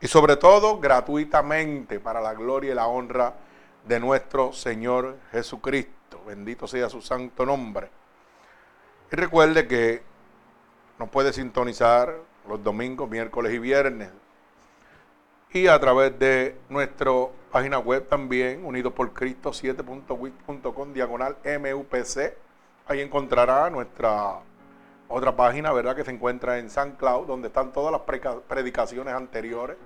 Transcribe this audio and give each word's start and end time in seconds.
y 0.00 0.08
sobre 0.08 0.34
todo 0.34 0.80
gratuitamente 0.80 2.00
para 2.00 2.20
la 2.20 2.34
gloria 2.34 2.72
y 2.72 2.74
la 2.74 2.88
honra 2.88 3.34
de 3.86 4.00
nuestro 4.00 4.52
Señor 4.52 5.16
Jesucristo. 5.30 5.99
Bendito 6.26 6.66
sea 6.66 6.88
su 6.88 7.00
santo 7.02 7.44
nombre. 7.44 7.88
Y 9.12 9.16
recuerde 9.16 9.66
que 9.66 10.02
nos 10.98 11.08
puede 11.08 11.32
sintonizar 11.32 12.14
los 12.48 12.62
domingos, 12.62 13.08
miércoles 13.08 13.52
y 13.52 13.58
viernes. 13.58 14.10
Y 15.52 15.66
a 15.66 15.80
través 15.80 16.16
de 16.18 16.56
nuestra 16.68 17.10
página 17.50 17.78
web 17.78 18.08
también, 18.08 18.64
unidos 18.64 18.92
por 18.92 19.12
Cristo 19.12 19.50
7.wit.com, 19.50 20.92
diagonal 20.92 21.36
MUPC. 21.44 22.34
Ahí 22.86 23.00
encontrará 23.00 23.68
nuestra 23.70 24.40
otra 25.08 25.34
página, 25.34 25.72
¿verdad? 25.72 25.96
Que 25.96 26.04
se 26.04 26.12
encuentra 26.12 26.58
en 26.58 26.70
San 26.70 26.92
Cloud, 26.92 27.26
donde 27.26 27.48
están 27.48 27.72
todas 27.72 27.90
las 27.90 28.02
predicaciones 28.42 29.12
anteriores, 29.12 29.76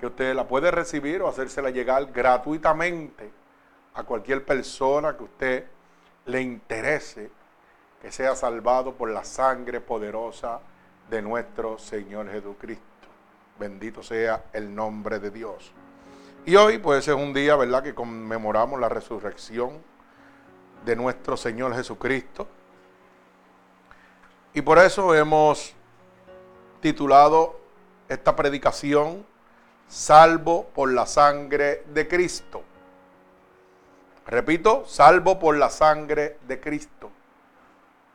que 0.00 0.06
usted 0.06 0.34
la 0.34 0.48
puede 0.48 0.72
recibir 0.72 1.22
o 1.22 1.28
hacérsela 1.28 1.70
llegar 1.70 2.06
gratuitamente 2.06 3.30
a 3.94 4.04
cualquier 4.04 4.44
persona 4.44 5.16
que 5.16 5.24
usted 5.24 5.66
le 6.26 6.40
interese 6.40 7.30
que 8.00 8.12
sea 8.12 8.36
salvado 8.36 8.94
por 8.94 9.10
la 9.10 9.24
sangre 9.24 9.80
poderosa 9.80 10.60
de 11.10 11.22
nuestro 11.22 11.78
Señor 11.78 12.30
Jesucristo. 12.30 12.84
Bendito 13.58 14.02
sea 14.02 14.44
el 14.52 14.72
nombre 14.74 15.18
de 15.18 15.30
Dios. 15.30 15.72
Y 16.46 16.54
hoy 16.56 16.78
pues 16.78 17.08
es 17.08 17.14
un 17.14 17.34
día, 17.34 17.56
¿verdad?, 17.56 17.82
que 17.82 17.94
conmemoramos 17.94 18.78
la 18.78 18.88
resurrección 18.88 19.82
de 20.84 20.94
nuestro 20.94 21.36
Señor 21.36 21.74
Jesucristo. 21.74 22.46
Y 24.54 24.62
por 24.62 24.78
eso 24.78 25.14
hemos 25.14 25.74
titulado 26.80 27.58
esta 28.08 28.34
predicación 28.34 29.26
Salvo 29.88 30.66
por 30.74 30.92
la 30.92 31.06
sangre 31.06 31.82
de 31.94 32.06
Cristo. 32.06 32.62
Repito, 34.28 34.84
salvo 34.84 35.38
por 35.38 35.56
la 35.56 35.70
sangre 35.70 36.36
de 36.46 36.60
Cristo. 36.60 37.10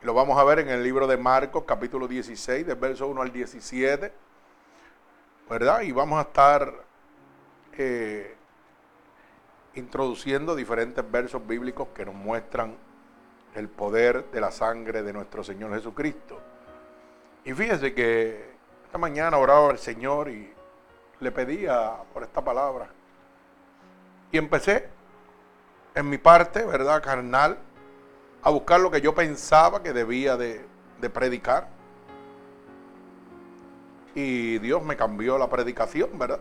Lo 0.04 0.14
vamos 0.14 0.38
a 0.38 0.44
ver 0.44 0.60
en 0.60 0.70
el 0.70 0.84
libro 0.84 1.08
de 1.08 1.18
Marcos, 1.18 1.64
capítulo 1.66 2.08
16, 2.08 2.68
del 2.68 2.76
verso 2.76 3.08
1 3.08 3.20
al 3.20 3.32
17. 3.32 4.14
¿Verdad? 5.50 5.82
Y 5.82 5.92
vamos 5.92 6.20
a 6.20 6.28
estar 6.28 6.72
eh, 7.80 8.36
introduciendo 9.74 10.56
diferentes 10.56 11.04
versos 11.10 11.48
bíblicos 11.48 11.88
que 11.96 12.06
nos 12.06 12.14
muestran 12.14 12.76
el 13.56 13.68
poder 13.68 14.30
de 14.30 14.40
la 14.40 14.52
sangre 14.52 15.02
de 15.02 15.14
nuestro 15.14 15.44
Señor 15.44 15.74
Jesucristo. 15.74 16.40
Y 17.44 17.54
fíjese 17.54 17.96
que 17.96 18.52
esta 18.86 19.00
mañana 19.00 19.40
oraba 19.40 19.72
al 19.72 19.80
Señor 19.80 20.30
y 20.30 20.54
le 21.20 21.32
pedía 21.32 21.96
por 22.14 22.22
esta 22.22 22.44
palabra. 22.44 22.88
Y 24.32 24.38
empecé 24.38 24.93
en 25.96 26.10
mi 26.10 26.18
parte, 26.18 26.66
¿verdad? 26.66 27.02
Carnal, 27.04 27.58
a 28.42 28.50
buscar 28.50 28.80
lo 28.80 28.92
que 28.92 29.02
yo 29.02 29.14
pensaba 29.14 29.84
que 29.84 29.94
debía 29.94 30.38
de, 30.38 30.66
de 31.00 31.10
predicar. 31.10 31.68
Y 34.16 34.60
Dios 34.60 34.84
me 34.84 34.96
cambió 34.96 35.38
la 35.38 35.50
predicación, 35.50 36.18
¿verdad? 36.18 36.40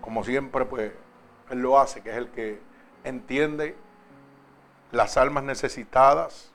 Como 0.00 0.24
siempre, 0.24 0.64
pues, 0.64 0.92
Él 1.50 1.60
lo 1.60 1.78
hace, 1.78 2.02
que 2.02 2.10
es 2.10 2.16
el 2.16 2.28
que 2.30 2.60
entiende 3.04 3.76
las 4.92 5.16
almas 5.16 5.44
necesitadas. 5.44 6.52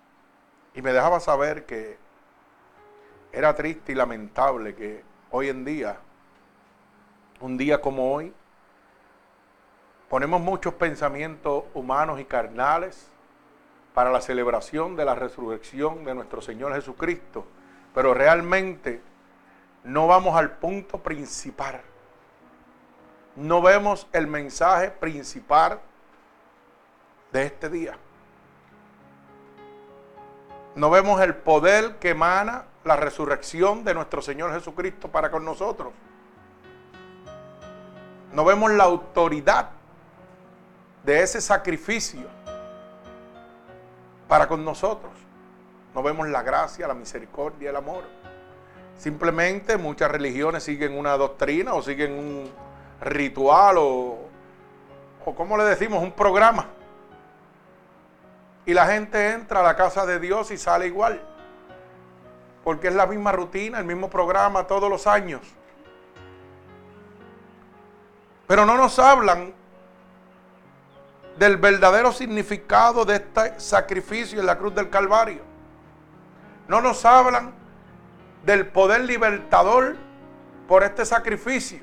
Y 0.74 0.81
me 0.81 0.94
dejaba 0.94 1.19
saber 1.19 1.66
que 1.66 1.98
era 3.31 3.56
triste 3.56 3.92
y 3.92 3.96
lamentable 3.96 4.75
que 4.75 5.04
hoy 5.31 5.50
en 5.50 5.66
día, 5.66 5.98
un 7.40 7.57
día 7.57 7.81
como 7.81 8.14
hoy, 8.14 8.34
Ponemos 10.12 10.42
muchos 10.42 10.74
pensamientos 10.74 11.63
humanos 11.74 12.19
y 12.19 12.25
carnales 12.25 13.08
para 13.94 14.12
la 14.12 14.19
celebración 14.19 14.98
de 14.98 15.06
la 15.06 15.16
resurrección 15.16 16.04
de 16.04 16.13
nuestro 16.13 16.42
Señor 16.42 16.74
Jesucristo, 16.74 17.46
pero 17.96 18.13
realmente 18.13 19.02
no 19.86 20.08
vamos 20.08 20.36
al 20.36 20.52
punto 20.58 20.98
principal. 20.98 21.80
No 23.38 23.62
vemos 23.62 24.06
el 24.12 24.28
mensaje 24.28 24.92
principal 24.92 25.80
de 27.31 27.46
este 27.46 27.69
día. 27.69 27.98
No 30.75 30.90
vemos 30.90 31.22
el 31.22 31.36
poder 31.36 32.00
que 32.00 32.10
emana 32.10 32.66
la 32.84 32.98
resurrección 32.98 33.86
de 33.86 33.94
nuestro 33.94 34.22
Señor 34.22 34.52
Jesucristo 34.52 35.07
para 35.07 35.31
con 35.31 35.46
nosotros. 35.46 35.94
No 38.34 38.44
vemos 38.44 38.72
la 38.72 38.84
autoridad 38.84 39.69
de 41.03 41.21
ese 41.21 41.42
sacrificio 41.42 42.27
para 44.27 44.48
con 44.48 44.63
nosotros. 44.63 45.12
No 45.94 46.03
vemos 46.03 46.27
la 46.30 46.42
gracia, 46.42 46.88
la 46.88 46.94
misericordia, 46.94 47.69
el 47.69 47.75
amor. 47.75 48.03
Simplemente 48.98 49.77
muchas 49.77 50.12
religiones 50.12 50.63
siguen 50.63 50.98
una 50.98 51.18
doctrina 51.18 51.74
o 51.74 51.81
siguen 51.81 52.13
un 52.13 52.51
ritual 53.01 53.77
o, 53.77 54.19
o 55.25 55.36
como 55.36 55.57
le 55.57 55.63
decimos, 55.63 56.01
un 56.01 56.12
programa. 56.12 56.68
Y 58.65 58.74
la 58.74 58.86
gente 58.86 59.31
entra 59.31 59.62
a 59.62 59.63
la 59.63 59.75
casa 59.75 60.06
de 60.06 60.19
Dios 60.19 60.51
y 60.51 60.57
sale 60.57 60.88
igual. 60.88 61.19
Porque 62.63 62.89
es 62.89 62.94
la 62.94 63.07
misma 63.07 63.31
rutina, 63.31 63.80
el 63.80 63.86
mismo 63.86 64.09
programa 64.09 64.68
todos 64.68 64.89
los 64.89 65.07
años. 65.07 65.42
Pero 68.47 68.65
no 68.65 68.77
nos 68.77 69.00
hablan 69.00 69.54
del 71.42 71.58
verdadero 71.58 72.12
significado 72.12 73.04
de 73.04 73.16
este 73.16 73.60
sacrificio 73.60 74.40
en 74.40 74.46
la 74.46 74.60
cruz 74.60 74.76
del 74.76 74.92
Calvario. 74.92 75.42
No 76.68 76.82
nos 76.82 77.04
hablan 77.04 77.52
del 78.46 78.68
poder 78.68 79.02
libertador 79.06 79.96
por 80.68 80.84
este 80.84 81.04
sacrificio. 81.04 81.80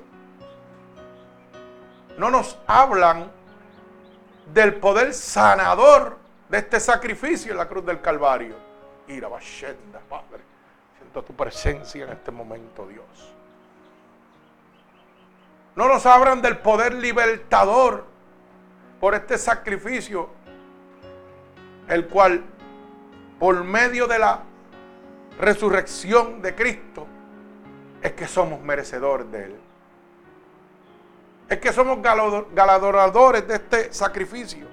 No 2.19 2.31
nos 2.31 2.57
hablan 2.69 3.33
del 4.55 4.77
poder 4.77 5.13
sanador 5.13 6.19
de 6.49 6.59
este 6.59 6.79
sacrificio 6.79 7.51
en 7.51 7.59
la 7.59 7.67
cruz 7.67 7.85
del 7.85 8.01
Calvario. 8.01 8.55
Ira 9.09 9.29
Padre. 9.29 10.41
Siento 10.99 11.25
tu 11.25 11.35
presencia 11.35 12.05
en 12.05 12.11
este 12.11 12.31
momento, 12.31 12.87
Dios. 12.87 13.35
No 15.75 15.89
nos 15.89 16.07
hablan 16.07 16.43
del 16.43 16.59
poder 16.59 16.95
libertador 16.95 18.18
por 19.01 19.15
este 19.15 19.39
sacrificio, 19.39 20.29
el 21.89 22.07
cual 22.07 22.43
por 23.39 23.63
medio 23.65 24.07
de 24.07 24.19
la 24.19 24.43
resurrección 25.39 26.43
de 26.43 26.55
Cristo 26.55 27.07
es 28.03 28.13
que 28.13 28.27
somos 28.27 28.61
merecedores 28.61 29.31
de 29.31 29.45
Él. 29.45 29.61
Es 31.49 31.59
que 31.59 31.73
somos 31.73 32.03
galardonadores 32.03 33.47
de 33.49 33.55
este 33.55 33.93
sacrificio, 33.93 34.67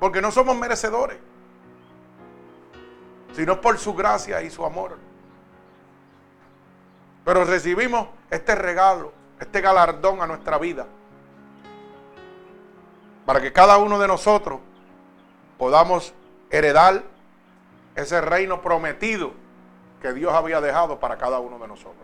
porque 0.00 0.22
no 0.22 0.30
somos 0.30 0.56
merecedores, 0.56 1.18
sino 3.34 3.60
por 3.60 3.78
su 3.78 3.94
gracia 3.94 4.40
y 4.40 4.48
su 4.48 4.64
amor. 4.64 4.96
Pero 7.24 7.44
recibimos 7.44 8.08
este 8.30 8.54
regalo, 8.54 9.12
este 9.40 9.60
galardón 9.60 10.22
a 10.22 10.26
nuestra 10.26 10.56
vida 10.58 10.86
para 13.26 13.40
que 13.40 13.52
cada 13.52 13.76
uno 13.78 13.98
de 13.98 14.08
nosotros 14.08 14.60
podamos 15.58 16.12
heredar 16.50 17.02
ese 17.94 18.20
reino 18.20 18.60
prometido 18.60 19.32
que 20.02 20.12
Dios 20.12 20.32
había 20.32 20.60
dejado 20.60 21.00
para 21.00 21.16
cada 21.16 21.38
uno 21.38 21.58
de 21.58 21.68
nosotros. 21.68 21.94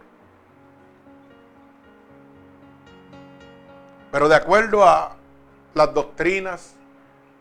Pero 4.11 4.29
de 4.29 4.37
acuerdo 4.37 4.85
a 4.85 5.13
las 5.75 5.95
doctrinas, 5.95 6.75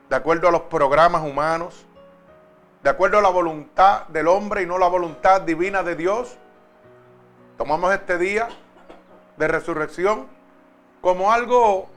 de 0.09 0.15
acuerdo 0.15 0.47
a 0.47 0.51
los 0.51 0.61
programas 0.63 1.23
humanos, 1.23 1.85
de 2.83 2.89
acuerdo 2.89 3.17
a 3.17 3.21
la 3.21 3.29
voluntad 3.29 4.07
del 4.07 4.27
hombre 4.27 4.63
y 4.63 4.65
no 4.65 4.77
la 4.77 4.87
voluntad 4.87 5.41
divina 5.41 5.83
de 5.83 5.95
Dios, 5.95 6.37
tomamos 7.57 7.93
este 7.93 8.17
día 8.17 8.49
de 9.37 9.47
resurrección 9.47 10.27
como 11.01 11.31
algo 11.31 11.89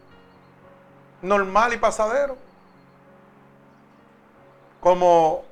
normal 1.22 1.72
y 1.72 1.76
pasadero. 1.78 2.36
como 4.80 5.44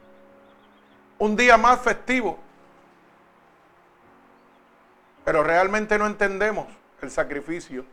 un 1.20 1.36
día 1.36 1.56
más 1.56 1.80
festivo. 1.80 2.36
Pero 5.24 5.44
realmente 5.44 5.96
no 5.98 6.06
entendemos 6.06 6.66
el 7.00 7.12
sacrificio. 7.12 7.84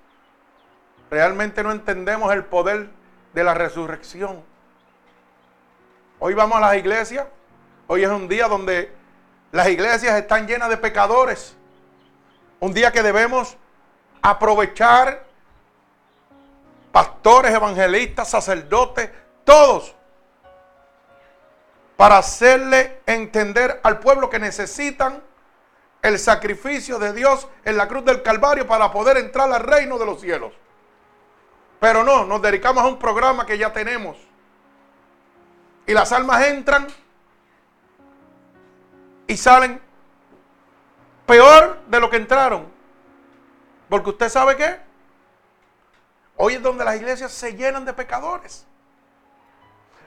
Realmente 1.12 1.62
no 1.62 1.72
entendemos 1.72 2.34
el 2.34 2.44
poder 2.44 2.90
de 3.36 3.44
la 3.44 3.54
resurrección. 3.54 4.42
Hoy 6.18 6.34
vamos 6.34 6.58
a 6.58 6.62
las 6.62 6.76
iglesias. 6.76 7.28
Hoy 7.86 8.04
es 8.04 8.10
un 8.10 8.28
día 8.28 8.48
donde 8.48 8.92
las 9.52 9.70
iglesias 9.70 10.16
están 10.16 10.48
llenas 10.48 10.70
de 10.70 10.78
pecadores. 10.78 11.56
Un 12.60 12.74
día 12.74 12.92
que 12.92 13.04
debemos 13.04 13.56
aprovechar 14.24 15.27
pastores, 16.98 17.54
evangelistas, 17.54 18.28
sacerdotes, 18.28 19.12
todos, 19.44 19.94
para 21.96 22.18
hacerle 22.18 23.02
entender 23.06 23.80
al 23.84 24.00
pueblo 24.00 24.32
que 24.32 24.40
necesitan 24.40 25.22
el 26.02 26.18
sacrificio 26.18 26.98
de 26.98 27.14
Dios 27.14 27.48
en 27.66 27.78
la 27.78 27.88
cruz 27.88 28.04
del 28.04 28.24
Calvario 28.24 28.66
para 28.66 28.92
poder 28.92 29.18
entrar 29.18 29.54
al 29.54 29.62
reino 29.62 30.00
de 30.00 30.08
los 30.08 30.22
cielos. 30.22 30.54
Pero 31.80 32.04
no, 32.04 32.26
nos 32.26 32.42
dedicamos 32.42 32.84
a 32.84 32.88
un 32.88 32.98
programa 32.98 33.46
que 33.46 33.60
ya 33.60 33.72
tenemos. 33.72 34.18
Y 35.86 35.94
las 35.94 36.12
almas 36.12 36.48
entran 36.48 36.88
y 39.28 39.38
salen 39.38 39.80
peor 41.28 41.78
de 41.86 42.00
lo 42.00 42.10
que 42.10 42.18
entraron. 42.18 42.66
Porque 43.88 44.10
usted 44.10 44.30
sabe 44.30 44.58
qué? 44.58 44.87
Hoy 46.38 46.54
es 46.54 46.62
donde 46.62 46.86
las 46.86 46.96
iglesias 46.96 47.32
se 47.32 47.56
llenan 47.56 47.84
de 47.84 47.94
pecadores. 47.94 48.66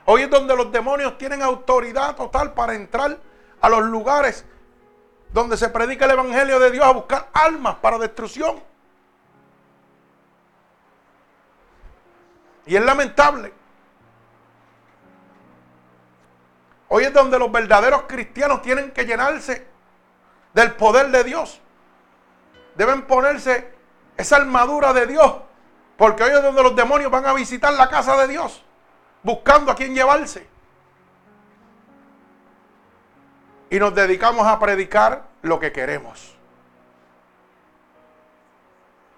Hoy 0.06 0.23
es 0.23 0.31
donde 0.31 0.56
los 0.56 0.71
demonios 0.73 1.19
tienen 1.19 1.43
autoridad 1.43 2.17
total 2.17 2.55
para 2.55 2.75
entrar 2.75 3.19
a 3.61 3.69
los 3.69 3.82
lugares 3.82 4.44
donde 5.32 5.56
se 5.56 5.69
predica 5.69 6.06
el 6.06 6.12
Evangelio 6.12 6.59
de 6.59 6.71
Dios 6.71 6.85
a 6.85 6.93
buscar 6.93 7.29
almas 7.32 7.77
para 7.77 7.99
destrucción. 7.99 8.62
Y 12.67 12.77
es 12.77 12.82
lamentable. 12.82 13.53
Hoy 16.89 17.05
es 17.05 17.13
donde 17.13 17.39
los 17.39 17.51
verdaderos 17.51 18.03
cristianos 18.08 18.63
tienen 18.63 18.93
que 18.93 19.05
llenarse 19.05 19.67
del 20.53 20.72
poder 20.75 21.10
de 21.10 21.25
Dios. 21.25 21.60
Deben 22.77 23.06
ponerse 23.06 23.72
esa 24.17 24.37
armadura 24.37 24.93
de 24.93 25.06
Dios. 25.06 25.50
Porque 26.01 26.23
hoy 26.23 26.31
es 26.31 26.43
donde 26.43 26.63
los 26.63 26.75
demonios 26.75 27.11
van 27.11 27.27
a 27.27 27.35
visitar 27.35 27.75
la 27.75 27.87
casa 27.91 28.17
de 28.17 28.29
Dios. 28.29 28.65
Buscando 29.23 29.71
a 29.71 29.75
quien 29.75 29.95
llevarse. 29.95 30.49
Y 33.69 33.79
nos 33.79 33.95
dedicamos 33.95 34.47
a 34.47 34.59
predicar 34.59 35.25
lo 35.43 35.61
que 35.61 35.71
queremos. 35.71 36.35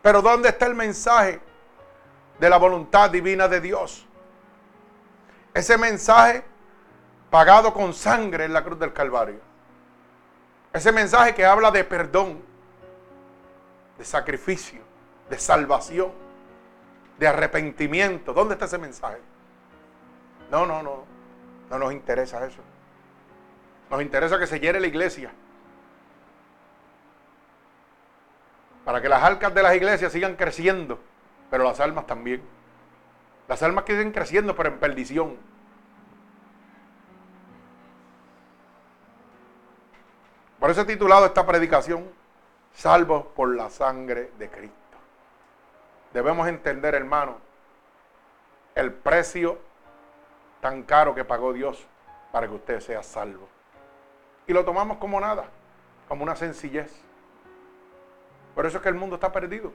Pero 0.02 0.22
¿dónde 0.22 0.48
está 0.48 0.66
el 0.66 0.74
mensaje 0.74 1.40
de 2.40 2.50
la 2.50 2.56
voluntad 2.56 3.10
divina 3.10 3.46
de 3.46 3.60
Dios? 3.60 4.04
Ese 5.54 5.78
mensaje 5.78 6.42
pagado 7.30 7.72
con 7.72 7.94
sangre 7.94 8.44
en 8.44 8.52
la 8.52 8.64
cruz 8.64 8.80
del 8.80 8.92
Calvario. 8.92 9.38
Ese 10.72 10.90
mensaje 10.90 11.32
que 11.32 11.46
habla 11.46 11.70
de 11.70 11.84
perdón, 11.84 12.42
de 13.96 14.04
sacrificio, 14.04 14.80
de 15.30 15.38
salvación, 15.38 16.21
de 17.18 17.28
arrepentimiento. 17.28 18.32
¿Dónde 18.32 18.54
está 18.54 18.66
ese 18.66 18.78
mensaje? 18.78 19.18
No, 20.50 20.66
no, 20.66 20.82
no. 20.82 21.04
No 21.70 21.78
nos 21.78 21.92
interesa 21.92 22.44
eso. 22.46 22.60
Nos 23.90 24.02
interesa 24.02 24.38
que 24.38 24.46
se 24.46 24.60
llene 24.60 24.80
la 24.80 24.86
iglesia. 24.86 25.32
Para 28.84 29.00
que 29.00 29.08
las 29.08 29.22
arcas 29.22 29.54
de 29.54 29.62
las 29.62 29.74
iglesias 29.74 30.12
sigan 30.12 30.36
creciendo, 30.36 30.98
pero 31.50 31.64
las 31.64 31.80
almas 31.80 32.06
también. 32.06 32.42
Las 33.48 33.62
almas 33.62 33.84
que 33.84 33.92
siguen 33.92 34.12
creciendo, 34.12 34.56
pero 34.56 34.70
en 34.70 34.78
perdición. 34.78 35.36
Por 40.58 40.70
eso 40.70 40.82
he 40.82 40.84
titulado 40.84 41.26
esta 41.26 41.46
predicación, 41.46 42.08
Salvos 42.74 43.26
por 43.34 43.54
la 43.54 43.68
sangre 43.68 44.30
de 44.38 44.48
Cristo. 44.48 44.81
Debemos 46.12 46.46
entender, 46.46 46.94
hermano, 46.94 47.36
el 48.74 48.92
precio 48.92 49.58
tan 50.60 50.82
caro 50.82 51.14
que 51.14 51.24
pagó 51.24 51.52
Dios 51.52 51.86
para 52.30 52.46
que 52.46 52.54
usted 52.54 52.80
sea 52.80 53.02
salvo. 53.02 53.48
Y 54.46 54.52
lo 54.52 54.64
tomamos 54.64 54.98
como 54.98 55.20
nada, 55.20 55.44
como 56.08 56.22
una 56.22 56.36
sencillez. 56.36 56.92
Por 58.54 58.66
eso 58.66 58.78
es 58.78 58.82
que 58.82 58.88
el 58.88 58.94
mundo 58.94 59.16
está 59.16 59.32
perdido. 59.32 59.72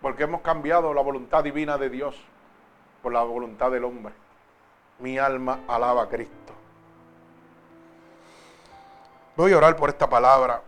Porque 0.00 0.24
hemos 0.24 0.42
cambiado 0.42 0.94
la 0.94 1.02
voluntad 1.02 1.42
divina 1.42 1.76
de 1.78 1.90
Dios 1.90 2.16
por 3.02 3.12
la 3.12 3.22
voluntad 3.22 3.70
del 3.70 3.84
hombre. 3.84 4.14
Mi 5.00 5.18
alma 5.18 5.60
alaba 5.66 6.04
a 6.04 6.08
Cristo. 6.08 6.52
Voy 9.36 9.52
a 9.52 9.58
orar 9.58 9.76
por 9.76 9.90
esta 9.90 10.08
palabra 10.08 10.62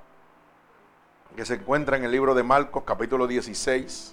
que 1.39 1.45
se 1.45 1.55
encuentra 1.55 1.97
en 1.97 2.03
el 2.03 2.11
libro 2.11 2.35
de 2.35 2.43
Marcos 2.43 2.83
capítulo 2.85 3.29
16, 3.29 4.13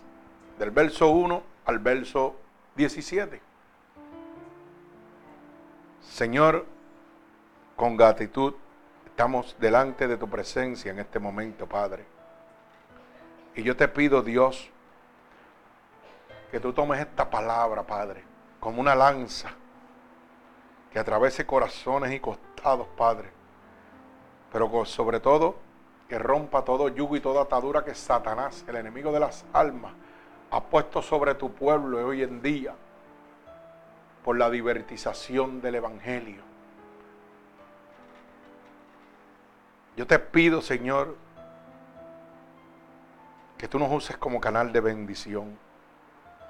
del 0.60 0.70
verso 0.70 1.10
1 1.10 1.42
al 1.66 1.80
verso 1.80 2.36
17. 2.76 3.42
Señor, 6.02 6.68
con 7.76 7.98
gratitud 7.98 8.54
estamos 9.08 9.56
delante 9.60 10.08
de 10.08 10.18
tu 10.18 10.30
presencia 10.30 10.92
en 10.92 11.00
este 11.00 11.18
momento, 11.18 11.66
Padre. 11.68 12.06
Y 13.56 13.64
yo 13.64 13.76
te 13.76 13.88
pido, 13.88 14.22
Dios, 14.22 14.70
que 16.52 16.60
tú 16.60 16.74
tomes 16.74 17.00
esta 17.00 17.28
palabra, 17.28 17.82
Padre, 17.82 18.24
como 18.60 18.80
una 18.80 18.94
lanza 18.94 19.50
que 20.92 21.00
atravese 21.00 21.44
corazones 21.44 22.14
y 22.14 22.20
costados, 22.20 22.88
Padre 22.96 23.36
pero 24.56 24.86
sobre 24.86 25.20
todo 25.20 25.58
que 26.08 26.20
rompa 26.20 26.64
todo 26.64 26.90
yugo 26.90 27.16
y 27.16 27.20
toda 27.20 27.44
atadura 27.44 27.84
que 27.84 27.96
Satanás, 27.96 28.64
el 28.68 28.76
enemigo 28.76 29.12
de 29.12 29.20
las 29.20 29.46
almas, 29.54 29.94
ha 30.52 30.64
puesto 30.64 31.02
sobre 31.02 31.36
tu 31.36 31.52
pueblo 31.52 32.06
hoy 32.06 32.22
en 32.22 32.42
día 32.42 32.76
por 34.24 34.38
la 34.38 34.50
divertización 34.50 35.62
del 35.62 35.76
Evangelio. 35.76 36.44
Yo 39.98 40.06
te 40.06 40.20
pido, 40.20 40.62
Señor, 40.62 41.16
que 43.58 43.68
tú 43.68 43.80
nos 43.80 43.92
uses 43.92 44.18
como 44.18 44.42
canal 44.42 44.72
de 44.72 44.82
bendición. 44.82 45.58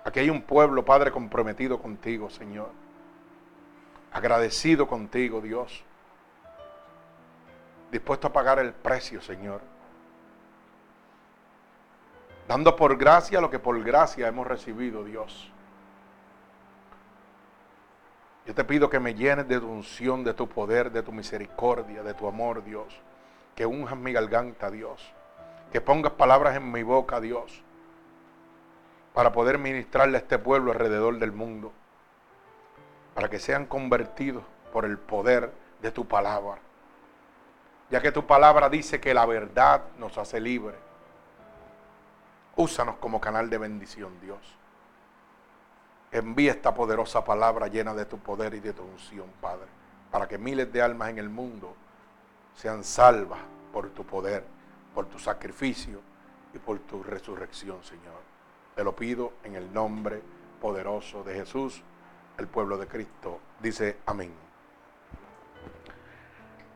Aquí 0.03 0.19
hay 0.19 0.29
un 0.29 0.41
pueblo, 0.41 0.83
Padre, 0.83 1.11
comprometido 1.11 1.79
contigo, 1.79 2.29
Señor. 2.29 2.71
Agradecido 4.11 4.87
contigo, 4.87 5.41
Dios 5.41 5.83
dispuesto 7.95 8.27
a 8.27 8.33
pagar 8.33 8.59
el 8.59 8.73
precio, 8.73 9.21
Señor. 9.21 9.61
Dando 12.45 12.75
por 12.75 12.97
gracia 12.97 13.39
lo 13.39 13.49
que 13.49 13.57
por 13.57 13.81
gracia 13.83 14.27
hemos 14.27 14.45
recibido, 14.45 15.05
Dios. 15.05 15.49
Yo 18.45 18.53
te 18.53 18.65
pido 18.65 18.89
que 18.89 18.99
me 18.99 19.15
llenes 19.15 19.47
de 19.47 19.59
tu 19.59 19.67
unción, 19.67 20.25
de 20.25 20.33
tu 20.33 20.47
poder, 20.47 20.91
de 20.91 21.01
tu 21.03 21.13
misericordia, 21.13 22.03
de 22.03 22.13
tu 22.13 22.27
amor, 22.27 22.63
Dios. 22.63 22.99
Que 23.55 23.65
unjas 23.65 23.97
mi 23.97 24.11
garganta, 24.11 24.69
Dios. 24.69 25.01
Que 25.71 25.79
pongas 25.79 26.11
palabras 26.11 26.55
en 26.57 26.71
mi 26.71 26.83
boca, 26.83 27.21
Dios. 27.21 27.63
Para 29.13 29.31
poder 29.31 29.57
ministrarle 29.57 30.17
a 30.17 30.19
este 30.19 30.37
pueblo 30.37 30.73
alrededor 30.73 31.17
del 31.17 31.31
mundo. 31.31 31.71
Para 33.13 33.29
que 33.29 33.39
sean 33.39 33.65
convertidos 33.65 34.43
por 34.73 34.83
el 34.83 34.97
poder 34.97 35.51
de 35.81 35.91
tu 35.91 36.05
palabra 36.05 36.59
ya 37.89 38.01
que 38.01 38.11
tu 38.11 38.25
palabra 38.25 38.69
dice 38.69 38.99
que 38.99 39.13
la 39.13 39.25
verdad 39.25 39.83
nos 39.97 40.17
hace 40.17 40.39
libre. 40.39 40.75
Úsanos 42.55 42.95
como 42.97 43.19
canal 43.19 43.49
de 43.49 43.57
bendición, 43.57 44.19
Dios. 44.21 44.39
Envía 46.11 46.51
esta 46.51 46.73
poderosa 46.73 47.23
palabra 47.23 47.67
llena 47.67 47.93
de 47.93 48.05
tu 48.05 48.17
poder 48.19 48.53
y 48.53 48.59
de 48.59 48.73
tu 48.73 48.83
unción, 48.83 49.27
Padre, 49.41 49.67
para 50.09 50.27
que 50.27 50.37
miles 50.37 50.71
de 50.71 50.81
almas 50.81 51.09
en 51.09 51.17
el 51.17 51.29
mundo 51.29 51.75
sean 52.55 52.83
salvas 52.83 53.39
por 53.73 53.89
tu 53.89 54.05
poder, 54.05 54.45
por 54.93 55.07
tu 55.07 55.19
sacrificio 55.19 55.99
y 56.53 56.59
por 56.59 56.79
tu 56.79 57.03
resurrección, 57.03 57.83
Señor. 57.83 58.23
Te 58.75 58.83
lo 58.83 58.95
pido 58.95 59.33
en 59.43 59.55
el 59.55 59.73
nombre 59.73 60.21
poderoso 60.61 61.23
de 61.23 61.35
Jesús, 61.35 61.83
el 62.37 62.47
pueblo 62.47 62.77
de 62.77 62.87
Cristo. 62.87 63.39
Dice 63.59 63.97
amén. 64.05 64.44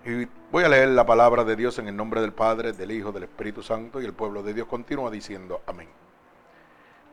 Y 0.06 0.28
voy 0.52 0.64
a 0.64 0.70
leer 0.70 0.90
la 0.90 1.06
palabra 1.06 1.44
de 1.44 1.58
Dios 1.58 1.78
en 1.78 1.88
el 1.88 1.96
nombre 1.96 2.22
del 2.22 2.32
Padre, 2.32 2.72
del 2.72 2.92
Hijo, 2.92 3.12
del 3.12 3.24
Espíritu 3.24 3.62
Santo 3.62 4.02
y 4.02 4.06
el 4.06 4.14
pueblo 4.14 4.42
de 4.44 4.54
Dios 4.54 4.68
continúa 4.68 5.12
diciendo 5.12 5.62
amén. 5.68 5.90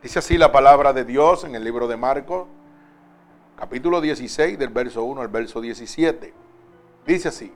Dice 0.03 0.21
así 0.21 0.39
la 0.39 0.53
palabra 0.53 0.93
de 0.93 1.05
Dios 1.05 1.43
en 1.43 1.57
el 1.57 1.65
libro 1.65 1.89
de 1.89 1.97
Marcos, 1.97 2.47
capítulo 3.59 4.01
16, 4.01 4.57
del 4.57 4.69
verso 4.69 5.03
1 5.03 5.21
al 5.21 5.29
verso 5.29 5.61
17. 5.61 6.33
Dice 7.07 7.29
así, 7.29 7.53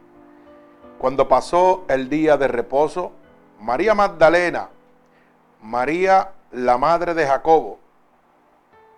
cuando 0.99 1.29
pasó 1.29 1.85
el 1.89 2.09
día 2.09 2.37
de 2.37 2.49
reposo, 2.49 3.13
María 3.61 3.95
Magdalena, 3.95 4.69
María 5.63 6.33
la 6.51 6.77
madre 6.77 7.15
de 7.15 7.27
Jacobo 7.27 7.79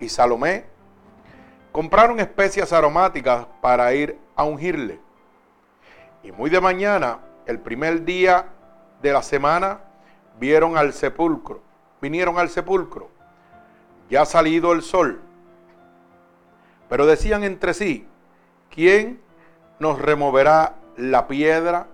y 0.01 0.09
Salomé 0.09 0.65
compraron 1.73 2.21
especias 2.21 2.73
aromáticas 2.73 3.47
para 3.61 3.93
ir 3.93 4.19
a 4.35 4.45
ungirle. 4.45 4.99
Y 6.23 6.31
muy 6.31 6.51
de 6.51 6.61
mañana, 6.61 7.19
el 7.47 7.59
primer 7.59 8.05
día 8.05 8.47
de 9.03 9.13
la 9.13 9.23
semana, 9.23 9.81
vieron 10.39 10.77
al 10.77 10.93
sepulcro, 10.93 11.61
vinieron 12.01 12.39
al 12.39 12.49
sepulcro, 12.49 13.11
ya 14.09 14.25
salido 14.25 14.73
el 14.73 14.83
sol. 14.83 15.21
Pero 16.89 17.07
decían 17.07 17.43
entre 17.43 17.75
sí, 17.75 18.07
¿quién 18.71 19.21
nos 19.81 20.01
removerá 20.01 20.77
la 20.97 21.27
piedra 21.27 21.89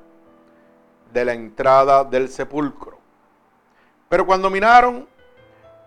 de 1.12 1.24
la 1.24 1.32
entrada 1.32 2.04
del 2.04 2.28
sepulcro? 2.28 2.98
Pero 4.10 4.26
cuando 4.26 4.50
miraron, 4.50 5.08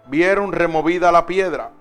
vieron 0.08 0.52
removida 0.52 1.12
la 1.12 1.28
piedra, 1.28 1.72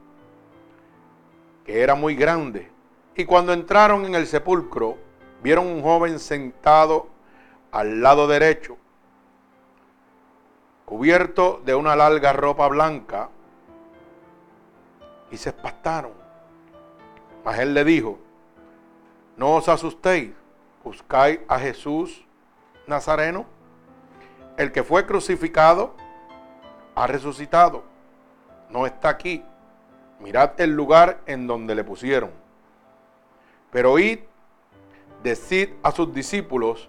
que 1.64 1.80
era 1.82 1.94
muy 1.94 2.14
grande. 2.14 2.70
Y 3.14 3.24
cuando 3.24 3.52
entraron 3.52 4.04
en 4.04 4.14
el 4.14 4.26
sepulcro, 4.26 4.96
vieron 5.42 5.66
un 5.66 5.82
joven 5.82 6.18
sentado 6.18 7.08
al 7.72 8.02
lado 8.02 8.26
derecho, 8.26 8.76
cubierto 10.84 11.60
de 11.64 11.74
una 11.74 11.96
larga 11.96 12.32
ropa 12.32 12.68
blanca, 12.68 13.30
y 15.30 15.36
se 15.36 15.50
espantaron. 15.50 16.12
Mas 17.44 17.58
él 17.58 17.74
le 17.74 17.84
dijo, 17.84 18.18
no 19.36 19.54
os 19.54 19.68
asustéis, 19.68 20.32
buscáis 20.82 21.40
a 21.48 21.58
Jesús 21.58 22.24
Nazareno, 22.86 23.46
el 24.56 24.72
que 24.72 24.82
fue 24.82 25.06
crucificado, 25.06 25.94
ha 26.94 27.06
resucitado, 27.06 27.84
no 28.68 28.86
está 28.86 29.08
aquí. 29.08 29.44
Mirad 30.18 30.60
el 30.60 30.72
lugar 30.72 31.20
en 31.24 31.46
donde 31.46 31.74
le 31.74 31.82
pusieron. 31.82 32.30
Pero 33.70 33.98
id, 33.98 34.18
decid 35.22 35.70
a 35.82 35.92
sus 35.92 36.12
discípulos 36.14 36.88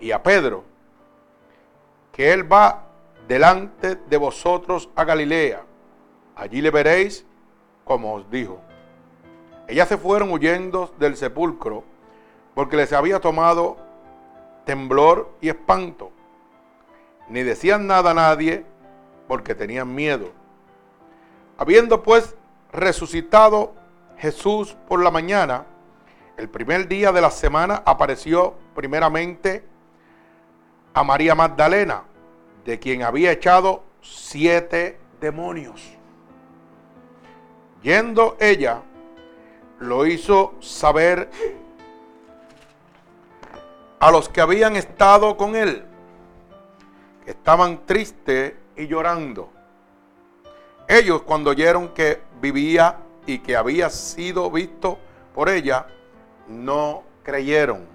y 0.00 0.10
a 0.10 0.22
Pedro 0.22 0.64
que 2.12 2.32
él 2.32 2.50
va 2.50 2.84
delante 3.28 3.96
de 3.96 4.16
vosotros 4.16 4.88
a 4.96 5.04
Galilea. 5.04 5.62
Allí 6.34 6.60
le 6.60 6.70
veréis 6.70 7.26
como 7.84 8.14
os 8.14 8.30
dijo. 8.30 8.58
Ellas 9.68 9.88
se 9.88 9.98
fueron 9.98 10.30
huyendo 10.30 10.94
del 10.98 11.16
sepulcro 11.16 11.84
porque 12.54 12.76
les 12.76 12.92
había 12.92 13.20
tomado 13.20 13.76
temblor 14.64 15.30
y 15.40 15.48
espanto. 15.48 16.10
Ni 17.28 17.42
decían 17.42 17.86
nada 17.86 18.12
a 18.12 18.14
nadie 18.14 18.64
porque 19.28 19.54
tenían 19.54 19.94
miedo. 19.94 20.30
Habiendo 21.58 22.02
pues 22.02 22.36
resucitado 22.72 23.74
Jesús 24.18 24.76
por 24.88 25.02
la 25.02 25.10
mañana, 25.10 25.66
el 26.36 26.48
primer 26.48 26.86
día 26.86 27.12
de 27.12 27.20
la 27.20 27.30
semana 27.30 27.82
apareció 27.84 28.54
primeramente 28.74 29.64
a 30.92 31.02
María 31.02 31.34
Magdalena, 31.34 32.04
de 32.64 32.78
quien 32.78 33.02
había 33.02 33.32
echado 33.32 33.84
siete 34.02 34.98
demonios. 35.20 35.82
Yendo 37.82 38.36
ella, 38.40 38.82
lo 39.78 40.06
hizo 40.06 40.54
saber 40.60 41.30
a 43.98 44.10
los 44.10 44.28
que 44.28 44.40
habían 44.40 44.76
estado 44.76 45.36
con 45.36 45.54
él, 45.54 45.84
que 47.24 47.30
estaban 47.30 47.86
tristes 47.86 48.54
y 48.76 48.86
llorando. 48.86 49.50
Ellos 50.88 51.22
cuando 51.22 51.50
oyeron 51.50 51.88
que 51.88 52.20
vivía 52.40 52.98
y 53.26 53.38
que 53.38 53.56
había 53.56 53.90
sido 53.90 54.50
visto 54.50 54.98
por 55.34 55.48
ella, 55.48 55.86
no 56.48 57.02
creyeron. 57.22 57.86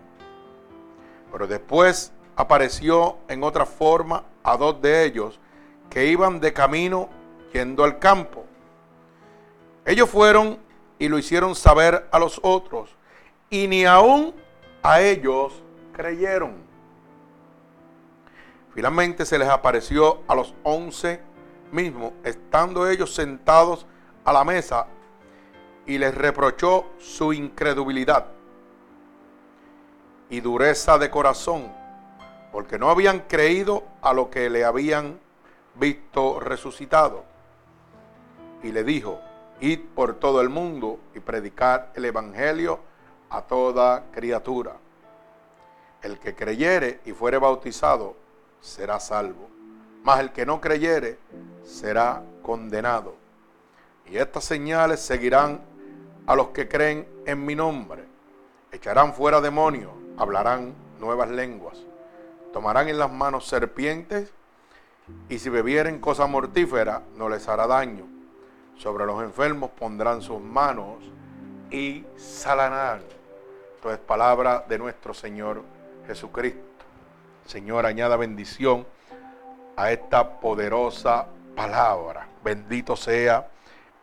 Pero 1.32 1.48
después 1.48 2.12
apareció 2.36 3.18
en 3.28 3.44
otra 3.44 3.66
forma 3.66 4.24
a 4.44 4.58
dos 4.58 4.82
de 4.82 5.06
ellos 5.06 5.40
que 5.90 6.08
iban 6.08 6.40
de 6.40 6.54
camino 6.54 7.10
yendo 7.54 7.84
al 7.84 8.00
campo. 8.00 8.46
Ellos 9.86 10.10
fueron 10.10 10.60
y 11.00 11.08
lo 11.08 11.18
hicieron 11.18 11.56
saber 11.56 12.08
a 12.12 12.20
los 12.20 12.40
otros, 12.44 12.96
y 13.50 13.68
ni 13.68 13.86
aún 13.86 14.34
a 14.84 15.02
ellos 15.02 15.64
creyeron. 15.94 16.56
Finalmente 18.74 19.26
se 19.26 19.40
les 19.40 19.50
apareció 19.50 20.22
a 20.28 20.36
los 20.36 20.54
once 20.64 21.20
mismos, 21.72 22.14
estando 22.24 22.88
ellos 22.88 23.14
sentados 23.14 23.86
a 24.24 24.32
la 24.32 24.44
mesa, 24.44 24.88
y 25.86 25.98
les 25.98 26.14
reprochó 26.14 26.86
su 27.00 27.34
incredulidad 27.34 28.28
y 30.32 30.40
dureza 30.40 30.98
de 30.98 31.10
corazón, 31.10 31.70
porque 32.54 32.80
no 32.80 32.90
habían 32.90 33.20
creído 33.28 33.84
a 34.02 34.14
lo 34.14 34.30
que 34.30 34.50
le 34.50 34.64
habían 34.64 35.20
visto 35.76 36.40
resucitado. 36.40 37.26
Y 38.64 38.72
le 38.72 38.86
dijo, 38.86 39.20
id 39.60 39.82
por 39.94 40.16
todo 40.16 40.40
el 40.40 40.48
mundo 40.48 41.00
y 41.14 41.20
predicar 41.20 41.92
el 41.96 42.06
Evangelio 42.06 42.80
a 43.30 43.42
toda 43.42 44.06
criatura. 44.14 44.78
El 46.02 46.18
que 46.18 46.34
creyere 46.34 47.02
y 47.04 47.12
fuere 47.12 47.38
bautizado 47.38 48.16
será 48.62 49.02
salvo, 49.02 49.50
mas 50.02 50.22
el 50.22 50.32
que 50.32 50.46
no 50.46 50.62
creyere 50.62 51.20
será 51.66 52.24
condenado. 52.42 53.16
Y 54.06 54.16
estas 54.16 54.46
señales 54.46 55.02
seguirán 55.02 55.60
a 56.26 56.36
los 56.36 56.48
que 56.50 56.70
creen 56.70 57.06
en 57.26 57.46
mi 57.46 57.54
nombre. 57.54 58.06
Echarán 58.72 59.14
fuera 59.14 59.42
demonios, 59.42 60.01
hablarán 60.18 60.74
nuevas 61.00 61.30
lenguas, 61.30 61.78
tomarán 62.54 62.90
en 62.90 63.00
las 63.00 63.12
manos 63.12 63.48
serpientes 63.48 64.34
y 65.30 65.40
si 65.40 65.50
bebieren 65.50 66.00
cosa 66.00 66.28
mortífera 66.28 67.04
no 67.18 67.30
les 67.30 67.48
hará 67.48 67.68
daño 67.68 68.12
sobre 68.82 69.06
los 69.06 69.22
enfermos 69.22 69.70
pondrán 69.70 70.24
sus 70.24 70.42
manos 70.42 70.98
y 71.70 72.04
salarán. 72.18 73.02
Esto 73.76 73.94
es 73.94 74.00
palabra 74.00 74.66
de 74.68 74.80
nuestro 74.80 75.14
Señor 75.14 75.64
Jesucristo. 76.08 76.60
Señor, 77.46 77.86
añada 77.86 78.18
bendición 78.18 78.88
a 79.76 79.92
esta 79.92 80.40
poderosa 80.40 81.28
palabra. 81.56 82.28
Bendito 82.44 82.96
sea 82.96 83.50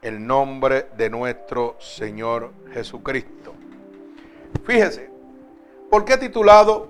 el 0.00 0.24
nombre 0.24 0.90
de 0.96 1.10
nuestro 1.10 1.76
Señor 1.80 2.52
Jesucristo. 2.72 3.54
Fíjese, 4.64 5.10
¿por 5.90 6.04
qué 6.04 6.16
titulado 6.16 6.88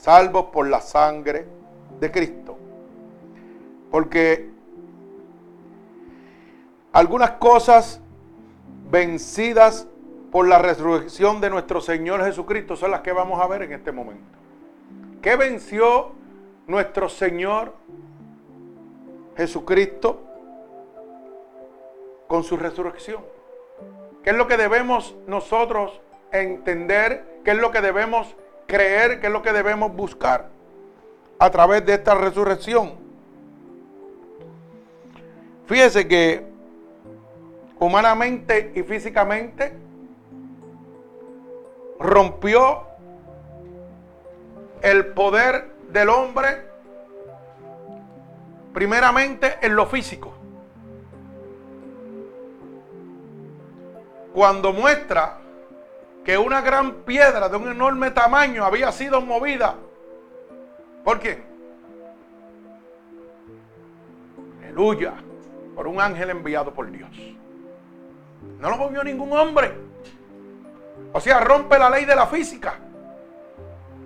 Salvos 0.00 0.46
por 0.46 0.68
la 0.68 0.80
sangre 0.80 1.46
de 2.00 2.10
Cristo? 2.10 2.56
Porque 3.90 4.50
algunas 6.92 7.32
cosas 7.32 8.00
vencidas 8.90 9.86
por 10.30 10.48
la 10.48 10.58
resurrección 10.58 11.40
de 11.40 11.50
nuestro 11.50 11.80
Señor 11.80 12.24
Jesucristo 12.24 12.76
son 12.76 12.90
las 12.90 13.00
que 13.00 13.12
vamos 13.12 13.40
a 13.40 13.46
ver 13.46 13.62
en 13.62 13.72
este 13.72 13.92
momento. 13.92 14.24
¿Qué 15.22 15.36
venció 15.36 16.12
nuestro 16.66 17.08
Señor 17.08 17.74
Jesucristo 19.36 20.22
con 22.28 22.44
su 22.44 22.56
resurrección? 22.56 23.22
¿Qué 24.22 24.30
es 24.30 24.36
lo 24.36 24.46
que 24.46 24.56
debemos 24.56 25.14
nosotros 25.26 26.00
entender? 26.32 27.35
¿Qué 27.46 27.52
es 27.52 27.58
lo 27.58 27.70
que 27.70 27.80
debemos 27.80 28.34
creer? 28.66 29.20
¿Qué 29.20 29.28
es 29.28 29.32
lo 29.32 29.40
que 29.40 29.52
debemos 29.52 29.94
buscar 29.94 30.48
a 31.38 31.48
través 31.48 31.86
de 31.86 31.94
esta 31.94 32.16
resurrección? 32.16 32.96
Fíjese 35.66 36.08
que 36.08 36.44
humanamente 37.78 38.72
y 38.74 38.82
físicamente, 38.82 39.72
rompió 42.00 42.82
el 44.82 45.06
poder 45.14 45.70
del 45.92 46.08
hombre 46.08 46.66
primeramente 48.72 49.54
en 49.62 49.76
lo 49.76 49.86
físico. 49.86 50.34
Cuando 54.34 54.72
muestra 54.72 55.45
que 56.26 56.36
una 56.36 56.60
gran 56.60 56.92
piedra 57.04 57.48
de 57.48 57.56
un 57.56 57.70
enorme 57.70 58.10
tamaño 58.10 58.64
había 58.64 58.90
sido 58.90 59.20
movida. 59.20 59.76
¿Por 61.04 61.20
quién? 61.20 61.44
Aleluya. 64.60 65.14
Por 65.76 65.86
un 65.86 66.00
ángel 66.00 66.30
enviado 66.30 66.74
por 66.74 66.90
Dios. 66.90 67.16
No 68.58 68.70
lo 68.70 68.76
movió 68.76 69.04
ningún 69.04 69.32
hombre. 69.34 69.72
O 71.12 71.20
sea, 71.20 71.38
rompe 71.38 71.78
la 71.78 71.88
ley 71.88 72.04
de 72.04 72.16
la 72.16 72.26
física. 72.26 72.74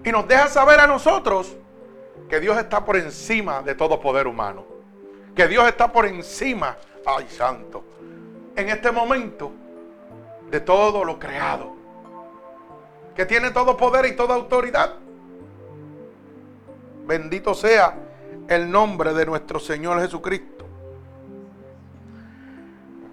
Y 0.04 0.12
nos 0.12 0.28
deja 0.28 0.48
saber 0.48 0.78
a 0.78 0.86
nosotros 0.86 1.56
que 2.28 2.38
Dios 2.38 2.58
está 2.58 2.84
por 2.84 2.98
encima 2.98 3.62
de 3.62 3.74
todo 3.74 3.98
poder 3.98 4.26
humano. 4.26 4.66
Que 5.34 5.48
Dios 5.48 5.66
está 5.66 5.90
por 5.90 6.04
encima, 6.04 6.76
ay 7.06 7.26
santo, 7.30 7.82
en 8.56 8.68
este 8.68 8.90
momento 8.90 9.52
de 10.50 10.60
todo 10.60 11.02
lo 11.02 11.18
creado. 11.18 11.79
Que 13.20 13.26
tiene 13.26 13.50
todo 13.50 13.76
poder 13.76 14.06
y 14.06 14.16
toda 14.16 14.34
autoridad. 14.34 14.94
Bendito 17.06 17.52
sea 17.52 17.94
el 18.48 18.70
nombre 18.70 19.12
de 19.12 19.26
nuestro 19.26 19.60
Señor 19.60 20.00
Jesucristo. 20.00 20.64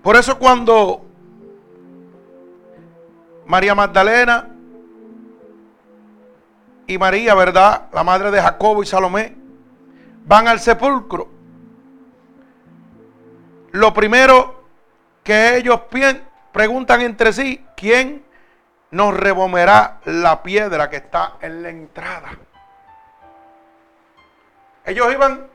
Por 0.02 0.15
eso 0.15 0.39
cuando 0.39 1.06
María 3.48 3.76
Magdalena 3.76 4.48
y 6.88 6.98
María, 6.98 7.36
¿verdad? 7.36 7.89
La 7.91 8.06
madre 8.06 8.32
de 8.32 8.41
Jacobo 8.41 8.84
y 8.84 8.86
Salomé, 8.86 9.36
van 10.24 10.48
al 10.48 10.62
sepulcro. 10.62 11.28
Lo 13.72 13.93
primero 13.93 14.63
que 15.22 15.58
ellos 15.58 15.82
preguntan 16.54 17.02
entre 17.02 17.34
sí, 17.34 17.62
¿quién 17.76 18.26
nos 18.91 19.13
removerá 19.15 20.00
la 20.06 20.41
piedra 20.43 20.89
que 20.89 20.97
está 20.97 21.34
en 21.41 21.63
la 21.63 21.69
entrada? 21.69 22.30
Ellos 24.86 25.12
iban 25.12 25.47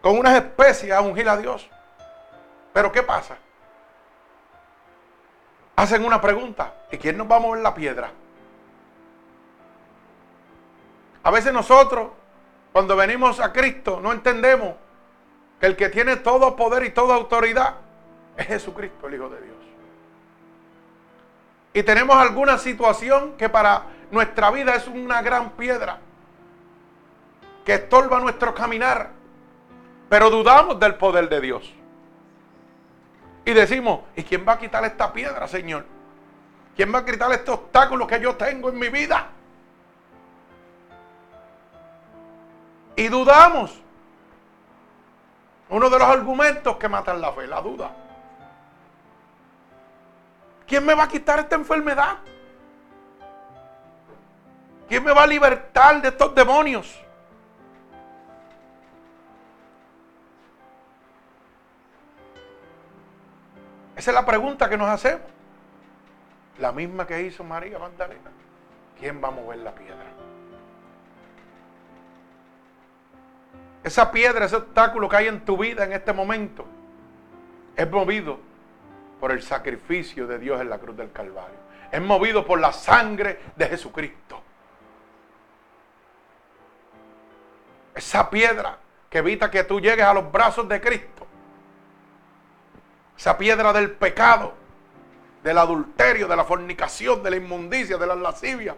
con 0.00 0.18
unas 0.18 0.36
especies 0.36 0.92
a 0.92 1.00
ungir 1.00 1.28
a 1.28 1.36
Dios. 1.36 1.68
Pero 2.72 2.90
¿qué 2.90 3.02
pasa? 3.02 3.36
Hacen 5.76 6.04
una 6.04 6.20
pregunta. 6.20 6.74
¿Y 6.90 6.98
quién 6.98 7.16
nos 7.16 7.30
va 7.30 7.36
a 7.36 7.40
mover 7.40 7.62
la 7.62 7.74
piedra? 7.74 8.10
A 11.22 11.30
veces 11.30 11.52
nosotros, 11.52 12.10
cuando 12.72 12.96
venimos 12.96 13.40
a 13.40 13.52
Cristo, 13.52 14.00
no 14.00 14.12
entendemos 14.12 14.74
que 15.60 15.66
el 15.66 15.76
que 15.76 15.88
tiene 15.90 16.16
todo 16.16 16.56
poder 16.56 16.84
y 16.84 16.90
toda 16.90 17.14
autoridad 17.14 17.74
es 18.36 18.46
Jesucristo, 18.46 19.06
el 19.06 19.14
Hijo 19.14 19.28
de 19.28 19.40
Dios. 19.42 19.59
Y 21.72 21.82
tenemos 21.82 22.16
alguna 22.16 22.58
situación 22.58 23.36
que 23.36 23.48
para 23.48 23.84
nuestra 24.10 24.50
vida 24.50 24.74
es 24.74 24.88
una 24.88 25.22
gran 25.22 25.50
piedra 25.50 25.98
que 27.64 27.74
estorba 27.74 28.18
nuestro 28.18 28.54
caminar, 28.54 29.10
pero 30.08 30.30
dudamos 30.30 30.80
del 30.80 30.96
poder 30.96 31.28
de 31.28 31.40
Dios. 31.40 31.72
Y 33.44 33.52
decimos, 33.52 34.00
¿y 34.16 34.24
quién 34.24 34.44
va 34.46 34.52
a 34.52 34.58
quitar 34.58 34.84
esta 34.84 35.12
piedra, 35.12 35.46
Señor? 35.46 35.84
¿Quién 36.76 36.92
va 36.92 37.00
a 37.00 37.04
quitar 37.04 37.30
este 37.32 37.50
obstáculo 37.50 38.06
que 38.06 38.20
yo 38.20 38.34
tengo 38.36 38.68
en 38.68 38.78
mi 38.78 38.88
vida? 38.88 39.28
Y 42.96 43.08
dudamos. 43.08 43.80
Uno 45.68 45.88
de 45.88 45.98
los 45.98 46.08
argumentos 46.08 46.76
que 46.76 46.88
matan 46.88 47.20
la 47.20 47.32
fe, 47.32 47.46
la 47.46 47.60
duda. 47.60 47.92
¿Quién 50.70 50.86
me 50.86 50.94
va 50.94 51.02
a 51.02 51.08
quitar 51.08 51.40
esta 51.40 51.56
enfermedad? 51.56 52.18
¿Quién 54.88 55.02
me 55.02 55.12
va 55.12 55.24
a 55.24 55.26
libertar 55.26 56.00
de 56.00 56.10
estos 56.10 56.32
demonios? 56.32 56.96
Esa 63.96 64.10
es 64.12 64.14
la 64.14 64.24
pregunta 64.24 64.68
que 64.70 64.78
nos 64.78 64.88
hacemos. 64.88 65.26
La 66.60 66.70
misma 66.70 67.04
que 67.04 67.20
hizo 67.20 67.42
María 67.42 67.80
Magdalena. 67.80 68.30
¿Quién 69.00 69.20
va 69.20 69.26
a 69.26 69.32
mover 69.32 69.58
la 69.58 69.74
piedra? 69.74 70.06
Esa 73.82 74.12
piedra, 74.12 74.44
ese 74.44 74.54
obstáculo 74.54 75.08
que 75.08 75.16
hay 75.16 75.26
en 75.26 75.44
tu 75.44 75.58
vida 75.58 75.82
en 75.82 75.94
este 75.94 76.12
momento, 76.12 76.64
es 77.74 77.90
movido 77.90 78.49
por 79.20 79.30
el 79.32 79.42
sacrificio 79.42 80.26
de 80.26 80.38
Dios 80.38 80.60
en 80.60 80.70
la 80.70 80.78
cruz 80.78 80.96
del 80.96 81.12
Calvario. 81.12 81.58
Es 81.92 82.00
movido 82.00 82.44
por 82.44 82.58
la 82.58 82.72
sangre 82.72 83.38
de 83.54 83.66
Jesucristo. 83.66 84.42
Esa 87.94 88.30
piedra 88.30 88.78
que 89.08 89.18
evita 89.18 89.50
que 89.50 89.64
tú 89.64 89.80
llegues 89.80 90.04
a 90.04 90.14
los 90.14 90.32
brazos 90.32 90.68
de 90.68 90.80
Cristo 90.80 91.20
esa 93.20 93.36
piedra 93.36 93.70
del 93.74 93.90
pecado, 93.90 94.54
del 95.42 95.58
adulterio, 95.58 96.26
de 96.26 96.34
la 96.34 96.44
fornicación, 96.46 97.22
de 97.22 97.28
la 97.28 97.36
inmundicia, 97.36 97.98
de 97.98 98.06
las 98.06 98.16
lascivias, 98.16 98.76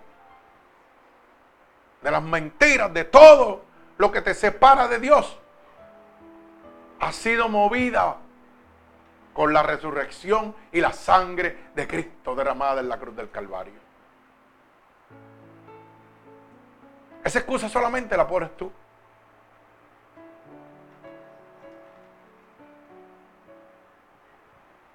de 2.03 2.11
las 2.11 2.23
mentiras, 2.25 2.93
de 2.93 3.05
todo 3.05 3.63
lo 3.99 4.11
que 4.11 4.21
te 4.21 4.35
separa 4.35 4.89
de 4.89 4.99
Dios, 4.99 5.39
ha 6.99 7.13
sido 7.13 7.49
movida 7.49 8.17
con 9.33 9.53
la 9.53 9.63
resurrección 9.63 10.55
y 10.73 10.81
la 10.81 10.93
sangre 10.93 11.57
de 11.75 11.87
Cristo 11.87 12.35
derramada 12.35 12.81
en 12.81 12.89
la 12.89 12.99
cruz 12.99 13.17
del 13.17 13.31
Calvario. 13.31 13.81
Esa 17.25 17.39
excusa 17.39 17.69
solamente 17.69 18.17
la 18.17 18.27
pones 18.27 18.57
tú. 18.57 18.71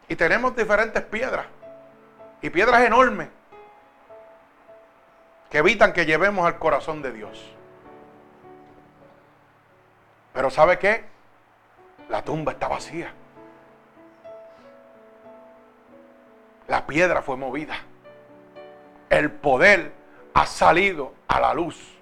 Y 0.10 0.15
tenemos 0.15 0.56
diferentes 0.56 1.02
piedras. 1.04 1.45
Y 2.41 2.50
piedras 2.50 2.82
enormes. 2.82 3.30
Que 5.50 5.60
evitan 5.60 5.93
que 5.93 6.06
llevemos 6.06 6.45
al 6.45 6.60
corazón 6.60 7.02
de 7.02 7.12
Dios. 7.12 7.54
Pero 10.34 10.50
¿sabe 10.50 10.78
qué? 10.78 11.06
La 12.10 12.21
tumba 12.21 12.52
está 12.52 12.67
vacía. 12.67 13.13
La 16.67 16.86
piedra 16.86 17.21
fue 17.21 17.38
movida. 17.38 17.75
El 19.10 19.32
poder 19.32 19.93
ha 20.34 20.45
salido 20.45 21.13
a 21.27 21.39
la 21.39 21.53
luz. 21.53 21.97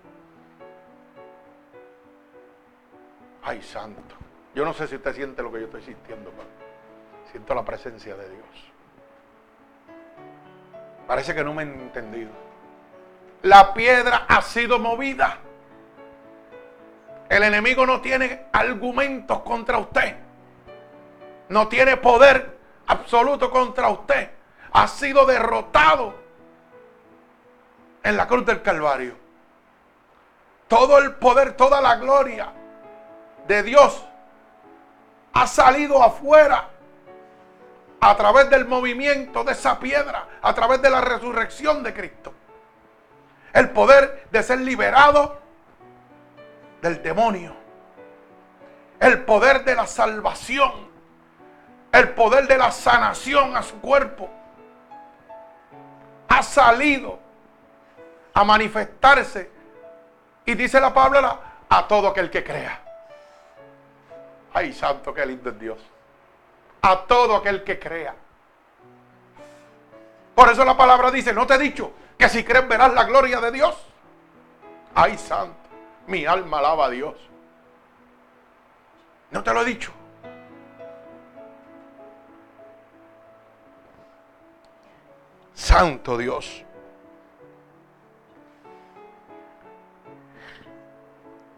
Ay, 3.43 3.61
santo. 3.61 4.15
Yo 4.55 4.65
no 4.65 4.73
sé 4.73 4.87
si 4.87 4.95
usted 4.95 5.13
siente 5.13 5.43
lo 5.43 5.51
que 5.51 5.59
yo 5.59 5.65
estoy 5.65 5.83
sintiendo, 5.83 6.31
Siento 7.31 7.53
la 7.53 7.63
presencia 7.63 8.15
de 8.15 8.29
Dios. 8.29 8.45
Parece 11.05 11.35
que 11.35 11.43
no 11.43 11.53
me 11.53 11.63
han 11.63 11.73
entendido. 11.73 12.31
La 13.43 13.73
piedra 13.73 14.25
ha 14.27 14.41
sido 14.41 14.79
movida. 14.79 15.37
El 17.29 17.43
enemigo 17.43 17.85
no 17.85 18.01
tiene 18.01 18.45
argumentos 18.53 19.41
contra 19.41 19.77
usted. 19.77 20.15
No 21.49 21.67
tiene 21.67 21.97
poder 21.97 22.57
absoluto 22.87 23.51
contra 23.51 23.89
usted. 23.89 24.34
Ha 24.77 24.89
sido 24.89 25.25
derrotado 25.25 26.13
en 28.03 28.17
la 28.17 28.27
cruz 28.27 28.45
del 28.45 28.61
Calvario. 28.61 29.15
Todo 30.67 30.97
el 30.97 31.15
poder, 31.15 31.53
toda 31.53 31.79
la 31.79 31.95
gloria 31.95 32.51
de 33.47 33.63
Dios 33.63 34.03
ha 35.31 35.47
salido 35.47 36.03
afuera 36.03 36.67
a 38.01 38.17
través 38.17 38.49
del 38.49 38.65
movimiento 38.65 39.45
de 39.45 39.53
esa 39.53 39.79
piedra, 39.79 40.27
a 40.41 40.53
través 40.53 40.81
de 40.81 40.89
la 40.89 40.99
resurrección 40.99 41.81
de 41.81 41.93
Cristo. 41.93 42.33
El 43.53 43.69
poder 43.69 44.27
de 44.29 44.43
ser 44.43 44.59
liberado 44.59 45.39
del 46.81 47.01
demonio. 47.01 47.55
El 48.99 49.23
poder 49.23 49.63
de 49.63 49.73
la 49.73 49.87
salvación. 49.87 50.89
El 51.93 52.09
poder 52.09 52.45
de 52.45 52.57
la 52.57 52.71
sanación 52.73 53.55
a 53.55 53.63
su 53.63 53.79
cuerpo. 53.79 54.29
Ha 56.35 56.43
salido 56.43 57.17
a 58.33 58.43
manifestarse. 58.43 59.49
Y 60.45 60.53
dice 60.53 60.79
la 60.79 60.93
palabra 60.93 61.39
a 61.69 61.87
todo 61.87 62.09
aquel 62.09 62.29
que 62.29 62.43
crea. 62.43 62.79
Ay, 64.53 64.73
santo, 64.73 65.13
qué 65.13 65.25
lindo 65.25 65.49
es 65.49 65.59
Dios 65.59 65.79
a 66.85 67.07
todo 67.07 67.35
aquel 67.35 67.63
que 67.63 67.79
crea. 67.79 68.15
Por 70.35 70.49
eso 70.49 70.63
la 70.63 70.77
palabra 70.77 71.09
dice, 71.09 71.33
no 71.33 71.47
te 71.47 71.55
he 71.55 71.57
dicho 71.57 71.91
que 72.15 72.29
si 72.29 72.43
crees 72.43 72.67
verás 72.67 72.93
la 72.93 73.05
gloria 73.05 73.41
de 73.41 73.51
Dios. 73.51 73.75
Ay, 74.93 75.17
santo, 75.17 75.67
mi 76.05 76.27
alma 76.27 76.59
alaba 76.59 76.85
a 76.85 76.89
Dios. 76.91 77.15
No 79.31 79.41
te 79.43 79.51
lo 79.51 79.63
he 79.63 79.65
dicho. 79.65 79.91
Santo 85.55 86.17
Dios. 86.17 86.63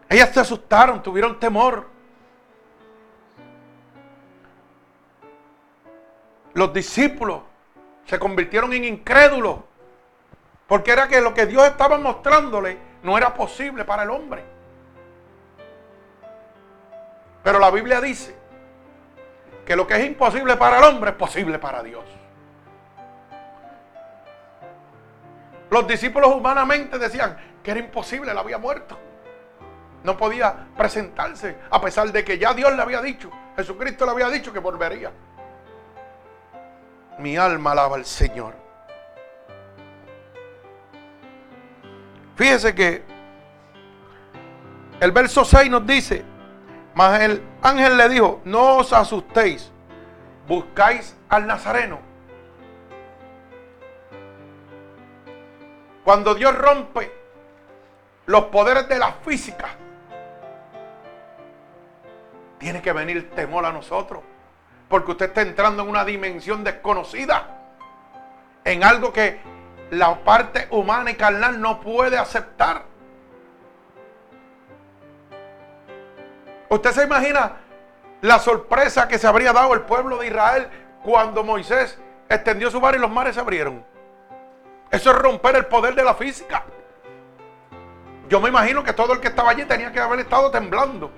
Ellas 0.07 0.29
se 0.33 0.39
asustaron, 0.39 1.03
tuvieron 1.03 1.39
temor. 1.39 1.87
Los 6.53 6.71
discípulos 6.73 7.41
se 8.05 8.17
convirtieron 8.17 8.71
en 8.73 8.85
incrédulos. 8.85 9.59
Porque 10.67 10.91
era 10.91 11.07
que 11.07 11.21
lo 11.21 11.33
que 11.33 11.45
Dios 11.45 11.65
estaba 11.65 11.97
mostrándole 11.97 12.77
no 13.03 13.17
era 13.17 13.33
posible 13.33 13.83
para 13.83 14.03
el 14.03 14.09
hombre. 14.09 14.43
Pero 17.43 17.59
la 17.59 17.71
Biblia 17.71 18.01
dice 18.01 18.35
que 19.65 19.75
lo 19.75 19.87
que 19.87 19.95
es 19.95 20.05
imposible 20.05 20.55
para 20.57 20.77
el 20.79 20.83
hombre 20.83 21.11
es 21.11 21.15
posible 21.15 21.59
para 21.59 21.83
Dios. 21.83 22.03
Los 25.69 25.87
discípulos 25.87 26.33
humanamente 26.33 26.97
decían 26.97 27.37
que 27.63 27.71
era 27.71 27.79
imposible, 27.79 28.31
él 28.31 28.37
había 28.37 28.57
muerto. 28.57 28.97
No 30.03 30.15
podía 30.15 30.67
presentarse, 30.77 31.57
a 31.69 31.81
pesar 31.81 32.11
de 32.11 32.23
que 32.23 32.37
ya 32.37 32.53
Dios 32.53 32.73
le 32.75 32.81
había 32.81 33.01
dicho, 33.01 33.29
Jesucristo 33.55 34.05
le 34.05 34.11
había 34.11 34.29
dicho 34.29 34.53
que 34.53 34.59
volvería. 34.59 35.11
Mi 37.19 37.35
alma 37.35 37.71
alaba 37.71 37.95
al 37.95 38.05
Señor. 38.05 38.53
Fíjese 42.35 42.75
que 42.75 43.03
el 44.99 45.11
verso 45.11 45.43
6 45.43 45.69
nos 45.69 45.85
dice, 45.85 46.23
mas 46.93 47.19
el 47.21 47.43
ángel 47.61 47.97
le 47.97 48.09
dijo, 48.09 48.41
no 48.45 48.77
os 48.77 48.93
asustéis, 48.93 49.71
buscáis 50.47 51.17
al 51.29 51.45
Nazareno. 51.45 52.06
Cuando 56.07 56.33
Dios 56.35 56.57
rompe 56.57 57.11
los 58.27 58.45
poderes 58.45 58.87
de 58.87 58.97
la 58.97 59.11
física, 59.11 59.71
tiene 62.57 62.81
que 62.81 62.93
venir 62.93 63.31
temor 63.31 63.65
a 63.65 63.73
nosotros. 63.73 64.23
Porque 64.87 65.11
usted 65.11 65.25
está 65.25 65.41
entrando 65.41 65.83
en 65.83 65.89
una 65.89 66.05
dimensión 66.05 66.63
desconocida. 66.63 67.59
En 68.63 68.85
algo 68.85 69.11
que 69.11 69.41
la 69.89 70.23
parte 70.23 70.69
humana 70.69 71.11
y 71.11 71.15
carnal 71.15 71.59
no 71.59 71.81
puede 71.81 72.17
aceptar. 72.17 72.83
¿Usted 76.69 76.91
se 76.91 77.03
imagina 77.03 77.51
la 78.21 78.39
sorpresa 78.39 79.09
que 79.09 79.19
se 79.19 79.27
habría 79.27 79.51
dado 79.51 79.73
el 79.73 79.81
pueblo 79.81 80.19
de 80.19 80.27
Israel 80.27 80.69
cuando 81.03 81.43
Moisés 81.43 81.99
extendió 82.29 82.71
su 82.71 82.79
bar 82.79 82.95
y 82.95 82.99
los 82.99 83.11
mares 83.11 83.35
se 83.35 83.41
abrieron? 83.41 83.96
Eso 84.91 85.11
es 85.11 85.17
romper 85.17 85.55
el 85.55 85.65
poder 85.65 85.95
de 85.95 86.03
la 86.03 86.15
física. 86.15 86.63
Yo 88.29 88.39
me 88.39 88.49
imagino 88.49 88.83
que 88.83 88.93
todo 88.93 89.13
el 89.13 89.19
que 89.19 89.27
estaba 89.27 89.51
allí 89.51 89.65
tenía 89.65 89.91
que 89.91 89.99
haber 89.99 90.19
estado 90.19 90.51
temblando. 90.51 91.11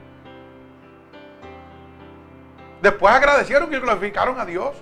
Después 2.82 3.14
agradecieron 3.14 3.74
y 3.74 3.78
glorificaron 3.78 4.40
a 4.40 4.46
Dios. 4.46 4.76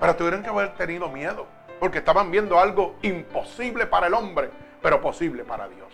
Pero 0.00 0.16
tuvieron 0.16 0.42
que 0.42 0.48
haber 0.48 0.74
tenido 0.74 1.08
miedo. 1.08 1.46
Porque 1.78 1.98
estaban 1.98 2.30
viendo 2.30 2.58
algo 2.58 2.96
imposible 3.02 3.86
para 3.86 4.08
el 4.08 4.14
hombre, 4.14 4.50
pero 4.82 5.00
posible 5.00 5.44
para 5.44 5.66
Dios. 5.68 5.88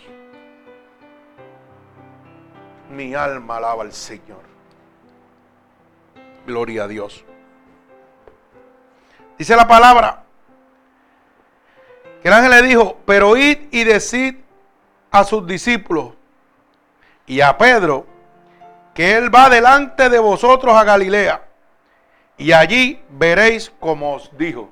Mi 2.90 3.14
alma 3.14 3.58
alaba 3.58 3.82
al 3.82 3.92
Señor. 3.92 4.42
Gloria 6.44 6.84
a 6.84 6.88
Dios. 6.88 7.24
Dice 9.38 9.54
la 9.54 9.68
palabra 9.68 10.25
el 12.26 12.32
ángel 12.32 12.50
le 12.50 12.62
dijo, 12.62 12.98
pero 13.06 13.36
id 13.36 13.68
y 13.70 13.84
decid 13.84 14.34
a 15.12 15.22
sus 15.22 15.46
discípulos 15.46 16.14
y 17.24 17.40
a 17.40 17.56
Pedro 17.56 18.04
que 18.94 19.16
Él 19.16 19.32
va 19.32 19.48
delante 19.48 20.08
de 20.08 20.18
vosotros 20.18 20.74
a 20.74 20.82
Galilea, 20.82 21.42
y 22.36 22.50
allí 22.50 23.00
veréis 23.10 23.70
como 23.78 24.14
os 24.14 24.36
dijo. 24.36 24.68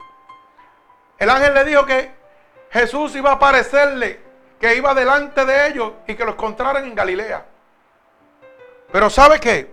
El 1.17 1.31
ángel 1.31 1.55
le 1.55 1.65
dijo 1.65 1.87
que 1.87 2.11
Jesús 2.71 3.15
iba 3.15 3.31
a 3.31 3.35
aparecerle, 3.35 4.21
que 4.59 4.77
iba 4.77 4.93
delante 4.93 5.45
de 5.45 5.69
ellos 5.69 5.93
y 6.09 6.15
que 6.17 6.25
lo 6.25 6.33
encontraran 6.33 6.85
en 6.85 6.95
Galilea. 6.97 7.45
Pero 8.91 9.09
¿sabe 9.11 9.39
qué? 9.39 9.73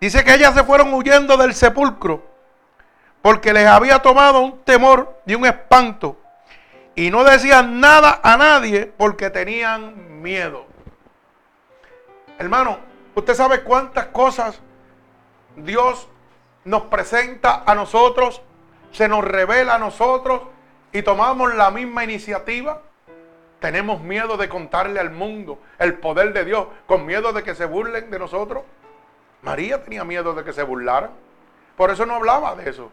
Dice 0.00 0.24
que 0.24 0.34
ellas 0.34 0.54
se 0.54 0.64
fueron 0.64 0.92
huyendo 0.94 1.36
del 1.36 1.54
sepulcro 1.54 2.37
porque 3.22 3.52
les 3.52 3.66
había 3.66 4.00
tomado 4.00 4.40
un 4.40 4.60
temor 4.60 5.20
y 5.26 5.34
un 5.34 5.46
espanto 5.46 6.16
y 6.98 7.10
no 7.10 7.22
decían 7.22 7.78
nada 7.78 8.20
a 8.24 8.36
nadie 8.36 8.86
porque 8.86 9.30
tenían 9.30 10.20
miedo. 10.20 10.66
Hermano, 12.40 12.78
usted 13.14 13.34
sabe 13.34 13.62
cuántas 13.62 14.06
cosas 14.06 14.60
Dios 15.54 16.08
nos 16.64 16.82
presenta 16.82 17.62
a 17.64 17.76
nosotros, 17.76 18.42
se 18.90 19.06
nos 19.06 19.24
revela 19.24 19.76
a 19.76 19.78
nosotros 19.78 20.42
y 20.92 21.02
tomamos 21.02 21.54
la 21.54 21.70
misma 21.70 22.02
iniciativa. 22.02 22.82
Tenemos 23.60 24.00
miedo 24.00 24.36
de 24.36 24.48
contarle 24.48 24.98
al 24.98 25.10
mundo 25.10 25.60
el 25.78 25.94
poder 25.94 26.32
de 26.32 26.44
Dios, 26.44 26.66
con 26.86 27.06
miedo 27.06 27.32
de 27.32 27.44
que 27.44 27.54
se 27.54 27.64
burlen 27.64 28.10
de 28.10 28.18
nosotros. 28.18 28.64
María 29.42 29.84
tenía 29.84 30.02
miedo 30.02 30.34
de 30.34 30.42
que 30.42 30.52
se 30.52 30.64
burlaran. 30.64 31.10
Por 31.76 31.90
eso 31.92 32.06
no 32.06 32.16
hablaba 32.16 32.56
de 32.56 32.70
eso. 32.70 32.90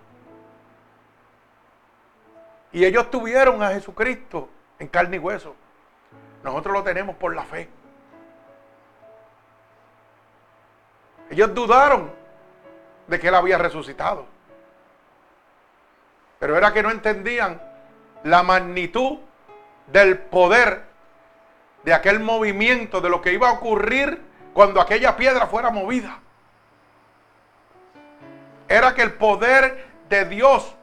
Y 2.75 2.83
ellos 2.83 3.09
tuvieron 3.09 3.63
a 3.63 3.69
Jesucristo 3.69 4.49
en 4.79 4.89
carne 4.89 5.15
y 5.15 5.19
hueso. 5.19 5.55
Nosotros 6.43 6.73
lo 6.73 6.83
tenemos 6.83 7.15
por 7.15 7.33
la 7.33 7.43
fe. 7.43 7.69
Ellos 11.29 11.53
dudaron 11.53 12.11
de 13.07 13.17
que 13.17 13.29
Él 13.29 13.35
había 13.35 13.57
resucitado. 13.57 14.25
Pero 16.38 16.57
era 16.57 16.73
que 16.73 16.83
no 16.83 16.91
entendían 16.91 17.61
la 18.23 18.43
magnitud 18.43 19.19
del 19.88 20.17
poder 20.17 20.83
de 21.85 21.93
aquel 21.93 22.19
movimiento, 22.19 22.99
de 22.99 23.07
lo 23.07 23.21
que 23.21 23.31
iba 23.31 23.47
a 23.47 23.53
ocurrir 23.53 24.21
cuando 24.53 24.81
aquella 24.81 25.15
piedra 25.15 25.47
fuera 25.47 25.69
movida. 25.69 26.19
Era 28.67 28.93
que 28.93 29.01
el 29.01 29.13
poder 29.13 29.88
de 30.09 30.25
Dios 30.25 30.75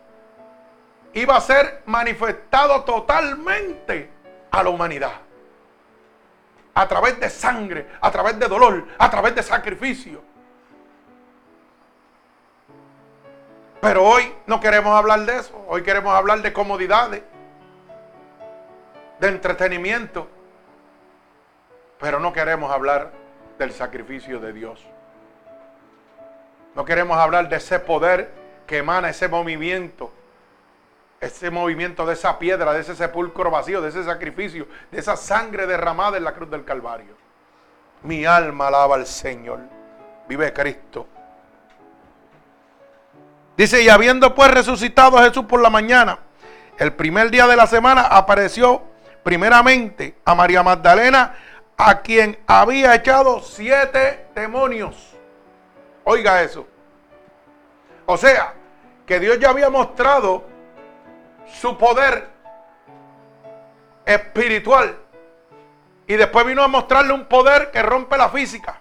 iba 1.14 1.36
a 1.36 1.40
ser 1.40 1.82
manifestado 1.86 2.82
totalmente 2.84 4.10
a 4.50 4.62
la 4.62 4.70
humanidad. 4.70 5.12
A 6.74 6.88
través 6.88 7.20
de 7.20 7.28
sangre, 7.28 7.86
a 8.00 8.10
través 8.10 8.38
de 8.38 8.46
dolor, 8.48 8.86
a 8.98 9.10
través 9.10 9.34
de 9.34 9.42
sacrificio. 9.42 10.22
Pero 13.80 14.04
hoy 14.04 14.32
no 14.46 14.60
queremos 14.60 14.96
hablar 14.96 15.26
de 15.26 15.38
eso. 15.38 15.64
Hoy 15.68 15.82
queremos 15.82 16.14
hablar 16.14 16.40
de 16.40 16.52
comodidades, 16.52 17.22
de 19.18 19.28
entretenimiento. 19.28 20.28
Pero 21.98 22.20
no 22.20 22.32
queremos 22.32 22.72
hablar 22.72 23.10
del 23.58 23.72
sacrificio 23.72 24.40
de 24.40 24.52
Dios. 24.52 24.80
No 26.74 26.84
queremos 26.84 27.18
hablar 27.18 27.48
de 27.48 27.56
ese 27.56 27.78
poder 27.80 28.30
que 28.66 28.78
emana 28.78 29.10
ese 29.10 29.28
movimiento. 29.28 30.12
Ese 31.22 31.52
movimiento 31.52 32.04
de 32.04 32.14
esa 32.14 32.36
piedra, 32.36 32.72
de 32.72 32.80
ese 32.80 32.96
sepulcro 32.96 33.48
vacío, 33.48 33.80
de 33.80 33.90
ese 33.90 34.02
sacrificio, 34.02 34.66
de 34.90 34.98
esa 34.98 35.16
sangre 35.16 35.68
derramada 35.68 36.16
en 36.16 36.24
la 36.24 36.34
cruz 36.34 36.50
del 36.50 36.64
Calvario. 36.64 37.14
Mi 38.02 38.24
alma 38.24 38.66
alaba 38.66 38.96
al 38.96 39.06
Señor. 39.06 39.60
Vive 40.28 40.52
Cristo. 40.52 41.06
Dice, 43.56 43.84
y 43.84 43.88
habiendo 43.88 44.34
pues 44.34 44.50
resucitado 44.50 45.16
a 45.16 45.22
Jesús 45.22 45.44
por 45.44 45.62
la 45.62 45.70
mañana, 45.70 46.18
el 46.76 46.92
primer 46.92 47.30
día 47.30 47.46
de 47.46 47.54
la 47.54 47.68
semana 47.68 48.02
apareció 48.02 48.82
primeramente 49.22 50.16
a 50.24 50.34
María 50.34 50.64
Magdalena, 50.64 51.36
a 51.76 52.00
quien 52.00 52.36
había 52.48 52.96
echado 52.96 53.40
siete 53.42 54.26
demonios. 54.34 55.14
Oiga 56.02 56.42
eso. 56.42 56.66
O 58.06 58.16
sea, 58.16 58.54
que 59.06 59.20
Dios 59.20 59.38
ya 59.38 59.50
había 59.50 59.70
mostrado 59.70 60.50
su 61.60 61.76
poder 61.76 62.28
espiritual. 64.04 64.98
Y 66.06 66.14
después 66.14 66.44
vino 66.44 66.62
a 66.62 66.68
mostrarle 66.68 67.12
un 67.12 67.26
poder 67.26 67.70
que 67.70 67.82
rompe 67.82 68.16
la 68.16 68.28
física. 68.28 68.80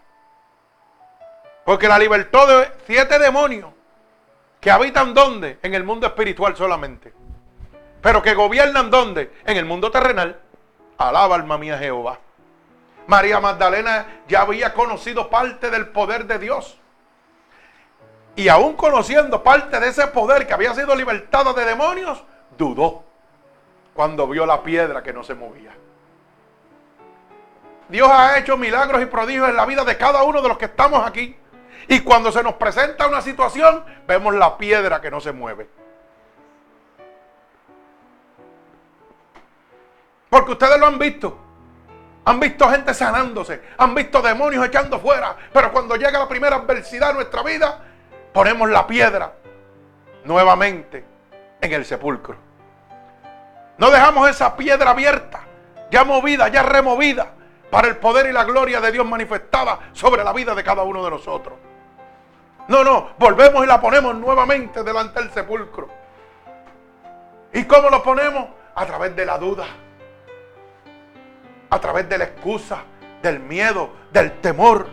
Porque 1.65 1.87
la 1.87 1.99
libertó 1.99 2.45
de 2.47 2.71
siete 2.85 3.19
demonios 3.19 3.71
que 4.59 4.71
habitan 4.71 5.13
dónde? 5.13 5.59
En 5.61 5.73
el 5.73 5.83
mundo 5.83 6.07
espiritual 6.07 6.55
solamente. 6.55 7.13
Pero 8.01 8.21
que 8.21 8.33
gobiernan 8.33 8.89
dónde? 8.89 9.31
En 9.45 9.57
el 9.57 9.65
mundo 9.65 9.91
terrenal. 9.91 10.39
Alaba 10.97 11.35
alma 11.35 11.57
mía 11.57 11.77
Jehová. 11.77 12.19
María 13.07 13.39
Magdalena 13.39 14.05
ya 14.27 14.41
había 14.41 14.73
conocido 14.73 15.29
parte 15.29 15.69
del 15.69 15.89
poder 15.89 16.25
de 16.25 16.39
Dios. 16.39 16.77
Y 18.35 18.47
aún 18.47 18.73
conociendo 18.73 19.43
parte 19.43 19.79
de 19.79 19.89
ese 19.89 20.07
poder 20.07 20.47
que 20.47 20.53
había 20.53 20.73
sido 20.73 20.95
libertada 20.95 21.53
de 21.53 21.65
demonios, 21.65 22.23
dudó 22.61 23.03
cuando 23.95 24.27
vio 24.27 24.45
la 24.45 24.61
piedra 24.61 25.01
que 25.01 25.11
no 25.11 25.23
se 25.23 25.33
movía. 25.33 25.71
Dios 27.89 28.07
ha 28.09 28.37
hecho 28.37 28.55
milagros 28.55 29.01
y 29.01 29.07
prodigios 29.07 29.49
en 29.49 29.55
la 29.55 29.65
vida 29.65 29.83
de 29.83 29.97
cada 29.97 30.23
uno 30.23 30.41
de 30.41 30.47
los 30.47 30.57
que 30.57 30.65
estamos 30.65 31.05
aquí. 31.05 31.35
Y 31.87 32.01
cuando 32.01 32.31
se 32.31 32.43
nos 32.43 32.53
presenta 32.53 33.07
una 33.07 33.21
situación, 33.21 33.83
vemos 34.07 34.35
la 34.35 34.57
piedra 34.57 35.01
que 35.01 35.09
no 35.09 35.19
se 35.19 35.31
mueve. 35.31 35.67
Porque 40.29 40.51
ustedes 40.51 40.79
lo 40.79 40.85
han 40.85 40.99
visto. 40.99 41.37
Han 42.23 42.39
visto 42.39 42.69
gente 42.69 42.93
sanándose, 42.93 43.59
han 43.79 43.95
visto 43.95 44.21
demonios 44.21 44.63
echando 44.63 44.99
fuera, 44.99 45.35
pero 45.51 45.71
cuando 45.71 45.95
llega 45.95 46.19
la 46.19 46.27
primera 46.27 46.57
adversidad 46.57 47.09
a 47.09 47.13
nuestra 47.13 47.41
vida, 47.41 47.83
ponemos 48.31 48.69
la 48.69 48.85
piedra 48.85 49.33
nuevamente 50.23 51.03
en 51.59 51.73
el 51.73 51.83
sepulcro. 51.83 52.50
No 53.81 53.89
dejamos 53.89 54.29
esa 54.29 54.55
piedra 54.55 54.91
abierta, 54.91 55.41
ya 55.89 56.03
movida, 56.03 56.47
ya 56.49 56.61
removida, 56.61 57.31
para 57.71 57.87
el 57.87 57.97
poder 57.97 58.27
y 58.27 58.31
la 58.31 58.43
gloria 58.43 58.79
de 58.79 58.91
Dios 58.91 59.05
manifestada 59.05 59.79
sobre 59.93 60.23
la 60.23 60.31
vida 60.33 60.53
de 60.53 60.63
cada 60.63 60.83
uno 60.83 61.03
de 61.03 61.09
nosotros. 61.09 61.55
No, 62.67 62.83
no, 62.83 63.09
volvemos 63.17 63.63
y 63.63 63.67
la 63.67 63.81
ponemos 63.81 64.13
nuevamente 64.15 64.83
delante 64.83 65.19
del 65.19 65.31
sepulcro. 65.31 65.89
¿Y 67.53 67.63
cómo 67.65 67.89
lo 67.89 68.03
ponemos? 68.03 68.49
A 68.75 68.85
través 68.85 69.15
de 69.15 69.25
la 69.25 69.39
duda 69.39 69.65
a 71.71 71.79
través 71.79 72.07
de 72.07 72.17
la 72.17 72.25
excusa, 72.25 72.83
del 73.23 73.39
miedo, 73.39 73.89
del 74.11 74.39
temor. 74.41 74.87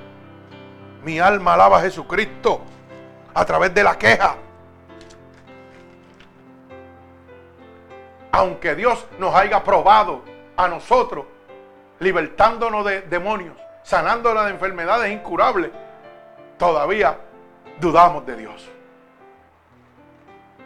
Mi 1.03 1.19
alma 1.19 1.55
alaba 1.55 1.79
a 1.79 1.81
Jesucristo 1.83 2.63
a 3.35 3.45
través 3.45 3.75
de 3.75 3.83
la 3.83 3.99
queja. 3.99 4.37
Aunque 8.33 8.75
Dios 8.75 9.07
nos 9.19 9.35
haya 9.35 9.63
probado 9.65 10.23
a 10.57 10.69
nosotros, 10.69 11.27
libertándonos 11.99 12.85
de 12.85 13.03
demonios, 13.03 13.57
sanándonos 13.83 14.45
de 14.45 14.51
enfermedades 14.51 15.13
incurables, 15.13 15.71
todavía 16.59 17.19
dudamos 17.81 18.27
de 18.27 18.37
Dios. 18.37 18.69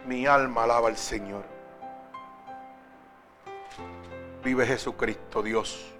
Mi 0.06 0.26
alma 0.26 0.64
alaba 0.64 0.88
al 0.88 0.96
Señor. 0.96 1.44
Vive 4.42 4.66
Jesucristo, 4.66 5.42
Dios. 5.42 5.92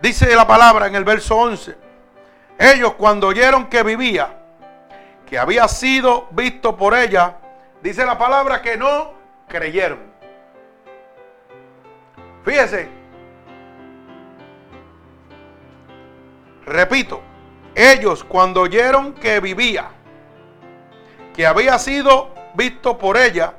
Dice 0.00 0.34
la 0.36 0.46
palabra 0.46 0.86
en 0.86 0.94
el 0.94 1.04
verso 1.04 1.36
11. 1.36 1.76
Ellos 2.58 2.94
cuando 2.94 3.28
oyeron 3.28 3.66
que 3.66 3.82
vivía, 3.82 4.38
que 5.26 5.38
había 5.38 5.66
sido 5.66 6.28
visto 6.30 6.76
por 6.76 6.94
ella, 6.94 7.38
dice 7.84 8.06
la 8.06 8.16
palabra 8.16 8.62
que 8.62 8.78
no 8.78 9.12
creyeron. 9.46 9.98
Fíjese. 12.42 12.88
Repito, 16.64 17.20
ellos 17.74 18.24
cuando 18.24 18.62
oyeron 18.62 19.12
que 19.12 19.38
vivía, 19.38 19.90
que 21.34 21.46
había 21.46 21.78
sido 21.78 22.34
visto 22.54 22.96
por 22.96 23.18
ella, 23.18 23.52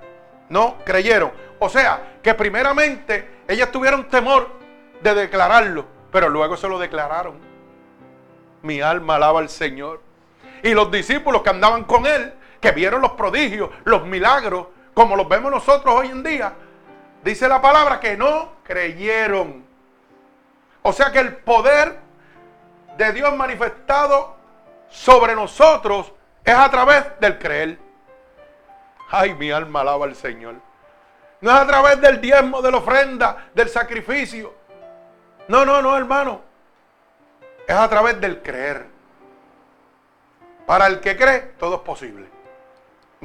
no 0.49 0.77
creyeron. 0.83 1.31
O 1.59 1.69
sea, 1.69 2.17
que 2.23 2.33
primeramente 2.33 3.43
ellas 3.47 3.71
tuvieron 3.71 4.09
temor 4.09 4.49
de 5.03 5.13
declararlo. 5.13 5.85
Pero 6.11 6.29
luego 6.29 6.57
se 6.57 6.67
lo 6.67 6.79
declararon. 6.79 7.35
Mi 8.63 8.81
alma 8.81 9.17
alaba 9.17 9.39
al 9.39 9.49
Señor. 9.49 10.01
Y 10.63 10.73
los 10.73 10.89
discípulos 10.89 11.43
que 11.43 11.51
andaban 11.51 11.83
con 11.83 12.07
él, 12.07 12.33
que 12.65 12.71
vieron 12.71 12.99
los 12.99 13.12
prodigios, 13.12 13.69
los 13.84 14.08
milagros, 14.08 14.65
como 14.95 15.15
los 15.15 15.30
vemos 15.30 15.51
nosotros 15.51 15.93
hoy 15.93 16.08
en 16.08 16.23
día, 16.23 16.51
dice 17.23 17.47
la 17.47 17.62
palabra 17.62 17.99
que 17.99 18.17
no 18.17 18.54
creyeron. 18.63 19.63
O 20.82 20.91
sea 20.91 21.12
que 21.12 21.19
el 21.19 21.36
poder 21.36 21.99
de 22.97 23.13
Dios 23.13 23.36
manifestado 23.36 24.36
sobre 24.89 25.36
nosotros 25.36 26.12
es 26.43 26.56
a 26.56 26.67
través 26.71 27.06
del 27.19 27.38
creer. 27.38 27.78
Ay, 29.12 29.36
mi 29.36 29.51
alma 29.51 29.82
alaba 29.82 30.06
al 30.06 30.15
Señor. 30.15 30.56
No 31.41 31.51
es 31.51 31.58
a 31.58 31.67
través 31.67 32.01
del 32.01 32.19
diezmo, 32.19 32.63
de 32.63 32.71
la 32.71 32.78
ofrenda, 32.78 33.45
del 33.54 33.69
sacrificio. 33.69 34.56
No, 35.49 35.65
no, 35.65 35.84
no, 35.84 35.95
hermano. 35.95 36.41
Es 37.67 37.75
a 37.75 37.88
través 37.88 38.19
del 38.19 38.41
creer. 38.41 38.88
Para 40.65 40.88
el 40.88 40.99
que 40.99 41.15
cree, 41.15 41.54
todo 41.60 41.75
es 41.75 41.82
posible. 41.82 42.35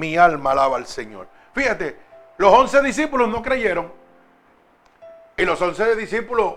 Mi 0.00 0.16
alma 0.16 0.52
alaba 0.52 0.78
al 0.78 0.86
Señor. 0.86 1.28
Fíjate, 1.54 1.94
los 2.38 2.50
once 2.54 2.82
discípulos 2.82 3.28
no 3.28 3.42
creyeron. 3.42 3.92
Y 5.36 5.44
los 5.44 5.60
once 5.60 5.94
discípulos 5.94 6.54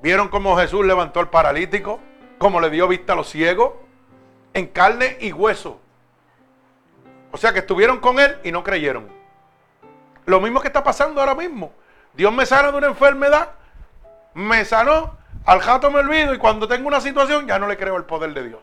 vieron 0.00 0.28
cómo 0.28 0.56
Jesús 0.56 0.86
levantó 0.86 1.20
al 1.20 1.28
paralítico, 1.28 2.00
cómo 2.38 2.58
le 2.58 2.70
dio 2.70 2.88
vista 2.88 3.12
a 3.12 3.16
los 3.16 3.28
ciegos, 3.28 3.72
en 4.54 4.68
carne 4.68 5.18
y 5.20 5.32
hueso. 5.32 5.78
O 7.30 7.36
sea 7.36 7.52
que 7.52 7.58
estuvieron 7.58 8.00
con 8.00 8.18
él 8.18 8.38
y 8.42 8.52
no 8.52 8.64
creyeron. 8.64 9.06
Lo 10.24 10.40
mismo 10.40 10.62
que 10.62 10.68
está 10.68 10.82
pasando 10.82 11.20
ahora 11.20 11.34
mismo. 11.34 11.74
Dios 12.14 12.32
me 12.32 12.46
sana 12.46 12.72
de 12.72 12.78
una 12.78 12.86
enfermedad 12.86 13.50
me 14.32 14.64
sanó, 14.64 15.18
al 15.44 15.60
jato 15.60 15.90
me 15.90 15.98
olvido 15.98 16.32
y 16.32 16.38
cuando 16.38 16.66
tengo 16.68 16.88
una 16.88 17.02
situación 17.02 17.46
ya 17.46 17.58
no 17.58 17.66
le 17.66 17.76
creo 17.76 17.96
el 17.96 18.04
poder 18.04 18.32
de 18.32 18.48
Dios. 18.48 18.62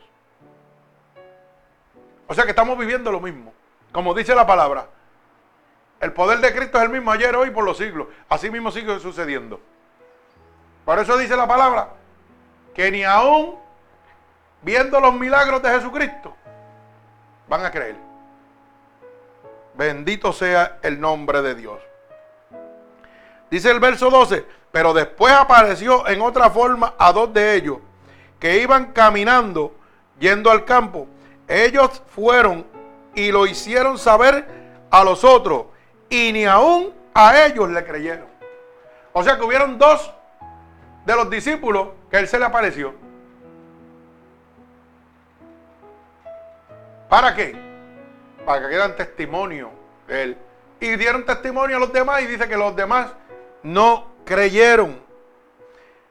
O 2.28 2.34
sea 2.34 2.44
que 2.46 2.52
estamos 2.52 2.76
viviendo 2.78 3.12
lo 3.12 3.20
mismo. 3.20 3.54
Como 3.92 4.14
dice 4.14 4.36
la 4.36 4.46
palabra, 4.46 4.88
el 6.00 6.14
poder 6.14 6.40
de 6.40 6.54
Cristo 6.54 6.78
es 6.78 6.84
el 6.84 6.90
mismo 6.90 7.12
ayer, 7.12 7.36
hoy, 7.36 7.50
por 7.50 7.64
los 7.64 7.78
siglos. 7.78 8.08
Así 8.30 8.50
mismo 8.50 8.72
sigue 8.72 9.00
sucediendo. 9.00 9.60
Por 10.86 11.00
eso 11.00 11.18
dice 11.18 11.36
la 11.36 11.48
palabra 11.48 11.90
que 12.74 12.92
ni 12.92 13.04
aún 13.04 13.60
viendo 14.62 15.00
los 15.00 15.14
milagros 15.14 15.62
de 15.62 15.70
Jesucristo 15.70 16.36
van 17.48 17.66
a 17.66 17.72
creer. 17.72 17.96
Bendito 19.74 20.32
sea 20.32 20.80
el 20.82 21.00
nombre 21.00 21.42
de 21.42 21.56
Dios. 21.56 21.80
Dice 23.50 23.72
el 23.72 23.80
verso 23.80 24.10
12, 24.10 24.46
pero 24.72 24.94
después 24.94 25.34
apareció 25.34 26.08
en 26.08 26.22
otra 26.22 26.50
forma 26.50 26.94
a 26.98 27.12
dos 27.12 27.34
de 27.34 27.56
ellos 27.56 27.78
que 28.40 28.62
iban 28.62 28.92
caminando 28.92 29.74
yendo 30.20 30.52
al 30.52 30.66
campo. 30.66 31.08
Ellos 31.48 32.02
fueron 32.08 32.66
y 33.18 33.32
lo 33.32 33.48
hicieron 33.48 33.98
saber 33.98 34.46
a 34.92 35.04
los 35.04 35.24
otros 35.24 35.66
y 36.08 36.32
ni 36.32 36.46
aún 36.46 36.94
a 37.16 37.46
ellos 37.46 37.68
le 37.68 37.84
creyeron. 37.84 38.28
O 39.12 39.24
sea 39.24 39.38
que 39.38 39.44
hubieron 39.44 39.80
dos 39.80 40.14
de 41.04 41.16
los 41.16 41.28
discípulos 41.28 41.88
que 42.12 42.18
él 42.18 42.28
se 42.28 42.38
le 42.38 42.46
apareció. 42.46 42.94
¿Para 47.10 47.34
qué? 47.34 47.60
Para 48.46 48.62
que 48.62 48.68
quieran 48.68 48.96
testimonio 48.96 49.72
de 50.08 50.22
él. 50.22 50.38
Y 50.80 50.96
dieron 50.96 51.26
testimonio 51.26 51.78
a 51.78 51.80
los 51.80 51.92
demás 51.92 52.22
y 52.22 52.28
dice 52.28 52.48
que 52.48 52.56
los 52.56 52.76
demás 52.76 53.08
no 53.64 54.10
creyeron. 54.26 55.02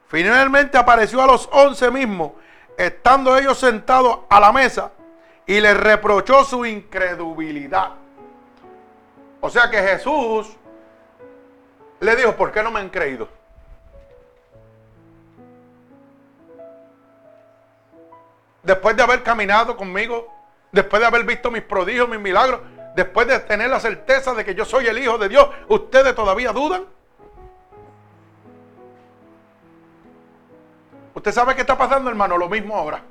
Finalmente 0.07 0.77
apareció 0.77 1.21
a 1.21 1.27
los 1.27 1.47
once 1.53 1.89
mismos, 1.89 2.33
estando 2.77 3.37
ellos 3.37 3.57
sentados 3.57 4.19
a 4.29 4.41
la 4.41 4.51
mesa, 4.51 4.91
y 5.47 5.61
les 5.61 5.77
reprochó 5.77 6.43
su 6.43 6.65
incredulidad. 6.65 7.91
O 9.39 9.49
sea 9.49 9.69
que 9.71 9.77
Jesús 9.77 10.55
le 12.01 12.15
dijo, 12.17 12.35
¿por 12.35 12.51
qué 12.51 12.61
no 12.61 12.69
me 12.69 12.81
han 12.81 12.89
creído? 12.89 13.29
Después 18.61 18.97
de 18.97 19.03
haber 19.03 19.23
caminado 19.23 19.77
conmigo, 19.77 20.27
después 20.73 20.99
de 20.99 21.07
haber 21.07 21.23
visto 21.23 21.49
mis 21.49 21.63
prodigios, 21.63 22.09
mis 22.09 22.19
milagros, 22.19 22.59
después 22.95 23.25
de 23.27 23.39
tener 23.39 23.69
la 23.69 23.79
certeza 23.79 24.33
de 24.33 24.43
que 24.43 24.53
yo 24.53 24.65
soy 24.65 24.87
el 24.87 24.97
Hijo 24.97 25.17
de 25.17 25.29
Dios, 25.29 25.47
¿ustedes 25.69 26.13
todavía 26.13 26.51
dudan? 26.51 26.85
¿Usted 31.13 31.31
sabe 31.31 31.55
qué 31.55 31.61
está 31.61 31.77
pasando, 31.77 32.09
hermano? 32.09 32.37
Lo 32.37 32.49
mismo 32.49 32.75
ahora. 32.75 33.01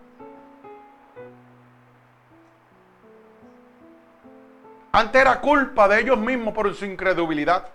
Antes 4.97 5.21
era 5.21 5.41
culpa 5.41 5.89
de 5.89 6.01
ellos 6.01 6.17
mismos 6.17 6.55
por 6.55 6.73
su 6.75 6.87
incredulidad. 6.87 7.69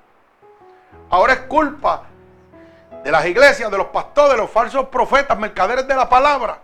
Ahora 1.09 1.33
es 1.33 1.39
culpa 1.41 2.03
de 3.03 3.11
las 3.11 3.25
iglesias, 3.25 3.69
de 3.69 3.77
los 3.77 3.87
pastores, 3.87 4.31
de 4.31 4.37
los 4.37 4.49
falsos 4.49 4.87
profetas, 4.87 5.37
mercaderes 5.37 5.87
de 5.87 5.95
la 5.95 6.09
palabra, 6.09 6.59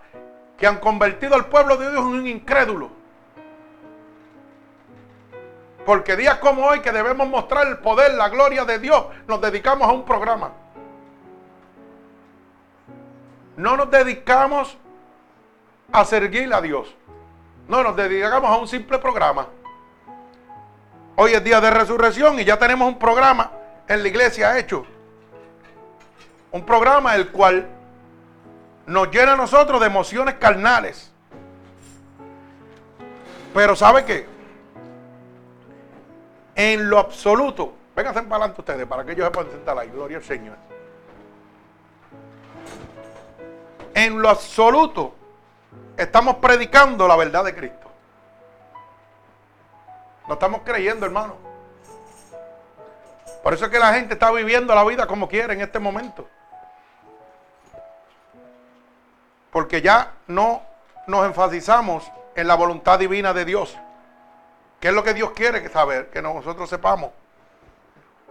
que 0.57 0.65
han 0.65 0.77
convertido 0.77 1.35
al 1.35 1.45
pueblo 1.45 1.77
de 1.77 1.91
Dios 1.91 2.01
en 2.01 2.07
un 2.07 2.27
incrédulo. 2.27 2.89
Porque 5.85 6.15
días 6.15 6.39
como 6.39 6.65
hoy 6.65 6.79
que 6.79 6.91
debemos 6.91 7.27
mostrar 7.27 7.67
el 7.67 7.77
poder, 7.77 8.15
la 8.15 8.29
gloria 8.29 8.65
de 8.65 8.79
Dios, 8.79 9.05
nos 9.27 9.39
dedicamos 9.39 9.87
a 9.87 9.91
un 9.91 10.03
programa 10.05 10.51
no 13.57 13.75
nos 13.75 13.89
dedicamos 13.89 14.77
a 15.91 16.05
servir 16.05 16.53
a 16.53 16.61
Dios. 16.61 16.95
No, 17.67 17.83
nos 17.83 17.95
dedicamos 17.95 18.49
a 18.49 18.57
un 18.57 18.67
simple 18.67 18.99
programa. 18.99 19.47
Hoy 21.19 21.33
es 21.33 21.43
día 21.43 21.59
de 21.59 21.71
resurrección 21.71 22.39
y 22.39 22.45
ya 22.45 22.59
tenemos 22.59 22.87
un 22.87 22.99
programa 22.99 23.51
en 23.87 24.03
la 24.03 24.07
iglesia 24.07 24.57
hecho. 24.59 24.85
Un 26.51 26.63
programa 26.63 27.15
el 27.15 27.31
cual 27.31 27.67
nos 28.85 29.09
llena 29.09 29.33
a 29.33 29.35
nosotros 29.35 29.81
de 29.81 29.87
emociones 29.87 30.35
carnales. 30.35 31.11
Pero 33.51 33.75
¿sabe 33.75 34.05
qué? 34.05 34.27
En 36.55 36.87
lo 36.89 36.99
absoluto, 36.99 37.73
Vénganse 37.97 38.21
para 38.21 38.35
adelante 38.35 38.61
ustedes 38.61 38.85
para 38.85 39.03
que 39.03 39.13
ellos 39.13 39.25
se 39.25 39.31
puedan 39.31 39.51
sentar 39.51 39.75
ahí. 39.75 39.89
Gloria 39.89 40.17
al 40.17 40.23
Señor. 40.23 40.55
En 43.95 44.21
lo 44.21 44.29
absoluto, 44.29 45.15
estamos 45.97 46.35
predicando 46.35 47.07
la 47.07 47.15
verdad 47.15 47.43
de 47.43 47.55
Cristo. 47.55 47.86
No 50.27 50.33
estamos 50.33 50.61
creyendo, 50.63 51.05
hermano. 51.05 51.35
Por 53.43 53.53
eso 53.53 53.65
es 53.65 53.71
que 53.71 53.79
la 53.79 53.93
gente 53.93 54.15
está 54.15 54.31
viviendo 54.31 54.75
la 54.75 54.83
vida 54.83 55.07
como 55.07 55.29
quiere 55.29 55.53
en 55.53 55.61
este 55.61 55.79
momento. 55.79 56.27
Porque 59.51 59.81
ya 59.81 60.11
no 60.27 60.61
nos 61.07 61.25
enfatizamos 61.25 62.11
en 62.35 62.47
la 62.47 62.55
voluntad 62.55 62.99
divina 62.99 63.33
de 63.33 63.45
Dios. 63.45 63.77
¿Qué 64.81 64.89
es 64.89 64.93
lo 64.93 65.03
que 65.03 65.13
Dios 65.13 65.31
quiere 65.31 65.67
saber? 65.69 66.09
Que 66.09 66.21
nosotros 66.21 66.69
sepamos. 66.69 67.11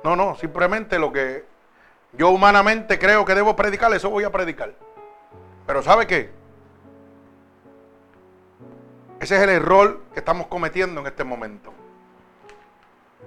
No, 0.04 0.14
no, 0.14 0.36
simplemente 0.36 0.98
lo 0.98 1.10
que 1.12 1.44
yo 2.12 2.28
humanamente 2.28 2.98
creo 2.98 3.24
que 3.24 3.34
debo 3.34 3.56
predicar, 3.56 3.92
eso 3.94 4.10
voy 4.10 4.24
a 4.24 4.30
predicar. 4.30 4.72
Pero 5.66 5.82
¿sabe 5.82 6.06
qué? 6.06 6.30
Ese 9.18 9.36
es 9.36 9.42
el 9.42 9.48
error 9.48 10.02
que 10.12 10.20
estamos 10.20 10.46
cometiendo 10.46 11.00
en 11.00 11.06
este 11.06 11.24
momento. 11.24 11.72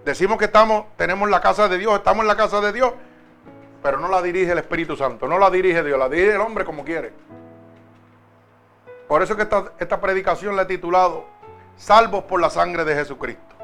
Decimos 0.05 0.37
que 0.37 0.45
estamos, 0.45 0.85
tenemos 0.95 1.29
la 1.29 1.41
casa 1.41 1.67
de 1.67 1.77
Dios, 1.77 1.95
estamos 1.95 2.21
en 2.21 2.27
la 2.27 2.37
casa 2.37 2.61
de 2.61 2.71
Dios, 2.71 2.93
pero 3.83 3.99
no 3.99 4.07
la 4.07 4.21
dirige 4.21 4.51
el 4.51 4.57
Espíritu 4.57 4.95
Santo, 4.95 5.27
no 5.27 5.37
la 5.37 5.49
dirige 5.49 5.83
Dios, 5.83 5.99
la 5.99 6.09
dirige 6.09 6.35
el 6.35 6.41
hombre 6.41 6.65
como 6.65 6.83
quiere. 6.83 7.13
Por 9.07 9.21
eso 9.23 9.35
que 9.35 9.43
esta, 9.43 9.73
esta 9.79 9.99
predicación 9.99 10.55
la 10.55 10.63
he 10.63 10.65
titulado 10.65 11.25
Salvos 11.77 12.23
por 12.25 12.39
la 12.39 12.49
sangre 12.49 12.85
de 12.85 12.95
Jesucristo. 12.95 13.55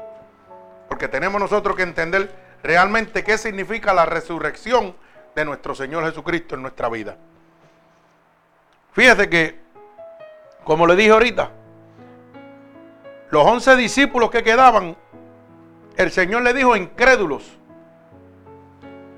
Porque 0.88 1.08
tenemos 1.08 1.40
nosotros 1.40 1.76
que 1.76 1.82
entender 1.82 2.34
realmente 2.62 3.22
qué 3.22 3.38
significa 3.38 3.92
la 3.92 4.06
resurrección 4.06 4.96
de 5.34 5.44
nuestro 5.44 5.74
Señor 5.74 6.04
Jesucristo 6.04 6.54
en 6.54 6.62
nuestra 6.62 6.88
vida. 6.88 7.16
Fíjese 8.92 9.28
que, 9.28 9.60
como 10.64 10.86
le 10.86 10.96
dije 10.96 11.10
ahorita, 11.10 11.50
los 13.30 13.44
once 13.46 13.76
discípulos 13.76 14.30
que 14.30 14.42
quedaban, 14.42 14.96
el 15.96 16.10
Señor 16.10 16.42
le 16.42 16.52
dijo 16.52 16.76
incrédulos. 16.76 17.56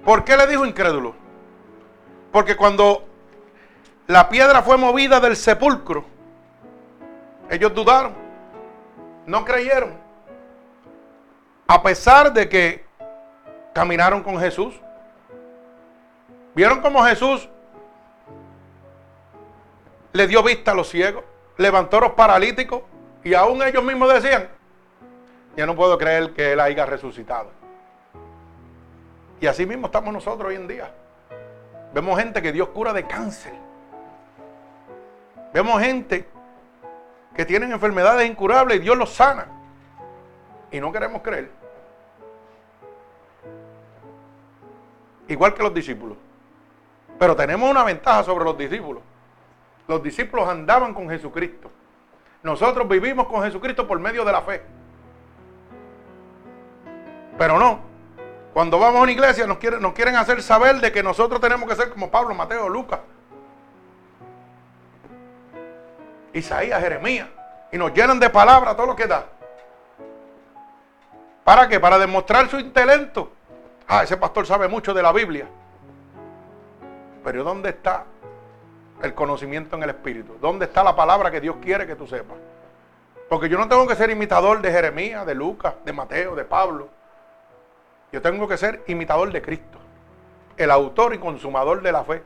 ¿Por 0.05 0.25
qué 0.25 0.37
le 0.37 0.47
dijo 0.47 0.65
incrédulos? 0.65 1.15
Porque 2.33 2.57
cuando 2.57 3.05
la 4.07 4.29
piedra 4.29 4.63
fue 4.63 4.77
movida 4.77 5.21
del 5.21 5.37
sepulcro, 5.37 6.05
ellos 7.51 7.75
dudaron, 7.75 8.15
no 9.27 9.45
creyeron. 9.45 9.99
A 11.67 11.83
pesar 11.83 12.33
de 12.33 12.49
que 12.49 12.89
caminaron 13.79 14.25
con 14.25 14.41
Jesús. 14.41 14.75
¿Vieron 16.53 16.81
cómo 16.81 17.05
Jesús 17.05 17.49
le 20.13 20.27
dio 20.27 20.43
vista 20.43 20.73
a 20.73 20.75
los 20.75 20.89
ciegos? 20.89 21.23
Levantó 21.57 21.99
a 21.99 22.01
los 22.01 22.13
paralíticos 22.15 22.83
y 23.23 23.35
aún 23.35 23.63
ellos 23.63 23.85
mismos 23.85 24.13
decían, 24.13 24.49
ya 25.59 25.67
no 25.67 25.75
puedo 25.75 25.99
creer 25.99 26.33
que 26.35 26.53
Él 26.53 26.61
haya 26.61 26.87
resucitado. 26.87 27.51
Y 29.41 29.49
así 29.49 29.67
mismo 29.67 29.87
estamos 29.87 30.15
nosotros 30.15 30.51
hoy 30.51 30.55
en 30.55 30.69
día. 30.69 30.89
Vemos 31.93 32.17
gente 32.17 32.41
que 32.41 32.53
Dios 32.53 32.69
cura 32.69 32.93
de 32.93 33.05
cáncer. 33.05 33.55
Vemos 35.53 35.83
gente 35.83 36.29
que 37.35 37.45
tienen 37.45 37.73
enfermedades 37.73 38.31
incurables 38.31 38.77
y 38.77 38.81
Dios 38.81 38.97
los 38.97 39.13
sana. 39.13 39.49
Y 40.71 40.79
no 40.79 40.93
queremos 40.93 41.23
creer. 41.23 41.51
igual 45.27 45.55
que 45.55 45.63
los 45.63 45.75
discípulos. 45.75 46.17
Pero 47.19 47.35
tenemos 47.35 47.69
una 47.69 47.83
ventaja 47.83 48.23
sobre 48.23 48.45
los 48.45 48.57
discípulos. 48.57 49.03
Los 49.89 50.01
discípulos 50.05 50.49
andaban 50.49 50.95
con 50.95 51.11
Jesucristo. 51.11 51.69
Nosotros 52.45 52.89
vivimos 52.89 53.27
con 53.27 53.43
Jesucristo 53.43 53.89
por 53.89 53.99
medio 53.99 54.25
de 54.25 54.33
la 54.33 54.43
fe. 54.43 54.78
Pero 57.39 57.59
no. 57.59 57.79
Cuando 58.53 58.79
vamos 58.79 58.99
a 58.99 59.03
una 59.03 59.13
iglesia 59.13 59.47
nos 59.47 59.59
quieren, 59.59 60.17
hacer 60.17 60.43
saber 60.43 60.81
de 60.81 60.91
que 60.91 61.03
nosotros 61.03 61.41
tenemos 61.41 61.69
que 61.69 61.77
ser 61.77 61.91
como 61.91 62.11
Pablo, 62.11 62.35
Mateo, 62.35 62.69
Lucas. 62.69 62.99
Isaías, 66.33 66.81
Jeremías. 66.81 67.29
Y 67.71 67.79
nos 67.79 67.95
llenan 67.95 68.19
de 68.19 68.29
palabras 68.29 68.75
todo 68.75 68.87
lo 68.87 68.97
que 68.97 69.07
da. 69.07 69.27
¿Para 71.45 71.69
qué? 71.69 71.79
Para 71.79 71.99
demostrar 71.99 72.49
su 72.49 72.59
intelecto. 72.59 73.31
Ah, 73.87 74.03
ese 74.03 74.17
pastor 74.17 74.47
sabe 74.47 74.67
mucho 74.67 74.93
de 74.93 75.03
la 75.03 75.13
Biblia. 75.13 75.47
Pero 77.23 77.45
¿dónde 77.45 77.71
está 77.71 78.05
el 79.03 79.15
conocimiento 79.15 79.77
en 79.77 79.85
el 79.85 79.91
Espíritu? 79.91 80.37
¿Dónde 80.41 80.65
está 80.65 80.83
la 80.83 80.97
palabra 80.97 81.31
que 81.31 81.41
Dios 81.41 81.57
quiere 81.63 81.87
que 81.87 81.95
tú 81.95 82.07
sepas? 82.07 82.37
Porque 83.29 83.49
yo 83.49 83.59
no 83.59 83.69
tengo 83.69 83.87
que 83.87 83.95
ser 83.95 84.11
imitador 84.11 84.61
de 84.61 84.73
Jeremías, 84.73 85.25
de 85.25 85.35
Lucas, 85.35 85.75
de 85.85 85.93
Mateo, 85.93 86.35
de 86.35 86.45
Pablo. 86.45 86.89
Yo 88.13 88.23
tengo 88.23 88.49
que 88.49 88.57
ser 88.57 88.83
imitador 88.87 89.33
de 89.33 89.43
Cristo, 89.43 89.79
el 90.57 90.71
autor 90.71 91.15
y 91.15 91.19
consumador 91.19 91.83
de 91.83 91.93
la 91.93 92.05
fe. 92.05 92.23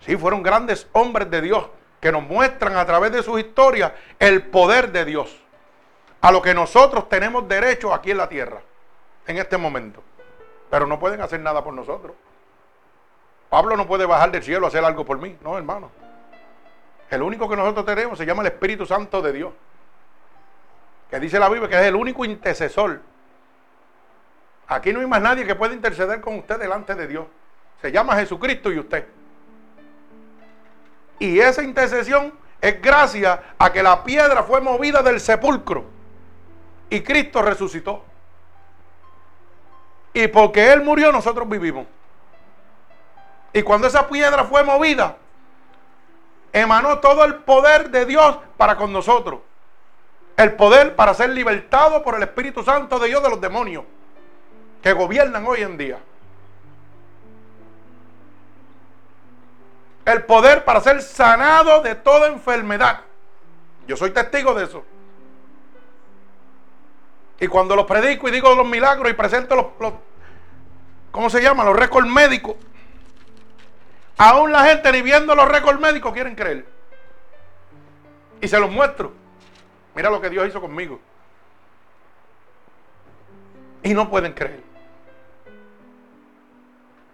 Sí, 0.00 0.16
fueron 0.16 0.42
grandes 0.42 0.88
hombres 0.92 1.30
de 1.30 1.42
Dios 1.42 1.68
que 2.00 2.10
nos 2.10 2.22
muestran 2.22 2.76
a 2.76 2.86
través 2.86 3.12
de 3.12 3.22
sus 3.22 3.38
historias 3.38 3.92
el 4.18 4.42
poder 4.44 4.90
de 4.90 5.04
Dios, 5.04 5.38
a 6.22 6.32
lo 6.32 6.40
que 6.40 6.54
nosotros 6.54 7.08
tenemos 7.08 7.46
derecho 7.46 7.92
aquí 7.92 8.10
en 8.10 8.16
la 8.16 8.28
tierra 8.28 8.62
en 9.26 9.36
este 9.36 9.58
momento. 9.58 10.02
Pero 10.70 10.86
no 10.86 10.98
pueden 10.98 11.20
hacer 11.20 11.40
nada 11.40 11.62
por 11.62 11.74
nosotros. 11.74 12.14
Pablo 13.50 13.76
no 13.76 13.86
puede 13.86 14.06
bajar 14.06 14.30
del 14.30 14.42
cielo 14.42 14.66
a 14.66 14.68
hacer 14.68 14.84
algo 14.84 15.04
por 15.04 15.18
mí, 15.18 15.36
no, 15.42 15.58
hermano. 15.58 15.90
El 17.10 17.22
único 17.22 17.48
que 17.48 17.56
nosotros 17.56 17.84
tenemos 17.84 18.16
se 18.16 18.24
llama 18.24 18.42
el 18.42 18.48
Espíritu 18.48 18.86
Santo 18.86 19.20
de 19.20 19.32
Dios. 19.32 19.52
Que 21.10 21.18
dice 21.18 21.40
la 21.40 21.48
Biblia 21.48 21.68
que 21.68 21.74
es 21.74 21.82
el 21.82 21.96
único 21.96 22.24
intercesor. 22.24 23.00
Aquí 24.70 24.92
no 24.92 25.00
hay 25.00 25.06
más 25.06 25.20
nadie 25.20 25.44
que 25.44 25.56
pueda 25.56 25.74
interceder 25.74 26.20
con 26.20 26.38
usted 26.38 26.56
delante 26.56 26.94
de 26.94 27.08
Dios. 27.08 27.26
Se 27.82 27.90
llama 27.90 28.14
Jesucristo 28.14 28.70
y 28.70 28.78
usted. 28.78 29.04
Y 31.18 31.40
esa 31.40 31.64
intercesión 31.64 32.32
es 32.60 32.80
gracias 32.80 33.40
a 33.58 33.72
que 33.72 33.82
la 33.82 34.04
piedra 34.04 34.44
fue 34.44 34.60
movida 34.60 35.02
del 35.02 35.18
sepulcro 35.18 35.86
y 36.88 37.00
Cristo 37.02 37.42
resucitó. 37.42 38.04
Y 40.12 40.28
porque 40.28 40.72
Él 40.72 40.82
murió, 40.82 41.10
nosotros 41.10 41.48
vivimos. 41.48 41.88
Y 43.52 43.62
cuando 43.62 43.88
esa 43.88 44.06
piedra 44.06 44.44
fue 44.44 44.62
movida, 44.62 45.16
emanó 46.52 47.00
todo 47.00 47.24
el 47.24 47.34
poder 47.34 47.90
de 47.90 48.06
Dios 48.06 48.38
para 48.56 48.76
con 48.76 48.92
nosotros. 48.92 49.40
El 50.36 50.52
poder 50.52 50.94
para 50.94 51.12
ser 51.12 51.30
libertado 51.30 52.04
por 52.04 52.14
el 52.14 52.22
Espíritu 52.22 52.62
Santo 52.62 53.00
de 53.00 53.08
Dios 53.08 53.20
de 53.20 53.30
los 53.30 53.40
demonios 53.40 53.82
que 54.82 54.92
gobiernan 54.92 55.46
hoy 55.46 55.62
en 55.62 55.76
día. 55.76 55.98
El 60.04 60.24
poder 60.24 60.64
para 60.64 60.80
ser 60.80 61.02
sanado 61.02 61.82
de 61.82 61.94
toda 61.94 62.28
enfermedad. 62.28 63.00
Yo 63.86 63.96
soy 63.96 64.10
testigo 64.10 64.54
de 64.54 64.64
eso. 64.64 64.84
Y 67.38 67.46
cuando 67.46 67.74
los 67.76 67.86
predico 67.86 68.28
y 68.28 68.30
digo 68.30 68.54
los 68.54 68.66
milagros 68.66 69.10
y 69.10 69.14
presento 69.14 69.74
los, 69.78 69.92
¿cómo 71.10 71.30
se 71.30 71.42
llama? 71.42 71.64
Los 71.64 71.76
récords 71.76 72.08
médicos. 72.08 72.56
Aún 74.18 74.52
la 74.52 74.64
gente 74.64 74.92
ni 74.92 75.00
viendo 75.00 75.34
los 75.34 75.48
récords 75.48 75.80
médicos 75.80 76.12
quieren 76.12 76.34
creer. 76.34 76.66
Y 78.40 78.48
se 78.48 78.60
los 78.60 78.70
muestro. 78.70 79.12
Mira 79.94 80.10
lo 80.10 80.20
que 80.20 80.30
Dios 80.30 80.46
hizo 80.48 80.60
conmigo. 80.60 81.00
Y 83.82 83.94
no 83.94 84.10
pueden 84.10 84.32
creer. 84.32 84.69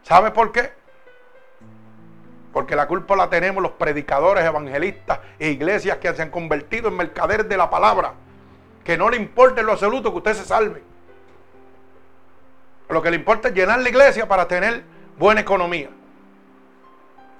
¿Sabe 0.06 0.30
por 0.30 0.52
qué? 0.52 0.70
Porque 2.52 2.76
la 2.76 2.86
culpa 2.86 3.16
la 3.16 3.28
tenemos 3.28 3.60
los 3.60 3.72
predicadores, 3.72 4.44
evangelistas 4.44 5.18
e 5.36 5.48
iglesias 5.48 5.98
que 5.98 6.14
se 6.14 6.22
han 6.22 6.30
convertido 6.30 6.88
en 6.88 6.96
mercaderes 6.96 7.48
de 7.48 7.56
la 7.56 7.68
palabra 7.68 8.12
que 8.84 8.96
no 8.96 9.10
le 9.10 9.16
importa 9.16 9.62
en 9.62 9.66
lo 9.66 9.72
absoluto 9.72 10.12
que 10.12 10.18
usted 10.18 10.34
se 10.34 10.44
salve. 10.44 10.80
Lo 12.88 13.02
que 13.02 13.10
le 13.10 13.16
importa 13.16 13.48
es 13.48 13.54
llenar 13.54 13.80
la 13.80 13.88
iglesia 13.88 14.28
para 14.28 14.46
tener 14.46 14.84
buena 15.18 15.40
economía. 15.40 15.90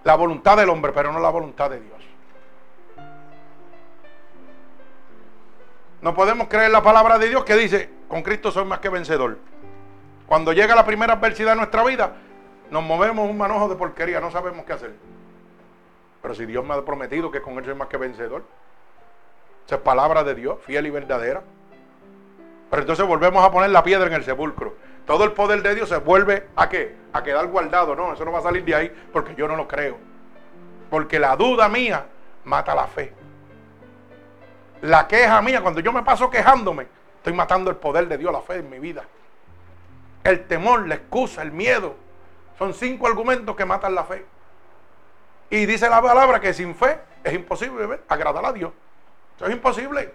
La 0.02 0.16
voluntad 0.16 0.56
del 0.56 0.68
hombre, 0.68 0.90
pero 0.92 1.12
no 1.12 1.20
la 1.20 1.30
voluntad 1.30 1.70
de 1.70 1.80
Dios. 1.80 2.00
No 6.02 6.14
podemos 6.14 6.48
creer 6.48 6.72
la 6.72 6.82
palabra 6.82 7.16
de 7.16 7.28
Dios 7.28 7.44
que 7.44 7.54
dice, 7.54 7.90
con 8.08 8.22
Cristo 8.22 8.50
soy 8.50 8.64
más 8.64 8.80
que 8.80 8.88
vencedor. 8.88 9.38
Cuando 10.26 10.52
llega 10.52 10.74
la 10.74 10.84
primera 10.84 11.12
adversidad 11.12 11.52
en 11.52 11.58
nuestra 11.58 11.84
vida, 11.84 12.16
nos 12.70 12.82
movemos 12.82 13.28
un 13.28 13.38
manojo 13.38 13.68
de 13.68 13.76
porquería, 13.76 14.20
no 14.20 14.30
sabemos 14.30 14.64
qué 14.64 14.72
hacer. 14.72 14.94
Pero 16.22 16.34
si 16.34 16.46
Dios 16.46 16.64
me 16.64 16.74
ha 16.74 16.84
prometido 16.84 17.30
que 17.30 17.40
con 17.40 17.58
Él 17.58 17.64
soy 17.64 17.74
más 17.74 17.88
que 17.88 17.96
vencedor, 17.96 18.42
esa 19.66 19.76
es 19.76 19.80
palabra 19.80 20.24
de 20.24 20.34
Dios, 20.34 20.58
fiel 20.64 20.86
y 20.86 20.90
verdadera. 20.90 21.42
Pero 22.70 22.82
entonces 22.82 23.06
volvemos 23.06 23.44
a 23.44 23.50
poner 23.50 23.70
la 23.70 23.82
piedra 23.82 24.06
en 24.06 24.12
el 24.12 24.24
sepulcro. 24.24 24.74
todo 25.06 25.24
el 25.24 25.32
poder 25.32 25.62
de 25.62 25.74
Dios 25.74 25.88
se 25.88 25.98
vuelve 25.98 26.48
a 26.56 26.68
qué? 26.68 26.96
A 27.12 27.22
quedar 27.22 27.46
guardado. 27.46 27.94
No, 27.94 28.12
eso 28.12 28.24
no 28.24 28.32
va 28.32 28.40
a 28.40 28.42
salir 28.42 28.64
de 28.64 28.74
ahí 28.74 29.06
porque 29.12 29.34
yo 29.36 29.46
no 29.46 29.56
lo 29.56 29.68
creo. 29.68 29.98
Porque 30.90 31.18
la 31.18 31.36
duda 31.36 31.68
mía 31.68 32.06
mata 32.44 32.74
la 32.74 32.86
fe. 32.86 33.12
La 34.82 35.06
queja 35.06 35.40
mía, 35.42 35.62
cuando 35.62 35.80
yo 35.80 35.92
me 35.92 36.02
paso 36.02 36.28
quejándome, 36.28 36.86
estoy 37.16 37.32
matando 37.32 37.70
el 37.70 37.76
poder 37.76 38.08
de 38.08 38.18
Dios, 38.18 38.32
la 38.32 38.40
fe 38.40 38.56
en 38.56 38.70
mi 38.70 38.78
vida. 38.78 39.04
El 40.22 40.46
temor, 40.46 40.86
la 40.86 40.96
excusa, 40.96 41.42
el 41.42 41.52
miedo, 41.52 41.94
son 42.58 42.74
cinco 42.74 43.06
argumentos 43.06 43.54
que 43.54 43.64
matan 43.64 43.94
la 43.94 44.04
fe. 44.04 44.24
Y 45.50 45.66
dice 45.66 45.88
la 45.88 46.02
palabra 46.02 46.40
que 46.40 46.52
sin 46.52 46.74
fe 46.74 46.98
es 47.22 47.32
imposible 47.32 48.00
agradar 48.08 48.44
a 48.44 48.52
Dios. 48.52 48.72
Eso 49.36 49.46
es 49.46 49.52
imposible. 49.52 50.12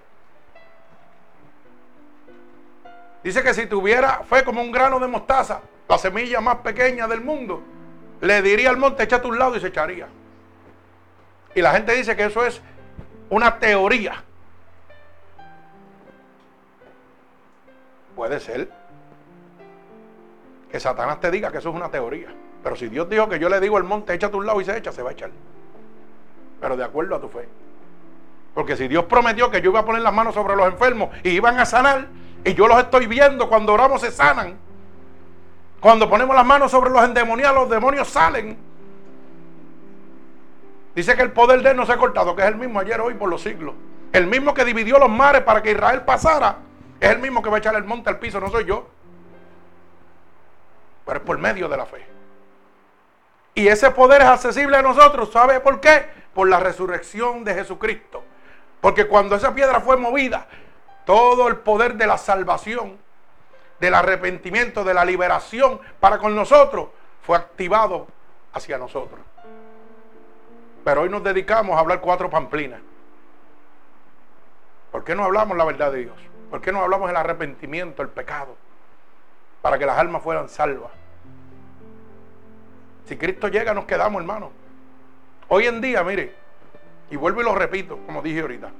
Dice 3.23 3.43
que 3.43 3.53
si 3.53 3.67
tuviera 3.67 4.23
fe 4.23 4.43
como 4.43 4.61
un 4.61 4.71
grano 4.71 4.99
de 4.99 5.07
mostaza, 5.07 5.61
la 5.87 5.97
semilla 5.97 6.41
más 6.41 6.57
pequeña 6.57 7.07
del 7.07 7.21
mundo, 7.21 7.61
le 8.19 8.41
diría 8.41 8.69
al 8.69 8.77
monte, 8.77 9.03
échate 9.03 9.27
a 9.27 9.29
un 9.29 9.37
lado 9.37 9.55
y 9.55 9.59
se 9.59 9.67
echaría. 9.67 10.07
Y 11.53 11.61
la 11.61 11.71
gente 11.73 11.93
dice 11.93 12.15
que 12.15 12.25
eso 12.25 12.45
es 12.45 12.61
una 13.29 13.59
teoría. 13.59 14.23
Puede 18.15 18.39
ser 18.39 18.80
que 20.71 20.79
Satanás 20.79 21.19
te 21.19 21.29
diga 21.29 21.51
que 21.51 21.57
eso 21.57 21.69
es 21.69 21.75
una 21.75 21.89
teoría. 21.89 22.29
Pero 22.63 22.75
si 22.75 22.87
Dios 22.87 23.09
dijo 23.09 23.27
que 23.27 23.39
yo 23.39 23.49
le 23.49 23.59
digo 23.59 23.77
al 23.77 23.83
monte, 23.83 24.13
échate 24.13 24.35
a 24.35 24.39
un 24.39 24.45
lado 24.45 24.61
y 24.61 24.65
se 24.65 24.77
echa, 24.77 24.91
se 24.91 25.03
va 25.03 25.09
a 25.09 25.13
echar. 25.13 25.29
Pero 26.59 26.77
de 26.77 26.83
acuerdo 26.83 27.15
a 27.15 27.19
tu 27.19 27.27
fe. 27.27 27.47
Porque 28.53 28.77
si 28.77 28.87
Dios 28.87 29.05
prometió 29.05 29.51
que 29.51 29.61
yo 29.61 29.71
iba 29.71 29.81
a 29.81 29.85
poner 29.85 30.01
las 30.01 30.13
manos 30.13 30.33
sobre 30.33 30.55
los 30.55 30.67
enfermos 30.67 31.09
y 31.23 31.29
iban 31.29 31.59
a 31.59 31.65
sanar, 31.65 32.07
y 32.43 32.53
yo 32.53 32.67
los 32.67 32.79
estoy 32.79 33.07
viendo, 33.07 33.49
cuando 33.49 33.73
oramos 33.73 34.01
se 34.01 34.11
sanan. 34.11 34.57
Cuando 35.79 36.09
ponemos 36.09 36.35
las 36.35 36.45
manos 36.45 36.71
sobre 36.71 36.89
los 36.89 37.03
endemoniados, 37.03 37.61
los 37.61 37.69
demonios 37.69 38.07
salen. 38.07 38.57
Dice 40.95 41.15
que 41.15 41.21
el 41.21 41.31
poder 41.31 41.61
de 41.63 41.71
él 41.71 41.77
no 41.77 41.85
se 41.85 41.93
ha 41.93 41.97
cortado, 41.97 42.35
que 42.35 42.43
es 42.43 42.47
el 42.47 42.55
mismo 42.55 42.79
ayer, 42.79 42.99
hoy, 43.01 43.15
por 43.15 43.29
los 43.29 43.41
siglos. 43.41 43.73
El 44.13 44.27
mismo 44.27 44.53
que 44.53 44.65
dividió 44.65 44.99
los 44.99 45.09
mares 45.09 45.41
para 45.41 45.61
que 45.61 45.71
Israel 45.71 46.01
pasara, 46.03 46.57
es 46.99 47.09
el 47.09 47.19
mismo 47.19 47.41
que 47.41 47.49
va 47.49 47.57
a 47.57 47.59
echar 47.59 47.75
el 47.75 47.83
monte 47.83 48.09
al 48.09 48.19
piso, 48.19 48.39
no 48.39 48.49
soy 48.49 48.65
yo. 48.65 48.87
Pero 51.11 51.19
es 51.19 51.27
por 51.27 51.37
medio 51.39 51.67
de 51.67 51.75
la 51.75 51.85
fe. 51.85 52.07
Y 53.53 53.67
ese 53.67 53.91
poder 53.91 54.21
es 54.21 54.29
accesible 54.29 54.77
a 54.77 54.81
nosotros, 54.81 55.29
¿sabe 55.29 55.59
por 55.59 55.81
qué? 55.81 56.05
Por 56.33 56.47
la 56.47 56.57
resurrección 56.57 57.43
de 57.43 57.53
Jesucristo. 57.53 58.23
Porque 58.79 59.05
cuando 59.09 59.35
esa 59.35 59.53
piedra 59.53 59.81
fue 59.81 59.97
movida, 59.97 60.47
todo 61.05 61.49
el 61.49 61.57
poder 61.57 61.95
de 61.95 62.07
la 62.07 62.17
salvación, 62.17 62.97
del 63.81 63.93
arrepentimiento, 63.93 64.85
de 64.85 64.93
la 64.93 65.03
liberación 65.03 65.81
para 65.99 66.17
con 66.17 66.33
nosotros, 66.33 66.87
fue 67.23 67.35
activado 67.35 68.07
hacia 68.53 68.77
nosotros. 68.77 69.19
Pero 70.85 71.01
hoy 71.01 71.09
nos 71.09 71.25
dedicamos 71.25 71.75
a 71.75 71.81
hablar 71.81 71.99
cuatro 71.99 72.29
pamplinas. 72.29 72.79
¿Por 74.93 75.03
qué 75.03 75.13
no 75.13 75.25
hablamos 75.25 75.57
la 75.57 75.65
verdad 75.65 75.91
de 75.91 76.05
Dios? 76.05 76.17
¿Por 76.49 76.61
qué 76.61 76.71
no 76.71 76.81
hablamos 76.81 77.09
el 77.09 77.17
arrepentimiento, 77.17 78.01
el 78.01 78.07
pecado? 78.07 78.55
Para 79.61 79.77
que 79.77 79.85
las 79.85 79.99
almas 79.99 80.23
fueran 80.23 80.47
salvas. 80.47 81.00
Si 83.11 83.17
Cristo 83.17 83.49
llega, 83.49 83.73
nos 83.73 83.83
quedamos, 83.83 84.21
hermano. 84.21 84.51
Hoy 85.49 85.67
en 85.67 85.81
día, 85.81 86.01
mire, 86.01 86.33
y 87.09 87.17
vuelvo 87.17 87.41
y 87.41 87.43
lo 87.43 87.53
repito, 87.53 87.99
como 88.05 88.21
dije 88.21 88.39
ahorita. 88.39 88.71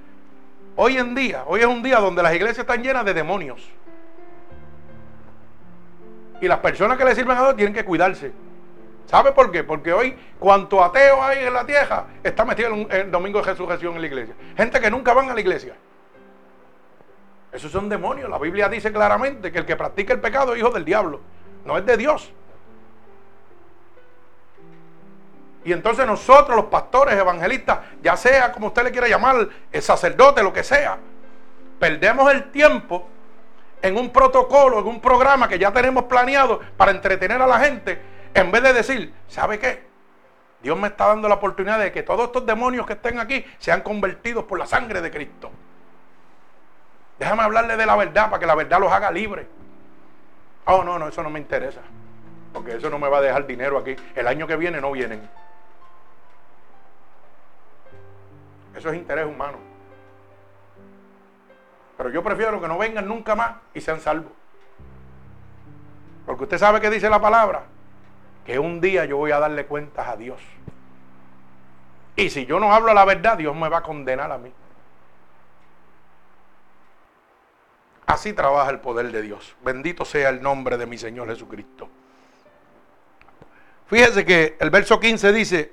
Hoy 0.78 0.96
en 0.96 1.14
día, 1.14 1.44
hoy 1.48 1.60
es 1.60 1.66
un 1.66 1.84
día 1.84 2.00
donde 2.00 2.24
las 2.24 2.34
iglesias 2.34 2.60
están 2.60 2.82
llenas 2.82 3.04
de 3.04 3.14
demonios. 3.14 3.70
Y 6.40 6.48
las 6.48 6.60
personas 6.60 6.98
que 6.98 7.04
le 7.04 7.14
sirven 7.14 7.36
a 7.36 7.42
Dios 7.42 7.56
tienen 7.58 7.74
que 7.74 7.84
cuidarse. 7.84 8.32
¿Sabe 9.06 9.34
por 9.34 9.52
qué? 9.52 9.66
Porque 9.66 9.92
hoy, 9.92 10.16
cuanto 10.40 10.82
ateo 10.82 11.22
hay 11.22 11.46
en 11.46 11.54
la 11.54 11.66
tierra, 11.66 12.06
está 12.24 12.46
metido 12.46 12.70
en 12.70 12.88
el 12.90 13.12
domingo 13.12 13.42
de 13.42 13.48
resurrección 13.48 13.96
en 13.96 14.02
la 14.02 14.08
iglesia. 14.08 14.34
Gente 14.56 14.80
que 14.80 14.90
nunca 14.90 15.14
van 15.14 15.30
a 15.30 15.34
la 15.34 15.42
iglesia. 15.42 15.76
Esos 17.52 17.70
son 17.70 17.90
demonios. 17.90 18.30
La 18.30 18.38
Biblia 18.38 18.70
dice 18.70 18.94
claramente 18.94 19.52
que 19.52 19.58
el 19.58 19.66
que 19.66 19.76
practica 19.76 20.14
el 20.14 20.22
pecado 20.22 20.54
es 20.54 20.60
hijo 20.60 20.70
del 20.70 20.86
diablo. 20.86 21.20
No 21.66 21.78
es 21.78 21.86
de 21.86 21.98
Dios. 21.98 22.32
Y 25.64 25.74
entonces 25.74 26.06
nosotros, 26.08 26.56
los 26.56 26.66
pastores, 26.66 27.16
evangelistas, 27.16 27.80
ya 28.02 28.18
sea 28.18 28.52
como 28.52 28.68
usted 28.68 28.84
le 28.84 28.92
quiera 28.92 29.08
llamar, 29.08 29.48
el 29.72 29.82
sacerdote, 29.82 30.42
lo 30.42 30.52
que 30.52 30.64
sea, 30.64 30.98
perdemos 31.80 32.32
el 32.32 32.52
tiempo 32.52 33.08
en 33.82 33.98
un 33.98 34.12
protocolo, 34.12 34.80
en 34.80 34.88
un 34.88 35.02
programa 35.02 35.48
que 35.48 35.60
ya 35.60 35.72
tenemos 35.72 36.06
planeado 36.06 36.60
para 36.78 36.92
entretener 36.92 37.42
a 37.42 37.48
la 37.48 37.60
gente, 37.60 38.02
en 38.34 38.52
vez 38.52 38.64
de 38.64 38.74
decir, 38.74 39.14
¿sabe 39.28 39.60
qué? 39.60 39.92
Dios 40.62 40.78
me 40.78 40.88
está 40.88 41.08
dando 41.08 41.28
la 41.28 41.36
oportunidad 41.36 41.80
de 41.80 41.92
que 41.92 42.04
todos 42.04 42.26
estos 42.26 42.46
demonios 42.46 42.86
que 42.86 42.94
estén 42.94 43.20
aquí 43.20 43.44
sean 43.58 43.82
convertidos 43.82 44.44
por 44.46 44.60
la 44.60 44.68
sangre 44.68 45.02
de 45.02 45.10
Cristo. 45.10 45.52
Déjame 47.18 47.44
hablarle 47.44 47.78
de 47.78 47.86
la 47.86 47.96
verdad 47.96 48.30
para 48.30 48.40
que 48.40 48.46
la 48.46 48.56
verdad 48.56 48.80
los 48.80 48.92
haga 48.92 49.12
libres. 49.12 49.48
Oh, 50.66 50.84
no, 50.84 51.00
no, 51.00 51.08
eso 51.08 51.24
no 51.24 51.30
me 51.30 51.40
interesa. 51.40 51.82
Porque 52.54 52.76
eso 52.76 52.90
no 52.90 53.00
me 53.00 53.10
va 53.10 53.20
a 53.20 53.22
dejar 53.22 53.48
dinero 53.48 53.78
aquí. 53.78 53.96
El 54.16 54.28
año 54.28 54.46
que 54.46 54.56
viene 54.56 54.82
no 54.82 54.92
vienen. 54.92 55.28
Eso 58.82 58.90
es 58.90 58.98
interés 58.98 59.28
humano. 59.28 59.60
Pero 61.98 62.10
yo 62.10 62.24
prefiero 62.24 62.60
que 62.60 62.68
no 62.68 62.80
vengan 62.80 63.08
nunca 63.08 63.36
más 63.36 63.58
y 63.76 63.82
sean 63.82 64.02
salvos. 64.02 64.32
Porque 66.26 66.46
usted 66.46 66.58
sabe 66.58 66.82
que 66.82 66.90
dice 66.90 67.08
la 67.08 67.22
palabra. 67.22 67.66
Que 68.44 68.58
un 68.58 68.82
día 68.82 69.06
yo 69.06 69.18
voy 69.18 69.34
a 69.34 69.40
darle 69.40 69.68
cuentas 69.68 70.08
a 70.08 70.18
Dios. 70.18 70.42
Y 72.16 72.32
si 72.32 72.48
yo 72.48 72.60
no 72.60 72.74
hablo 72.74 72.92
la 72.96 73.06
verdad, 73.06 73.38
Dios 73.38 73.56
me 73.56 73.70
va 73.70 73.78
a 73.78 73.84
condenar 73.84 74.32
a 74.32 74.40
mí. 74.40 74.52
Así 78.08 78.34
trabaja 78.34 78.72
el 78.72 78.80
poder 78.80 79.12
de 79.12 79.22
Dios. 79.22 79.56
Bendito 79.64 80.06
sea 80.06 80.30
el 80.30 80.42
nombre 80.42 80.76
de 80.80 80.88
mi 80.88 80.98
Señor 80.98 81.28
Jesucristo. 81.28 81.88
Fíjese 83.86 84.26
que 84.26 84.58
el 84.60 84.72
verso 84.72 85.00
15 85.00 85.32
dice, 85.34 85.72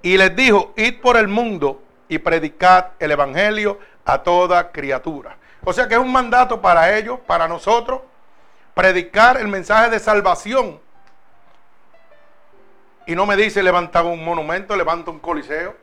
y 0.00 0.16
les 0.16 0.34
dijo, 0.34 0.72
id 0.78 1.02
por 1.02 1.18
el 1.18 1.28
mundo 1.28 1.82
y 2.08 2.18
predicad 2.18 2.86
el 2.98 3.12
Evangelio 3.12 3.78
a 4.04 4.22
toda 4.22 4.72
criatura. 4.72 5.36
O 5.64 5.72
sea 5.72 5.88
que 5.88 5.94
es 5.94 6.00
un 6.00 6.12
mandato 6.12 6.60
para 6.60 6.96
ellos, 6.96 7.18
para 7.26 7.46
nosotros, 7.46 8.00
predicar 8.74 9.36
el 9.38 9.48
mensaje 9.48 9.90
de 9.90 9.98
salvación. 9.98 10.80
Y 13.06 13.14
no 13.14 13.26
me 13.26 13.36
dice 13.36 13.62
levanta 13.62 14.02
un 14.02 14.24
monumento, 14.24 14.76
levanta 14.76 15.10
un 15.10 15.18
coliseo. 15.18 15.74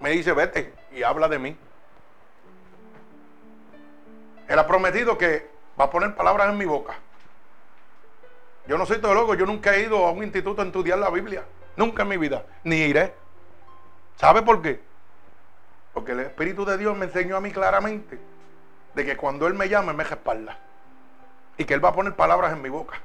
Me 0.00 0.10
dice 0.10 0.32
vete 0.32 0.72
y 0.92 1.02
habla 1.02 1.28
de 1.28 1.38
mí. 1.38 1.56
Él 4.48 4.58
ha 4.58 4.66
prometido 4.66 5.16
que 5.16 5.48
va 5.78 5.86
a 5.86 5.90
poner 5.90 6.14
palabras 6.14 6.50
en 6.50 6.58
mi 6.58 6.64
boca. 6.66 6.94
Yo 8.66 8.78
no 8.78 8.86
soy 8.86 8.98
teólogo, 8.98 9.34
yo 9.34 9.44
nunca 9.46 9.74
he 9.74 9.82
ido 9.82 10.06
a 10.06 10.10
un 10.10 10.22
instituto 10.22 10.62
a 10.62 10.64
estudiar 10.64 10.98
la 10.98 11.10
Biblia. 11.10 11.44
Nunca 11.76 12.02
en 12.02 12.08
mi 12.08 12.16
vida. 12.16 12.44
Ni 12.62 12.76
iré. 12.76 13.12
¿Sabe 14.16 14.42
por 14.42 14.62
qué? 14.62 14.80
Porque 15.94 16.12
el 16.12 16.20
Espíritu 16.20 16.64
de 16.64 16.76
Dios 16.76 16.96
me 16.96 17.06
enseñó 17.06 17.36
a 17.36 17.40
mí 17.40 17.52
claramente 17.52 18.18
de 18.94 19.04
que 19.04 19.16
cuando 19.16 19.46
Él 19.46 19.54
me 19.54 19.68
llame 19.68 19.92
me 19.92 20.04
respalda. 20.04 20.58
Y 21.56 21.64
que 21.64 21.74
Él 21.74 21.84
va 21.84 21.90
a 21.90 21.94
poner 21.94 22.14
palabras 22.14 22.52
en 22.52 22.60
mi 22.60 22.68
boca. 22.68 23.00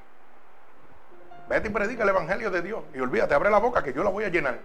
Vete 1.48 1.68
y 1.68 1.72
predica 1.72 2.04
el 2.04 2.10
Evangelio 2.10 2.50
de 2.50 2.62
Dios. 2.62 2.84
Y 2.94 3.00
olvídate, 3.00 3.34
abre 3.36 3.50
la 3.50 3.60
boca 3.60 3.84
que 3.84 3.94
yo 3.94 4.04
la 4.04 4.10
voy 4.10 4.24
a 4.24 4.30
llenar. 4.30 4.60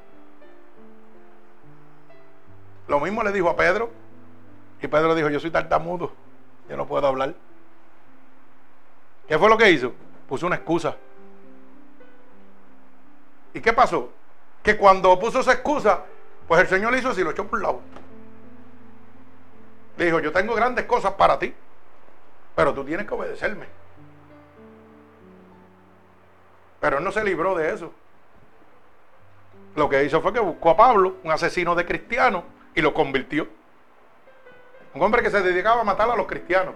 Lo 2.89 3.01
mismo 3.01 3.22
le 3.22 3.33
dijo 3.33 3.49
a 3.49 3.57
Pedro. 3.57 3.91
Y 4.81 4.89
Pedro 4.89 5.14
dijo, 5.14 5.29
yo 5.29 5.41
soy 5.41 5.51
tartamudo. 5.51 6.12
Yo 6.68 6.77
no 6.77 6.87
puedo 6.87 7.07
hablar. 7.07 7.35
¿Qué 9.29 9.39
fue 9.39 9.49
lo 9.49 9.57
que 9.57 9.70
hizo? 9.70 9.93
Puso 10.29 10.47
una 10.47 10.57
excusa. 10.57 10.97
¿Y 13.55 13.61
qué 13.61 13.72
pasó? 13.72 14.11
Que 14.62 14.77
cuando 14.77 15.18
puso 15.18 15.41
esa 15.41 15.53
excusa, 15.53 16.03
pues 16.49 16.61
el 16.61 16.66
Señor 16.66 16.93
le 16.93 16.99
hizo 16.99 17.11
así, 17.11 17.22
lo 17.22 17.31
echó 17.31 17.47
por 17.47 17.59
un 17.59 17.62
lado. 17.62 17.81
Le 19.97 20.07
dijo, 20.07 20.20
yo 20.20 20.32
tengo 20.32 20.55
grandes 20.55 20.84
cosas 20.86 21.12
para 21.12 21.38
ti, 21.38 21.55
pero 22.55 22.74
tú 22.74 22.84
tienes 22.84 23.07
que 23.07 23.14
obedecerme. 23.14 23.66
Pero 26.80 26.99
él 26.99 27.05
no 27.05 27.12
se 27.12 27.24
libró 27.24 27.55
de 27.55 27.72
eso. 27.72 27.92
Lo 29.76 29.88
que 29.88 30.05
hizo 30.05 30.20
fue 30.20 30.32
que 30.32 30.40
buscó 30.40 30.70
a 30.70 30.76
Pablo, 30.76 31.16
un 31.22 31.32
asesino 31.32 31.74
de 31.74 31.86
cristianos, 31.86 32.45
y 32.74 32.82
lo 32.82 32.92
convirtió. 32.92 33.49
Un 34.95 35.03
hombre 35.03 35.22
que 35.22 35.30
se 35.30 35.42
dedicaba 35.42 35.80
a 35.80 35.84
matar 35.84 36.11
a 36.11 36.16
los 36.16 36.26
cristianos. 36.26 36.74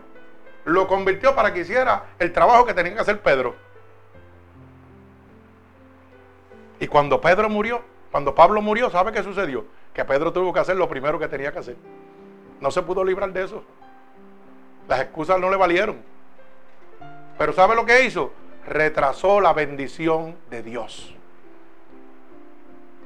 Lo 0.64 0.86
convirtió 0.88 1.34
para 1.34 1.52
que 1.52 1.60
hiciera 1.60 2.06
el 2.18 2.32
trabajo 2.32 2.64
que 2.66 2.74
tenía 2.74 2.94
que 2.94 3.00
hacer 3.00 3.20
Pedro. 3.20 3.54
Y 6.80 6.86
cuando 6.86 7.20
Pedro 7.20 7.48
murió, 7.48 7.82
cuando 8.10 8.34
Pablo 8.34 8.62
murió, 8.62 8.90
¿sabe 8.90 9.12
qué 9.12 9.22
sucedió? 9.22 9.64
Que 9.92 10.04
Pedro 10.04 10.32
tuvo 10.32 10.52
que 10.52 10.60
hacer 10.60 10.76
lo 10.76 10.88
primero 10.88 11.18
que 11.18 11.28
tenía 11.28 11.52
que 11.52 11.58
hacer. 11.58 11.76
No 12.60 12.70
se 12.70 12.82
pudo 12.82 13.04
librar 13.04 13.32
de 13.32 13.44
eso. 13.44 13.62
Las 14.88 15.00
excusas 15.00 15.38
no 15.38 15.50
le 15.50 15.56
valieron. 15.56 15.96
Pero 17.38 17.52
¿sabe 17.52 17.74
lo 17.74 17.86
que 17.86 18.04
hizo? 18.04 18.32
retrasó 18.68 19.40
la 19.40 19.52
bendición 19.52 20.36
de 20.50 20.62
Dios. 20.62 21.14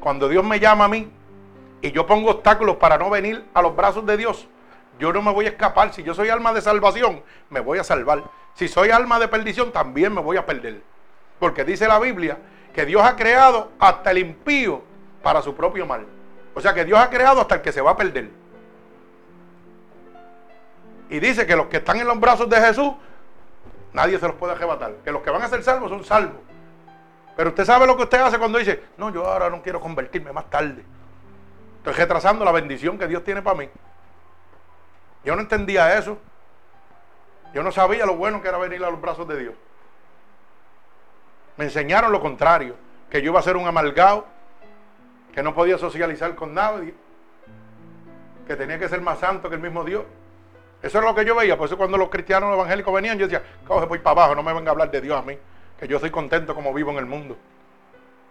Cuando 0.00 0.28
Dios 0.28 0.44
me 0.44 0.58
llama 0.58 0.84
a 0.84 0.88
mí 0.88 1.10
y 1.80 1.92
yo 1.92 2.06
pongo 2.06 2.30
obstáculos 2.30 2.76
para 2.76 2.98
no 2.98 3.08
venir 3.08 3.44
a 3.54 3.62
los 3.62 3.74
brazos 3.74 4.04
de 4.04 4.16
Dios, 4.16 4.48
yo 4.98 5.12
no 5.12 5.22
me 5.22 5.32
voy 5.32 5.46
a 5.46 5.50
escapar. 5.50 5.92
Si 5.94 6.02
yo 6.02 6.14
soy 6.14 6.28
alma 6.28 6.52
de 6.52 6.60
salvación, 6.60 7.22
me 7.48 7.60
voy 7.60 7.78
a 7.78 7.84
salvar. 7.84 8.24
Si 8.54 8.68
soy 8.68 8.90
alma 8.90 9.18
de 9.18 9.28
perdición, 9.28 9.72
también 9.72 10.12
me 10.12 10.20
voy 10.20 10.36
a 10.36 10.44
perder. 10.44 10.82
Porque 11.38 11.64
dice 11.64 11.86
la 11.88 11.98
Biblia 11.98 12.38
que 12.74 12.84
Dios 12.84 13.02
ha 13.02 13.16
creado 13.16 13.70
hasta 13.78 14.10
el 14.10 14.18
impío 14.18 14.82
para 15.22 15.42
su 15.42 15.54
propio 15.54 15.86
mal. 15.86 16.06
O 16.54 16.60
sea 16.60 16.74
que 16.74 16.84
Dios 16.84 16.98
ha 16.98 17.08
creado 17.08 17.40
hasta 17.40 17.56
el 17.56 17.62
que 17.62 17.72
se 17.72 17.80
va 17.80 17.92
a 17.92 17.96
perder. 17.96 18.30
Y 21.12 21.20
dice 21.20 21.46
que 21.46 21.54
los 21.54 21.66
que 21.66 21.76
están 21.76 21.98
en 21.98 22.06
los 22.06 22.18
brazos 22.18 22.48
de 22.48 22.58
Jesús, 22.58 22.90
nadie 23.92 24.18
se 24.18 24.26
los 24.26 24.34
puede 24.36 24.54
arrebatar. 24.54 24.94
Que 25.04 25.12
los 25.12 25.20
que 25.20 25.30
van 25.30 25.42
a 25.42 25.48
ser 25.48 25.62
salvos 25.62 25.90
son 25.90 26.02
salvos. 26.04 26.40
Pero 27.36 27.50
usted 27.50 27.66
sabe 27.66 27.86
lo 27.86 27.98
que 27.98 28.04
usted 28.04 28.18
hace 28.18 28.38
cuando 28.38 28.58
dice, 28.58 28.82
no, 28.96 29.10
yo 29.12 29.26
ahora 29.26 29.50
no 29.50 29.60
quiero 29.60 29.78
convertirme 29.78 30.32
más 30.32 30.48
tarde. 30.48 30.82
Estoy 31.76 31.92
retrasando 31.92 32.46
la 32.46 32.52
bendición 32.52 32.96
que 32.96 33.06
Dios 33.06 33.22
tiene 33.24 33.42
para 33.42 33.58
mí. 33.58 33.68
Yo 35.22 35.36
no 35.36 35.42
entendía 35.42 35.98
eso. 35.98 36.16
Yo 37.52 37.62
no 37.62 37.72
sabía 37.72 38.06
lo 38.06 38.16
bueno 38.16 38.40
que 38.40 38.48
era 38.48 38.56
venir 38.56 38.82
a 38.82 38.90
los 38.90 38.98
brazos 38.98 39.28
de 39.28 39.38
Dios. 39.38 39.54
Me 41.58 41.66
enseñaron 41.66 42.10
lo 42.10 42.22
contrario, 42.22 42.74
que 43.10 43.20
yo 43.20 43.32
iba 43.32 43.38
a 43.38 43.42
ser 43.42 43.58
un 43.58 43.66
amalgado, 43.66 44.24
que 45.34 45.42
no 45.42 45.54
podía 45.54 45.76
socializar 45.76 46.34
con 46.34 46.54
nadie, 46.54 46.94
que 48.46 48.56
tenía 48.56 48.78
que 48.78 48.88
ser 48.88 49.02
más 49.02 49.18
santo 49.18 49.50
que 49.50 49.56
el 49.56 49.60
mismo 49.60 49.84
Dios. 49.84 50.04
Eso 50.82 50.98
era 50.98 51.06
lo 51.06 51.14
que 51.14 51.24
yo 51.24 51.34
veía. 51.34 51.56
Por 51.56 51.66
eso 51.66 51.76
cuando 51.76 51.96
los 51.96 52.10
cristianos 52.10 52.52
evangélicos 52.54 52.92
venían, 52.92 53.18
yo 53.18 53.26
decía, 53.26 53.42
coge, 53.66 53.86
voy 53.86 53.98
para 53.98 54.22
abajo, 54.22 54.34
no 54.34 54.42
me 54.42 54.52
venga 54.52 54.70
a 54.70 54.72
hablar 54.72 54.90
de 54.90 55.00
Dios 55.00 55.18
a 55.18 55.22
mí 55.22 55.38
que 55.82 55.88
yo 55.88 55.98
soy 55.98 56.10
contento 56.10 56.54
como 56.54 56.72
vivo 56.72 56.92
en 56.92 56.98
el 56.98 57.06
mundo. 57.06 57.36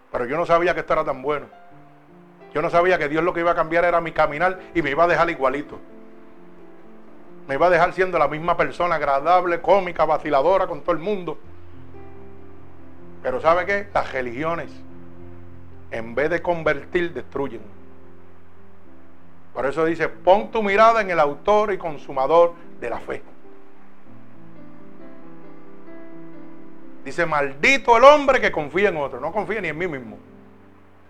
Pero 0.10 0.24
yo 0.24 0.38
no 0.38 0.46
sabía 0.46 0.74
que 0.74 0.80
esto 0.80 0.94
era 0.94 1.04
tan 1.04 1.22
bueno. 1.22 1.48
Yo 2.54 2.62
no 2.62 2.70
sabía 2.70 2.98
que 2.98 3.10
Dios 3.10 3.26
lo 3.26 3.34
que 3.34 3.42
iba 3.42 3.52
a 3.52 3.56
cambiar 3.56 3.84
era 3.84 4.00
mi 4.00 4.14
caminar 4.14 4.58
y 4.74 4.82
me 4.82 4.90
iba 4.90 5.04
a 5.04 5.08
dejar 5.08 5.30
igualito. 5.30 5.78
Me 7.50 7.56
iba 7.56 7.68
a 7.68 7.70
dejar 7.70 7.92
siendo 7.92 8.18
la 8.18 8.30
misma 8.30 8.56
persona, 8.56 8.96
agradable, 8.96 9.60
cómica, 9.60 10.06
vaciladora 10.06 10.66
con 10.66 10.80
todo 10.80 10.94
el 10.94 11.00
mundo. 11.00 11.40
Pero 13.22 13.42
¿sabe 13.42 13.66
qué? 13.66 13.90
Las 13.94 14.14
religiones, 14.14 14.72
en 15.92 16.16
vez 16.16 16.30
de 16.30 16.42
convertir, 16.42 17.12
destruyen. 17.12 17.81
Por 19.54 19.66
eso 19.66 19.86
dice, 19.86 20.08
pon 20.08 20.52
tu 20.52 20.64
mirada 20.64 21.02
en 21.02 21.12
el 21.12 21.20
autor 21.20 21.74
y 21.74 21.78
consumador 21.78 22.54
de 22.80 22.90
la 22.90 23.00
fe. 23.00 23.22
Dice, 27.04 27.26
maldito 27.26 27.98
el 27.98 28.04
hombre 28.04 28.40
que 28.40 28.52
confía 28.52 28.90
en 28.90 28.98
otro. 28.98 29.20
No 29.20 29.32
confía 29.32 29.60
ni 29.60 29.70
en 29.70 29.78
mí 29.78 29.88
mismo. 29.88 30.18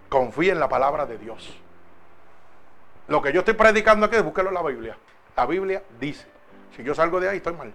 Confía 0.10 0.54
en 0.54 0.60
la 0.60 0.70
palabra 0.70 1.06
de 1.06 1.18
Dios. 1.18 1.58
Lo 3.08 3.22
que 3.22 3.34
yo 3.34 3.40
estoy 3.40 3.54
predicando 3.54 4.06
aquí, 4.06 4.18
búsquelo 4.18 4.50
en 4.50 4.56
la 4.56 4.64
Biblia. 4.64 4.98
La 5.36 5.46
Biblia 5.46 5.84
dice, 6.00 6.26
si 6.76 6.84
yo 6.84 6.96
salgo 6.96 7.20
de 7.20 7.30
ahí 7.30 7.38
estoy 7.38 7.54
mal. 7.54 7.72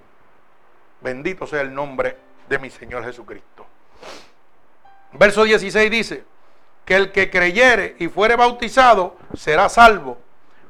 Bendito 1.01 1.47
sea 1.47 1.61
el 1.61 1.75
nombre 1.75 2.17
de 2.49 2.59
mi 2.59 2.71
Señor 2.71 3.05
Jesucristo. 3.05 3.67
Verso 5.12 5.45
16 5.45 5.91
dice, 5.91 6.25
que 6.87 6.95
el 6.95 7.12
que 7.12 7.31
creyere 7.31 7.97
y 7.99 8.09
fuere 8.09 8.37
bautizado 8.37 9.17
será 9.35 9.69
salvo, 9.69 10.19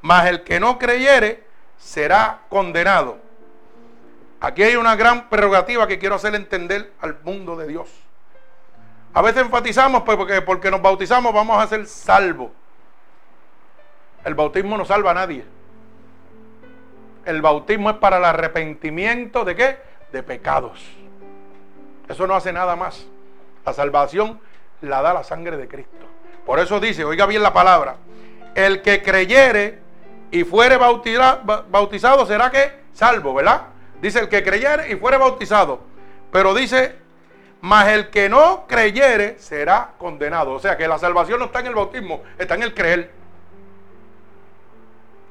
mas 0.07 0.26
el 0.26 0.44
que 0.44 0.61
no 0.61 0.78
creyere 0.78 1.42
será 1.76 2.42
condenado. 2.48 3.18
Aquí 4.40 4.62
hay 4.62 4.76
una 4.76 4.94
gran 4.94 5.28
prerrogativa 5.28 5.88
que 5.88 5.98
quiero 5.98 6.14
hacer 6.14 6.36
entender 6.36 6.92
al 7.00 7.18
mundo 7.24 7.57
de 7.57 7.66
Dios. 7.66 7.88
A 9.14 9.20
veces 9.20 9.42
enfatizamos 9.42 10.02
pues, 10.04 10.16
porque, 10.16 10.42
porque 10.42 10.70
nos 10.70 10.80
bautizamos 10.80 11.34
vamos 11.34 11.61
a 11.61 11.66
ser 11.66 11.86
salvos. 11.88 12.52
El 14.24 14.36
bautismo 14.36 14.78
no 14.78 14.84
salva 14.84 15.11
a 15.11 15.14
nadie. 15.14 15.44
El 17.24 17.42
bautismo 17.42 17.90
es 17.90 17.96
para 17.96 18.18
el 18.18 18.24
arrepentimiento 18.26 19.44
de 19.44 19.57
qué? 19.57 19.78
De 20.12 20.22
pecados. 20.22 20.86
Eso 22.09 22.28
no 22.28 22.36
hace 22.36 22.52
nada 22.52 22.76
más. 22.76 23.09
La 23.64 23.72
salvación 23.72 24.38
la 24.82 25.02
da 25.02 25.12
la 25.12 25.24
sangre 25.24 25.57
de 25.57 25.66
Cristo. 25.66 26.07
Por 26.44 26.61
eso 26.61 26.78
dice, 26.78 27.04
oiga 27.04 27.26
bien 27.26 27.42
la 27.42 27.52
palabra, 27.52 27.96
el 28.54 28.82
que 28.82 29.02
creyere 29.02 29.86
y 30.37 30.45
fuere 30.45 30.76
bautizado 30.76 32.26
será 32.26 32.51
que 32.51 32.80
salvo, 32.93 33.32
¿verdad? 33.32 33.62
Dice 34.03 34.20
el 34.20 34.28
que 34.28 34.45
creyere 34.45 34.93
y 34.93 34.97
fuere 34.97 35.16
bautizado. 35.16 35.80
Pero 36.30 36.53
dice, 36.53 36.95
mas 37.62 37.89
el 37.89 38.11
que 38.11 38.28
no 38.28 38.66
creyere 38.68 39.39
será 39.39 39.93
condenado. 39.97 40.53
O 40.53 40.59
sea 40.59 40.76
que 40.76 40.87
la 40.87 40.99
salvación 40.99 41.39
no 41.39 41.47
está 41.47 41.61
en 41.61 41.68
el 41.68 41.74
bautismo, 41.74 42.22
está 42.39 42.55
en 42.55 42.64
el 42.64 42.74
creer. 42.74 43.11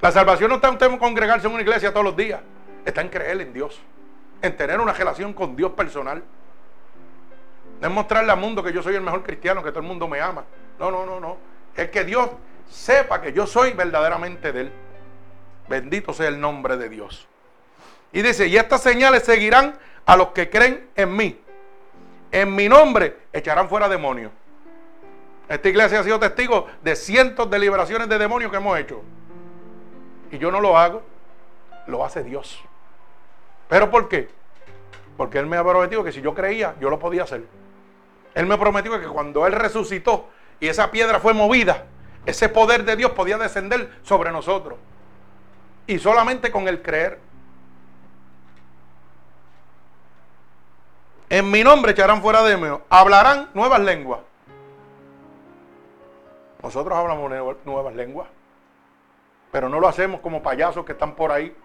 La 0.02 0.12
salvación 0.12 0.50
no 0.50 0.56
está 0.56 0.70
en 0.70 0.74
usted 0.74 0.98
congregarse 0.98 1.46
en 1.46 1.54
una 1.54 1.62
iglesia 1.62 1.92
todos 1.92 2.06
los 2.06 2.16
días. 2.16 2.42
Está 2.84 3.02
en 3.02 3.10
creer 3.10 3.40
en 3.42 3.54
Dios. 3.54 3.80
En 4.42 4.58
tener 4.58 4.80
una 4.80 4.94
relación 4.94 5.34
con 5.34 5.56
Dios 5.56 5.72
personal. 5.74 6.24
No 7.80 7.88
es 7.88 7.94
mostrarle 7.94 8.32
al 8.32 8.40
mundo 8.40 8.64
que 8.64 8.74
yo 8.74 8.82
soy 8.82 8.96
el 8.96 9.02
mejor 9.02 9.22
cristiano, 9.22 9.62
que 9.62 9.70
todo 9.70 9.82
el 9.82 9.88
mundo 9.88 10.08
me 10.08 10.20
ama. 10.20 10.46
No, 10.80 10.90
no, 10.90 11.06
no, 11.06 11.20
no. 11.20 11.38
Es 11.76 11.92
que 11.92 12.04
Dios 12.04 12.28
sepa 12.68 13.22
que 13.22 13.34
yo 13.34 13.46
soy 13.46 13.74
verdaderamente 13.74 14.52
de 14.52 14.62
Él. 14.62 14.72
Bendito 15.68 16.14
sea 16.14 16.28
el 16.28 16.40
nombre 16.40 16.78
de 16.78 16.90
Dios. 16.90 17.28
Y 18.12 18.22
dice, 18.22 18.48
y 18.48 18.58
estas 18.58 18.82
señales 18.82 19.24
seguirán 19.24 19.78
a 20.06 20.16
los 20.16 20.30
que 20.30 20.50
creen 20.50 20.90
en 20.96 21.16
mí. 21.16 21.40
En 22.32 22.54
mi 22.56 22.70
nombre 22.70 23.18
echarán 23.34 23.70
fuera 23.70 23.90
demonios. 23.90 24.32
Esta 25.48 25.70
iglesia 25.70 26.00
ha 26.00 26.04
sido 26.04 26.20
testigo 26.20 26.68
de 26.82 26.96
cientos 26.96 27.50
de 27.50 27.60
liberaciones 27.60 28.10
de 28.10 28.18
demonios 28.18 28.52
que 28.52 28.58
hemos 28.58 28.78
hecho. 28.80 29.02
Y 30.32 30.38
yo 30.38 30.52
no 30.52 30.60
lo 30.60 30.78
hago, 30.78 31.04
lo 31.88 32.04
hace 32.04 32.24
Dios. 32.24 32.60
¿Pero 33.70 33.90
por 33.92 34.08
qué? 34.10 34.30
Porque 35.18 35.38
Él 35.40 35.46
me 35.46 35.58
ha 35.58 35.64
prometido 35.64 36.04
que 36.04 36.12
si 36.12 36.22
yo 36.22 36.34
creía, 36.34 36.76
yo 36.80 36.90
lo 36.90 37.00
podía 37.00 37.24
hacer. 37.24 37.44
Él 38.34 38.46
me 38.48 38.58
prometió 38.58 39.00
que 39.00 39.08
cuando 39.08 39.46
Él 39.48 39.54
resucitó 39.54 40.28
y 40.60 40.68
esa 40.68 40.92
piedra 40.92 41.20
fue 41.20 41.34
movida, 41.34 41.86
ese 42.26 42.50
poder 42.50 42.84
de 42.84 42.96
Dios 42.96 43.12
podía 43.12 43.38
descender 43.38 44.00
sobre 44.04 44.32
nosotros. 44.32 44.78
Y 45.88 46.00
solamente 46.00 46.52
con 46.52 46.68
el 46.68 46.82
creer. 46.82 47.20
En 51.30 51.50
mi 51.50 51.64
nombre 51.64 51.92
echarán 51.92 52.22
fuera 52.22 52.44
de 52.44 52.58
mí. 52.58 52.68
Hablarán 52.90 53.50
nuevas 53.54 53.80
lenguas. 53.80 54.20
Nosotros 56.64 56.98
hablamos 56.98 57.32
nuevas 57.66 57.96
lenguas. 57.96 58.28
Pero 59.52 59.70
no 59.70 59.80
lo 59.80 59.88
hacemos 59.88 60.22
como 60.22 60.42
payasos 60.42 60.86
que 60.86 60.94
están 60.94 61.16
por 61.16 61.32
ahí. 61.32 61.56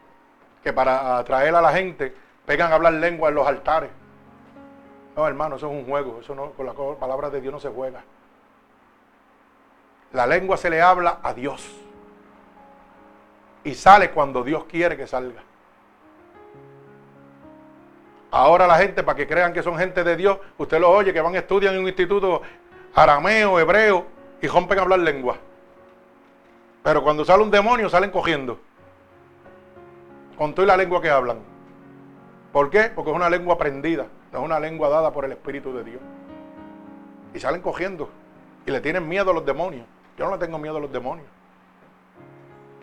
Que 0.62 0.72
para 0.72 1.18
atraer 1.18 1.54
a 1.54 1.62
la 1.62 1.72
gente 1.72 2.14
pegan 2.44 2.72
a 2.72 2.74
hablar 2.74 2.94
lengua 2.94 3.28
en 3.28 3.34
los 3.34 3.46
altares. 3.46 3.90
No, 5.16 5.26
hermano, 5.26 5.56
eso 5.56 5.66
es 5.66 5.72
un 5.72 5.86
juego. 5.86 6.20
Eso 6.20 6.34
no, 6.34 6.50
con 6.52 6.66
las 6.66 6.74
palabras 6.98 7.32
de 7.32 7.40
Dios 7.40 7.52
no 7.52 7.60
se 7.60 7.68
juega. 7.68 8.02
La 10.12 10.26
lengua 10.26 10.56
se 10.56 10.70
le 10.70 10.82
habla 10.82 11.20
a 11.22 11.32
Dios. 11.32 11.70
Y 13.64 13.74
sale 13.74 14.11
cuando 14.11 14.42
Dios 14.42 14.64
quiere 14.64 14.96
que 14.96 15.06
salga. 15.06 15.42
Ahora 18.30 18.66
la 18.66 18.78
gente, 18.78 19.02
para 19.02 19.16
que 19.16 19.26
crean 19.26 19.52
que 19.52 19.62
son 19.62 19.76
gente 19.76 20.04
de 20.04 20.16
Dios, 20.16 20.38
usted 20.56 20.78
lo 20.78 20.90
oye, 20.90 21.12
que 21.12 21.20
van 21.20 21.34
a 21.34 21.38
estudiar 21.38 21.74
en 21.74 21.80
un 21.80 21.88
instituto 21.88 22.42
arameo, 22.94 23.58
hebreo, 23.58 24.06
y 24.40 24.46
rompen 24.46 24.78
a 24.78 24.82
hablar 24.82 25.00
lengua. 25.00 25.36
Pero 26.82 27.02
cuando 27.02 27.24
sale 27.24 27.42
un 27.42 27.50
demonio, 27.50 27.88
salen 27.88 28.11
cogiendo. 28.11 28.58
Con 30.38 30.54
toda 30.54 30.68
la 30.68 30.76
lengua 30.76 31.02
que 31.02 31.11
hablan. 31.11 31.38
¿Por 32.52 32.70
qué? 32.70 32.90
Porque 32.94 33.11
es 33.11 33.16
una 33.16 33.28
lengua 33.28 33.54
aprendida, 33.54 34.06
no 34.32 34.38
es 34.38 34.44
una 34.44 34.58
lengua 34.58 34.88
dada 34.88 35.12
por 35.12 35.24
el 35.24 35.32
Espíritu 35.32 35.72
de 35.74 35.84
Dios. 35.84 36.00
Y 37.34 37.40
salen 37.40 37.61
cogiendo. 37.61 38.08
Y 38.64 38.70
le 38.70 38.80
tienen 38.80 39.08
miedo 39.08 39.30
a 39.30 39.34
los 39.34 39.44
demonios. 39.44 39.86
Yo 40.16 40.24
no 40.26 40.32
le 40.32 40.38
tengo 40.38 40.58
miedo 40.58 40.76
a 40.76 40.80
los 40.80 40.92
demonios. 40.92 41.26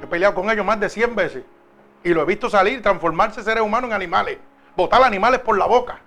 He 0.02 0.08
peleado 0.08 0.36
con 0.36 0.50
ellos 0.50 0.66
más 0.66 0.80
de 0.80 0.90
100 0.90 1.16
veces. 1.16 1.44
Y 2.04 2.14
lo 2.14 2.22
he 2.22 2.26
visto 2.26 2.50
salir, 2.50 2.82
transformarse 2.82 3.44
seres 3.44 3.64
humanos 3.64 3.90
en 3.90 3.96
animales 3.96 4.38
botar 4.78 5.04
animales 5.04 5.40
por 5.40 5.58
la 5.58 5.66
boca. 5.66 6.00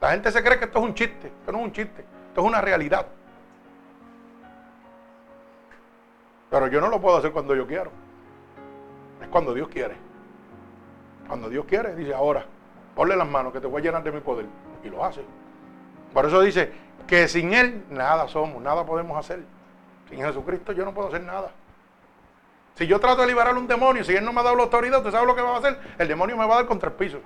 La 0.00 0.12
gente 0.12 0.32
se 0.32 0.42
cree 0.42 0.58
que 0.58 0.64
esto 0.64 0.78
es 0.78 0.84
un 0.84 0.94
chiste. 0.94 1.28
Esto 1.28 1.52
no 1.52 1.58
es 1.58 1.64
un 1.64 1.72
chiste. 1.72 2.04
Esto 2.28 2.40
es 2.40 2.46
una 2.46 2.60
realidad. 2.60 3.06
Pero 6.50 6.66
yo 6.68 6.80
no 6.80 6.88
lo 6.88 7.00
puedo 7.00 7.18
hacer 7.18 7.30
cuando 7.30 7.54
yo 7.54 7.66
quiero. 7.66 7.90
Es 9.22 9.28
cuando 9.28 9.52
Dios 9.52 9.68
quiere. 9.68 9.94
Cuando 11.28 11.50
Dios 11.50 11.66
quiere, 11.66 11.94
dice, 11.94 12.14
ahora, 12.14 12.46
ponle 12.94 13.14
las 13.14 13.28
manos 13.28 13.52
que 13.52 13.60
te 13.60 13.66
voy 13.66 13.82
a 13.82 13.84
llenar 13.84 14.02
de 14.02 14.10
mi 14.10 14.20
poder. 14.20 14.46
Y 14.82 14.88
lo 14.88 15.04
hace. 15.04 15.22
Por 16.14 16.24
eso 16.24 16.40
dice 16.40 16.72
que 17.06 17.28
sin 17.28 17.52
Él 17.52 17.84
nada 17.90 18.26
somos, 18.28 18.62
nada 18.62 18.86
podemos 18.86 19.18
hacer. 19.18 19.44
Sin 20.08 20.20
Jesucristo 20.20 20.72
yo 20.72 20.86
no 20.86 20.94
puedo 20.94 21.08
hacer 21.08 21.22
nada. 21.22 21.50
Si 22.78 22.86
yo 22.86 23.00
trato 23.00 23.22
de 23.22 23.26
liberar 23.26 23.58
un 23.58 23.66
demonio, 23.66 24.04
si 24.04 24.14
Él 24.14 24.24
no 24.24 24.32
me 24.32 24.38
ha 24.38 24.44
dado 24.44 24.54
la 24.54 24.62
autoridad, 24.62 24.98
¿usted 24.98 25.10
sabe 25.10 25.26
lo 25.26 25.34
que 25.34 25.42
va 25.42 25.56
a 25.56 25.58
hacer? 25.58 25.80
El 25.98 26.06
demonio 26.06 26.36
me 26.36 26.46
va 26.46 26.54
a 26.54 26.56
dar 26.58 26.66
contra 26.66 26.90
el 26.90 26.94
piso. 26.94 27.18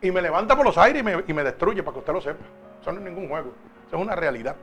y 0.00 0.10
me 0.10 0.22
levanta 0.22 0.56
por 0.56 0.64
los 0.64 0.78
aires 0.78 1.02
y 1.02 1.04
me, 1.04 1.24
y 1.26 1.32
me 1.34 1.44
destruye, 1.44 1.82
para 1.82 1.92
que 1.92 1.98
usted 1.98 2.12
lo 2.14 2.20
sepa. 2.22 2.42
Eso 2.80 2.90
no 2.90 3.00
es 3.00 3.04
ningún 3.04 3.28
juego, 3.28 3.52
eso 3.86 3.96
es 3.96 4.02
una 4.02 4.16
realidad. 4.16 4.56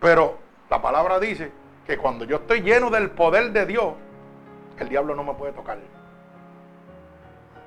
Pero 0.00 0.38
la 0.68 0.82
palabra 0.82 1.20
dice 1.20 1.52
que 1.86 1.96
cuando 1.96 2.24
yo 2.24 2.38
estoy 2.38 2.60
lleno 2.62 2.90
del 2.90 3.10
poder 3.10 3.52
de 3.52 3.66
Dios, 3.66 3.94
el 4.76 4.88
diablo 4.88 5.14
no 5.14 5.22
me 5.22 5.34
puede 5.34 5.52
tocar. 5.52 5.78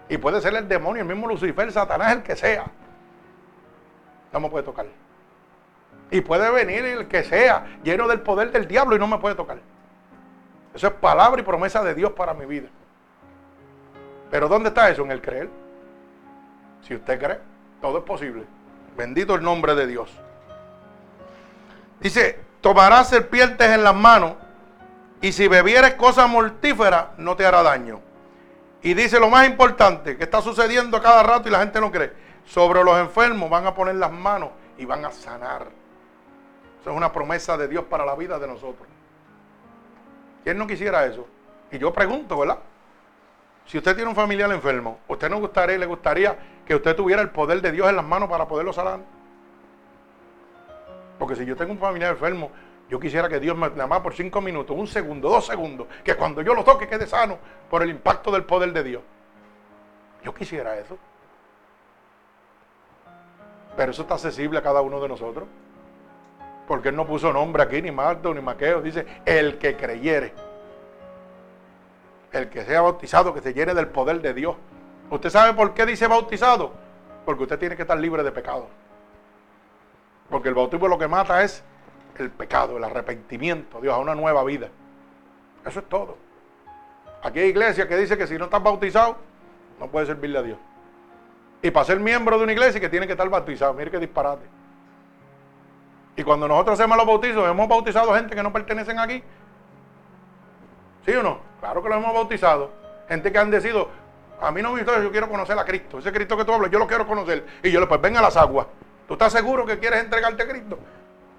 Y 0.09 0.17
puede 0.17 0.41
ser 0.41 0.53
el 0.53 0.67
demonio, 0.67 1.01
el 1.01 1.07
mismo 1.07 1.30
Lucifer, 1.30 1.71
Satanás, 1.71 2.11
el 2.11 2.24
que 2.24 2.36
sea. 2.36 2.65
No 4.34 4.41
me 4.41 4.49
puede 4.49 4.65
tocar. 4.65 4.86
Y 6.14 6.22
puede 6.22 6.51
venir 6.51 6.86
el 6.86 7.07
que 7.07 7.24
sea 7.24 7.80
lleno 7.84 8.07
del 8.07 8.22
poder 8.22 8.51
del 8.51 8.68
diablo 8.68 8.95
y 8.95 8.99
no 8.99 9.07
me 9.07 9.18
puede 9.18 9.34
tocar. 9.34 9.57
Eso 10.72 10.86
es 10.86 10.93
palabra 10.93 11.41
y 11.41 11.43
promesa 11.43 11.84
de 11.84 11.95
Dios 11.95 12.11
para 12.11 12.36
mi 12.36 12.45
vida. 12.45 12.68
Pero 14.30 14.47
¿dónde 14.47 14.70
está 14.70 14.91
eso? 14.91 15.01
En 15.01 15.09
el 15.09 15.24
creer. 15.24 15.49
Si 16.84 16.93
usted 16.93 17.20
cree, 17.20 17.39
todo 17.82 17.97
es 17.97 18.03
posible. 18.03 18.43
Bendito 18.95 19.34
el 19.34 19.41
nombre 19.41 19.74
de 19.74 19.88
Dios. 19.88 20.11
Dice, 21.99 22.39
tomarás 22.61 23.09
serpientes 23.09 23.68
en 23.72 23.84
las 23.84 23.95
manos 23.95 24.34
y 25.20 25.32
si 25.32 25.47
bebieres 25.47 25.95
cosas 25.95 26.30
mortíferas 26.30 27.07
no 27.18 27.36
te 27.36 27.43
hará 27.43 27.64
daño. 27.64 28.01
Y 28.84 28.93
dice 28.93 29.20
lo 29.20 29.32
más 29.32 29.47
importante 29.47 30.16
que 30.16 30.26
está 30.26 30.43
sucediendo 30.43 31.01
cada 31.01 31.24
rato 31.24 31.49
y 31.49 31.51
la 31.51 31.61
gente 31.61 31.82
no 31.82 31.91
cree. 31.91 32.14
Sobre 32.45 32.84
los 32.84 32.99
enfermos 32.99 33.49
van 33.49 33.66
a 33.66 33.74
poner 33.74 33.95
las 33.95 34.11
manos 34.11 34.51
y 34.78 34.86
van 34.86 35.05
a 35.05 35.11
sanar. 35.11 35.83
Eso 36.84 36.92
es 36.92 36.98
una 36.98 37.14
promesa 37.14 37.56
de 37.56 37.70
Dios 37.70 37.86
para 37.86 38.06
la 38.06 38.14
vida 38.14 38.38
de 38.38 38.46
nosotros. 38.46 38.86
¿Quién 40.44 40.58
no 40.58 40.68
quisiera 40.68 41.06
eso? 41.06 41.26
Y 41.72 41.78
yo 41.78 41.94
pregunto, 41.94 42.38
¿verdad? 42.38 42.60
Si 43.66 43.78
usted 43.78 43.96
tiene 43.96 44.10
un 44.10 44.16
familiar 44.18 44.52
enfermo, 44.52 45.00
¿usted 45.08 45.30
no 45.30 45.40
gustaría, 45.40 45.78
le 45.78 45.86
gustaría 45.86 46.38
que 46.66 46.76
usted 46.76 46.94
tuviera 46.94 47.22
el 47.22 47.30
poder 47.30 47.62
de 47.62 47.72
Dios 47.72 47.88
en 47.88 47.96
las 47.96 48.04
manos 48.04 48.30
para 48.30 48.50
poderlo 48.50 48.74
sanar? 48.74 49.00
Porque 51.18 51.38
si 51.38 51.46
yo 51.46 51.56
tengo 51.56 51.72
un 51.72 51.80
familiar 51.80 52.12
enfermo, 52.12 52.52
yo 52.90 53.00
quisiera 53.00 53.30
que 53.30 53.40
Dios 53.40 53.56
me 53.56 53.70
llamara 53.70 54.04
por 54.04 54.14
cinco 54.14 54.42
minutos, 54.42 54.76
un 54.78 54.86
segundo, 54.86 55.30
dos 55.30 55.46
segundos, 55.46 55.88
que 56.04 56.16
cuando 56.16 56.42
yo 56.42 56.54
lo 56.54 56.66
toque 56.66 56.90
quede 56.90 57.08
sano 57.08 57.38
por 57.70 57.82
el 57.82 57.92
impacto 57.92 58.30
del 58.30 58.44
poder 58.44 58.74
de 58.74 58.84
Dios. 58.84 59.02
Yo 60.22 60.34
quisiera 60.34 60.78
eso. 60.78 60.98
Pero 63.78 63.94
eso 63.94 64.02
está 64.02 64.16
accesible 64.16 64.60
a 64.60 64.62
cada 64.62 64.82
uno 64.82 65.00
de 65.00 65.08
nosotros. 65.08 65.48
Porque 66.68 66.89
Él 66.89 66.95
no 66.95 67.05
puso 67.05 67.34
nombre 67.34 67.64
aquí, 67.64 67.82
ni 67.82 67.91
Marto, 67.91 68.34
ni 68.34 68.41
Maqueo. 68.41 68.82
Dice, 68.82 69.05
el 69.26 69.57
que 69.57 69.76
creyere. 69.76 70.34
El 72.32 72.49
que 72.49 72.64
sea 72.64 72.82
bautizado, 72.82 73.34
que 73.34 73.41
se 73.41 73.53
llene 73.53 73.74
del 73.74 73.88
poder 73.88 74.22
de 74.22 74.34
Dios. 74.34 74.55
¿Usted 75.09 75.30
sabe 75.30 75.53
por 75.53 75.74
qué 75.74 75.86
dice 75.86 76.07
bautizado? 76.07 76.72
Porque 77.26 77.43
usted 77.43 77.59
tiene 77.59 77.76
que 77.76 77.84
estar 77.84 77.97
libre 77.97 78.24
de 78.24 78.32
pecado. 78.32 78.68
Porque 80.30 80.49
el 80.49 80.55
bautismo 80.55 80.88
lo 80.88 80.97
que 80.97 81.07
mata 81.07 81.43
es 81.43 81.64
el 82.18 82.32
pecado, 82.32 82.78
el 82.78 82.84
arrepentimiento, 82.84 83.82
Dios, 83.82 83.93
a 83.93 83.97
una 83.97 84.16
nueva 84.16 84.43
vida. 84.43 84.70
Eso 85.66 85.80
es 85.80 85.89
todo. 85.89 86.18
Aquí 87.22 87.39
hay 87.39 87.49
iglesia 87.49 87.88
que 87.88 87.95
dice 87.97 88.18
que 88.18 88.28
si 88.28 88.38
no 88.38 88.45
estás 88.45 88.64
bautizado, 88.64 89.18
no 89.80 89.88
puedes 89.88 90.07
servirle 90.07 90.39
a 90.39 90.41
Dios. 90.41 90.57
Y 91.61 91.72
para 91.72 91.86
ser 91.86 91.99
miembro 91.99 92.38
de 92.38 92.43
una 92.43 92.51
iglesia 92.51 92.82
que 92.82 92.89
tiene 92.89 93.05
que 93.05 93.14
estar 93.14 93.30
bautizado, 93.30 93.74
mire 93.74 93.89
qué 93.91 93.99
disparate. 93.99 94.45
Y 96.16 96.24
cuando 96.24 96.47
nosotros 96.47 96.80
hacemos 96.80 96.97
los 96.97 97.07
bautizos, 97.07 97.49
hemos 97.49 97.68
bautizado 97.68 98.14
gente 98.14 98.36
que 98.36 98.43
no 98.43 98.53
pertenecen 98.53 98.99
aquí. 98.99 99.24
¿Sí 101.05 101.11
o 101.14 101.24
no? 101.24 101.39
Claro 101.59 101.82
que 101.82 101.89
lo 101.89 101.95
hemos 101.95 102.14
bautizado. 102.14 102.72
Gente 103.09 103.32
que 103.32 103.38
han 103.38 103.49
decidido, 103.49 103.89
a 104.39 104.51
mí 104.51 104.61
no 104.61 104.72
me 104.72 104.84
gusta, 104.84 105.01
yo 105.01 105.11
quiero 105.11 105.28
conocer 105.30 105.57
a 105.57 105.66
Cristo. 105.66 105.99
Ese 105.99 106.11
Cristo 106.11 106.38
que 106.38 106.45
tú 106.45 106.53
hablas, 106.53 106.72
yo 106.72 106.80
lo 106.80 106.88
quiero 106.88 107.07
conocer. 107.07 107.45
Y 107.64 107.72
yo 107.72 107.80
le 107.80 107.88
pues 107.88 107.99
ven 107.99 108.16
a 108.18 108.22
las 108.22 108.38
aguas. 108.38 108.68
¿Tú 109.07 109.14
estás 109.14 109.34
seguro 109.34 109.66
que 109.66 109.80
quieres 109.80 110.01
entregarte 110.01 110.43
a 110.43 110.47
Cristo? 110.47 110.78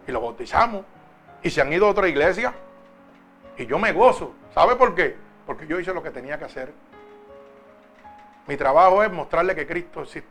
Y 0.07 0.13
lo 0.13 0.21
bautizamos. 0.21 0.85
Y 1.43 1.51
se 1.51 1.61
han 1.61 1.73
ido 1.73 1.87
a 1.87 1.91
otra 1.91 2.09
iglesia. 2.09 2.53
Y 3.57 3.67
yo 3.67 3.79
me 3.79 3.93
gozo. 3.93 4.33
¿Sabe 4.55 4.77
por 4.77 4.95
qué? 4.95 5.17
Porque 5.47 5.67
yo 5.67 5.79
hice 5.79 5.95
lo 5.95 6.03
que 6.03 6.11
tenía 6.11 6.39
que 6.39 6.47
hacer. 6.47 6.73
Mi 8.47 8.57
trabajo 8.57 9.03
es 9.03 9.13
mostrarle 9.13 9.55
que 9.55 9.67
Cristo 9.67 10.03
existe. 10.03 10.29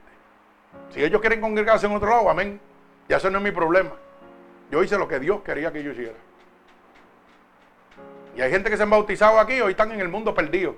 Si 0.89 1.03
ellos 1.03 1.21
quieren 1.21 1.41
congregarse 1.41 1.85
en 1.85 1.95
otro 1.95 2.09
lado, 2.09 2.29
amén. 2.29 2.59
Y 3.07 3.13
eso 3.13 3.29
no 3.29 3.37
es 3.39 3.43
mi 3.43 3.51
problema. 3.51 3.91
Yo 4.73 4.81
hice 4.81 4.97
lo 4.97 5.07
que 5.07 5.19
Dios 5.19 5.41
quería 5.43 5.71
que 5.71 5.83
yo 5.83 5.91
hiciera. 5.91 6.15
Y 8.35 8.41
hay 8.41 8.49
gente 8.49 8.71
que 8.71 8.75
se 8.75 8.81
han 8.81 8.89
bautizado 8.89 9.39
aquí 9.39 9.61
hoy 9.61 9.73
están 9.73 9.91
en 9.91 9.99
el 9.99 10.09
mundo 10.09 10.33
perdidos. 10.33 10.73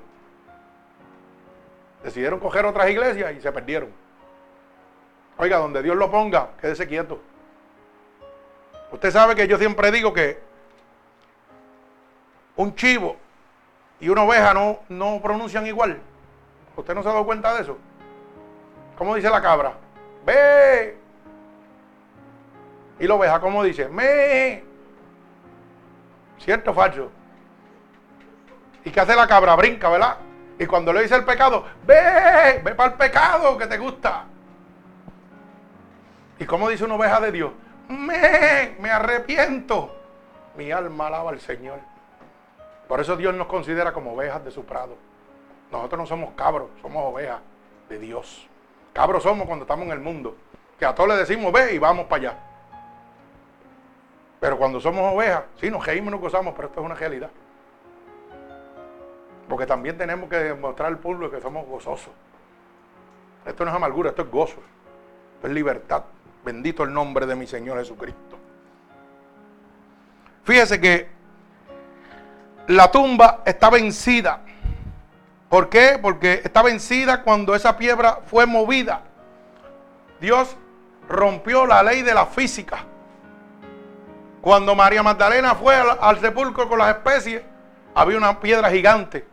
Decidieron 2.04 2.42
coger 2.42 2.66
otras 2.66 2.90
iglesias 2.90 3.34
y 3.38 3.40
se 3.40 3.50
perdieron. 3.54 3.90
Oiga, 5.38 5.60
donde 5.60 5.82
Dios 5.82 5.96
lo 5.96 6.12
ponga, 6.12 6.50
quédese 6.60 6.86
quieto. 6.90 7.22
Usted 8.92 9.12
sabe 9.12 9.34
que 9.34 9.48
yo 9.48 9.58
siempre 9.58 9.90
digo 9.92 10.12
que 10.12 10.42
un 12.58 12.76
chivo 12.76 13.16
y 14.02 14.10
una 14.10 14.24
oveja 14.24 14.54
no, 14.54 14.80
no 14.90 15.22
pronuncian 15.22 15.66
igual. 15.68 16.02
¿Usted 16.76 16.94
no 16.94 17.02
se 17.02 17.08
ha 17.08 17.14
dado 17.14 17.26
cuenta 17.26 17.56
de 17.56 17.62
eso? 17.62 17.78
¿Cómo 18.98 19.16
dice 19.16 19.30
la 19.30 19.42
cabra? 19.42 19.72
Ve. 20.26 21.05
Y 23.00 23.08
la 23.08 23.16
oveja, 23.16 23.40
¿cómo 23.40 23.64
dice? 23.64 23.88
Me. 23.90 24.64
¿Cierto 26.40 26.72
o 26.72 26.74
falso? 26.74 27.12
¿Y 28.84 28.92
qué 28.92 29.00
hace 29.00 29.16
la 29.16 29.28
cabra? 29.28 29.56
Brinca, 29.56 29.90
¿verdad? 29.90 30.18
Y 30.60 30.66
cuando 30.66 30.94
le 30.94 31.02
dice 31.02 31.16
el 31.16 31.26
pecado, 31.26 31.66
ve, 31.86 32.62
ve 32.64 32.76
para 32.76 32.92
el 32.92 32.98
pecado 32.98 33.58
que 33.58 33.68
te 33.68 33.78
gusta. 33.78 34.26
¿Y 36.40 36.46
cómo 36.46 36.70
dice 36.70 36.86
una 36.86 36.96
oveja 36.96 37.20
de 37.20 37.32
Dios? 37.32 37.52
Me, 37.90 38.76
me 38.80 38.92
arrepiento. 38.92 39.96
Mi 40.56 40.72
alma 40.72 41.08
alaba 41.08 41.32
al 41.32 41.40
Señor. 41.40 41.80
Por 42.88 43.00
eso 43.00 43.18
Dios 43.18 43.34
nos 43.34 43.48
considera 43.48 43.92
como 43.92 44.14
ovejas 44.14 44.44
de 44.46 44.52
su 44.52 44.64
prado. 44.64 44.96
Nosotros 45.72 46.00
no 46.00 46.06
somos 46.06 46.34
cabros, 46.36 46.70
somos 46.82 47.04
ovejas 47.06 47.40
de 47.90 48.00
Dios. 48.00 48.48
Cabros 48.94 49.24
somos 49.24 49.48
cuando 49.48 49.64
estamos 49.64 49.86
en 49.88 49.92
el 49.92 50.00
mundo. 50.00 50.38
Que 50.80 50.86
a 50.86 50.94
todos 50.94 51.10
le 51.10 51.16
decimos, 51.16 51.52
ve 51.52 51.74
y 51.74 51.80
vamos 51.80 52.06
para 52.06 52.30
allá. 52.30 52.40
Pero 54.46 54.60
cuando 54.60 54.80
somos 54.80 55.12
ovejas, 55.12 55.46
sí, 55.60 55.72
nos 55.72 55.84
reímos, 55.84 56.12
nos 56.12 56.22
gozamos, 56.22 56.54
pero 56.56 56.68
esto 56.68 56.80
es 56.80 56.86
una 56.86 56.94
realidad. 56.94 57.32
Porque 59.50 59.66
también 59.66 59.98
tenemos 59.98 60.30
que 60.30 60.36
demostrar 60.36 60.88
al 60.88 61.00
público 61.00 61.32
que 61.32 61.42
somos 61.42 61.66
gozosos. 61.66 62.14
Esto 63.44 63.66
no 63.66 63.72
es 63.72 63.76
amargura, 63.76 64.12
esto 64.12 64.22
es 64.22 64.30
gozo. 64.30 64.62
Esto 65.34 65.48
es 65.48 65.52
libertad. 65.52 66.04
Bendito 66.44 66.84
el 66.84 66.94
nombre 66.94 67.26
de 67.26 67.36
mi 67.36 67.48
Señor 67.48 67.80
Jesucristo. 67.80 68.38
Fíjese 70.44 70.80
que 70.80 71.10
la 72.68 72.92
tumba 72.92 73.42
está 73.48 73.72
vencida. 73.72 74.42
¿Por 75.50 75.70
qué? 75.70 75.98
Porque 76.00 76.42
está 76.44 76.62
vencida 76.62 77.24
cuando 77.24 77.56
esa 77.56 77.76
piedra 77.80 78.20
fue 78.28 78.46
movida. 78.46 79.02
Dios 80.22 80.56
rompió 81.10 81.66
la 81.66 81.82
ley 81.82 82.04
de 82.04 82.14
la 82.14 82.28
física. 82.28 82.86
Cuando 84.46 84.76
María 84.76 85.02
Magdalena 85.02 85.56
fue 85.56 85.74
al, 85.74 86.20
sepulcro 86.20 86.70
con 86.70 86.78
las 86.78 86.96
especies, 86.96 87.42
había 87.96 88.16
una 88.16 88.40
piedra 88.40 88.70
gigante. 88.70 89.26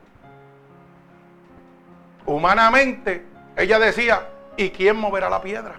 Humanamente, 2.24 3.22
ella 3.54 3.78
decía, 3.78 4.26
¿y 4.56 4.70
quién 4.70 4.96
moverá 4.96 5.28
la 5.28 5.42
piedra? 5.42 5.74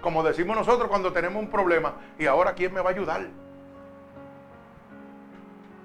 Como 0.00 0.22
decimos 0.22 0.56
nosotros 0.56 0.88
cuando 0.88 1.12
tenemos 1.12 1.42
un 1.42 1.50
problema. 1.50 1.92
¿Y 2.18 2.24
ahora 2.24 2.54
quién 2.54 2.72
me 2.72 2.80
va 2.80 2.88
a 2.88 2.92
ayudar? 2.94 3.26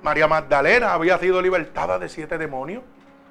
María 0.02 0.30
Magdalena 0.30 0.94
había 0.94 1.18
sido 1.18 1.42
libertada 1.42 2.00
de 2.00 2.08
siete 2.08 2.38
demonios. 2.38 2.84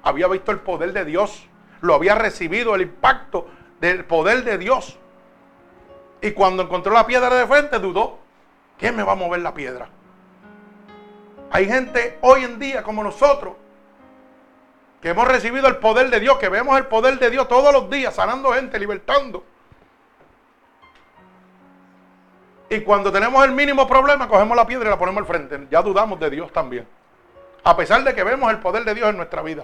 Había 0.03 0.27
visto 0.27 0.51
el 0.51 0.59
poder 0.59 0.93
de 0.93 1.03
Dios. 1.03 1.47
Lo 1.81 1.95
había 1.95 2.13
recibido, 2.13 2.75
el 2.75 2.83
impacto 2.83 3.47
del 3.81 4.05
poder 4.05 4.43
de 4.43 4.59
Dios. 4.59 4.99
Y 6.21 6.29
cuando 6.33 6.61
encontró 6.61 6.93
la 6.93 7.07
piedra 7.07 7.33
de 7.33 7.47
frente, 7.47 7.79
dudó. 7.79 8.23
¿Quién 8.77 8.95
me 8.95 9.03
va 9.03 9.13
a 9.13 9.15
mover 9.15 9.41
la 9.41 9.53
piedra? 9.53 9.87
Hay 11.51 11.67
gente 11.67 12.17
hoy 12.21 12.43
en 12.43 12.59
día 12.59 12.83
como 12.83 13.03
nosotros 13.03 13.53
que 15.01 15.09
hemos 15.09 15.27
recibido 15.27 15.67
el 15.67 15.77
poder 15.77 16.09
de 16.09 16.19
Dios, 16.19 16.37
que 16.37 16.49
vemos 16.49 16.77
el 16.77 16.87
poder 16.87 17.19
de 17.19 17.29
Dios 17.29 17.47
todos 17.47 17.71
los 17.71 17.89
días, 17.89 18.15
sanando 18.15 18.51
gente, 18.53 18.79
libertando. 18.79 19.43
Y 22.69 22.81
cuando 22.81 23.11
tenemos 23.11 23.45
el 23.45 23.51
mínimo 23.51 23.87
problema, 23.87 24.27
cogemos 24.27 24.57
la 24.57 24.65
piedra 24.65 24.87
y 24.87 24.89
la 24.89 24.97
ponemos 24.97 25.21
al 25.21 25.27
frente. 25.27 25.67
Ya 25.69 25.81
dudamos 25.81 26.19
de 26.19 26.29
Dios 26.31 26.51
también. 26.51 26.87
A 27.63 27.77
pesar 27.77 28.03
de 28.03 28.15
que 28.15 28.23
vemos 28.23 28.51
el 28.51 28.59
poder 28.59 28.83
de 28.83 28.95
Dios 28.95 29.09
en 29.09 29.17
nuestra 29.17 29.43
vida. 29.43 29.63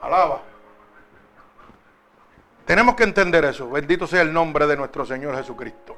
Alaba. 0.00 0.42
Tenemos 2.64 2.94
que 2.94 3.04
entender 3.04 3.44
eso. 3.44 3.68
Bendito 3.68 4.06
sea 4.06 4.22
el 4.22 4.32
nombre 4.32 4.66
de 4.66 4.76
nuestro 4.76 5.04
Señor 5.04 5.36
Jesucristo. 5.36 5.96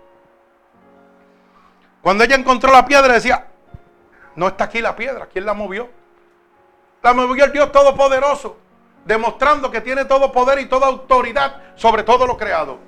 Cuando 2.08 2.24
ella 2.24 2.36
encontró 2.36 2.72
la 2.72 2.86
piedra, 2.86 3.12
decía, 3.12 3.48
no 4.34 4.48
está 4.48 4.64
aquí 4.64 4.80
la 4.80 4.96
piedra, 4.96 5.26
¿quién 5.26 5.44
la 5.44 5.52
movió? 5.52 5.90
La 7.02 7.12
movió 7.12 7.44
el 7.44 7.52
Dios 7.52 7.70
Todopoderoso. 7.70 8.56
demostrando 9.04 9.70
que 9.70 9.82
tiene 9.82 10.06
todo 10.06 10.32
poder 10.32 10.58
y 10.58 10.64
toda 10.70 10.86
autoridad 10.86 11.74
sobre 11.74 12.04
todo 12.04 12.26
lo 12.26 12.38
creado. 12.38 12.78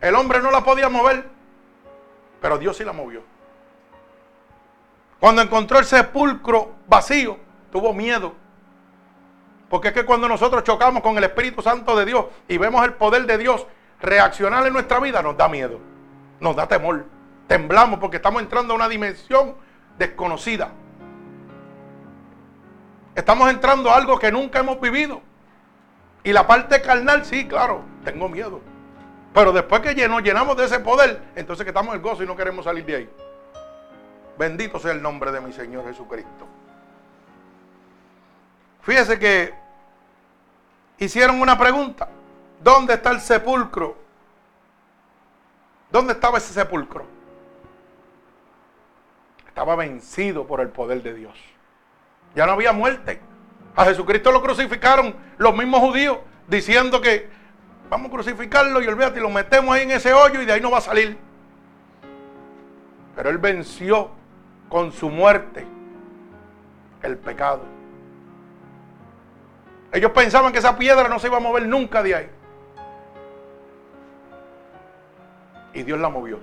El 0.00 0.14
hombre 0.14 0.40
no 0.40 0.52
la 0.52 0.62
podía 0.62 0.88
mover, 0.88 1.28
pero 2.40 2.58
Dios 2.58 2.76
sí 2.76 2.84
la 2.84 2.92
movió. 2.92 3.24
Cuando 5.18 5.42
encontró 5.42 5.80
el 5.80 5.84
sepulcro 5.84 6.76
vacío, 6.86 7.38
tuvo 7.72 7.92
miedo. 7.92 8.34
Porque 9.68 9.88
es 9.88 9.94
que 9.94 10.04
cuando 10.06 10.28
nosotros 10.28 10.62
chocamos 10.62 11.02
con 11.02 11.18
el 11.18 11.24
Espíritu 11.24 11.60
Santo 11.60 11.96
de 11.96 12.04
Dios 12.04 12.26
y 12.46 12.56
vemos 12.56 12.84
el 12.84 12.92
poder 12.92 13.26
de 13.26 13.36
Dios 13.36 13.66
reaccionar 14.00 14.64
en 14.64 14.72
nuestra 14.72 15.00
vida, 15.00 15.22
nos 15.22 15.36
da 15.36 15.48
miedo, 15.48 15.80
nos 16.40 16.56
da 16.56 16.66
temor. 16.66 17.04
Temblamos 17.46 18.00
porque 18.00 18.16
estamos 18.16 18.42
entrando 18.42 18.72
a 18.72 18.76
una 18.76 18.88
dimensión 18.88 19.54
desconocida. 19.98 20.72
Estamos 23.14 23.50
entrando 23.50 23.90
a 23.90 23.96
algo 23.96 24.18
que 24.18 24.32
nunca 24.32 24.60
hemos 24.60 24.80
vivido. 24.80 25.20
Y 26.22 26.32
la 26.32 26.46
parte 26.46 26.80
carnal, 26.82 27.24
sí, 27.24 27.46
claro, 27.46 27.82
tengo 28.04 28.28
miedo. 28.28 28.60
Pero 29.32 29.52
después 29.52 29.80
que 29.80 30.08
nos 30.08 30.22
llenamos 30.22 30.56
de 30.56 30.64
ese 30.64 30.80
poder, 30.80 31.22
entonces 31.34 31.64
que 31.64 31.70
estamos 31.70 31.94
en 31.94 32.00
el 32.00 32.02
gozo 32.02 32.22
y 32.22 32.26
no 32.26 32.36
queremos 32.36 32.64
salir 32.64 32.84
de 32.84 32.96
ahí. 32.96 33.10
Bendito 34.38 34.78
sea 34.78 34.92
el 34.92 35.02
nombre 35.02 35.30
de 35.30 35.40
mi 35.40 35.52
Señor 35.52 35.84
Jesucristo. 35.84 36.46
Fíjese 38.82 39.18
que 39.18 39.54
hicieron 40.98 41.40
una 41.40 41.58
pregunta. 41.58 42.08
¿Dónde 42.62 42.94
está 42.94 43.10
el 43.10 43.20
sepulcro? 43.20 43.96
¿Dónde 45.90 46.12
estaba 46.12 46.38
ese 46.38 46.52
sepulcro? 46.52 47.04
Estaba 49.46 49.74
vencido 49.76 50.46
por 50.46 50.60
el 50.60 50.68
poder 50.68 51.02
de 51.02 51.14
Dios. 51.14 51.36
Ya 52.34 52.46
no 52.46 52.52
había 52.52 52.72
muerte. 52.72 53.20
A 53.74 53.84
Jesucristo 53.84 54.32
lo 54.32 54.42
crucificaron 54.42 55.14
los 55.38 55.54
mismos 55.54 55.80
judíos 55.80 56.18
diciendo 56.48 57.00
que 57.00 57.28
vamos 57.88 58.08
a 58.08 58.12
crucificarlo 58.12 58.80
y 58.80 58.86
olvídate, 58.86 59.18
y 59.18 59.22
lo 59.22 59.30
metemos 59.30 59.74
ahí 59.74 59.82
en 59.82 59.90
ese 59.92 60.12
hoyo 60.12 60.40
y 60.40 60.46
de 60.46 60.52
ahí 60.52 60.60
no 60.60 60.70
va 60.70 60.78
a 60.78 60.82
salir. 60.82 61.18
Pero 63.16 63.30
él 63.30 63.38
venció 63.38 64.10
con 64.68 64.92
su 64.92 65.10
muerte 65.10 65.66
el 67.02 67.16
pecado. 67.18 67.62
Ellos 69.92 70.12
pensaban 70.12 70.52
que 70.52 70.60
esa 70.60 70.78
piedra 70.78 71.08
no 71.08 71.18
se 71.18 71.26
iba 71.26 71.38
a 71.38 71.40
mover 71.40 71.66
nunca 71.66 72.02
de 72.02 72.14
ahí. 72.14 72.30
Y 75.72 75.82
Dios 75.82 75.98
la 75.98 76.08
movió. 76.08 76.38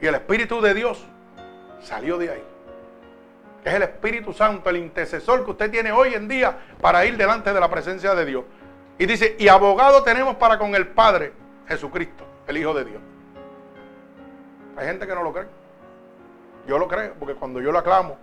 Y 0.00 0.06
el 0.06 0.14
Espíritu 0.14 0.60
de 0.60 0.74
Dios 0.74 1.04
salió 1.80 2.18
de 2.18 2.30
ahí. 2.30 2.42
Es 3.64 3.74
el 3.74 3.82
Espíritu 3.82 4.32
Santo, 4.32 4.70
el 4.70 4.78
intercesor 4.78 5.44
que 5.44 5.50
usted 5.50 5.70
tiene 5.70 5.92
hoy 5.92 6.14
en 6.14 6.28
día 6.28 6.56
para 6.80 7.04
ir 7.04 7.16
delante 7.16 7.52
de 7.52 7.60
la 7.60 7.68
presencia 7.68 8.14
de 8.14 8.24
Dios. 8.24 8.44
Y 8.98 9.06
dice, 9.06 9.36
y 9.38 9.48
abogado 9.48 10.02
tenemos 10.02 10.36
para 10.36 10.58
con 10.58 10.74
el 10.74 10.88
Padre, 10.88 11.32
Jesucristo, 11.68 12.24
el 12.46 12.56
Hijo 12.56 12.72
de 12.72 12.84
Dios. 12.84 13.02
Hay 14.76 14.86
gente 14.86 15.06
que 15.06 15.14
no 15.14 15.22
lo 15.22 15.32
cree. 15.32 15.46
Yo 16.66 16.78
lo 16.78 16.88
creo, 16.88 17.14
porque 17.18 17.34
cuando 17.34 17.60
yo 17.60 17.72
lo 17.72 17.78
aclamo, 17.78 18.16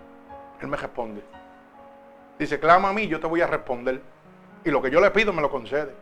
Él 0.62 0.68
me 0.68 0.78
responde. 0.78 1.22
Dice, 2.40 2.60
clama 2.60 2.90
a 2.90 2.94
mí, 2.94 3.08
yo 3.08 3.20
te 3.20 3.28
voy 3.28 3.42
a 3.42 3.48
responder. 3.48 4.02
Y 4.64 4.72
lo 4.72 4.82
que 4.82 4.90
yo 4.90 5.00
le 5.00 5.12
pido 5.12 5.34
me 5.34 5.42
lo 5.42 5.50
concede. 5.50 5.94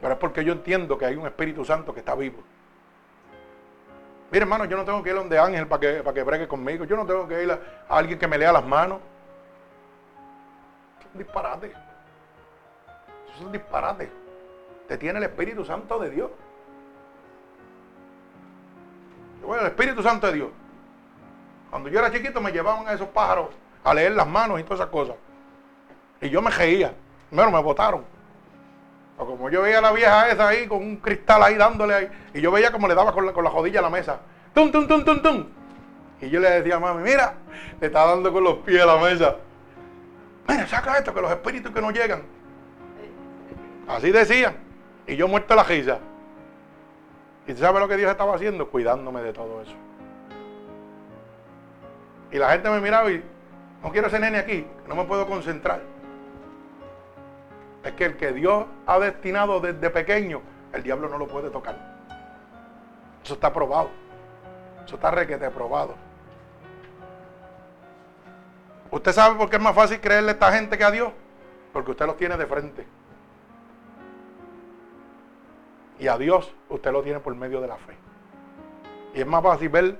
Pero 0.00 0.12
es 0.12 0.18
porque 0.18 0.44
yo 0.44 0.52
entiendo 0.52 0.98
que 0.98 1.06
hay 1.06 1.16
un 1.16 1.26
Espíritu 1.26 1.64
Santo 1.64 1.92
que 1.92 2.00
está 2.00 2.14
vivo. 2.14 2.42
Mire, 4.30 4.42
hermano, 4.42 4.64
yo 4.64 4.76
no 4.76 4.84
tengo 4.84 5.02
que 5.02 5.10
ir 5.10 5.16
a 5.16 5.20
donde 5.20 5.38
ángel 5.38 5.66
para 5.66 5.80
que, 5.80 6.02
para 6.02 6.14
que 6.14 6.22
bregue 6.22 6.48
conmigo. 6.48 6.84
Yo 6.84 6.96
no 6.96 7.06
tengo 7.06 7.28
que 7.28 7.42
ir 7.42 7.50
a, 7.50 7.60
alguien 7.88 8.18
que 8.18 8.26
me 8.26 8.36
lea 8.36 8.52
las 8.52 8.64
manos. 8.64 8.98
Es 11.00 11.06
un 11.12 11.18
disparate. 11.18 11.72
es 13.34 13.40
un 13.40 13.52
disparate. 13.52 14.10
Te 14.88 14.98
tiene 14.98 15.18
el 15.18 15.24
Espíritu 15.24 15.64
Santo 15.64 15.98
de 15.98 16.10
Dios. 16.10 16.30
Bueno, 19.42 19.62
el 19.62 19.68
Espíritu 19.68 20.02
Santo 20.02 20.26
de 20.26 20.32
Dios. 20.32 20.48
Cuando 21.70 21.88
yo 21.88 21.98
era 21.98 22.10
chiquito 22.10 22.40
me 22.40 22.50
llevaban 22.50 22.86
a 22.88 22.92
esos 22.92 23.08
pájaros 23.08 23.48
a 23.84 23.94
leer 23.94 24.12
las 24.12 24.26
manos 24.26 24.58
y 24.58 24.64
todas 24.64 24.80
esas 24.80 24.90
cosas. 24.90 25.16
Y 26.20 26.28
yo 26.30 26.42
me 26.42 26.50
reía. 26.50 26.92
Primero 27.28 27.50
me 27.52 27.62
botaron. 27.62 28.15
O 29.18 29.24
como 29.24 29.48
yo 29.48 29.62
veía 29.62 29.78
a 29.78 29.80
la 29.80 29.92
vieja 29.92 30.30
esa 30.30 30.48
ahí 30.48 30.66
con 30.66 30.78
un 30.78 30.96
cristal 30.96 31.42
ahí 31.42 31.54
dándole 31.54 31.94
ahí. 31.94 32.08
Y 32.34 32.40
yo 32.40 32.50
veía 32.52 32.70
como 32.70 32.86
le 32.86 32.94
daba 32.94 33.12
con 33.12 33.26
la, 33.26 33.32
con 33.32 33.44
la 33.44 33.50
jodilla 33.50 33.80
a 33.80 33.82
la 33.82 33.90
mesa. 33.90 34.20
¡Tum, 34.52 34.70
tum, 34.70 34.86
tum, 34.86 35.04
tum, 35.04 35.22
tum! 35.22 35.46
Y 36.20 36.28
yo 36.30 36.40
le 36.40 36.50
decía 36.50 36.76
a 36.76 36.80
mami, 36.80 37.02
mira, 37.02 37.34
le 37.80 37.86
está 37.86 38.06
dando 38.06 38.32
con 38.32 38.44
los 38.44 38.56
pies 38.58 38.82
a 38.82 38.86
la 38.86 38.96
mesa. 38.96 39.36
Mira, 40.48 40.66
saca 40.66 40.98
esto, 40.98 41.12
que 41.12 41.20
los 41.20 41.30
espíritus 41.30 41.72
que 41.72 41.80
no 41.80 41.90
llegan. 41.90 42.22
Así 43.88 44.10
decían. 44.10 44.56
Y 45.06 45.16
yo 45.16 45.28
muerto 45.28 45.54
la 45.54 45.62
risa. 45.62 45.98
¿Y 47.46 47.54
sabe 47.54 47.80
lo 47.80 47.88
que 47.88 47.96
Dios 47.96 48.10
estaba 48.10 48.34
haciendo? 48.34 48.68
Cuidándome 48.68 49.22
de 49.22 49.32
todo 49.32 49.62
eso. 49.62 49.74
Y 52.32 52.38
la 52.38 52.50
gente 52.50 52.68
me 52.70 52.80
miraba 52.80 53.10
y 53.10 53.22
no 53.82 53.90
quiero 53.92 54.08
ese 54.08 54.18
nene 54.18 54.38
aquí, 54.38 54.66
no 54.88 54.96
me 54.96 55.04
puedo 55.04 55.26
concentrar 55.26 55.80
es 57.86 57.92
que 57.92 58.04
el 58.04 58.16
que 58.16 58.32
Dios 58.32 58.66
ha 58.86 58.98
destinado 58.98 59.60
desde 59.60 59.90
pequeño, 59.90 60.42
el 60.72 60.82
diablo 60.82 61.08
no 61.08 61.18
lo 61.18 61.28
puede 61.28 61.50
tocar. 61.50 61.76
Eso 63.22 63.34
está 63.34 63.52
probado. 63.52 63.90
Eso 64.84 64.96
está 64.96 65.10
requete 65.10 65.48
probado. 65.50 65.94
¿Usted 68.90 69.12
sabe 69.12 69.36
por 69.36 69.48
qué 69.48 69.56
es 69.56 69.62
más 69.62 69.74
fácil 69.74 70.00
creerle 70.00 70.30
a 70.30 70.32
esta 70.32 70.52
gente 70.52 70.76
que 70.76 70.84
a 70.84 70.90
Dios? 70.90 71.12
Porque 71.72 71.92
usted 71.92 72.06
los 72.06 72.16
tiene 72.16 72.36
de 72.36 72.46
frente. 72.46 72.86
Y 75.98 76.08
a 76.08 76.18
Dios 76.18 76.52
usted 76.68 76.90
lo 76.90 77.02
tiene 77.02 77.20
por 77.20 77.34
medio 77.34 77.60
de 77.60 77.68
la 77.68 77.76
fe. 77.76 77.96
Y 79.14 79.20
es 79.20 79.26
más 79.26 79.42
fácil 79.42 79.68
ver 79.68 79.98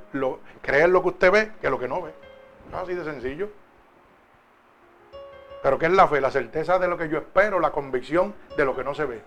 creer 0.61 0.89
lo 0.89 1.03
que 1.03 1.09
usted 1.09 1.31
ve 1.31 1.53
que 1.61 1.71
lo 1.71 1.79
que 1.79 1.89
no 1.89 2.03
ve. 2.03 2.13
así 2.73 2.95
de 2.95 3.05
sencillo. 3.05 3.49
Pero 5.67 5.81
¿qué 5.81 5.87
es 5.87 5.93
la 5.93 6.07
fe? 6.07 6.21
La 6.21 6.31
certeza 6.31 6.79
de 6.79 6.87
lo 6.87 6.97
que 6.97 7.09
yo 7.09 7.19
espero, 7.19 7.59
la 7.59 7.73
convicción 7.73 8.37
de 8.57 8.65
lo 8.65 8.77
que 8.77 8.85
no 8.85 8.95
se 8.95 9.05
ve. 9.05 9.21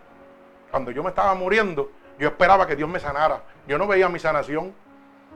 Cuando 0.71 0.89
yo 0.89 1.03
me 1.03 1.09
estaba 1.09 1.33
muriendo, 1.35 1.91
yo 2.17 2.29
esperaba 2.29 2.65
que 2.65 2.77
Dios 2.77 2.87
me 2.87 2.97
sanara. 3.01 3.43
Yo 3.67 3.77
no 3.77 3.87
veía 3.87 4.07
mi 4.07 4.19
sanación. 4.19 4.73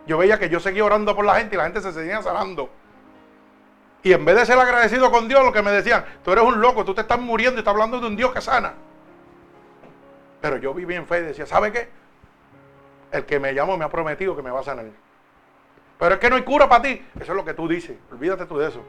Yo 0.08 0.18
veía 0.18 0.40
que 0.40 0.48
yo 0.48 0.62
seguía 0.62 0.86
orando 0.86 1.14
por 1.14 1.26
la 1.26 1.36
gente 1.36 1.56
y 1.56 1.58
la 1.58 1.66
gente 1.66 1.82
se 1.82 1.92
seguía 1.92 2.22
sanando. 2.22 2.70
Y 4.02 4.14
en 4.14 4.24
vez 4.24 4.38
de 4.38 4.46
ser 4.46 4.58
agradecido 4.58 5.12
con 5.12 5.28
Dios, 5.28 5.44
lo 5.44 5.52
que 5.52 5.62
me 5.62 5.72
decían, 5.72 6.06
tú 6.24 6.32
eres 6.32 6.46
un 6.46 6.62
loco, 6.62 6.86
tú 6.86 6.94
te 6.96 7.02
estás 7.02 7.20
muriendo 7.20 7.58
y 7.58 7.60
estás 7.60 7.74
hablando 7.74 8.00
de 8.00 8.08
un 8.08 8.16
Dios 8.16 8.32
que 8.32 8.40
sana. 8.40 8.72
Pero 10.40 10.56
yo 10.56 10.74
viví 10.74 10.96
en 10.96 11.06
fe 11.06 11.18
y 11.18 11.24
decía, 11.24 11.46
¿sabe 11.46 11.74
qué? 11.74 11.90
El 13.12 13.26
que 13.26 13.42
me 13.42 13.54
llamó 13.54 13.76
me 13.76 13.84
ha 13.84 13.90
prometido 13.90 14.38
que 14.38 14.42
me 14.42 14.52
va 14.52 14.62
a 14.62 14.64
sanar. 14.64 14.86
Pero 16.00 16.16
es 16.16 16.22
que 16.22 16.30
no 16.30 16.38
hay 16.38 16.44
cura 16.44 16.70
para 16.70 16.82
ti. 16.82 17.06
Eso 17.20 17.34
es 17.34 17.36
lo 17.36 17.44
que 17.44 17.54
tú 17.54 17.68
dices. 17.68 17.98
Olvídate 18.10 18.46
tú 18.46 18.58
de 18.58 18.70
eso. 18.70 18.82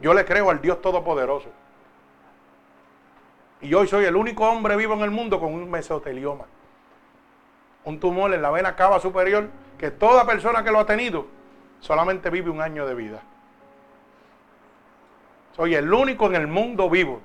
Yo 0.00 0.14
le 0.14 0.24
creo 0.24 0.50
al 0.50 0.60
Dios 0.60 0.80
Todopoderoso. 0.80 1.48
Y 3.60 3.74
hoy 3.74 3.88
soy 3.88 4.04
el 4.04 4.14
único 4.14 4.48
hombre 4.48 4.76
vivo 4.76 4.94
en 4.94 5.00
el 5.00 5.10
mundo 5.10 5.40
con 5.40 5.52
un 5.52 5.68
mesotelioma. 5.70 6.44
Un 7.84 7.98
tumor 7.98 8.32
en 8.32 8.42
la 8.42 8.50
vena 8.50 8.76
cava 8.76 9.00
superior 9.00 9.48
que 9.78 9.90
toda 9.90 10.24
persona 10.26 10.62
que 10.62 10.70
lo 10.70 10.78
ha 10.78 10.86
tenido 10.86 11.26
solamente 11.80 12.30
vive 12.30 12.50
un 12.50 12.60
año 12.60 12.86
de 12.86 12.94
vida. 12.94 13.22
Soy 15.56 15.74
el 15.74 15.92
único 15.92 16.26
en 16.26 16.36
el 16.36 16.46
mundo 16.46 16.88
vivo. 16.88 17.20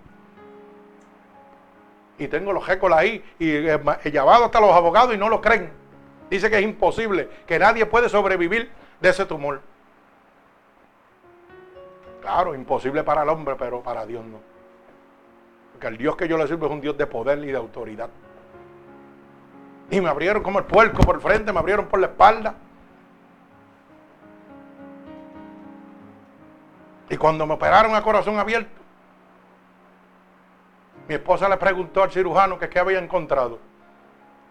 Y 2.18 2.28
tengo 2.28 2.54
los 2.54 2.66
récords 2.66 2.96
ahí 2.96 3.24
y 3.38 3.50
he 3.50 4.12
llevado 4.12 4.46
hasta 4.46 4.60
los 4.60 4.72
abogados 4.72 5.14
y 5.14 5.18
no 5.18 5.30
lo 5.30 5.42
creen. 5.42 5.72
Dice 6.30 6.50
que 6.50 6.58
es 6.58 6.64
imposible, 6.64 7.30
que 7.46 7.60
nadie 7.60 7.86
puede 7.86 8.10
sobrevivir 8.10 8.72
de 9.00 9.10
ese 9.10 9.26
tumor. 9.26 9.62
Claro, 12.24 12.56
imposible 12.56 13.04
para 13.04 13.24
el 13.24 13.28
hombre, 13.28 13.56
pero 13.60 13.84
para 13.84 14.06
Dios 14.06 14.24
no. 14.24 14.40
Porque 15.74 15.88
el 15.88 15.98
Dios 15.98 16.16
que 16.16 16.26
yo 16.26 16.38
le 16.38 16.48
sirvo 16.48 16.68
es 16.68 16.72
un 16.72 16.80
Dios 16.80 16.98
de 16.98 17.06
poder 17.06 17.38
y 17.40 17.48
de 17.48 17.58
autoridad. 17.58 18.10
Y 19.92 20.00
me 20.00 20.08
abrieron 20.08 20.42
como 20.42 20.60
el 20.60 20.64
puerco 20.64 21.04
por 21.04 21.16
el 21.16 21.22
frente, 21.22 21.52
me 21.52 21.60
abrieron 21.60 21.88
por 21.88 22.00
la 22.00 22.08
espalda. 22.08 22.56
Y 27.10 27.18
cuando 27.18 27.46
me 27.46 27.56
operaron 27.56 27.94
a 27.94 28.02
corazón 28.02 28.40
abierto, 28.40 28.82
mi 31.10 31.16
esposa 31.16 31.50
le 31.50 31.58
preguntó 31.58 32.04
al 32.04 32.12
cirujano 32.12 32.58
que 32.58 32.70
qué 32.70 32.80
había 32.80 33.00
encontrado. 33.00 33.60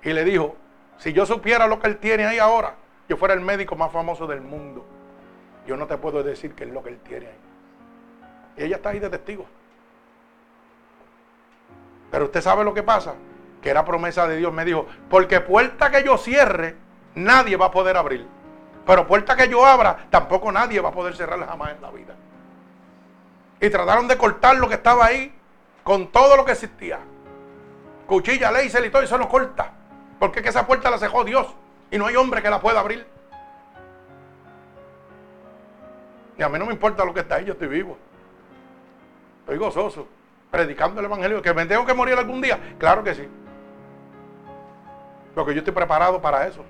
Y 0.03 0.13
le 0.13 0.25
dijo, 0.25 0.57
si 0.99 1.15
yo 1.15 1.25
supiera 1.25 1.67
lo 1.67 1.81
que 1.81 1.87
él 1.87 1.97
tiene 1.97 2.27
ahí 2.27 2.39
ahora, 2.39 2.75
yo 3.09 3.17
fuera 3.17 3.33
el 3.33 3.41
médico 3.41 3.77
más 3.77 3.91
famoso 3.91 4.27
del 4.27 4.43
mundo. 4.43 4.85
Yo 5.67 5.75
no 5.79 5.87
te 5.87 5.97
puedo 5.97 6.23
decir 6.23 6.55
qué 6.55 6.65
es 6.65 6.71
lo 6.71 6.83
que 6.83 6.91
él 6.91 6.99
tiene 6.99 7.29
ahí. 7.29 7.52
Ella 8.57 8.77
está 8.77 8.91
ahí 8.91 8.99
de 8.99 9.11
testigo. 9.11 9.47
Pero 12.11 12.27
usted 12.27 12.43
sabe 12.43 12.63
lo 12.63 12.75
que 12.75 12.83
pasa, 12.83 13.15
que 13.63 13.71
era 13.71 13.85
promesa 13.85 14.27
de 14.27 14.37
Dios. 14.37 14.53
Me 14.53 14.65
dijo, 14.65 14.87
porque 15.09 15.41
puerta 15.41 15.91
que 15.91 16.05
yo 16.05 16.19
cierre, 16.19 16.77
nadie 17.15 17.57
va 17.57 17.67
a 17.67 17.71
poder 17.71 17.97
abrir. 17.97 18.27
Pero 18.87 19.07
puerta 19.07 19.37
que 19.37 19.49
yo 19.49 19.65
abra, 19.65 20.07
tampoco 20.11 20.53
nadie 20.53 20.81
va 20.81 20.91
a 20.91 20.93
poder 20.93 21.17
cerrar 21.17 21.45
jamás 21.47 21.71
en 21.71 21.81
la 21.83 21.91
vida. 21.91 22.15
Y 23.61 23.71
trataron 23.71 24.09
de 24.09 24.19
cortar 24.19 24.57
lo 24.57 24.69
que 24.69 24.75
estaba 24.75 25.07
ahí 25.07 25.33
con 25.85 26.11
todo 26.13 26.37
lo 26.37 26.45
que 26.45 26.53
existía. 26.53 26.99
Cuchilla, 28.07 28.51
ley, 28.51 28.69
y 28.69 28.91
todo, 28.91 29.03
y 29.03 29.05
eso 29.07 29.17
no 29.17 29.29
corta. 29.29 29.73
Porque 30.19 30.41
es 30.41 30.43
que 30.43 30.51
esa 30.51 30.67
puerta 30.67 30.91
la 30.91 30.99
cejó 30.99 31.25
Dios. 31.25 31.47
Y 31.91 31.97
no 31.97 32.07
hay 32.07 32.17
hombre 32.17 32.43
que 32.43 32.51
la 32.51 32.61
pueda 32.61 32.81
abrir. 32.81 33.07
Y 36.37 36.43
a 36.43 36.49
mí 36.49 36.59
no 36.59 36.67
me 36.67 36.73
importa 36.73 37.05
lo 37.05 37.15
que 37.15 37.21
está 37.21 37.37
ahí, 37.37 37.45
yo 37.45 37.53
estoy 37.53 37.69
vivo. 37.69 37.97
Estoy 39.43 39.59
gozoso, 39.59 40.07
predicando 40.51 41.01
el 41.01 41.07
Evangelio. 41.07 41.43
¿Que 41.43 41.53
me 41.53 41.67
tengo 41.67 41.85
que 41.85 41.95
morir 41.95 42.17
algún 42.17 42.41
día? 42.41 42.59
Claro 42.79 43.03
que 43.03 43.15
sí. 43.15 43.29
Porque 45.35 45.53
yo 45.53 45.59
estoy 45.59 45.75
preparado 45.75 46.23
para 46.23 46.47
eso. 46.47 46.65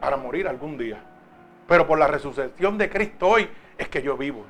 Para 0.00 0.16
morir 0.16 0.46
algún 0.46 0.76
día. 0.76 1.02
Pero 1.66 1.86
por 1.86 1.98
la 1.98 2.06
resurrección 2.06 2.76
de 2.76 2.90
Cristo 2.90 3.28
hoy 3.28 3.48
es 3.78 3.88
que 3.88 4.02
yo 4.02 4.16
vivo. 4.16 4.44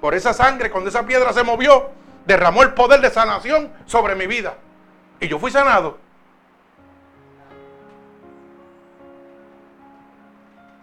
Por 0.00 0.14
esa 0.14 0.34
sangre, 0.34 0.70
cuando 0.70 0.90
esa 0.90 1.06
piedra 1.06 1.32
se 1.32 1.42
movió, 1.42 1.90
derramó 2.26 2.62
el 2.62 2.74
poder 2.74 3.00
de 3.00 3.10
sanación 3.10 3.72
sobre 3.86 4.14
mi 4.14 4.26
vida. 4.26 4.54
Y 5.20 5.28
yo 5.28 5.38
fui 5.38 5.50
sanado. 5.50 5.96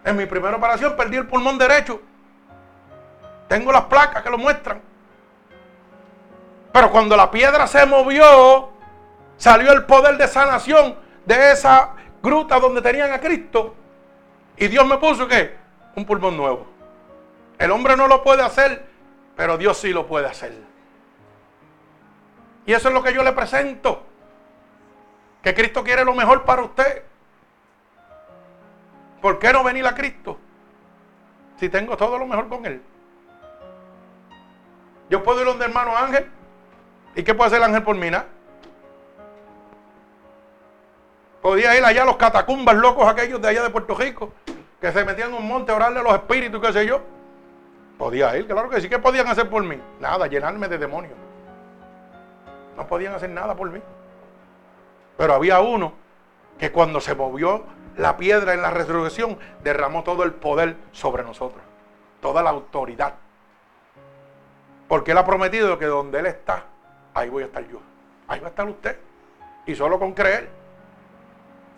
En 0.04 0.16
mi 0.16 0.26
primera 0.26 0.56
operación 0.56 0.96
perdí 0.96 1.18
el 1.18 1.28
pulmón 1.28 1.56
derecho. 1.58 2.00
Tengo 3.52 3.70
las 3.70 3.84
placas 3.84 4.22
que 4.22 4.30
lo 4.30 4.38
muestran. 4.38 4.80
Pero 6.72 6.90
cuando 6.90 7.14
la 7.18 7.30
piedra 7.30 7.66
se 7.66 7.84
movió, 7.84 8.70
salió 9.36 9.72
el 9.74 9.84
poder 9.84 10.16
de 10.16 10.26
sanación 10.26 10.96
de 11.26 11.52
esa 11.52 11.90
gruta 12.22 12.58
donde 12.58 12.80
tenían 12.80 13.12
a 13.12 13.20
Cristo. 13.20 13.74
Y 14.56 14.68
Dios 14.68 14.86
me 14.86 14.96
puso 14.96 15.28
que 15.28 15.54
un 15.96 16.06
pulmón 16.06 16.34
nuevo. 16.34 16.66
El 17.58 17.72
hombre 17.72 17.94
no 17.94 18.08
lo 18.08 18.22
puede 18.22 18.42
hacer, 18.42 18.86
pero 19.36 19.58
Dios 19.58 19.76
sí 19.76 19.92
lo 19.92 20.06
puede 20.06 20.28
hacer. 20.28 20.54
Y 22.64 22.72
eso 22.72 22.88
es 22.88 22.94
lo 22.94 23.02
que 23.02 23.12
yo 23.12 23.22
le 23.22 23.32
presento. 23.32 24.02
Que 25.42 25.52
Cristo 25.52 25.84
quiere 25.84 26.06
lo 26.06 26.14
mejor 26.14 26.44
para 26.44 26.62
usted. 26.62 27.02
¿Por 29.20 29.38
qué 29.38 29.52
no 29.52 29.62
venir 29.62 29.86
a 29.86 29.94
Cristo? 29.94 30.38
Si 31.60 31.68
tengo 31.68 31.98
todo 31.98 32.16
lo 32.16 32.24
mejor 32.24 32.48
con 32.48 32.64
Él. 32.64 32.82
Yo 35.12 35.22
puedo 35.22 35.40
ir 35.40 35.46
donde 35.46 35.66
hermano 35.66 35.94
Ángel. 35.94 36.26
¿Y 37.14 37.22
qué 37.22 37.34
puede 37.34 37.48
hacer 37.48 37.58
el 37.58 37.64
ángel 37.64 37.82
por 37.82 37.94
mí? 37.94 38.08
Podía 41.42 41.76
ir 41.76 41.84
allá 41.84 42.04
a 42.04 42.06
los 42.06 42.16
catacumbas 42.16 42.74
locos 42.76 43.06
aquellos 43.06 43.38
de 43.42 43.48
allá 43.48 43.62
de 43.62 43.68
Puerto 43.68 43.94
Rico, 43.94 44.32
que 44.80 44.90
se 44.90 45.04
metían 45.04 45.28
en 45.28 45.34
un 45.34 45.46
monte 45.46 45.70
a 45.70 45.76
orarle 45.76 46.00
a 46.00 46.02
los 46.02 46.14
espíritus, 46.14 46.62
qué 46.62 46.72
sé 46.72 46.86
yo. 46.86 47.02
Podía 47.98 48.34
ir, 48.38 48.46
claro 48.46 48.70
que 48.70 48.80
sí. 48.80 48.88
¿Qué 48.88 48.98
podían 48.98 49.26
hacer 49.26 49.50
por 49.50 49.62
mí? 49.62 49.78
Nada, 50.00 50.28
llenarme 50.28 50.66
de 50.66 50.78
demonios. 50.78 51.18
No 52.74 52.86
podían 52.86 53.12
hacer 53.12 53.28
nada 53.28 53.54
por 53.54 53.68
mí. 53.70 53.82
Pero 55.18 55.34
había 55.34 55.60
uno 55.60 55.92
que 56.58 56.72
cuando 56.72 57.02
se 57.02 57.14
movió 57.14 57.64
la 57.98 58.16
piedra 58.16 58.54
en 58.54 58.62
la 58.62 58.70
resurrección, 58.70 59.36
derramó 59.62 60.04
todo 60.04 60.22
el 60.22 60.32
poder 60.32 60.76
sobre 60.90 61.22
nosotros, 61.22 61.62
toda 62.22 62.42
la 62.42 62.48
autoridad. 62.48 63.12
Porque 64.92 65.12
Él 65.12 65.16
ha 65.16 65.24
prometido 65.24 65.78
que 65.78 65.86
donde 65.86 66.18
Él 66.18 66.26
está, 66.26 66.66
ahí 67.14 67.30
voy 67.30 67.44
a 67.44 67.46
estar 67.46 67.66
yo. 67.66 67.80
Ahí 68.28 68.40
va 68.40 68.48
a 68.48 68.50
estar 68.50 68.68
usted. 68.68 68.98
Y 69.64 69.74
solo 69.74 69.98
con 69.98 70.12
creer. 70.12 70.50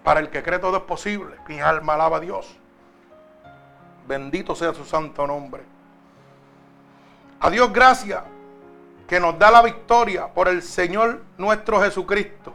Para 0.03 0.19
el 0.19 0.31
que 0.31 0.43
cree 0.43 0.59
todo 0.59 0.79
es 0.79 0.83
posible. 0.83 1.37
Mi 1.47 1.61
alma 1.61 1.95
alaba 1.95 2.17
a 2.17 2.21
Dios. 2.21 2.57
Bendito 4.09 4.57
sea 4.57 4.75
su 4.75 4.85
santo 4.85 5.29
nombre. 5.29 5.63
A 7.39 7.51
Dios 7.51 7.73
gracias 7.73 8.21
que 9.07 9.21
nos 9.21 9.39
da 9.39 9.53
la 9.53 9.63
victoria 9.63 10.27
por 10.27 10.49
el 10.49 10.61
Señor 10.61 11.23
nuestro 11.39 11.81
Jesucristo. 11.81 12.53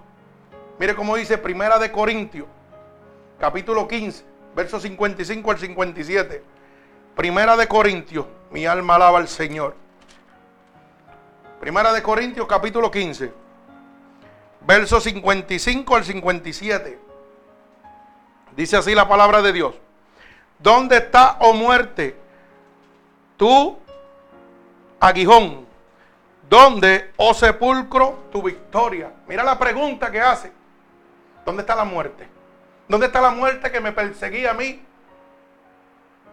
Mire 0.78 0.94
cómo 0.94 1.16
dice 1.16 1.38
Primera 1.38 1.80
de 1.80 1.90
Corintios 1.90 2.48
capítulo 3.40 3.88
15, 3.88 4.26
versos 4.58 4.82
55 4.82 5.52
al 5.52 5.58
57. 5.58 6.44
Primera 7.16 7.56
de 7.56 7.66
Corintios, 7.66 8.26
mi 8.52 8.66
alma 8.66 8.96
alaba 8.96 9.20
al 9.20 9.30
Señor. 9.30 9.88
Primera 11.60 11.92
de 11.92 12.02
Corintios, 12.02 12.48
capítulo 12.48 12.90
15, 12.90 13.34
versos 14.62 15.04
55 15.04 15.94
al 15.94 16.06
57. 16.06 17.00
Dice 18.56 18.78
así 18.78 18.96
la 18.96 19.10
palabra 19.10 19.42
de 19.42 19.52
Dios. 19.52 19.76
¿Dónde 20.58 20.98
está, 20.98 21.36
oh 21.42 21.54
muerte, 21.54 22.16
tu 23.36 23.78
aguijón? 25.02 25.66
¿Dónde, 26.50 27.12
oh 27.18 27.34
sepulcro, 27.34 28.28
tu 28.32 28.42
victoria? 28.42 29.12
Mira 29.28 29.44
la 29.44 29.60
pregunta 29.60 30.10
que 30.10 30.22
hace. 30.22 30.54
¿Dónde 31.46 31.62
está 31.64 31.76
la 31.76 31.84
muerte? 31.84 32.26
¿Dónde 32.88 33.08
está 33.08 33.20
la 33.20 33.32
muerte 33.32 33.70
que 33.70 33.82
me 33.82 33.92
perseguía 33.92 34.52
a 34.52 34.54
mí? 34.54 34.82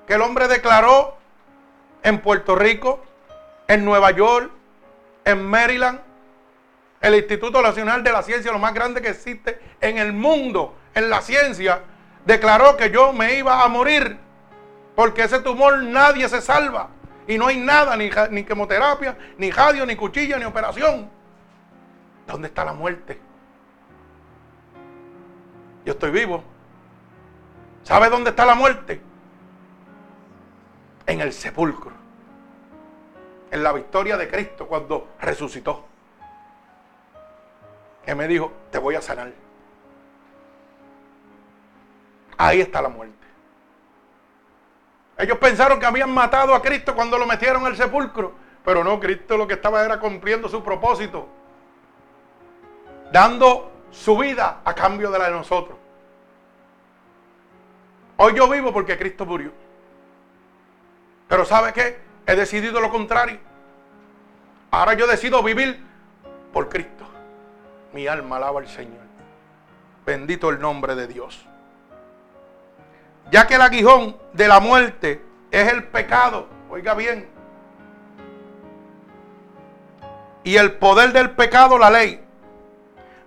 Que 0.07 0.15
el 0.15 0.23
hombre 0.23 0.47
declaró 0.47 1.17
en 2.05 2.21
Puerto 2.23 2.55
Rico, 2.55 3.03
en 3.67 3.85
Nueva 3.85 4.13
York, 4.13 4.53
en 5.27 5.45
Maryland, 5.45 6.01
el 7.01 7.17
Instituto 7.17 7.61
Nacional 7.61 8.03
de 8.03 8.13
la 8.13 8.23
Ciencia, 8.23 8.53
lo 8.53 8.61
más 8.61 8.73
grande 8.73 9.03
que 9.03 9.09
existe 9.09 9.61
en 9.81 9.99
el 9.99 10.13
mundo, 10.13 10.77
en 10.95 11.11
la 11.11 11.21
ciencia, 11.21 11.83
declaró 12.25 12.77
que 12.77 12.91
yo 12.91 13.13
me 13.13 13.35
iba 13.35 13.63
a 13.63 13.69
morir, 13.69 14.17
porque 14.95 15.25
ese 15.25 15.41
tumor 15.41 15.83
nadie 15.83 16.29
se 16.29 16.41
salva. 16.41 16.91
Y 17.27 17.39
no 17.39 17.49
hay 17.49 17.59
nada, 17.59 17.97
ni, 17.97 18.09
ni 18.31 18.45
quimioterapia, 18.45 19.19
ni 19.37 19.51
radio, 19.51 19.85
ni 19.85 19.97
cuchilla, 19.97 20.39
ni 20.39 20.45
operación. 20.45 21.11
¿Dónde 22.25 22.47
está 22.47 22.65
la 22.65 22.73
muerte? 22.73 23.21
Yo 25.85 25.93
estoy 25.93 26.13
vivo. 26.13 26.45
¿Sabe 27.83 28.09
dónde 28.09 28.31
está 28.31 28.47
la 28.47 28.55
muerte? 28.55 29.01
En 31.05 31.21
el 31.21 31.33
sepulcro. 31.33 31.96
En 33.57 33.63
la 33.63 33.73
victoria 33.73 34.19
de 34.19 34.29
Cristo 34.29 34.67
cuando 34.67 35.15
resucitó. 35.19 35.83
Que 38.05 38.15
me 38.15 38.29
dijo, 38.29 38.53
te 38.71 38.77
voy 38.77 38.97
a 38.97 39.01
sanar. 39.01 39.33
Ahí 42.37 42.61
está 42.61 42.83
la 42.83 42.91
muerte. 42.91 43.27
Ellos 45.17 45.39
pensaron 45.39 45.81
que 45.81 45.87
habían 45.87 46.13
matado 46.13 46.55
a 46.55 46.61
Cristo 46.61 46.95
cuando 46.95 47.17
lo 47.17 47.25
metieron 47.25 47.65
al 47.65 47.75
sepulcro. 47.75 48.35
Pero 48.63 48.85
no, 48.85 49.01
Cristo 49.01 49.39
lo 49.39 49.47
que 49.47 49.55
estaba 49.55 49.83
era 49.83 49.99
cumpliendo 49.99 50.51
su 50.51 50.63
propósito. 50.63 51.27
Dando 53.11 53.73
su 53.91 54.19
vida 54.19 54.61
a 54.67 54.75
cambio 54.75 55.11
de 55.11 55.19
la 55.19 55.25
de 55.29 55.31
nosotros. 55.31 55.79
Hoy 58.19 58.35
yo 58.35 58.51
vivo 58.51 58.71
porque 58.71 58.99
Cristo 58.99 59.25
murió. 59.25 59.51
Pero 61.27 61.47
¿sabe 61.47 61.73
qué? 61.73 61.99
He 62.27 62.37
decidido 62.37 62.81
lo 62.81 62.91
contrario. 62.91 63.46
Ahora 64.77 64.93
yo 64.93 65.07
decido 65.07 65.43
vivir 65.43 65.83
por 66.53 66.69
Cristo. 66.69 67.07
Mi 67.95 68.07
alma 68.07 68.37
alaba 68.37 68.61
al 68.61 68.69
Señor. 68.69 69.07
Bendito 70.05 70.51
el 70.51 70.61
nombre 70.61 70.95
de 70.95 71.07
Dios. 71.07 71.47
Ya 73.31 73.47
que 73.47 73.55
el 73.55 73.63
aguijón 73.63 74.19
de 74.35 74.47
la 74.47 74.61
muerte 74.61 75.25
es 75.51 75.73
el 75.73 75.85
pecado. 75.85 76.47
Oiga 76.69 76.93
bien. 76.93 77.27
Y 80.45 80.57
el 80.57 80.75
poder 80.75 81.15
del 81.15 81.31
pecado 81.31 81.79
la 81.79 81.89
ley 81.89 82.23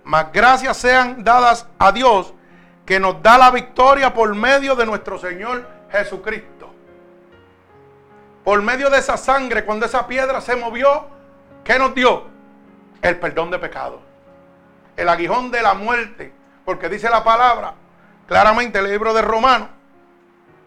mas 0.04 0.32
gracias 0.32 0.76
sean 0.76 1.24
dadas 1.24 1.66
a 1.80 1.90
Dios 1.90 2.32
que 2.86 3.00
nos 3.00 3.20
da 3.22 3.36
la 3.36 3.50
victoria 3.50 4.14
por 4.14 4.32
medio 4.36 4.76
de 4.76 4.86
nuestro 4.86 5.18
Señor 5.18 5.66
Jesucristo. 5.90 6.72
Por 8.44 8.62
medio 8.62 8.88
de 8.88 8.98
esa 8.98 9.16
sangre, 9.16 9.64
cuando 9.64 9.86
esa 9.86 10.06
piedra 10.06 10.40
se 10.40 10.54
movió, 10.54 11.18
¿qué 11.64 11.78
nos 11.78 11.94
dio? 11.94 12.24
El 13.02 13.18
perdón 13.18 13.50
de 13.50 13.58
pecado. 13.58 14.00
El 14.96 15.08
aguijón 15.08 15.50
de 15.50 15.62
la 15.62 15.74
muerte. 15.74 16.32
Porque 16.64 16.88
dice 16.88 17.08
la 17.08 17.24
palabra, 17.24 17.74
claramente 18.26 18.78
el 18.78 18.90
libro 18.90 19.14
de 19.14 19.22
Romanos, 19.22 19.68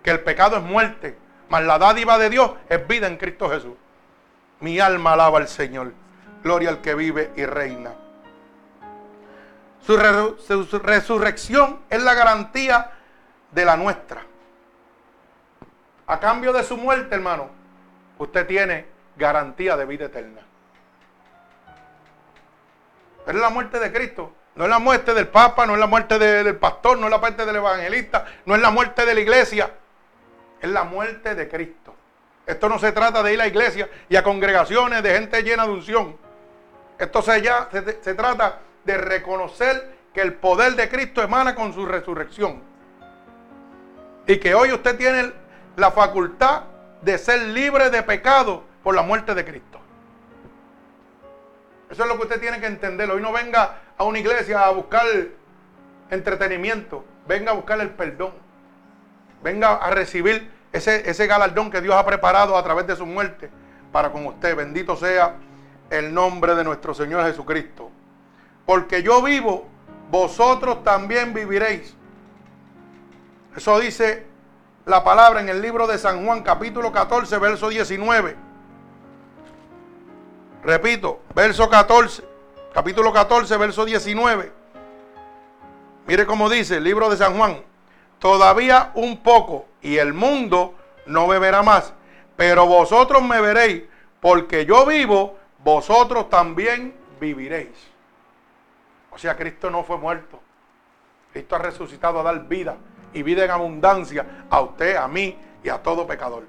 que 0.02 0.12
el 0.12 0.20
pecado 0.22 0.58
es 0.58 0.64
muerte, 0.64 1.18
mas 1.50 1.64
la 1.64 1.78
dádiva 1.78 2.18
de 2.18 2.30
Dios 2.30 2.52
es 2.68 2.88
vida 2.88 3.08
en 3.08 3.18
Cristo 3.18 3.50
Jesús. 3.50 3.76
Mi 4.60 4.80
alma 4.80 5.14
alaba 5.14 5.39
al 5.39 5.48
Señor. 5.48 5.94
Gloria 6.44 6.70
al 6.70 6.82
que 6.82 6.94
vive 6.96 7.32
y 7.36 7.46
reina. 7.46 7.94
Su, 9.86 9.98
resurrección 10.80 11.82
es 11.89 12.02
la 12.02 12.14
garantía 12.14 12.91
de 13.52 13.66
la 13.66 13.76
nuestra. 13.76 14.22
A 16.08 16.20
cambio 16.20 16.54
de 16.54 16.64
su 16.64 16.78
muerte, 16.78 17.16
hermano, 17.16 17.50
usted 18.18 18.48
tiene 18.48 18.86
garantía 19.18 19.76
de 19.76 19.86
vida 19.86 20.06
eterna. 20.06 20.41
Es 23.26 23.36
la 23.36 23.49
muerte 23.49 23.80
de 23.80 23.91
Cristo 23.91 24.34
No 24.55 24.65
es 24.65 24.69
la 24.69 24.80
muerte 24.80 25.13
del 25.13 25.28
Papa, 25.28 25.65
no 25.65 25.74
es 25.74 25.80
la 25.80 25.88
muerte 25.88 26.19
del 26.19 26.55
pastor, 26.57 26.97
no 26.97 27.05
es 27.05 27.11
la 27.11 27.17
muerte 27.17 27.45
del 27.45 27.55
evangelista, 27.55 28.26
no 28.45 28.55
es 28.55 28.61
la 28.61 28.69
muerte 28.69 29.05
de 29.05 29.13
la 29.13 29.19
iglesia. 29.19 29.71
Es 30.61 30.69
la 30.69 30.84
muerte 30.84 31.36
de 31.36 31.49
Cristo. 31.49 31.95
Esto 32.45 32.69
no 32.69 32.78
se 32.78 32.91
trata 32.91 33.24
de 33.24 33.34
ir 33.34 33.39
a 33.39 33.43
la 33.43 33.47
iglesia 33.47 33.89
y 34.09 34.15
a 34.15 34.24
congregaciones 34.24 35.01
de 35.01 35.13
gente 35.13 35.41
llena 35.43 35.65
de 35.65 35.71
unción. 35.71 36.17
Esto 36.99 37.21
se, 37.21 37.41
ya, 37.41 37.69
se 37.71 38.13
trata 38.13 38.59
de 38.84 38.97
reconocer 38.97 39.93
que 40.13 40.21
el 40.21 40.34
poder 40.34 40.76
de 40.76 40.89
Cristo 40.89 41.21
emana 41.21 41.55
con 41.55 41.74
su 41.74 41.86
resurrección. 41.86 42.61
Y 44.28 44.38
que 44.38 44.53
hoy 44.53 44.71
usted 44.71 44.97
tiene 44.97 45.34
la 45.76 45.91
facultad 45.91 46.63
de 47.01 47.17
ser 47.17 47.41
libre 47.47 47.89
de 47.89 48.03
pecado 48.03 48.63
por 48.84 48.95
la 48.95 49.01
muerte 49.01 49.34
de 49.34 49.43
Cristo. 49.43 49.80
Eso 51.94 52.02
es 52.02 52.10
lo 52.10 52.18
que 52.18 52.24
usted 52.24 52.41
tiene 52.41 52.60
que 52.60 52.66
entender. 52.66 53.12
Hoy 53.12 53.22
no 53.22 53.32
venga 53.32 53.76
a 54.00 54.04
una 54.04 54.18
iglesia 54.18 54.66
a 54.66 54.72
buscar 54.72 55.06
entretenimiento. 56.10 57.06
Venga 57.28 57.52
a 57.52 57.54
buscar 57.54 57.80
el 57.82 57.91
perdón. 57.91 58.32
Venga 59.44 59.76
a 59.76 59.91
recibir 59.91 60.50
ese, 60.72 61.28
galardón 61.28 61.70
que 61.70 61.82
Dios 61.82 61.94
ha 61.94 62.04
preparado 62.04 62.58
a 62.58 62.64
través 62.64 62.88
de 62.88 62.96
su 62.96 63.06
muerte 63.06 63.52
para 63.91 64.12
con 64.12 64.26
usted. 64.26 64.56
Bendito 64.56 64.96
sea 64.96 65.36
el 65.91 66.12
nombre 66.12 66.56
de 66.56 66.64
nuestro 66.64 66.96
Señor 66.96 67.26
Jesucristo. 67.26 67.91
Porque 68.66 69.04
yo 69.04 69.22
vivo, 69.22 69.68
vosotros 70.10 70.84
también 70.84 71.32
viviréis. 71.32 71.96
Eso 73.56 73.80
dice 73.80 74.26
la 74.88 75.04
palabra 75.04 75.41
en 75.41 75.50
el 75.50 75.62
libro 75.62 75.86
de 75.86 76.00
San 76.00 76.26
Juan 76.26 76.41
capítulo 76.41 76.91
14, 76.91 77.38
verso 77.38 77.70
19. 77.70 78.36
Repito, 80.64 81.20
verso 81.36 81.70
14, 81.70 82.24
capítulo 82.74 83.11
14, 83.11 83.57
verso 83.57 83.84
19. 83.84 84.51
Mire 86.07 86.26
cómo 86.26 86.49
dice 86.49 86.78
el 86.78 86.86
libro 86.86 87.09
de 87.09 87.18
San 87.18 87.38
Juan. 87.38 87.61
Todavía 88.18 88.91
un 88.95 89.22
poco 89.22 89.66
y 89.82 89.97
el 89.97 90.14
mundo 90.14 90.74
no 91.05 91.28
beberá 91.28 91.64
más. 91.64 91.93
Pero 92.38 92.66
vosotros 92.66 93.22
me 93.22 93.41
veréis, 93.41 93.84
porque 94.22 94.66
yo 94.66 94.86
vivo, 94.86 95.38
vosotros 95.59 96.30
también 96.30 96.95
viviréis. 97.20 97.91
O 99.11 99.18
sea, 99.18 99.36
Cristo 99.36 99.70
no 99.70 99.84
fue 99.84 99.97
muerto. 99.97 100.39
Cristo 101.34 101.57
ha 101.57 101.59
resucitado 101.59 102.22
a 102.22 102.24
dar 102.24 102.47
vida 102.47 102.78
y 103.14 103.22
vida 103.22 103.43
en 103.43 103.51
abundancia 103.51 104.45
a 104.49 104.61
usted, 104.61 104.95
a 104.95 105.09
mí 105.09 105.38
y 105.61 105.68
a 105.68 105.84
todo 105.84 106.07
pecador. 106.07 106.45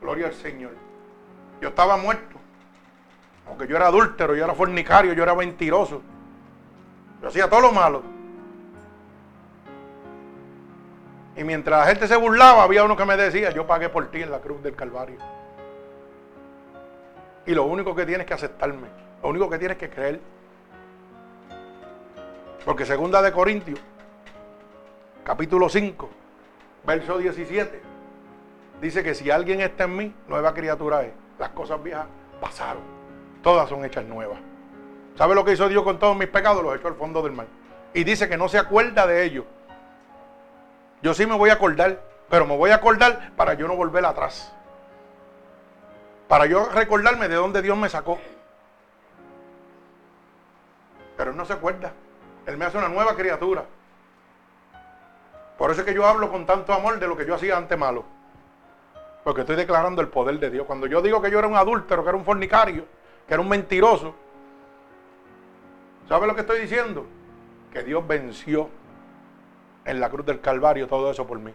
Gloria 0.00 0.28
al 0.28 0.34
Señor. 0.34 0.72
Yo 1.60 1.68
estaba 1.68 1.98
muerto. 1.98 2.37
Aunque 3.48 3.66
yo 3.66 3.76
era 3.76 3.86
adúltero, 3.86 4.34
yo 4.34 4.44
era 4.44 4.54
fornicario, 4.54 5.12
yo 5.14 5.22
era 5.22 5.34
mentiroso. 5.34 6.02
Yo 7.22 7.28
hacía 7.28 7.48
todo 7.48 7.60
lo 7.60 7.72
malo. 7.72 8.02
Y 11.36 11.44
mientras 11.44 11.80
la 11.80 11.86
gente 11.86 12.08
se 12.08 12.16
burlaba, 12.16 12.62
había 12.62 12.84
uno 12.84 12.96
que 12.96 13.04
me 13.04 13.16
decía, 13.16 13.50
yo 13.50 13.66
pagué 13.66 13.88
por 13.88 14.10
ti 14.10 14.22
en 14.22 14.30
la 14.30 14.40
cruz 14.40 14.62
del 14.62 14.74
Calvario. 14.74 15.18
Y 17.46 17.54
lo 17.54 17.64
único 17.64 17.94
que 17.94 18.04
tienes 18.04 18.26
que 18.26 18.34
aceptarme, 18.34 18.88
lo 19.22 19.28
único 19.28 19.48
que 19.48 19.58
tienes 19.58 19.78
que 19.78 19.88
creer. 19.88 20.20
Porque 22.64 22.84
segunda 22.84 23.22
de 23.22 23.32
Corintios, 23.32 23.80
capítulo 25.24 25.68
5, 25.68 26.10
verso 26.84 27.18
17, 27.18 27.80
dice 28.82 29.02
que 29.02 29.14
si 29.14 29.30
alguien 29.30 29.60
está 29.60 29.84
en 29.84 29.96
mí, 29.96 30.14
nueva 30.26 30.52
criatura 30.52 31.02
es. 31.02 31.12
Las 31.38 31.50
cosas 31.50 31.82
viejas 31.82 32.06
pasaron 32.40 32.97
todas 33.42 33.68
son 33.68 33.84
hechas 33.84 34.04
nuevas. 34.04 34.38
¿Sabe 35.16 35.34
lo 35.34 35.44
que 35.44 35.52
hizo 35.52 35.68
Dios 35.68 35.82
con 35.82 35.98
todos 35.98 36.16
mis 36.16 36.28
pecados? 36.28 36.62
Los 36.62 36.76
echó 36.76 36.88
al 36.88 36.94
fondo 36.94 37.22
del 37.22 37.32
mar. 37.32 37.46
Y 37.92 38.04
dice 38.04 38.28
que 38.28 38.36
no 38.36 38.48
se 38.48 38.58
acuerda 38.58 39.06
de 39.06 39.24
ellos. 39.24 39.44
Yo 41.02 41.14
sí 41.14 41.26
me 41.26 41.36
voy 41.36 41.50
a 41.50 41.54
acordar, 41.54 42.00
pero 42.28 42.46
me 42.46 42.56
voy 42.56 42.70
a 42.70 42.76
acordar 42.76 43.32
para 43.36 43.54
yo 43.54 43.66
no 43.66 43.76
volver 43.76 44.04
atrás. 44.04 44.52
Para 46.28 46.46
yo 46.46 46.68
recordarme 46.68 47.28
de 47.28 47.36
dónde 47.36 47.62
Dios 47.62 47.76
me 47.76 47.88
sacó. 47.88 48.18
Pero 51.16 51.30
Él 51.30 51.36
no 51.36 51.44
se 51.44 51.54
acuerda. 51.54 51.92
Él 52.46 52.56
me 52.56 52.66
hace 52.66 52.78
una 52.78 52.88
nueva 52.88 53.16
criatura. 53.16 53.64
Por 55.56 55.72
eso 55.72 55.80
es 55.80 55.86
que 55.86 55.94
yo 55.94 56.06
hablo 56.06 56.30
con 56.30 56.46
tanto 56.46 56.72
amor 56.72 57.00
de 57.00 57.08
lo 57.08 57.16
que 57.16 57.26
yo 57.26 57.34
hacía 57.34 57.56
antes 57.56 57.76
malo. 57.76 58.04
Porque 59.24 59.40
estoy 59.40 59.56
declarando 59.56 60.00
el 60.00 60.08
poder 60.08 60.38
de 60.38 60.50
Dios. 60.50 60.66
Cuando 60.66 60.86
yo 60.86 61.02
digo 61.02 61.20
que 61.20 61.30
yo 61.30 61.40
era 61.40 61.48
un 61.48 61.56
adúltero, 61.56 62.04
que 62.04 62.08
era 62.10 62.16
un 62.16 62.24
fornicario, 62.24 62.84
que 63.28 63.34
era 63.34 63.42
un 63.42 63.48
mentiroso. 63.48 64.14
¿Sabe 66.08 66.26
lo 66.26 66.34
que 66.34 66.40
estoy 66.40 66.60
diciendo? 66.60 67.06
Que 67.70 67.84
Dios 67.84 68.04
venció 68.08 68.70
en 69.84 70.00
la 70.00 70.08
cruz 70.08 70.24
del 70.24 70.40
Calvario 70.40 70.88
todo 70.88 71.10
eso 71.10 71.26
por 71.26 71.38
mí. 71.38 71.52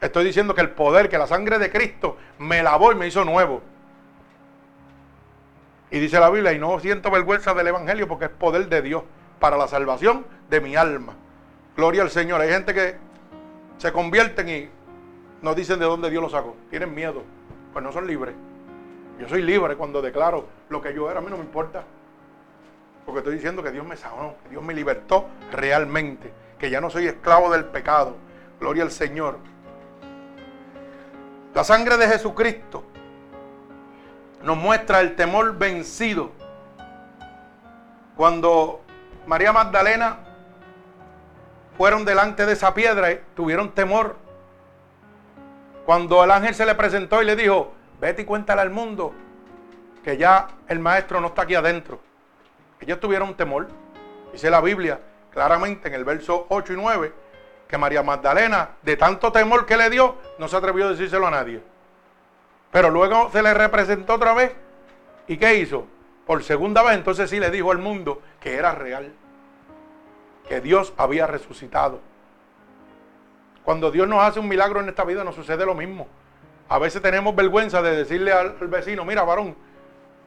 Estoy 0.00 0.24
diciendo 0.24 0.54
que 0.54 0.62
el 0.62 0.70
poder, 0.70 1.10
que 1.10 1.18
la 1.18 1.26
sangre 1.26 1.58
de 1.58 1.70
Cristo 1.70 2.16
me 2.38 2.62
lavó 2.62 2.90
y 2.90 2.94
me 2.94 3.06
hizo 3.06 3.24
nuevo. 3.24 3.62
Y 5.90 6.00
dice 6.00 6.18
la 6.18 6.30
Biblia, 6.30 6.54
y 6.54 6.58
no 6.58 6.80
siento 6.80 7.10
vergüenza 7.10 7.52
del 7.52 7.66
Evangelio 7.66 8.08
porque 8.08 8.24
es 8.24 8.30
poder 8.30 8.68
de 8.68 8.80
Dios 8.80 9.02
para 9.38 9.58
la 9.58 9.68
salvación 9.68 10.24
de 10.48 10.60
mi 10.62 10.74
alma. 10.74 11.12
Gloria 11.76 12.02
al 12.02 12.10
Señor. 12.10 12.40
Hay 12.40 12.48
gente 12.48 12.72
que 12.72 12.96
se 13.76 13.92
convierten 13.92 14.48
y 14.48 14.70
nos 15.42 15.54
dicen 15.54 15.78
de 15.78 15.84
dónde 15.84 16.08
Dios 16.08 16.22
lo 16.22 16.30
sacó. 16.30 16.56
Tienen 16.70 16.94
miedo. 16.94 17.22
Pues 17.74 17.84
no 17.84 17.92
son 17.92 18.06
libres. 18.06 18.34
Yo 19.18 19.28
soy 19.28 19.42
libre 19.42 19.76
cuando 19.76 20.02
declaro 20.02 20.46
lo 20.68 20.80
que 20.80 20.94
yo 20.94 21.10
era, 21.10 21.18
a 21.18 21.22
mí 21.22 21.28
no 21.30 21.36
me 21.36 21.44
importa. 21.44 21.84
Porque 23.04 23.18
estoy 23.18 23.34
diciendo 23.34 23.62
que 23.62 23.70
Dios 23.70 23.86
me 23.86 23.96
sanó, 23.96 24.36
que 24.42 24.50
Dios 24.50 24.62
me 24.62 24.74
libertó 24.74 25.26
realmente, 25.50 26.32
que 26.58 26.70
ya 26.70 26.80
no 26.80 26.90
soy 26.90 27.06
esclavo 27.06 27.50
del 27.50 27.64
pecado. 27.66 28.16
Gloria 28.60 28.84
al 28.84 28.90
Señor. 28.90 29.38
La 31.54 31.64
sangre 31.64 31.96
de 31.96 32.06
Jesucristo 32.06 32.84
nos 34.42 34.56
muestra 34.56 35.00
el 35.00 35.16
temor 35.16 35.56
vencido. 35.58 36.30
Cuando 38.16 38.80
María 39.26 39.52
Magdalena 39.52 40.18
fueron 41.76 42.04
delante 42.04 42.46
de 42.46 42.52
esa 42.52 42.74
piedra, 42.74 43.20
tuvieron 43.34 43.72
temor. 43.72 44.16
Cuando 45.84 46.22
el 46.22 46.30
ángel 46.30 46.54
se 46.54 46.64
le 46.64 46.74
presentó 46.74 47.22
y 47.22 47.26
le 47.26 47.34
dijo, 47.34 47.72
Vete 48.02 48.22
y 48.22 48.24
cuéntale 48.24 48.60
al 48.60 48.70
mundo 48.70 49.14
que 50.02 50.16
ya 50.16 50.48
el 50.66 50.80
maestro 50.80 51.20
no 51.20 51.28
está 51.28 51.42
aquí 51.42 51.54
adentro. 51.54 52.00
Ellos 52.80 52.98
tuvieron 52.98 53.36
temor. 53.36 53.68
Dice 54.32 54.50
la 54.50 54.60
Biblia 54.60 54.98
claramente 55.30 55.86
en 55.86 55.94
el 55.94 56.04
verso 56.04 56.46
8 56.48 56.72
y 56.72 56.76
9 56.76 57.12
que 57.68 57.78
María 57.78 58.02
Magdalena, 58.02 58.70
de 58.82 58.96
tanto 58.96 59.30
temor 59.30 59.66
que 59.66 59.76
le 59.76 59.88
dio, 59.88 60.16
no 60.40 60.48
se 60.48 60.56
atrevió 60.56 60.86
a 60.86 60.90
decírselo 60.90 61.28
a 61.28 61.30
nadie. 61.30 61.62
Pero 62.72 62.90
luego 62.90 63.30
se 63.30 63.40
le 63.40 63.54
representó 63.54 64.14
otra 64.14 64.34
vez. 64.34 64.52
¿Y 65.28 65.36
qué 65.36 65.54
hizo? 65.54 65.86
Por 66.26 66.42
segunda 66.42 66.82
vez, 66.82 66.94
entonces 66.94 67.30
sí 67.30 67.38
le 67.38 67.52
dijo 67.52 67.70
al 67.70 67.78
mundo 67.78 68.20
que 68.40 68.56
era 68.56 68.74
real. 68.74 69.12
Que 70.48 70.60
Dios 70.60 70.92
había 70.96 71.28
resucitado. 71.28 72.00
Cuando 73.62 73.92
Dios 73.92 74.08
nos 74.08 74.24
hace 74.24 74.40
un 74.40 74.48
milagro 74.48 74.80
en 74.80 74.88
esta 74.88 75.04
vida, 75.04 75.22
nos 75.22 75.36
sucede 75.36 75.64
lo 75.64 75.76
mismo. 75.76 76.08
A 76.72 76.78
veces 76.78 77.02
tenemos 77.02 77.36
vergüenza 77.36 77.82
de 77.82 77.94
decirle 77.94 78.32
al, 78.32 78.54
vecino, 78.68 79.04
mira, 79.04 79.24
varón, 79.24 79.54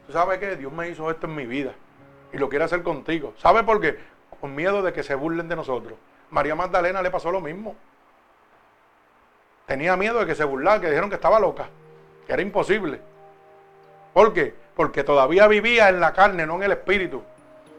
¿tú 0.05 0.13
sabes 0.13 0.37
qué? 0.37 0.55
Dios 0.55 0.71
me 0.71 0.87
hizo 0.87 1.09
esto 1.09 1.25
en 1.25 1.33
mi 1.33 1.47
vida 1.47 1.71
y 2.31 2.37
lo 2.37 2.49
quiere 2.49 2.65
hacer 2.65 2.83
contigo. 2.83 3.33
¿Sabe 3.39 3.63
por 3.63 3.81
qué? 3.81 3.97
Con 4.39 4.53
miedo 4.53 4.83
de 4.83 4.93
que 4.93 5.01
se 5.01 5.15
burlen 5.15 5.47
de 5.47 5.55
nosotros. 5.55 5.97
María 6.29 6.53
Magdalena 6.53 7.01
le 7.01 7.09
pasó 7.09 7.31
lo 7.31 7.41
mismo. 7.41 7.75
Tenía 9.65 9.97
miedo 9.97 10.19
de 10.19 10.27
que 10.27 10.35
se 10.35 10.43
burlaran, 10.43 10.81
que 10.81 10.89
dijeron 10.89 11.09
que 11.09 11.15
estaba 11.15 11.39
loca, 11.39 11.67
que 12.27 12.33
era 12.33 12.43
imposible. 12.43 13.01
¿Por 14.13 14.31
qué? 14.31 14.53
Porque 14.75 15.03
todavía 15.03 15.47
vivía 15.47 15.89
en 15.89 15.99
la 15.99 16.13
carne, 16.13 16.45
no 16.45 16.57
en 16.57 16.63
el 16.63 16.73
espíritu. 16.73 17.23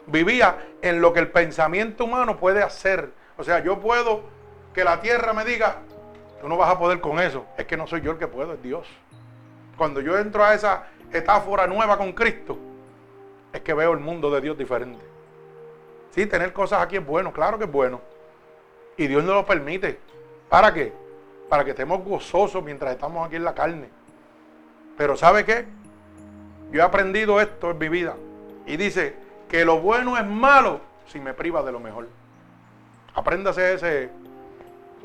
Vivía 0.09 0.59
en 0.83 1.01
lo 1.01 1.13
que 1.13 1.21
el 1.21 1.31
pensamiento 1.31 2.05
humano 2.07 2.37
puede 2.37 2.65
hacer. 2.65 3.11
O 3.37 3.45
sea, 3.45 3.61
yo 3.61 3.79
puedo 3.79 4.23
que 4.75 4.83
la 4.83 5.01
tierra 5.01 5.33
me 5.35 5.45
diga, 5.45 5.83
Tú 6.47 6.51
no 6.51 6.59
vas 6.59 6.71
a 6.71 6.79
poder 6.79 7.01
con 7.01 7.19
eso. 7.19 7.45
Es 7.59 7.67
que 7.67 7.77
no 7.77 7.89
soy 7.89 8.03
yo 8.03 8.13
el 8.13 8.19
que 8.19 8.29
puedo, 8.29 8.53
es 8.53 8.63
Dios. 8.63 8.87
Cuando 9.77 10.01
yo 10.01 10.17
entro 10.17 10.45
a 10.45 10.55
esa 10.55 10.87
etáfora 11.13 11.67
nueva 11.67 11.99
con 11.99 12.13
Cristo, 12.13 12.57
es 13.53 13.63
que 13.63 13.75
veo 13.75 13.93
el 13.93 13.99
mundo 13.99 14.31
de 14.31 14.41
Dios 14.41 14.57
diferente. 14.57 15.05
Sí, 16.13 16.25
tener 16.27 16.53
cosas 16.53 16.83
aquí 16.83 16.99
es 16.99 17.05
bueno, 17.05 17.33
claro 17.33 17.59
que 17.59 17.65
es 17.65 17.73
bueno. 17.73 18.01
Y 18.97 19.09
Dios 19.09 19.25
nos 19.25 19.35
lo 19.35 19.45
permite. 19.45 19.99
¿Para 20.49 20.73
qué? 20.73 20.93
Para 21.49 21.65
que 21.65 21.71
estemos 21.71 22.05
gozosos 22.05 22.63
mientras 22.63 22.93
estamos 22.93 23.27
aquí 23.27 23.35
en 23.35 23.43
la 23.43 23.53
carne. 23.57 23.89
Pero 24.97 25.17
¿sabe 25.17 25.45
qué? 25.45 25.67
Yo 26.71 26.81
he 26.81 26.85
aprendido 26.85 27.41
esto 27.41 27.73
en 27.73 27.79
mi 27.79 27.89
vida. 27.89 28.15
Y 28.67 28.77
dice 28.77 29.17
que 29.49 29.65
lo 29.65 29.81
bueno 29.81 30.17
es 30.17 30.25
malo 30.25 30.81
si 31.09 31.19
me 31.19 31.35
priva 31.35 31.65
de 31.65 31.73
lo 31.73 31.81
mejor. 31.81 32.07
Apréndase 33.17 33.75
ese, 33.75 34.11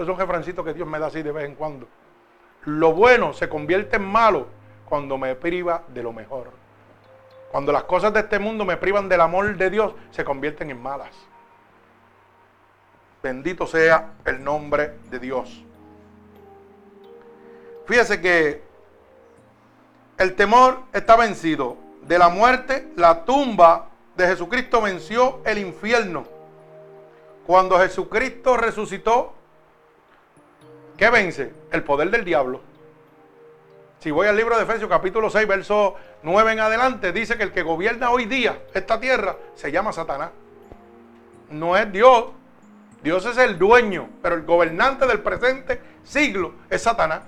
esos 0.02 0.16
son 0.16 0.20
refrancitos 0.20 0.66
que 0.66 0.74
Dios 0.74 0.88
me 0.88 1.00
da 1.00 1.08
así 1.08 1.22
de 1.22 1.32
vez 1.32 1.46
en 1.46 1.56
cuando. 1.56 1.88
Lo 2.66 2.94
bueno 2.94 3.34
se 3.34 3.50
convierte 3.50 3.98
en 3.98 4.04
malo 4.04 4.48
cuando 4.86 5.18
me 5.18 5.36
priva 5.36 5.84
de 5.88 6.04
lo 6.04 6.12
mejor. 6.12 6.52
Cuando 7.52 7.72
las 7.72 7.84
cosas 7.84 8.14
de 8.14 8.22
este 8.22 8.40
mundo 8.40 8.66
me 8.66 8.78
privan 8.78 9.10
del 9.10 9.22
amor 9.22 9.56
de 9.56 9.70
Dios, 9.70 9.94
se 10.12 10.24
convierten 10.24 10.70
en 10.70 10.82
malas. 10.82 11.12
Bendito 13.22 13.68
sea 13.68 14.14
el 14.26 14.44
nombre 14.44 14.96
de 15.10 15.20
Dios. 15.20 15.64
Fíjese 17.86 18.22
que 18.22 18.64
el 20.18 20.36
temor 20.36 20.80
está 20.94 21.16
vencido. 21.16 21.78
De 22.04 22.18
la 22.18 22.30
muerte, 22.30 22.92
la 22.96 23.26
tumba 23.26 23.90
de 24.16 24.28
Jesucristo 24.28 24.82
venció 24.82 25.42
el 25.46 25.60
infierno. 25.60 26.26
Cuando 27.46 27.78
Jesucristo 27.78 28.58
resucitó, 28.58 29.34
¿qué 31.02 31.10
vence? 31.10 31.52
El 31.72 31.82
poder 31.82 32.12
del 32.12 32.24
diablo. 32.24 32.62
Si 33.98 34.12
voy 34.12 34.28
al 34.28 34.38
libro 34.38 34.56
de 34.56 34.66
Efesios 34.66 34.88
capítulo 34.88 35.32
6, 35.32 35.48
verso 35.48 35.96
9 36.22 36.52
en 36.52 36.60
adelante, 36.60 37.12
dice 37.12 37.38
que 37.38 37.44
el 37.44 37.52
que 37.52 37.64
gobierna 37.64 38.12
hoy 38.12 38.26
día 38.26 38.62
esta 38.76 39.00
tierra 39.00 39.36
se 39.56 39.72
llama 39.72 39.94
Satanás. 39.94 40.30
No 41.50 41.76
es 41.76 41.92
Dios. 41.92 42.26
Dios 43.02 43.26
es 43.26 43.36
el 43.40 43.58
dueño, 43.58 44.10
pero 44.22 44.36
el 44.36 44.44
gobernante 44.44 45.08
del 45.08 45.22
presente 45.22 45.82
siglo 46.04 46.54
es 46.70 46.84
Satanás. 46.84 47.22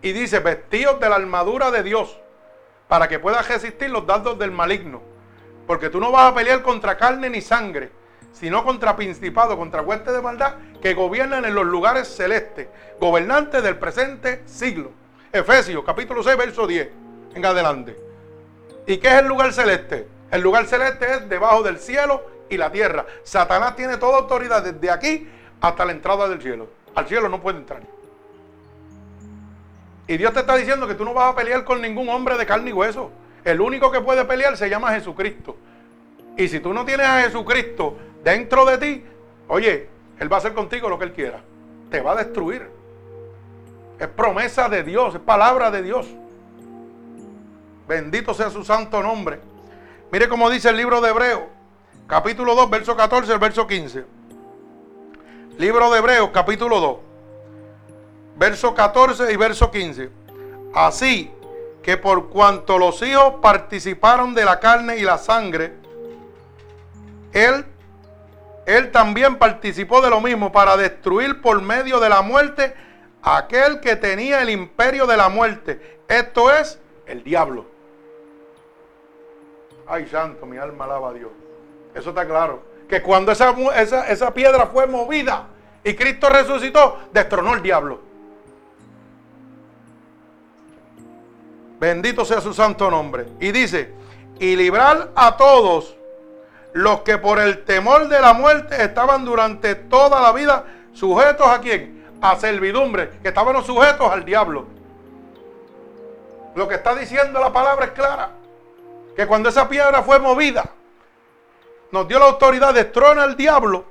Y 0.00 0.12
dice, 0.12 0.38
vestidos 0.38 0.98
de 0.98 1.10
la 1.10 1.16
armadura 1.16 1.70
de 1.70 1.82
Dios, 1.82 2.18
para 2.88 3.08
que 3.08 3.18
puedas 3.18 3.46
resistir 3.46 3.90
los 3.90 4.06
dardos 4.06 4.38
del 4.38 4.52
maligno. 4.52 5.02
Porque 5.66 5.90
tú 5.90 6.00
no 6.00 6.10
vas 6.10 6.32
a 6.32 6.34
pelear 6.34 6.62
contra 6.62 6.96
carne 6.96 7.28
ni 7.28 7.42
sangre, 7.42 7.90
sino 8.32 8.64
contra 8.64 8.96
principado, 8.96 9.56
contra 9.56 9.82
huestes 9.82 10.12
de 10.12 10.22
maldad 10.22 10.54
que 10.82 10.94
gobiernan 10.94 11.44
en 11.44 11.54
los 11.54 11.66
lugares 11.66 12.08
celestes, 12.08 12.68
gobernantes 13.00 13.62
del 13.62 13.78
presente 13.78 14.42
siglo. 14.46 14.90
Efesios 15.32 15.84
capítulo 15.84 16.22
6, 16.22 16.36
verso 16.36 16.66
10 16.66 16.88
en 17.34 17.44
adelante. 17.44 17.96
¿Y 18.86 18.98
qué 18.98 19.08
es 19.08 19.14
el 19.14 19.26
lugar 19.26 19.52
celeste? 19.52 20.06
El 20.30 20.42
lugar 20.42 20.66
celeste 20.66 21.06
es 21.12 21.28
debajo 21.28 21.62
del 21.62 21.78
cielo 21.78 22.24
y 22.48 22.56
la 22.56 22.70
tierra. 22.70 23.06
Satanás 23.22 23.76
tiene 23.76 23.96
toda 23.96 24.18
autoridad 24.18 24.62
desde 24.62 24.90
aquí 24.90 25.28
hasta 25.60 25.84
la 25.84 25.92
entrada 25.92 26.28
del 26.28 26.40
cielo. 26.40 26.68
Al 26.94 27.06
cielo 27.06 27.28
no 27.28 27.40
puede 27.40 27.58
entrar. 27.58 27.82
Y 30.08 30.16
Dios 30.16 30.32
te 30.32 30.40
está 30.40 30.56
diciendo 30.56 30.86
que 30.86 30.94
tú 30.94 31.04
no 31.04 31.14
vas 31.14 31.32
a 31.32 31.36
pelear 31.36 31.64
con 31.64 31.82
ningún 31.82 32.08
hombre 32.08 32.38
de 32.38 32.46
carne 32.46 32.70
y 32.70 32.72
hueso. 32.72 33.10
El 33.44 33.60
único 33.60 33.90
que 33.90 34.00
puede 34.00 34.24
pelear 34.24 34.56
se 34.56 34.70
llama 34.70 34.92
Jesucristo. 34.92 35.56
Y 36.36 36.48
si 36.48 36.60
tú 36.60 36.72
no 36.72 36.84
tienes 36.84 37.06
a 37.06 37.22
Jesucristo 37.22 37.96
dentro 38.26 38.64
de 38.64 38.78
ti, 38.78 39.04
oye, 39.46 39.88
Él 40.18 40.30
va 40.30 40.36
a 40.36 40.38
hacer 40.40 40.52
contigo 40.52 40.88
lo 40.88 40.98
que 40.98 41.04
Él 41.04 41.12
quiera. 41.12 41.40
Te 41.90 42.00
va 42.00 42.12
a 42.12 42.16
destruir. 42.16 42.68
Es 43.98 44.08
promesa 44.08 44.68
de 44.68 44.82
Dios, 44.82 45.14
es 45.14 45.20
palabra 45.20 45.70
de 45.70 45.82
Dios. 45.82 46.06
Bendito 47.86 48.34
sea 48.34 48.50
su 48.50 48.64
santo 48.64 49.00
nombre. 49.00 49.38
Mire 50.10 50.28
cómo 50.28 50.50
dice 50.50 50.70
el 50.70 50.76
libro 50.76 51.00
de 51.00 51.10
Hebreo, 51.10 51.48
capítulo 52.08 52.56
2, 52.56 52.68
verso 52.68 52.96
14, 52.96 53.32
el 53.32 53.38
verso 53.38 53.66
15. 53.66 54.04
Libro 55.58 55.90
de 55.90 55.98
Hebreos, 55.98 56.30
capítulo 56.32 56.80
2 56.80 57.06
verso 58.36 58.74
14 58.74 59.32
y 59.32 59.36
verso 59.36 59.70
15. 59.70 60.10
Así 60.74 61.30
que 61.82 61.96
por 61.96 62.28
cuanto 62.28 62.78
los 62.78 63.00
hijos 63.02 63.34
participaron 63.40 64.34
de 64.34 64.44
la 64.44 64.60
carne 64.60 64.98
y 64.98 65.02
la 65.02 65.18
sangre, 65.18 65.74
él, 67.32 67.64
él 68.66 68.90
también 68.90 69.36
participó 69.36 70.02
de 70.02 70.10
lo 70.10 70.20
mismo 70.20 70.50
para 70.50 70.76
destruir 70.76 71.40
por 71.40 71.62
medio 71.62 72.00
de 72.00 72.08
la 72.08 72.20
muerte 72.20 72.74
aquel 73.22 73.80
que 73.80 73.94
tenía 73.94 74.42
el 74.42 74.50
imperio 74.50 75.06
de 75.06 75.16
la 75.16 75.28
muerte. 75.28 76.00
Esto 76.08 76.52
es 76.52 76.78
el 77.06 77.22
diablo. 77.22 77.64
Ay, 79.86 80.08
santo, 80.08 80.46
mi 80.46 80.56
alma 80.56 80.84
alaba 80.84 81.10
a 81.10 81.12
Dios. 81.12 81.30
Eso 81.94 82.10
está 82.10 82.26
claro. 82.26 82.62
Que 82.88 83.02
cuando 83.02 83.30
esa, 83.30 83.54
esa, 84.08 84.34
piedra 84.34 84.66
fue 84.66 84.86
movida 84.88 85.46
y 85.84 85.94
Cristo 85.94 86.28
resucitó, 86.28 86.98
destronó 87.12 87.54
el 87.54 87.62
diablo. 87.62 88.00
Bendito 91.78 92.24
sea 92.24 92.40
su 92.40 92.52
santo 92.52 92.90
nombre. 92.90 93.26
Y 93.38 93.52
dice, 93.52 93.92
y 94.40 94.56
librar 94.56 95.12
a 95.14 95.36
todos 95.36 95.96
los 96.76 97.00
que 97.00 97.16
por 97.16 97.38
el 97.38 97.64
temor 97.64 98.06
de 98.08 98.20
la 98.20 98.34
muerte 98.34 98.84
estaban 98.84 99.24
durante 99.24 99.76
toda 99.76 100.20
la 100.20 100.30
vida 100.32 100.62
sujetos 100.92 101.46
a 101.46 101.58
quién? 101.58 102.06
A 102.20 102.36
servidumbre, 102.36 103.12
que 103.22 103.28
estaban 103.28 103.64
sujetos 103.64 104.12
al 104.12 104.26
diablo. 104.26 104.66
Lo 106.54 106.68
que 106.68 106.74
está 106.74 106.94
diciendo 106.94 107.40
la 107.40 107.50
palabra 107.50 107.86
es 107.86 107.92
clara. 107.92 108.28
Que 109.16 109.26
cuando 109.26 109.48
esa 109.48 109.66
piedra 109.70 110.02
fue 110.02 110.18
movida, 110.18 110.68
nos 111.92 112.06
dio 112.06 112.18
la 112.18 112.26
autoridad, 112.26 112.74
de 112.74 112.90
al 113.20 113.36
diablo 113.38 113.86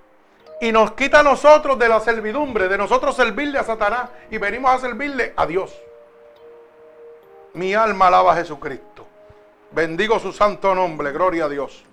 y 0.61 0.71
nos 0.71 0.91
quita 0.91 1.21
a 1.21 1.23
nosotros 1.23 1.79
de 1.79 1.89
la 1.89 1.99
servidumbre, 2.01 2.67
de 2.67 2.77
nosotros 2.77 3.15
servirle 3.15 3.57
a 3.57 3.63
Satanás 3.63 4.11
y 4.29 4.37
venimos 4.37 4.69
a 4.69 4.77
servirle 4.77 5.33
a 5.35 5.47
Dios. 5.47 5.73
Mi 7.55 7.73
alma 7.73 8.09
alaba 8.09 8.33
a 8.33 8.35
Jesucristo. 8.35 9.07
Bendigo 9.71 10.19
su 10.19 10.31
santo 10.31 10.75
nombre, 10.75 11.11
gloria 11.11 11.45
a 11.45 11.49
Dios. 11.49 11.83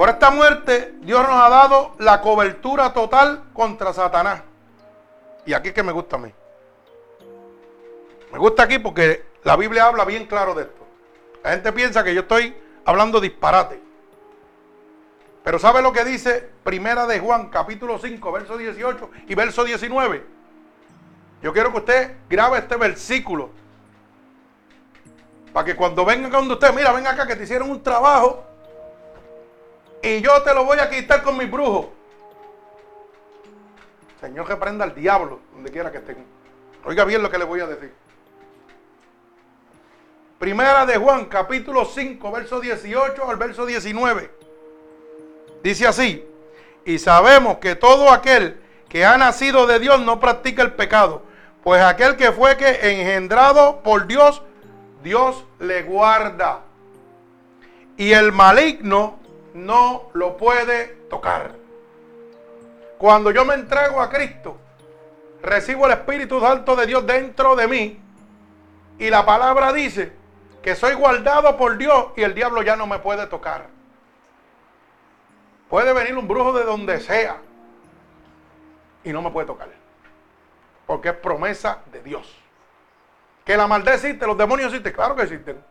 Por 0.00 0.08
esta 0.08 0.30
muerte 0.30 0.94
Dios 1.02 1.20
nos 1.20 1.42
ha 1.42 1.50
dado 1.50 1.94
la 1.98 2.22
cobertura 2.22 2.94
total 2.94 3.50
contra 3.52 3.92
Satanás. 3.92 4.40
Y 5.44 5.52
aquí 5.52 5.72
que 5.72 5.82
me 5.82 5.92
gusta 5.92 6.16
a 6.16 6.20
mí. 6.20 6.32
Me 8.32 8.38
gusta 8.38 8.62
aquí 8.62 8.78
porque 8.78 9.26
la 9.44 9.56
Biblia 9.56 9.84
habla 9.84 10.06
bien 10.06 10.24
claro 10.24 10.54
de 10.54 10.62
esto. 10.62 10.86
La 11.44 11.50
gente 11.50 11.70
piensa 11.74 12.02
que 12.02 12.14
yo 12.14 12.22
estoy 12.22 12.56
hablando 12.86 13.20
disparate. 13.20 13.78
Pero 15.44 15.58
¿sabe 15.58 15.82
lo 15.82 15.92
que 15.92 16.02
dice 16.06 16.48
Primera 16.64 17.06
de 17.06 17.20
Juan, 17.20 17.50
capítulo 17.50 17.98
5, 17.98 18.32
verso 18.32 18.56
18 18.56 19.10
y 19.28 19.34
verso 19.34 19.64
19? 19.64 20.26
Yo 21.42 21.52
quiero 21.52 21.72
que 21.72 21.78
usted 21.78 22.16
grabe 22.26 22.56
este 22.56 22.76
versículo. 22.76 23.50
Para 25.52 25.66
que 25.66 25.76
cuando 25.76 26.06
vengan 26.06 26.30
donde 26.30 26.54
usted, 26.54 26.72
mira, 26.72 26.90
ven 26.90 27.06
acá 27.06 27.26
que 27.26 27.36
te 27.36 27.42
hicieron 27.42 27.70
un 27.70 27.82
trabajo 27.82 28.46
y 30.02 30.20
yo 30.20 30.42
te 30.42 30.54
lo 30.54 30.64
voy 30.64 30.78
a 30.78 30.88
quitar 30.88 31.22
con 31.22 31.36
mi 31.36 31.46
brujo. 31.46 31.92
Señor, 34.20 34.46
que 34.46 34.56
prenda 34.56 34.84
al 34.84 34.94
diablo 34.94 35.40
donde 35.54 35.70
quiera 35.70 35.90
que 35.90 35.98
estén. 35.98 36.24
Oiga 36.84 37.04
bien 37.04 37.22
lo 37.22 37.30
que 37.30 37.38
le 37.38 37.44
voy 37.44 37.60
a 37.60 37.66
decir. 37.66 37.92
Primera 40.38 40.86
de 40.86 40.96
Juan, 40.96 41.26
capítulo 41.26 41.84
5, 41.84 42.32
verso 42.32 42.60
18 42.60 43.30
al 43.30 43.36
verso 43.36 43.66
19. 43.66 44.30
Dice 45.62 45.86
así, 45.86 46.24
y 46.86 46.98
sabemos 46.98 47.58
que 47.58 47.76
todo 47.76 48.10
aquel 48.10 48.58
que 48.88 49.04
ha 49.04 49.18
nacido 49.18 49.66
de 49.66 49.78
Dios 49.78 50.00
no 50.00 50.18
practica 50.18 50.62
el 50.62 50.72
pecado, 50.72 51.22
pues 51.62 51.82
aquel 51.82 52.16
que 52.16 52.32
fue 52.32 52.56
que 52.56 52.68
engendrado 52.90 53.82
por 53.82 54.06
Dios, 54.06 54.42
Dios 55.02 55.44
le 55.58 55.82
guarda. 55.82 56.60
Y 57.98 58.12
el 58.12 58.32
maligno 58.32 59.19
no 59.54 60.10
lo 60.12 60.36
puede 60.36 60.86
tocar. 61.08 61.52
Cuando 62.98 63.30
yo 63.30 63.44
me 63.44 63.54
entrego 63.54 64.00
a 64.00 64.10
Cristo, 64.10 64.56
recibo 65.42 65.86
el 65.86 65.92
Espíritu 65.92 66.40
Santo 66.40 66.76
de 66.76 66.86
Dios 66.86 67.06
dentro 67.06 67.56
de 67.56 67.66
mí. 67.66 68.00
Y 68.98 69.08
la 69.08 69.24
palabra 69.24 69.72
dice 69.72 70.12
que 70.62 70.74
soy 70.74 70.94
guardado 70.94 71.56
por 71.56 71.78
Dios 71.78 72.08
y 72.16 72.22
el 72.22 72.34
diablo 72.34 72.62
ya 72.62 72.76
no 72.76 72.86
me 72.86 72.98
puede 72.98 73.26
tocar. 73.26 73.68
Puede 75.70 75.92
venir 75.94 76.16
un 76.16 76.28
brujo 76.28 76.52
de 76.52 76.64
donde 76.64 77.00
sea 77.00 77.38
y 79.04 79.12
no 79.12 79.22
me 79.22 79.30
puede 79.30 79.46
tocar. 79.46 79.68
Porque 80.86 81.10
es 81.10 81.14
promesa 81.14 81.78
de 81.92 82.02
Dios. 82.02 82.36
Que 83.44 83.56
la 83.56 83.66
maldad 83.66 83.94
existe, 83.94 84.26
los 84.26 84.36
demonios 84.36 84.68
existen, 84.68 84.92
claro 84.92 85.16
que 85.16 85.22
existen. 85.22 85.64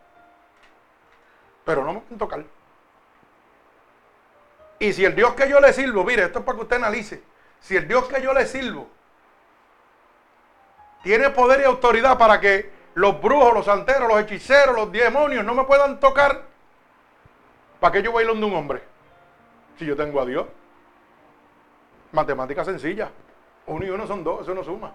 Pero 1.64 1.84
no 1.84 1.92
me 1.92 2.00
pueden 2.00 2.18
tocar. 2.18 2.44
Y 4.80 4.92
si 4.92 5.04
el 5.04 5.14
Dios 5.14 5.34
que 5.34 5.48
yo 5.48 5.60
le 5.60 5.72
sirvo, 5.72 6.02
mire, 6.02 6.24
esto 6.24 6.40
es 6.40 6.44
para 6.44 6.56
que 6.56 6.62
usted 6.62 6.76
analice. 6.76 7.22
Si 7.60 7.76
el 7.76 7.86
Dios 7.86 8.08
que 8.08 8.20
yo 8.20 8.34
le 8.34 8.46
sirvo 8.46 8.88
tiene 11.04 11.30
poder 11.30 11.60
y 11.60 11.64
autoridad 11.64 12.18
para 12.18 12.40
que 12.40 12.72
los 12.94 13.22
brujos, 13.22 13.54
los 13.54 13.66
santeros, 13.66 14.08
los 14.08 14.20
hechiceros, 14.20 14.74
los 14.74 14.90
demonios 14.90 15.44
no 15.44 15.54
me 15.54 15.62
puedan 15.62 16.00
tocar, 16.00 16.42
¿para 17.78 17.92
qué 17.92 18.02
yo 18.02 18.10
voy 18.10 18.24
a 18.24 18.26
ir 18.26 18.36
de 18.36 18.44
un 18.44 18.54
hombre? 18.54 18.82
Si 19.78 19.86
yo 19.86 19.96
tengo 19.96 20.20
a 20.20 20.26
Dios. 20.26 20.46
Matemática 22.10 22.64
sencilla. 22.64 23.10
Uno 23.66 23.86
y 23.86 23.90
uno 23.90 24.06
son 24.08 24.24
dos, 24.24 24.42
eso 24.42 24.52
no 24.52 24.64
suma 24.64 24.92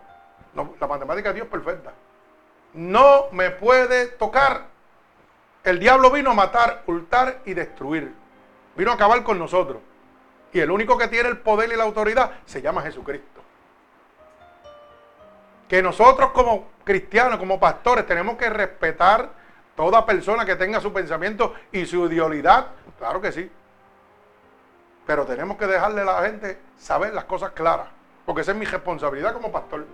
la 0.56 0.88
matemática 0.88 1.30
de 1.30 1.36
Dios 1.36 1.46
es 1.46 1.52
perfecta. 1.52 1.94
No 2.74 3.28
me 3.32 3.52
puede 3.52 4.08
tocar. 4.08 4.68
El 5.64 5.80
diablo 5.80 6.12
vino 6.12 6.32
a 6.32 6.34
matar, 6.34 6.84
hurtar 6.88 7.42
y 7.46 7.54
destruir. 7.54 8.14
Vino 8.76 8.92
a 8.92 8.96
acabar 8.96 9.24
con 9.24 9.40
nosotros. 9.40 9.82
Y 10.52 10.60
el 10.60 10.72
único 10.72 10.98
que 10.98 11.08
tiene 11.08 11.30
el 11.30 11.38
poder 11.38 11.72
y 11.72 11.76
la 11.76 11.84
autoridad 11.84 12.32
se 12.46 12.62
llama 12.62 12.82
Jesucristo. 12.82 13.42
Que 15.68 15.82
nosotros 15.82 16.32
como 16.32 16.70
cristianos, 16.84 17.40
como 17.40 17.60
pastores, 17.60 18.06
tenemos 18.06 18.38
que 18.38 18.50
respetar 18.50 19.30
toda 19.76 20.06
persona 20.06 20.46
que 20.46 20.56
tenga 20.56 20.80
su 20.80 20.94
pensamiento 20.94 21.54
y 21.72 21.86
su 21.86 22.06
ideología. 22.06 22.68
Claro 22.98 23.20
que 23.20 23.32
sí. 23.32 23.52
Pero 25.06 25.26
tenemos 25.26 25.58
que 25.58 25.68
dejarle 25.68 26.02
a 26.02 26.06
la 26.06 26.22
gente 26.24 26.60
saber 26.78 27.14
las 27.14 27.26
cosas 27.26 27.52
claras. 27.52 27.88
Porque 28.26 28.42
esa 28.42 28.52
es 28.52 28.58
mi 28.58 28.66
responsabilidad 28.66 29.34
como 29.34 29.52
pastor. 29.52 29.86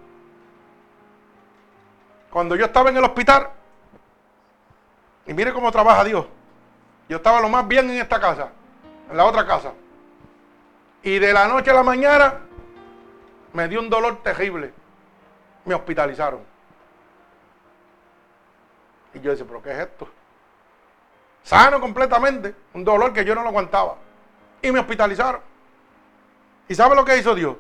Cuando 2.30 2.56
yo 2.56 2.66
estaba 2.66 2.90
en 2.90 2.98
el 2.98 3.03
hospital, 3.03 3.49
y 5.26 5.34
mire 5.34 5.53
cómo 5.53 5.72
trabaja 5.72 6.03
Dios. 6.03 6.26
Yo 7.10 7.18
estaba 7.18 7.41
lo 7.41 7.49
más 7.49 7.68
bien 7.68 7.90
en 7.90 7.98
esta 7.98 8.20
casa, 8.20 8.49
en 9.12 9.18
la 9.18 9.26
otra 9.26 9.46
casa. 9.46 9.74
Y 11.04 11.20
de 11.20 11.34
la 11.34 11.48
noche 11.48 11.70
a 11.70 11.74
la 11.74 11.84
mañana 11.84 12.40
me 13.54 13.68
dio 13.68 13.80
un 13.80 13.90
dolor 13.90 14.24
terrible. 14.24 14.74
Me 15.66 15.76
hospitalizaron. 15.76 16.40
Y 19.14 19.20
yo 19.20 19.32
decía, 19.32 19.46
¿pero 19.46 19.62
qué 19.62 19.72
es 19.72 19.80
esto? 19.80 20.08
Sano 21.44 21.82
completamente, 21.82 22.56
un 22.74 22.84
dolor 22.84 23.12
que 23.14 23.26
yo 23.26 23.36
no 23.36 23.44
lo 23.44 23.50
aguantaba. 23.50 23.98
Y 24.62 24.72
me 24.72 24.80
hospitalizaron. 24.80 25.42
¿Y 26.68 26.76
sabe 26.76 26.96
lo 26.96 27.04
que 27.04 27.18
hizo 27.18 27.36
Dios? 27.36 27.58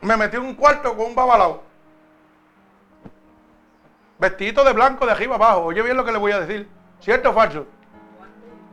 Me 0.00 0.16
metió 0.16 0.40
en 0.40 0.46
un 0.46 0.54
cuarto 0.54 0.96
con 0.96 1.06
un 1.06 1.14
babalao. 1.14 1.62
Vestidito 4.18 4.64
de 4.64 4.72
blanco 4.72 5.06
de 5.06 5.12
arriba 5.12 5.36
abajo. 5.36 5.60
Oye 5.64 5.82
bien 5.82 5.96
lo 5.96 6.04
que 6.04 6.12
le 6.12 6.18
voy 6.18 6.32
a 6.32 6.40
decir. 6.40 6.68
¿Cierto 7.00 7.30
o 7.30 7.34
falso? 7.34 7.66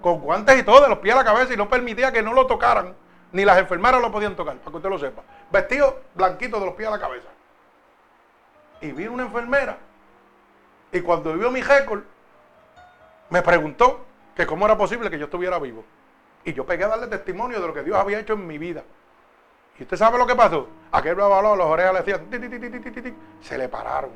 Con 0.03 0.19
guantes 0.19 0.59
y 0.59 0.63
todo, 0.63 0.81
de 0.81 0.89
los 0.89 0.99
pies 0.99 1.15
a 1.15 1.19
la 1.19 1.23
cabeza 1.23 1.53
y 1.53 1.57
no 1.57 1.69
permitía 1.69 2.11
que 2.11 2.21
no 2.21 2.33
lo 2.33 2.45
tocaran. 2.45 2.93
Ni 3.31 3.45
las 3.45 3.57
enfermeras 3.57 4.01
lo 4.01 4.11
podían 4.11 4.35
tocar, 4.35 4.57
para 4.57 4.69
que 4.69 4.77
usted 4.77 4.89
lo 4.89 4.99
sepa. 4.99 5.23
Vestido 5.49 6.01
blanquito 6.13 6.59
de 6.59 6.65
los 6.65 6.75
pies 6.75 6.89
a 6.89 6.91
la 6.91 6.99
cabeza. 6.99 7.29
Y 8.81 8.91
vino 8.91 9.13
una 9.13 9.23
enfermera. 9.23 9.77
Y 10.91 10.99
cuando 10.99 11.33
vio 11.33 11.49
mi 11.49 11.61
récord, 11.61 12.03
me 13.29 13.41
preguntó 13.41 14.05
que 14.35 14.45
cómo 14.45 14.65
era 14.65 14.77
posible 14.77 15.09
que 15.09 15.17
yo 15.17 15.25
estuviera 15.25 15.57
vivo. 15.57 15.85
Y 16.43 16.51
yo 16.51 16.65
pegué 16.65 16.83
a 16.83 16.89
darle 16.89 17.07
testimonio 17.07 17.61
de 17.61 17.67
lo 17.67 17.73
que 17.73 17.83
Dios 17.83 17.97
había 17.97 18.19
hecho 18.19 18.33
en 18.33 18.45
mi 18.45 18.57
vida. 18.57 18.83
¿Y 19.79 19.83
usted 19.83 19.95
sabe 19.95 20.17
lo 20.17 20.27
que 20.27 20.35
pasó? 20.35 20.67
Aquel 20.91 21.15
balón, 21.15 21.57
las 21.57 21.67
orejas 21.67 21.93
le 21.93 22.01
decían, 22.01 23.07
se 23.41 23.57
le 23.57 23.69
pararon. 23.69 24.11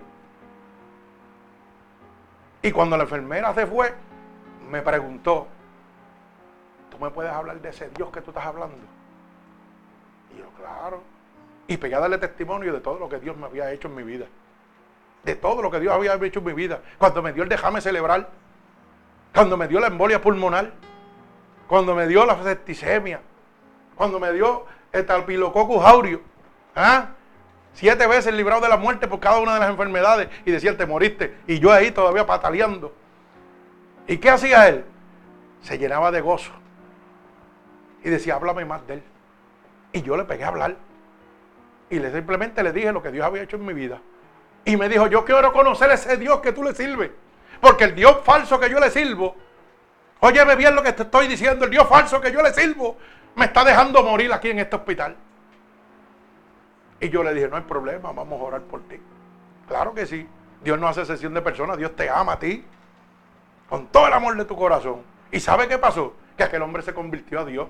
Y 2.62 2.72
cuando 2.74 2.98
la 2.98 3.04
enfermera 3.04 3.54
se 3.54 3.66
fue, 3.66 3.94
me 4.70 4.82
preguntó, 4.82 5.48
¿tú 6.98 7.04
me 7.06 7.12
puedes 7.12 7.32
hablar 7.32 7.62
de 7.62 7.70
ese 7.70 7.90
Dios 7.96 8.10
que 8.12 8.22
tú 8.22 8.32
estás 8.32 8.46
hablando? 8.46 8.76
Y 10.34 10.40
yo, 10.40 10.46
claro. 10.58 11.02
Y 11.68 11.78
pegué 11.78 11.96
a 11.96 12.00
darle 12.00 12.18
testimonio 12.18 12.74
de 12.74 12.80
todo 12.80 12.98
lo 12.98 13.08
que 13.08 13.20
Dios 13.20 13.38
me 13.38 13.46
había 13.46 13.72
hecho 13.72 13.88
en 13.88 13.96
mi 13.96 14.04
vida. 14.04 14.26
De 15.24 15.36
todo 15.36 15.62
lo 15.62 15.70
que 15.70 15.80
Dios 15.80 15.94
había 15.94 16.16
hecho 16.16 16.40
en 16.40 16.46
mi 16.46 16.54
vida. 16.54 16.82
Cuando 16.98 17.22
me 17.22 17.34
dio 17.34 17.44
el 17.44 17.50
déjame 17.50 17.82
celebrar. 17.82 18.30
Cuando 19.34 19.58
me 19.58 19.68
dio 19.68 19.80
la 19.80 19.88
embolia 19.88 20.22
pulmonar. 20.22 20.72
Cuando 21.68 21.94
me 21.94 22.08
dio 22.08 22.26
la 22.26 22.42
septicemia. 22.42 23.22
Cuando 23.96 24.20
me 24.20 24.32
dio 24.32 24.66
el 24.92 25.06
talpilococcus 25.06 25.84
aurio. 25.84 26.22
¿Ah? 26.76 27.10
Siete 27.74 28.08
veces 28.08 28.34
librado 28.34 28.62
de 28.62 28.70
la 28.70 28.78
muerte 28.78 29.08
por 29.08 29.20
cada 29.20 29.40
una 29.40 29.56
de 29.56 29.60
las 29.60 29.70
enfermedades. 29.70 30.30
Y 30.46 30.52
decía, 30.52 30.76
te 30.76 30.86
moriste. 30.86 31.38
Y 31.46 31.60
yo 31.60 31.72
ahí 31.72 31.92
todavía 31.92 32.26
pataleando. 32.26 32.94
¿Y 34.08 34.18
qué 34.18 34.30
hacía 34.30 34.70
él? 34.70 34.86
Se 35.62 35.78
llenaba 35.78 36.12
de 36.12 36.22
gozo. 36.22 36.54
Y 38.04 38.10
decía, 38.10 38.36
háblame 38.36 38.66
más 38.66 38.86
de 38.88 38.96
él. 38.96 39.04
Y 39.94 40.02
yo 40.02 40.18
le 40.18 40.24
pegué 40.26 40.44
a 40.44 40.50
hablar. 40.50 40.76
Y 41.90 42.00
le 42.00 42.12
simplemente 42.12 42.64
le 42.64 42.72
dije 42.72 42.92
lo 42.92 43.02
que 43.02 43.12
Dios 43.12 43.26
había 43.26 43.44
hecho 43.44 43.58
en 43.58 43.66
mi 43.66 43.74
vida. 43.74 44.02
Y 44.66 44.76
me 44.76 44.90
dijo, 44.90 45.08
yo 45.08 45.24
quiero 45.24 45.54
conocer 45.54 45.90
ese 45.92 46.18
Dios 46.18 46.42
que 46.42 46.52
tú 46.52 46.64
le 46.64 46.76
sirves. 46.76 47.12
Porque 47.62 47.86
el 47.86 47.96
Dios 47.96 48.20
falso 48.24 48.60
que 48.60 48.70
yo 48.70 48.80
le 48.80 48.90
sirvo, 48.90 49.36
óyeme 50.20 50.56
bien 50.56 50.76
lo 50.76 50.84
que 50.84 50.94
te 50.94 51.04
estoy 51.04 51.28
diciendo, 51.28 51.66
el 51.66 51.72
Dios 51.72 51.88
falso 51.88 52.22
que 52.22 52.32
yo 52.32 52.42
le 52.42 52.54
sirvo, 52.54 52.98
me 53.36 53.46
está 53.46 53.64
dejando 53.64 54.04
morir 54.04 54.32
aquí 54.34 54.50
en 54.50 54.60
este 54.60 54.76
hospital. 54.76 55.16
Y 57.00 57.10
yo 57.10 57.24
le 57.24 57.34
dije, 57.34 57.48
no 57.48 57.56
hay 57.56 57.64
problema, 57.64 58.12
vamos 58.12 58.40
a 58.42 58.44
orar 58.44 58.62
por 58.62 58.82
ti. 58.88 59.00
Claro 59.68 59.94
que 59.94 60.06
sí. 60.06 60.28
Dios 60.64 60.80
no 60.80 60.88
hace 60.88 61.06
sesión 61.06 61.34
de 61.34 61.42
personas, 61.42 61.78
Dios 61.78 61.96
te 61.96 62.10
ama 62.10 62.34
a 62.34 62.40
ti. 62.40 62.66
Con 63.70 63.88
todo 63.88 64.08
el 64.08 64.14
amor 64.14 64.36
de 64.36 64.46
tu 64.46 64.56
corazón. 64.56 65.02
¿Y 65.32 65.40
sabe 65.40 65.68
qué 65.68 65.78
pasó? 65.78 66.14
Que 66.36 66.44
aquel 66.44 66.62
hombre 66.62 66.82
se 66.82 66.94
convirtió 66.94 67.42
a 67.42 67.46
Dios. 67.46 67.68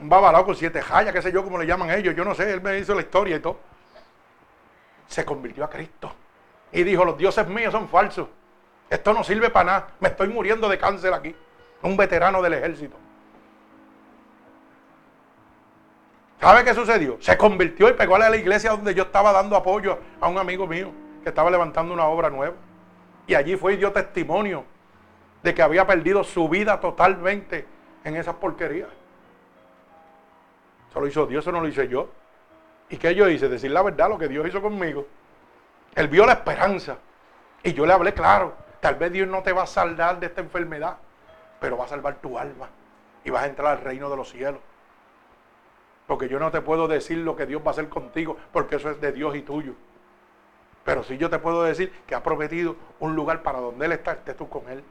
Un 0.00 0.08
babalao 0.08 0.44
con 0.44 0.54
siete 0.54 0.80
jayas, 0.80 1.12
qué 1.12 1.22
sé 1.22 1.32
yo, 1.32 1.42
como 1.42 1.58
le 1.58 1.66
llaman 1.66 1.90
ellos. 1.90 2.14
Yo 2.14 2.24
no 2.24 2.34
sé, 2.34 2.52
él 2.52 2.60
me 2.60 2.78
hizo 2.78 2.94
la 2.94 3.00
historia 3.00 3.36
y 3.36 3.40
todo. 3.40 3.58
Se 5.06 5.24
convirtió 5.24 5.64
a 5.64 5.70
Cristo. 5.70 6.12
Y 6.70 6.84
dijo, 6.84 7.04
los 7.04 7.16
dioses 7.18 7.46
míos 7.48 7.72
son 7.72 7.88
falsos. 7.88 8.28
Esto 8.90 9.12
no 9.12 9.24
sirve 9.24 9.50
para 9.50 9.64
nada. 9.64 9.88
Me 10.00 10.08
estoy 10.08 10.28
muriendo 10.28 10.68
de 10.68 10.78
cáncer 10.78 11.12
aquí. 11.12 11.34
Un 11.82 11.96
veterano 11.96 12.40
del 12.42 12.54
ejército. 12.54 12.96
¿Sabe 16.40 16.64
qué 16.64 16.74
sucedió? 16.74 17.16
Se 17.20 17.36
convirtió 17.36 17.88
y 17.88 17.94
pegó 17.94 18.14
a 18.14 18.18
la 18.20 18.36
iglesia 18.36 18.70
donde 18.70 18.94
yo 18.94 19.04
estaba 19.04 19.32
dando 19.32 19.56
apoyo 19.56 19.98
a 20.20 20.28
un 20.28 20.38
amigo 20.38 20.66
mío 20.66 20.92
que 21.22 21.30
estaba 21.30 21.50
levantando 21.50 21.92
una 21.92 22.04
obra 22.04 22.30
nueva. 22.30 22.54
Y 23.26 23.34
allí 23.34 23.56
fue 23.56 23.74
y 23.74 23.76
dio 23.76 23.92
testimonio 23.92 24.64
de 25.42 25.52
que 25.54 25.62
había 25.62 25.86
perdido 25.86 26.22
su 26.22 26.48
vida 26.48 26.80
totalmente 26.80 27.66
en 28.04 28.16
esas 28.16 28.36
porquerías. 28.36 28.88
Lo 31.00 31.06
hizo 31.06 31.26
Dios, 31.26 31.44
eso 31.44 31.52
no 31.52 31.60
lo 31.60 31.68
hice 31.68 31.88
yo. 31.88 32.08
¿Y 32.90 32.96
qué 32.96 33.14
yo 33.14 33.28
hice? 33.28 33.48
Decir 33.48 33.70
la 33.70 33.82
verdad, 33.82 34.08
lo 34.08 34.18
que 34.18 34.28
Dios 34.28 34.46
hizo 34.48 34.62
conmigo. 34.62 35.06
Él 35.94 36.08
vio 36.08 36.26
la 36.26 36.32
esperanza. 36.32 36.98
Y 37.62 37.72
yo 37.72 37.86
le 37.86 37.92
hablé 37.92 38.14
claro. 38.14 38.54
Tal 38.80 38.94
vez 38.94 39.12
Dios 39.12 39.28
no 39.28 39.42
te 39.42 39.52
va 39.52 39.64
a 39.64 39.66
saldar 39.66 40.20
de 40.20 40.26
esta 40.26 40.40
enfermedad, 40.40 40.96
pero 41.60 41.76
va 41.76 41.84
a 41.84 41.88
salvar 41.88 42.16
tu 42.16 42.38
alma. 42.38 42.68
Y 43.24 43.30
vas 43.30 43.42
a 43.42 43.46
entrar 43.46 43.76
al 43.76 43.82
reino 43.82 44.08
de 44.08 44.16
los 44.16 44.30
cielos. 44.30 44.60
Porque 46.06 46.28
yo 46.28 46.38
no 46.38 46.50
te 46.50 46.62
puedo 46.62 46.88
decir 46.88 47.18
lo 47.18 47.36
que 47.36 47.46
Dios 47.46 47.62
va 47.62 47.68
a 47.68 47.70
hacer 47.70 47.88
contigo, 47.88 48.36
porque 48.52 48.76
eso 48.76 48.90
es 48.90 49.00
de 49.00 49.12
Dios 49.12 49.36
y 49.36 49.42
tuyo. 49.42 49.74
Pero 50.84 51.02
sí 51.02 51.18
yo 51.18 51.28
te 51.28 51.38
puedo 51.38 51.64
decir 51.64 51.92
que 52.06 52.14
ha 52.14 52.22
prometido 52.22 52.76
un 53.00 53.14
lugar 53.14 53.42
para 53.42 53.60
donde 53.60 53.84
Él 53.84 53.92
está, 53.92 54.12
estés 54.12 54.36
tú 54.36 54.48
con 54.48 54.68
Él. 54.70 54.82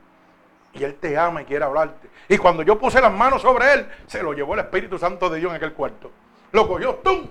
Y 0.78 0.84
Él 0.84 0.96
te 0.96 1.18
ama 1.18 1.42
y 1.42 1.46
quiere 1.46 1.66
hablarte. 1.66 2.08
Y 2.30 2.38
cuando 2.38 2.64
yo 2.64 2.78
puse 2.78 3.02
las 3.02 3.12
manos 3.12 3.42
sobre 3.42 3.74
Él, 3.74 3.88
se 4.06 4.22
lo 4.22 4.34
llevó 4.34 4.54
el 4.54 4.60
Espíritu 4.62 4.98
Santo 4.98 5.30
de 5.30 5.40
Dios 5.40 5.50
en 5.50 5.58
aquel 5.58 5.74
cuarto. 5.74 6.12
Lo 6.52 6.68
cogió, 6.68 6.96
¡tum! 6.96 7.28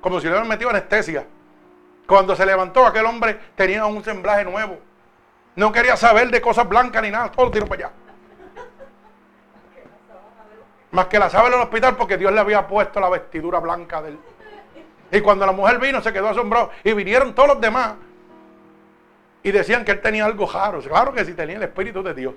Como 0.00 0.20
si 0.20 0.26
le 0.26 0.32
hubieran 0.32 0.48
metido 0.48 0.70
anestesia. 0.70 1.26
Cuando 2.06 2.36
se 2.36 2.44
levantó, 2.44 2.84
aquel 2.84 3.06
hombre 3.06 3.38
tenía 3.54 3.86
un 3.86 4.02
semblaje 4.04 4.44
nuevo. 4.44 4.78
No 5.54 5.70
quería 5.72 5.96
saber 5.96 6.30
de 6.30 6.40
cosas 6.40 6.68
blancas 6.68 7.02
ni 7.02 7.10
nada, 7.10 7.30
todo 7.30 7.46
lo 7.46 7.52
tiró 7.52 7.66
para 7.66 7.86
allá. 7.86 7.94
Más 10.90 11.06
que 11.06 11.18
la 11.18 11.30
sabe 11.30 11.48
en 11.48 11.54
el 11.54 11.60
hospital 11.60 11.96
porque 11.96 12.18
Dios 12.18 12.32
le 12.32 12.40
había 12.40 12.66
puesto 12.66 13.00
la 13.00 13.08
vestidura 13.08 13.60
blanca 13.60 14.02
de 14.02 14.10
él. 14.10 14.18
Y 15.10 15.20
cuando 15.20 15.46
la 15.46 15.52
mujer 15.52 15.78
vino 15.78 16.00
se 16.02 16.12
quedó 16.12 16.28
asombrado. 16.28 16.70
Y 16.84 16.92
vinieron 16.92 17.34
todos 17.34 17.48
los 17.48 17.60
demás. 17.60 17.94
Y 19.42 19.50
decían 19.50 19.84
que 19.84 19.92
él 19.92 20.00
tenía 20.00 20.24
algo 20.24 20.46
raro. 20.46 20.80
Claro 20.80 21.12
que 21.12 21.24
sí 21.24 21.34
tenía 21.34 21.56
el 21.56 21.62
Espíritu 21.62 22.02
de 22.02 22.14
Dios. 22.14 22.34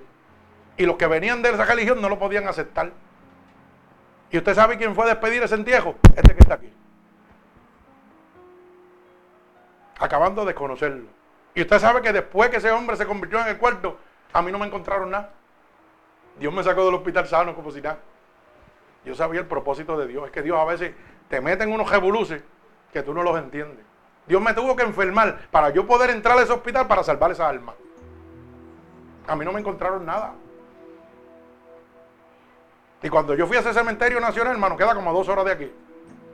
Y 0.78 0.86
los 0.86 0.98
que 0.98 1.08
venían 1.08 1.42
de 1.42 1.50
esa 1.50 1.66
religión 1.66 2.02
no 2.02 2.10
lo 2.10 2.20
podían 2.20 2.48
aceptar. 2.48 2.92
¿Y 4.32 4.38
usted 4.38 4.54
sabe 4.54 4.78
quién 4.78 4.96
fue 4.96 5.06
a 5.06 5.08
despedir 5.08 5.42
ese 5.44 5.56
entierro? 5.56 5.96
Este 6.16 6.34
que 6.34 6.42
está 6.42 6.56
aquí. 6.56 6.72
Acabando 10.00 10.44
de 10.44 10.54
conocerlo. 10.54 11.08
Y 11.54 11.62
usted 11.62 11.80
sabe 11.80 12.02
que 12.02 12.12
después 12.12 12.50
que 12.50 12.58
ese 12.58 12.72
hombre 12.72 12.98
se 12.98 13.06
convirtió 13.06 13.40
en 13.40 13.48
el 13.48 13.58
cuarto, 13.58 13.98
a 14.34 14.42
mí 14.42 14.52
no 14.52 14.60
me 14.60 14.66
encontraron 14.66 15.12
nada. 15.12 15.32
Dios 16.38 16.54
me 16.54 16.64
sacó 16.64 16.84
del 16.86 16.96
hospital 16.96 17.26
sano 17.28 17.56
como 17.56 17.72
si 17.72 17.82
nada. 17.82 18.00
Yo 19.06 19.16
sabía 19.16 19.40
el 19.40 19.46
propósito 19.46 19.98
de 19.98 20.08
Dios. 20.08 20.26
Es 20.26 20.32
que 20.32 20.42
Dios 20.42 20.58
a 20.60 20.66
veces 20.66 20.94
te 21.30 21.40
mete 21.40 21.64
en 21.64 21.72
unos 21.72 21.90
revoluces 21.90 22.44
que 22.92 23.04
tú 23.04 23.14
no 23.14 23.24
los 23.24 23.38
entiendes. 23.38 23.86
Dios 24.28 24.42
me 24.42 24.54
tuvo 24.54 24.76
que 24.76 24.84
enfermar 24.84 25.48
para 25.52 25.70
yo 25.70 25.86
poder 25.86 26.10
entrar 26.10 26.38
a 26.38 26.42
ese 26.42 26.52
hospital 26.52 26.88
para 26.88 27.04
salvar 27.04 27.32
esa 27.32 27.48
alma. 27.48 27.74
A 29.28 29.36
mí 29.36 29.46
no 29.46 29.54
me 29.54 29.60
encontraron 29.60 30.06
nada. 30.06 30.34
Y 33.06 33.10
cuando 33.10 33.36
yo 33.36 33.46
fui 33.46 33.56
a 33.56 33.60
ese 33.60 33.72
cementerio 33.72 34.20
nacional, 34.20 34.54
hermano, 34.54 34.76
queda 34.76 34.96
como 34.96 35.12
a 35.12 35.14
dos 35.14 35.30
horas 35.30 35.46
de 35.46 35.52
aquí. 35.52 35.72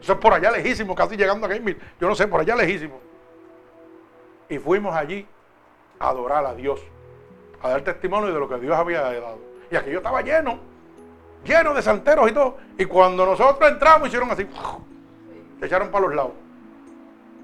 Eso 0.01 0.13
es 0.13 0.19
por 0.19 0.33
allá 0.33 0.51
lejísimo, 0.51 0.95
casi 0.95 1.17
llegando 1.17 1.45
a 1.45 1.49
Gameville. 1.49 1.77
Yo 1.99 2.07
no 2.07 2.15
sé, 2.15 2.29
por 2.29 2.39
allá 2.39 2.55
lejísimo. 2.55 2.97
Y 4.47 4.57
fuimos 4.57 4.95
allí 4.95 5.27
a 5.99 6.07
adorar 6.07 6.45
a 6.45 6.55
Dios, 6.55 6.79
a 7.61 7.71
dar 7.71 7.81
testimonio 7.81 8.33
de 8.33 8.39
lo 8.39 8.47
que 8.47 8.57
Dios 8.57 8.73
había 8.73 9.01
dado. 9.01 9.39
Y 9.69 9.75
aquello 9.75 9.97
estaba 9.97 10.21
lleno 10.21 10.71
lleno 11.43 11.73
de 11.73 11.81
santeros 11.81 12.31
y 12.31 12.33
todo. 12.33 12.57
Y 12.77 12.85
cuando 12.85 13.25
nosotros 13.25 13.69
entramos, 13.69 14.07
hicieron 14.07 14.31
así, 14.31 14.47
se 15.59 15.65
echaron 15.65 15.89
para 15.91 16.05
los 16.05 16.15
lados. 16.15 16.31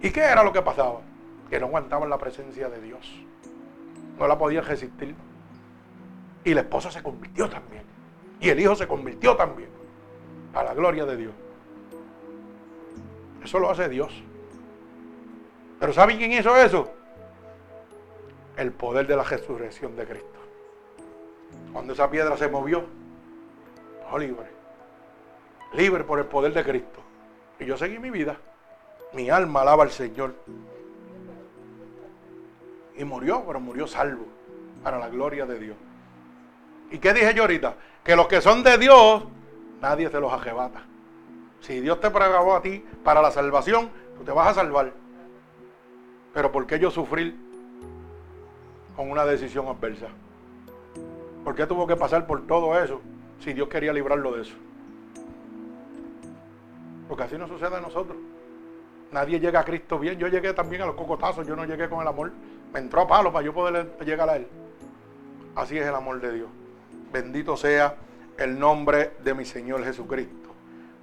¿Y 0.01 0.09
qué 0.09 0.21
era 0.21 0.41
lo 0.41 0.53
que 0.53 0.61
pasaba? 0.61 1.01
Que 1.49 1.59
no 1.59 1.65
aguantaban 1.65 2.09
la 2.09 2.17
presencia 2.17 2.69
de 2.69 2.79
Dios. 2.79 3.05
No 4.17 4.25
la 4.25 4.37
podían 4.37 4.63
resistir. 4.63 5.13
Y 6.45 6.53
la 6.53 6.61
esposa 6.61 6.89
se 6.91 7.03
convirtió 7.03 7.49
también. 7.49 7.96
Y 8.39 8.49
el 8.49 8.59
hijo 8.59 8.75
se 8.75 8.87
convirtió 8.87 9.35
también. 9.35 9.69
A 10.53 10.63
la 10.63 10.73
gloria 10.73 11.05
de 11.05 11.17
Dios. 11.17 11.33
Eso 13.43 13.59
lo 13.59 13.69
hace 13.69 13.87
Dios. 13.89 14.11
Pero 15.79 15.93
¿saben 15.93 16.17
quién 16.17 16.31
hizo 16.31 16.55
eso? 16.55 16.91
El 18.55 18.71
poder 18.71 19.05
de 19.07 19.15
la 19.15 19.23
resurrección 19.23 19.95
de 19.95 20.05
Cristo. 20.05 20.39
Cuando 21.71 21.93
esa 21.93 22.09
piedra 22.09 22.35
se 22.37 22.47
movió, 22.47 22.85
No, 24.09 24.17
libre. 24.17 24.47
Libre 25.73 26.03
por 26.03 26.19
el 26.19 26.25
poder 26.25 26.53
de 26.53 26.63
Cristo. 26.63 27.01
Y 27.59 27.65
yo 27.65 27.77
seguí 27.77 27.99
mi 27.99 28.09
vida. 28.09 28.37
Mi 29.13 29.29
alma 29.29 29.61
alaba 29.61 29.83
al 29.83 29.91
Señor. 29.91 30.33
Y 32.95 33.03
murió, 33.03 33.43
pero 33.45 33.59
murió 33.59 33.85
salvo. 33.85 34.25
Para 34.81 34.97
la 34.97 35.09
gloria 35.09 35.45
de 35.45 35.59
Dios. 35.59 35.77
¿Y 36.91 36.99
qué 36.99 37.13
dije 37.13 37.33
yo 37.33 37.43
ahorita? 37.43 37.75
Que 38.03 38.15
los 38.15 38.27
que 38.27 38.41
son 38.41 38.63
de 38.63 38.77
Dios, 38.77 39.23
nadie 39.81 40.09
se 40.09 40.19
los 40.19 40.31
arrebata. 40.31 40.83
Si 41.61 41.79
Dios 41.81 41.99
te 41.99 42.09
preparó 42.09 42.55
a 42.55 42.61
ti 42.61 42.83
para 43.03 43.21
la 43.21 43.31
salvación, 43.31 43.89
tú 44.17 44.23
te 44.23 44.31
vas 44.31 44.49
a 44.49 44.53
salvar. 44.53 44.93
Pero 46.33 46.51
¿por 46.51 46.65
qué 46.65 46.79
yo 46.79 46.91
sufrir 46.91 47.35
con 48.95 49.11
una 49.11 49.25
decisión 49.25 49.67
adversa? 49.67 50.07
¿Por 51.43 51.55
qué 51.55 51.65
tuvo 51.65 51.87
que 51.87 51.95
pasar 51.95 52.27
por 52.27 52.45
todo 52.45 52.81
eso 52.81 53.01
si 53.39 53.53
Dios 53.53 53.67
quería 53.67 53.91
librarlo 53.91 54.31
de 54.31 54.41
eso? 54.43 54.55
Porque 57.07 57.23
así 57.23 57.37
no 57.37 57.47
sucede 57.47 57.75
a 57.75 57.81
nosotros. 57.81 58.17
Nadie 59.11 59.39
llega 59.39 59.61
a 59.61 59.65
Cristo 59.65 59.97
bien. 59.97 60.19
Yo 60.19 60.27
llegué 60.27 60.53
también 60.53 60.81
a 60.81 60.85
los 60.85 60.95
cocotazos, 60.95 61.47
yo 61.47 61.55
no 61.55 61.65
llegué 61.65 61.89
con 61.89 62.01
el 62.01 62.07
amor. 62.07 62.31
Me 62.73 62.79
entró 62.79 63.01
a 63.01 63.07
palo 63.07 63.31
para 63.31 63.45
yo 63.45 63.53
poder 63.53 63.97
llegar 64.05 64.29
a 64.29 64.35
Él. 64.35 64.47
Así 65.55 65.77
es 65.77 65.87
el 65.87 65.95
amor 65.95 66.19
de 66.19 66.33
Dios. 66.33 66.49
Bendito 67.11 67.55
sea 67.55 67.95
el 68.37 68.59
nombre 68.59 69.13
de 69.23 69.33
mi 69.33 69.45
Señor 69.45 69.83
Jesucristo. 69.83 70.49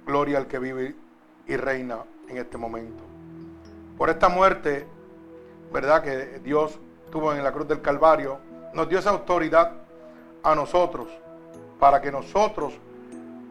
Gloria 0.05 0.37
al 0.37 0.47
que 0.47 0.59
vive 0.59 0.95
y 1.47 1.55
reina 1.55 1.99
en 2.29 2.37
este 2.37 2.57
momento. 2.57 3.03
Por 3.97 4.09
esta 4.09 4.29
muerte, 4.29 4.85
¿verdad? 5.73 6.03
Que 6.03 6.39
Dios 6.43 6.79
tuvo 7.11 7.33
en 7.33 7.43
la 7.43 7.51
cruz 7.51 7.67
del 7.67 7.81
Calvario, 7.81 8.39
nos 8.73 8.87
dio 8.89 8.99
esa 8.99 9.09
autoridad 9.09 9.71
a 10.43 10.53
nosotros 10.53 11.07
para 11.79 12.01
que 12.01 12.11
nosotros 12.11 12.73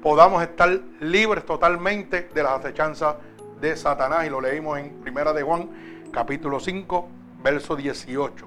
podamos 0.02 0.42
estar 0.42 0.70
libres 1.00 1.44
totalmente 1.44 2.28
de 2.34 2.42
las 2.42 2.60
acechanzas 2.60 3.16
de 3.60 3.76
Satanás. 3.76 4.26
Y 4.26 4.30
lo 4.30 4.40
leímos 4.40 4.78
en 4.78 5.00
Primera 5.00 5.32
de 5.32 5.42
Juan, 5.42 5.70
capítulo 6.12 6.60
5, 6.60 7.08
verso 7.42 7.74
18. 7.74 8.46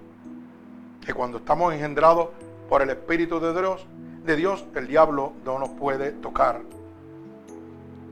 Que 1.06 1.14
cuando 1.14 1.40
estamos 1.40 1.74
engendrados 1.74 2.30
por 2.70 2.82
el 2.82 2.90
Espíritu 2.90 3.40
de 3.40 3.54
Dios, 3.54 3.88
de 4.28 4.36
Dios, 4.36 4.64
el 4.76 4.88
diablo 4.88 5.34
no 5.44 5.58
nos 5.58 5.70
puede 5.70 6.12
tocar. 6.12 6.62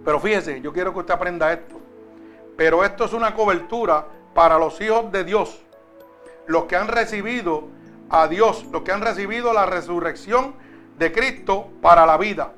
Pero 0.03 0.19
fíjese, 0.19 0.61
yo 0.61 0.73
quiero 0.73 0.93
que 0.93 0.99
usted 0.99 1.13
aprenda 1.13 1.53
esto. 1.53 1.75
Pero 2.57 2.83
esto 2.83 3.05
es 3.05 3.13
una 3.13 3.35
cobertura 3.35 4.07
para 4.33 4.57
los 4.57 4.79
hijos 4.81 5.11
de 5.11 5.23
Dios. 5.23 5.61
Los 6.47 6.65
que 6.65 6.75
han 6.75 6.87
recibido 6.87 7.65
a 8.09 8.27
Dios, 8.27 8.65
los 8.71 8.83
que 8.83 8.91
han 8.91 9.01
recibido 9.01 9.53
la 9.53 9.65
resurrección 9.65 10.55
de 10.97 11.11
Cristo 11.11 11.69
para 11.81 12.05
la 12.05 12.17
vida. 12.17 12.53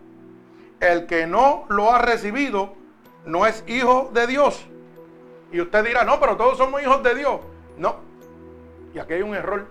El 0.79 1.07
que 1.07 1.25
no 1.25 1.65
lo 1.69 1.91
ha 1.91 1.99
recibido 1.99 2.75
no 3.25 3.45
es 3.45 3.63
hijo 3.67 4.11
de 4.13 4.27
Dios. 4.27 4.65
Y 5.51 5.61
usted 5.61 5.83
dirá, 5.83 6.03
no, 6.03 6.19
pero 6.19 6.37
todos 6.37 6.57
somos 6.57 6.81
hijos 6.81 7.01
de 7.01 7.15
Dios. 7.15 7.39
No. 7.77 7.95
Y 8.93 8.99
aquí 8.99 9.13
hay 9.13 9.21
un 9.23 9.33
error. 9.33 9.67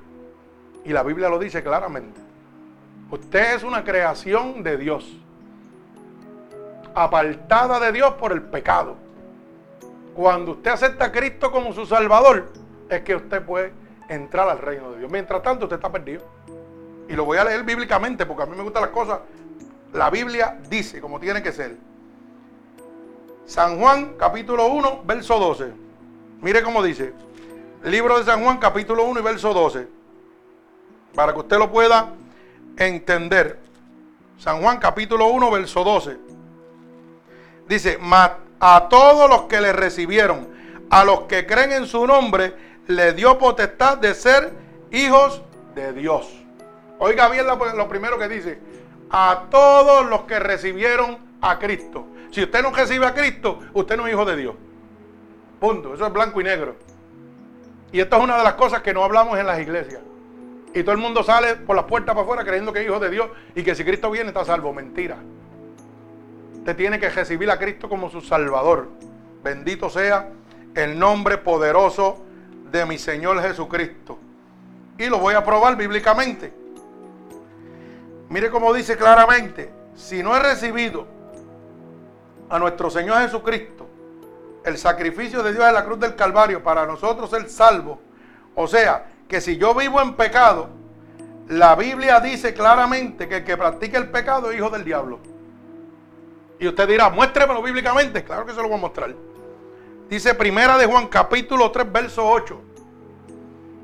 Y 0.84 0.92
la 0.92 1.02
Biblia 1.02 1.28
lo 1.28 1.38
dice 1.38 1.62
claramente. 1.62 2.25
Usted 3.10 3.54
es 3.54 3.62
una 3.62 3.84
creación 3.84 4.62
de 4.62 4.76
Dios. 4.76 5.16
Apartada 6.94 7.78
de 7.78 7.92
Dios 7.92 8.14
por 8.14 8.32
el 8.32 8.42
pecado. 8.42 8.96
Cuando 10.14 10.52
usted 10.52 10.70
acepta 10.70 11.06
a 11.06 11.12
Cristo 11.12 11.52
como 11.52 11.72
su 11.72 11.86
Salvador, 11.86 12.52
es 12.88 13.02
que 13.02 13.14
usted 13.14 13.42
puede 13.42 13.72
entrar 14.08 14.48
al 14.48 14.58
reino 14.58 14.90
de 14.92 15.00
Dios. 15.00 15.10
Mientras 15.10 15.42
tanto, 15.42 15.66
usted 15.66 15.76
está 15.76 15.92
perdido. 15.92 16.22
Y 17.08 17.12
lo 17.12 17.24
voy 17.24 17.38
a 17.38 17.44
leer 17.44 17.62
bíblicamente 17.62 18.26
porque 18.26 18.42
a 18.42 18.46
mí 18.46 18.56
me 18.56 18.62
gustan 18.62 18.82
las 18.82 18.90
cosas. 18.90 19.20
La 19.92 20.10
Biblia 20.10 20.58
dice 20.68 21.00
como 21.00 21.20
tiene 21.20 21.42
que 21.42 21.52
ser. 21.52 21.76
San 23.44 23.78
Juan 23.78 24.14
capítulo 24.18 24.66
1, 24.66 25.02
verso 25.04 25.38
12. 25.38 25.72
Mire 26.40 26.62
cómo 26.62 26.82
dice. 26.82 27.12
Libro 27.84 28.18
de 28.18 28.24
San 28.24 28.42
Juan 28.42 28.58
capítulo 28.58 29.04
1 29.04 29.20
y 29.20 29.22
verso 29.22 29.54
12. 29.54 29.86
Para 31.14 31.32
que 31.32 31.38
usted 31.38 31.58
lo 31.58 31.70
pueda 31.70 32.08
entender. 32.76 33.58
San 34.38 34.60
Juan 34.60 34.78
capítulo 34.78 35.26
1, 35.28 35.50
verso 35.50 35.82
12. 35.84 36.16
Dice, 37.68 37.98
a 38.60 38.88
todos 38.88 39.28
los 39.28 39.42
que 39.42 39.60
le 39.60 39.72
recibieron, 39.72 40.48
a 40.90 41.04
los 41.04 41.22
que 41.22 41.46
creen 41.46 41.72
en 41.72 41.86
su 41.86 42.06
nombre, 42.06 42.54
le 42.86 43.12
dio 43.12 43.38
potestad 43.38 43.98
de 43.98 44.14
ser 44.14 44.52
hijos 44.90 45.42
de 45.74 45.92
Dios. 45.92 46.32
Oiga 46.98 47.28
bien 47.28 47.46
lo, 47.46 47.88
primero 47.88 48.18
que 48.18 48.28
dice. 48.28 48.58
A 49.10 49.44
todos 49.50 50.06
los 50.06 50.22
que 50.22 50.38
recibieron 50.38 51.18
a 51.40 51.58
Cristo. 51.58 52.06
Si 52.30 52.42
usted 52.42 52.62
no 52.62 52.70
recibe 52.70 53.06
a 53.06 53.14
Cristo, 53.14 53.60
usted 53.72 53.96
no 53.96 54.06
es 54.06 54.12
hijo 54.12 54.24
de 54.24 54.36
Dios. 54.36 54.54
Punto. 55.60 55.94
Eso 55.94 56.06
es 56.06 56.12
blanco 56.12 56.40
y 56.40 56.44
negro. 56.44 56.76
Y 57.92 58.00
esto 58.00 58.16
es 58.16 58.22
una 58.22 58.36
de 58.36 58.44
las 58.44 58.54
cosas 58.54 58.82
que 58.82 58.92
no 58.92 59.04
hablamos 59.04 59.38
en 59.38 59.46
las 59.46 59.60
iglesias. 59.60 60.00
Y 60.76 60.82
todo 60.82 60.92
el 60.92 60.98
mundo 60.98 61.22
sale 61.22 61.56
por 61.56 61.74
las 61.74 61.86
puertas 61.86 62.14
para 62.14 62.22
afuera 62.22 62.44
creyendo 62.44 62.70
que 62.70 62.80
es 62.80 62.86
hijo 62.86 63.00
de 63.00 63.08
Dios 63.08 63.30
y 63.54 63.62
que 63.62 63.74
si 63.74 63.82
Cristo 63.82 64.10
viene 64.10 64.28
está 64.28 64.44
salvo. 64.44 64.74
Mentira. 64.74 65.16
Usted 66.58 66.76
tiene 66.76 67.00
que 67.00 67.08
recibir 67.08 67.50
a 67.50 67.58
Cristo 67.58 67.88
como 67.88 68.10
su 68.10 68.20
Salvador. 68.20 68.90
Bendito 69.42 69.88
sea 69.88 70.28
el 70.74 70.98
nombre 70.98 71.38
poderoso 71.38 72.22
de 72.70 72.84
mi 72.84 72.98
Señor 72.98 73.40
Jesucristo. 73.40 74.18
Y 74.98 75.06
lo 75.06 75.18
voy 75.18 75.32
a 75.32 75.42
probar 75.42 75.76
bíblicamente. 75.76 76.52
Mire 78.28 78.50
cómo 78.50 78.74
dice 78.74 78.98
claramente, 78.98 79.72
si 79.94 80.22
no 80.22 80.36
he 80.36 80.40
recibido 80.40 81.06
a 82.50 82.58
nuestro 82.58 82.90
Señor 82.90 83.22
Jesucristo, 83.22 83.86
el 84.62 84.76
sacrificio 84.76 85.42
de 85.42 85.54
Dios 85.54 85.64
en 85.66 85.72
la 85.72 85.86
cruz 85.86 86.00
del 86.00 86.14
Calvario 86.16 86.62
para 86.62 86.84
nosotros 86.84 87.30
ser 87.30 87.48
salvo, 87.48 87.98
o 88.54 88.66
sea, 88.66 89.06
que 89.28 89.40
si 89.40 89.56
yo 89.56 89.74
vivo 89.74 90.00
en 90.00 90.14
pecado, 90.14 90.68
la 91.48 91.74
Biblia 91.76 92.20
dice 92.20 92.54
claramente 92.54 93.28
que 93.28 93.36
el 93.36 93.44
que 93.44 93.56
practica 93.56 93.98
el 93.98 94.10
pecado 94.10 94.50
es 94.50 94.58
hijo 94.58 94.70
del 94.70 94.84
diablo. 94.84 95.20
Y 96.58 96.66
usted 96.66 96.88
dirá, 96.88 97.10
muéstremelo 97.10 97.62
bíblicamente. 97.62 98.24
Claro 98.24 98.46
que 98.46 98.52
se 98.52 98.58
lo 98.58 98.68
voy 98.68 98.78
a 98.78 98.80
mostrar. 98.80 99.14
Dice 100.08 100.34
Primera 100.34 100.78
de 100.78 100.86
Juan 100.86 101.08
capítulo 101.08 101.70
3, 101.70 101.92
verso 101.92 102.26
8. 102.26 102.60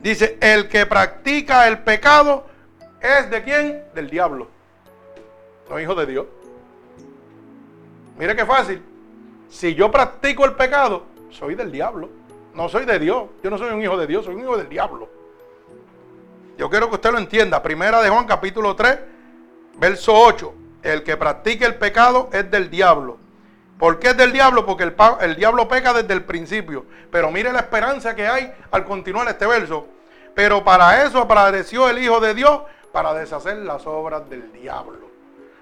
Dice, 0.03 0.39
el 0.41 0.69
que 0.69 0.87
practica 0.87 1.69
el 1.69 1.81
pecado 1.81 2.47
es 3.01 3.31
de 3.31 3.43
quién? 3.43 3.85
Del 3.95 4.11
diablo. 4.11 4.49
No 5.69 5.79
hijo 5.79 5.95
de 5.95 6.07
Dios. 6.07 6.27
Mire 8.19 8.35
qué 8.35 8.45
fácil. 8.45 8.83
Si 9.49 9.75
yo 9.75 9.91
practico 9.91 10.45
el 10.45 10.55
pecado, 10.55 11.05
soy 11.31 11.55
del 11.55 11.71
diablo. 11.71 12.09
No 12.55 12.69
soy 12.69 12.85
de 12.85 12.99
Dios. 12.99 13.29
Yo 13.43 13.51
no 13.51 13.59
soy 13.59 13.73
un 13.73 13.83
hijo 13.83 13.97
de 13.97 14.07
Dios, 14.07 14.25
soy 14.25 14.35
un 14.35 14.43
hijo 14.43 14.57
del 14.57 14.69
diablo. 14.69 15.09
Yo 16.59 16.69
quiero 16.69 16.89
que 16.89 16.97
usted 16.97 17.11
lo 17.13 17.19
entienda. 17.19 17.63
Primera 17.63 18.03
de 18.03 18.11
Juan 18.11 18.27
capítulo 18.27 18.77
3, 18.77 18.99
verso 19.79 20.15
8. 20.15 20.55
El 20.83 21.03
que 21.03 21.17
practique 21.17 21.65
el 21.65 21.77
pecado 21.77 22.29
es 22.33 22.51
del 22.51 22.71
diablo. 22.71 23.19
¿Por 23.79 23.99
qué 23.99 24.09
es 24.09 24.17
del 24.17 24.33
diablo? 24.33 24.67
Porque 24.67 24.85
el, 24.85 24.95
el, 25.21 25.37
diablo 25.37 25.67
peca 25.69 25.93
desde 25.93 26.13
el 26.13 26.25
principio. 26.25 26.87
Pero 27.11 27.31
mire 27.31 27.53
la 27.53 27.61
esperanza 27.61 28.15
que 28.15 28.27
hay 28.27 28.53
al 28.71 28.85
continuar 28.85 29.29
este 29.29 29.47
verso. 29.47 29.87
Pero 30.35 30.63
para 30.63 31.05
eso 31.05 31.21
apareció 31.21 31.89
el 31.89 31.99
Hijo 31.99 32.21
de 32.21 32.35
Dios, 32.35 32.63
para 32.93 33.15
deshacer 33.15 33.57
las 33.57 33.87
obras 33.87 34.29
del 34.29 34.53
diablo. 34.53 35.11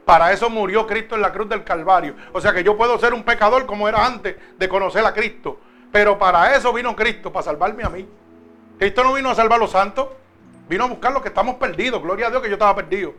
Para 0.05 0.33
eso 0.33 0.51
murió 0.51 0.87
Cristo 0.87 1.15
en 1.15 1.23
la 1.23 1.33
cruz 1.33 1.49
del 1.49 1.63
Calvario. 1.63 2.15
O 2.33 2.41
sea 2.41 2.53
que 2.53 2.65
yo 2.65 2.77
puedo 2.77 2.99
ser 2.99 3.15
un 3.15 3.23
pecador 3.23 3.67
como 3.67 3.89
era 3.89 4.05
antes 4.05 4.37
de 4.59 4.69
conocer 4.69 5.05
a 5.05 5.15
Cristo. 5.15 5.59
Pero 5.93 6.19
para 6.19 6.57
eso 6.57 6.73
vino 6.73 6.95
Cristo, 6.97 7.33
para 7.33 7.45
salvarme 7.45 7.85
a 7.85 7.89
mí. 7.89 8.09
Cristo 8.79 9.05
no 9.05 9.13
vino 9.13 9.31
a 9.31 9.35
salvar 9.35 9.59
a 9.59 9.63
los 9.63 9.71
santos, 9.71 10.09
vino 10.71 10.85
a 10.85 10.87
buscar 10.87 11.13
los 11.13 11.21
que 11.21 11.29
estamos 11.29 11.57
perdidos. 11.57 12.01
Gloria 12.01 12.29
a 12.29 12.31
Dios 12.31 12.41
que 12.41 12.49
yo 12.49 12.55
estaba 12.55 12.77
perdido. 12.77 13.13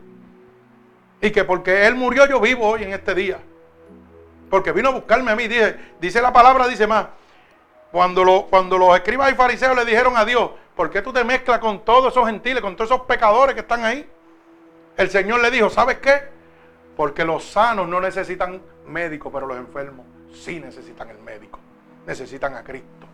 Y 1.20 1.30
que 1.30 1.44
porque 1.44 1.86
Él 1.86 1.94
murió 1.94 2.26
yo 2.26 2.40
vivo 2.40 2.66
hoy 2.66 2.82
en 2.82 2.94
este 2.94 3.14
día. 3.14 3.38
Porque 4.48 4.72
vino 4.72 4.88
a 4.88 4.92
buscarme 4.92 5.30
a 5.30 5.36
mí. 5.36 5.46
Dice, 5.46 5.76
dice 6.00 6.22
la 6.22 6.32
palabra, 6.32 6.66
dice 6.66 6.86
más. 6.86 7.08
Cuando, 7.92 8.46
cuando 8.48 8.78
los 8.78 8.96
escribas 8.96 9.30
y 9.30 9.34
fariseos 9.34 9.76
le 9.76 9.84
dijeron 9.84 10.16
a 10.16 10.24
Dios, 10.24 10.50
¿por 10.74 10.88
qué 10.88 11.02
tú 11.02 11.12
te 11.12 11.22
mezclas 11.24 11.58
con 11.58 11.84
todos 11.84 12.10
esos 12.12 12.26
gentiles, 12.26 12.62
con 12.62 12.74
todos 12.74 12.90
esos 12.90 13.02
pecadores 13.02 13.54
que 13.54 13.60
están 13.60 13.84
ahí? 13.84 14.08
El 14.96 15.10
Señor 15.10 15.42
le 15.42 15.50
dijo, 15.50 15.68
¿sabes 15.68 15.98
qué? 15.98 16.22
Porque 16.96 17.22
los 17.22 17.44
sanos 17.44 17.86
no 17.86 18.00
necesitan 18.00 18.62
médico, 18.86 19.30
pero 19.30 19.46
los 19.46 19.58
enfermos 19.58 20.06
sí 20.32 20.58
necesitan 20.58 21.10
el 21.10 21.18
médico. 21.18 21.58
Necesitan 22.06 22.56
a 22.56 22.64
Cristo. 22.64 23.06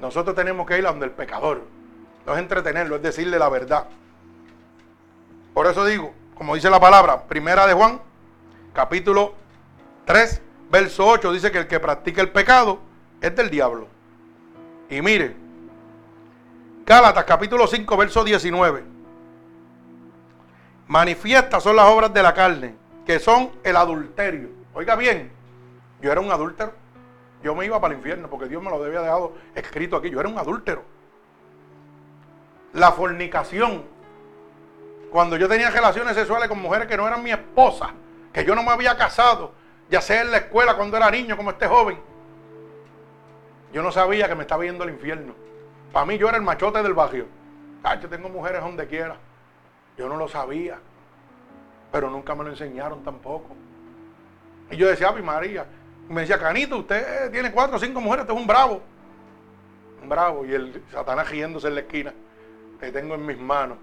Nosotros 0.00 0.34
tenemos 0.34 0.66
que 0.66 0.78
ir 0.78 0.84
a 0.84 0.90
donde 0.90 1.06
el 1.06 1.12
pecador. 1.12 1.77
No 2.28 2.34
es 2.34 2.40
entretenerlo, 2.40 2.96
es 2.96 3.02
decirle 3.02 3.38
la 3.38 3.48
verdad. 3.48 3.86
Por 5.54 5.66
eso 5.66 5.86
digo, 5.86 6.12
como 6.34 6.54
dice 6.54 6.68
la 6.68 6.78
palabra, 6.78 7.22
primera 7.22 7.66
de 7.66 7.72
Juan, 7.72 8.02
capítulo 8.74 9.32
3, 10.04 10.42
verso 10.70 11.06
8 11.06 11.32
dice 11.32 11.50
que 11.50 11.60
el 11.60 11.66
que 11.66 11.80
practica 11.80 12.20
el 12.20 12.28
pecado 12.28 12.80
es 13.22 13.34
del 13.34 13.48
diablo. 13.48 13.88
Y 14.90 15.00
mire, 15.00 15.34
Gálatas 16.84 17.24
capítulo 17.24 17.66
5, 17.66 17.96
verso 17.96 18.22
19. 18.22 18.84
Manifiestas 20.86 21.62
son 21.62 21.76
las 21.76 21.86
obras 21.86 22.12
de 22.12 22.22
la 22.22 22.34
carne, 22.34 22.74
que 23.06 23.18
son 23.20 23.52
el 23.64 23.76
adulterio. 23.76 24.50
Oiga 24.74 24.96
bien, 24.96 25.32
yo 26.02 26.12
era 26.12 26.20
un 26.20 26.30
adúltero. 26.30 26.74
Yo 27.42 27.54
me 27.54 27.64
iba 27.64 27.80
para 27.80 27.94
el 27.94 28.00
infierno 28.00 28.28
porque 28.28 28.50
Dios 28.50 28.62
me 28.62 28.68
lo 28.68 28.84
había 28.84 29.00
dejado 29.00 29.32
escrito 29.54 29.96
aquí. 29.96 30.10
Yo 30.10 30.20
era 30.20 30.28
un 30.28 30.36
adúltero. 30.36 30.97
La 32.72 32.92
fornicación. 32.92 33.84
Cuando 35.10 35.36
yo 35.36 35.48
tenía 35.48 35.70
relaciones 35.70 36.14
sexuales 36.14 36.48
con 36.48 36.60
mujeres 36.60 36.86
que 36.86 36.96
no 36.96 37.06
eran 37.06 37.22
mi 37.22 37.30
esposa, 37.30 37.90
que 38.32 38.44
yo 38.44 38.54
no 38.54 38.62
me 38.62 38.70
había 38.70 38.96
casado, 38.96 39.52
ya 39.88 40.02
sea 40.02 40.20
en 40.20 40.30
la 40.30 40.38
escuela 40.38 40.74
cuando 40.74 40.96
era 40.96 41.10
niño 41.10 41.36
como 41.36 41.50
este 41.50 41.66
joven, 41.66 41.98
yo 43.72 43.82
no 43.82 43.92
sabía 43.92 44.28
que 44.28 44.34
me 44.34 44.42
estaba 44.42 44.64
yendo 44.64 44.84
al 44.84 44.90
infierno. 44.90 45.34
Para 45.92 46.06
mí 46.06 46.18
yo 46.18 46.28
era 46.28 46.36
el 46.36 46.42
machote 46.42 46.82
del 46.82 46.94
barrio. 46.94 47.26
Ay, 47.82 47.98
yo 48.02 48.08
tengo 48.08 48.28
mujeres 48.28 48.60
donde 48.60 48.86
quiera. 48.86 49.16
Yo 49.96 50.08
no 50.08 50.16
lo 50.16 50.28
sabía. 50.28 50.78
Pero 51.92 52.10
nunca 52.10 52.34
me 52.34 52.44
lo 52.44 52.50
enseñaron 52.50 53.02
tampoco. 53.02 53.54
Y 54.70 54.76
yo 54.76 54.88
decía, 54.88 55.12
mi 55.12 55.22
María. 55.22 55.66
Me 56.08 56.22
decía, 56.22 56.38
Canito, 56.38 56.78
usted 56.78 57.30
tiene 57.30 57.52
cuatro 57.52 57.76
o 57.76 57.78
cinco 57.78 58.00
mujeres, 58.00 58.22
usted 58.22 58.34
es 58.34 58.40
un 58.40 58.46
bravo. 58.46 58.80
Un 60.02 60.08
bravo. 60.08 60.44
Y 60.46 60.54
el 60.54 60.82
Satanás 60.90 61.28
riéndose 61.30 61.68
en 61.68 61.74
la 61.74 61.80
esquina. 61.80 62.14
Te 62.80 62.92
tengo 62.92 63.14
en 63.14 63.26
mis 63.26 63.38
manos. 63.38 63.78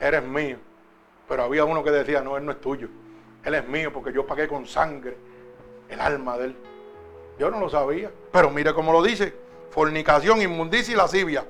Eres 0.00 0.22
mío. 0.22 0.56
Pero 1.28 1.42
había 1.42 1.64
uno 1.64 1.82
que 1.82 1.90
decía, 1.90 2.20
no, 2.20 2.36
él 2.36 2.44
no 2.44 2.52
es 2.52 2.60
tuyo. 2.60 2.88
Él 3.44 3.54
es 3.54 3.66
mío 3.68 3.92
porque 3.92 4.12
yo 4.12 4.26
pagué 4.26 4.48
con 4.48 4.66
sangre 4.66 5.16
el 5.88 6.00
alma 6.00 6.36
de 6.38 6.46
él. 6.46 6.56
Yo 7.38 7.50
no 7.50 7.60
lo 7.60 7.68
sabía. 7.68 8.10
Pero 8.32 8.50
mire 8.50 8.74
cómo 8.74 8.92
lo 8.92 9.02
dice. 9.02 9.34
Fornicación, 9.70 10.42
inmundicia 10.42 10.92
y 10.92 10.96
lascivia. 10.96 11.44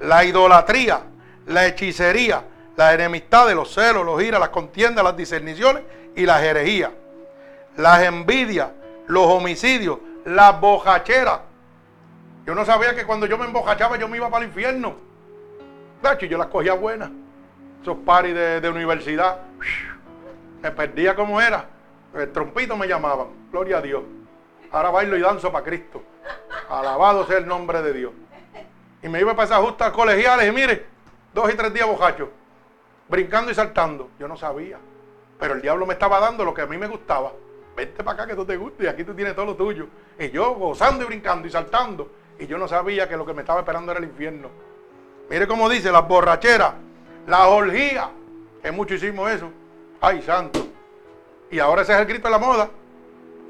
La 0.00 0.24
idolatría, 0.24 1.02
la 1.46 1.66
hechicería, 1.66 2.44
la 2.76 2.92
enemistad 2.94 3.46
de 3.46 3.54
los 3.54 3.72
celos, 3.72 4.04
los 4.04 4.22
iras, 4.22 4.40
las 4.40 4.48
contiendas, 4.50 5.04
las 5.04 5.16
discerniciones 5.16 5.82
y 6.16 6.26
las 6.26 6.42
herejías. 6.42 6.90
Las 7.76 8.02
envidias, 8.02 8.70
los 9.06 9.26
homicidios, 9.26 9.98
las 10.24 10.60
bojacheras. 10.60 11.40
Yo 12.46 12.54
no 12.54 12.64
sabía 12.64 12.94
que 12.94 13.04
cuando 13.04 13.26
yo 13.26 13.38
me 13.38 13.46
embojachaba 13.46 13.98
yo 13.98 14.08
me 14.08 14.16
iba 14.16 14.28
para 14.28 14.44
el 14.44 14.50
infierno. 14.50 15.13
De 16.04 16.28
yo 16.28 16.36
las 16.36 16.48
cogía 16.48 16.74
buenas. 16.74 17.10
Esos 17.80 17.96
paris 18.04 18.34
de, 18.34 18.60
de 18.60 18.68
universidad. 18.68 19.38
Me 20.62 20.70
perdía 20.70 21.16
como 21.16 21.40
era. 21.40 21.64
El 22.14 22.30
trompito 22.30 22.76
me 22.76 22.86
llamaban. 22.86 23.28
Gloria 23.50 23.78
a 23.78 23.80
Dios. 23.80 24.02
Ahora 24.70 24.90
bailo 24.90 25.16
y 25.16 25.20
danzo 25.20 25.50
para 25.50 25.64
Cristo. 25.64 26.02
Alabado 26.68 27.26
sea 27.26 27.38
el 27.38 27.46
nombre 27.46 27.80
de 27.80 27.94
Dios. 27.94 28.12
Y 29.02 29.08
me 29.08 29.18
iba 29.18 29.34
para 29.34 29.46
esas 29.46 29.60
justas 29.60 29.92
colegiales 29.92 30.46
y 30.46 30.52
mire, 30.52 30.84
dos 31.32 31.50
y 31.50 31.56
tres 31.56 31.72
días 31.72 31.86
bojachos, 31.86 32.28
brincando 33.08 33.50
y 33.50 33.54
saltando. 33.54 34.10
Yo 34.18 34.28
no 34.28 34.36
sabía. 34.36 34.78
Pero 35.40 35.54
el 35.54 35.62
diablo 35.62 35.86
me 35.86 35.94
estaba 35.94 36.20
dando 36.20 36.44
lo 36.44 36.52
que 36.52 36.60
a 36.60 36.66
mí 36.66 36.76
me 36.76 36.86
gustaba. 36.86 37.32
Vente 37.74 38.04
para 38.04 38.14
acá 38.22 38.26
que 38.26 38.36
tú 38.36 38.44
te 38.44 38.58
guste 38.58 38.84
y 38.84 38.86
aquí 38.88 39.04
tú 39.04 39.14
tienes 39.14 39.34
todo 39.34 39.46
lo 39.46 39.56
tuyo. 39.56 39.86
Y 40.18 40.30
yo 40.30 40.54
gozando 40.54 41.04
y 41.04 41.06
brincando 41.06 41.48
y 41.48 41.50
saltando. 41.50 42.10
Y 42.38 42.46
yo 42.46 42.58
no 42.58 42.68
sabía 42.68 43.08
que 43.08 43.16
lo 43.16 43.24
que 43.24 43.32
me 43.32 43.40
estaba 43.40 43.60
esperando 43.60 43.90
era 43.90 44.00
el 44.00 44.06
infierno. 44.06 44.73
Mire 45.30 45.46
cómo 45.46 45.68
dice, 45.68 45.90
las 45.90 46.06
borracheras, 46.06 46.74
la 47.26 47.48
orgía, 47.48 48.10
que 48.62 48.70
mucho 48.70 48.94
hicimos 48.94 49.30
eso. 49.30 49.50
Ay, 50.00 50.22
santo. 50.22 50.66
Y 51.50 51.58
ahora 51.58 51.82
ese 51.82 51.92
es 51.92 51.98
el 51.98 52.06
grito 52.06 52.28
de 52.28 52.32
la 52.32 52.38
moda. 52.38 52.68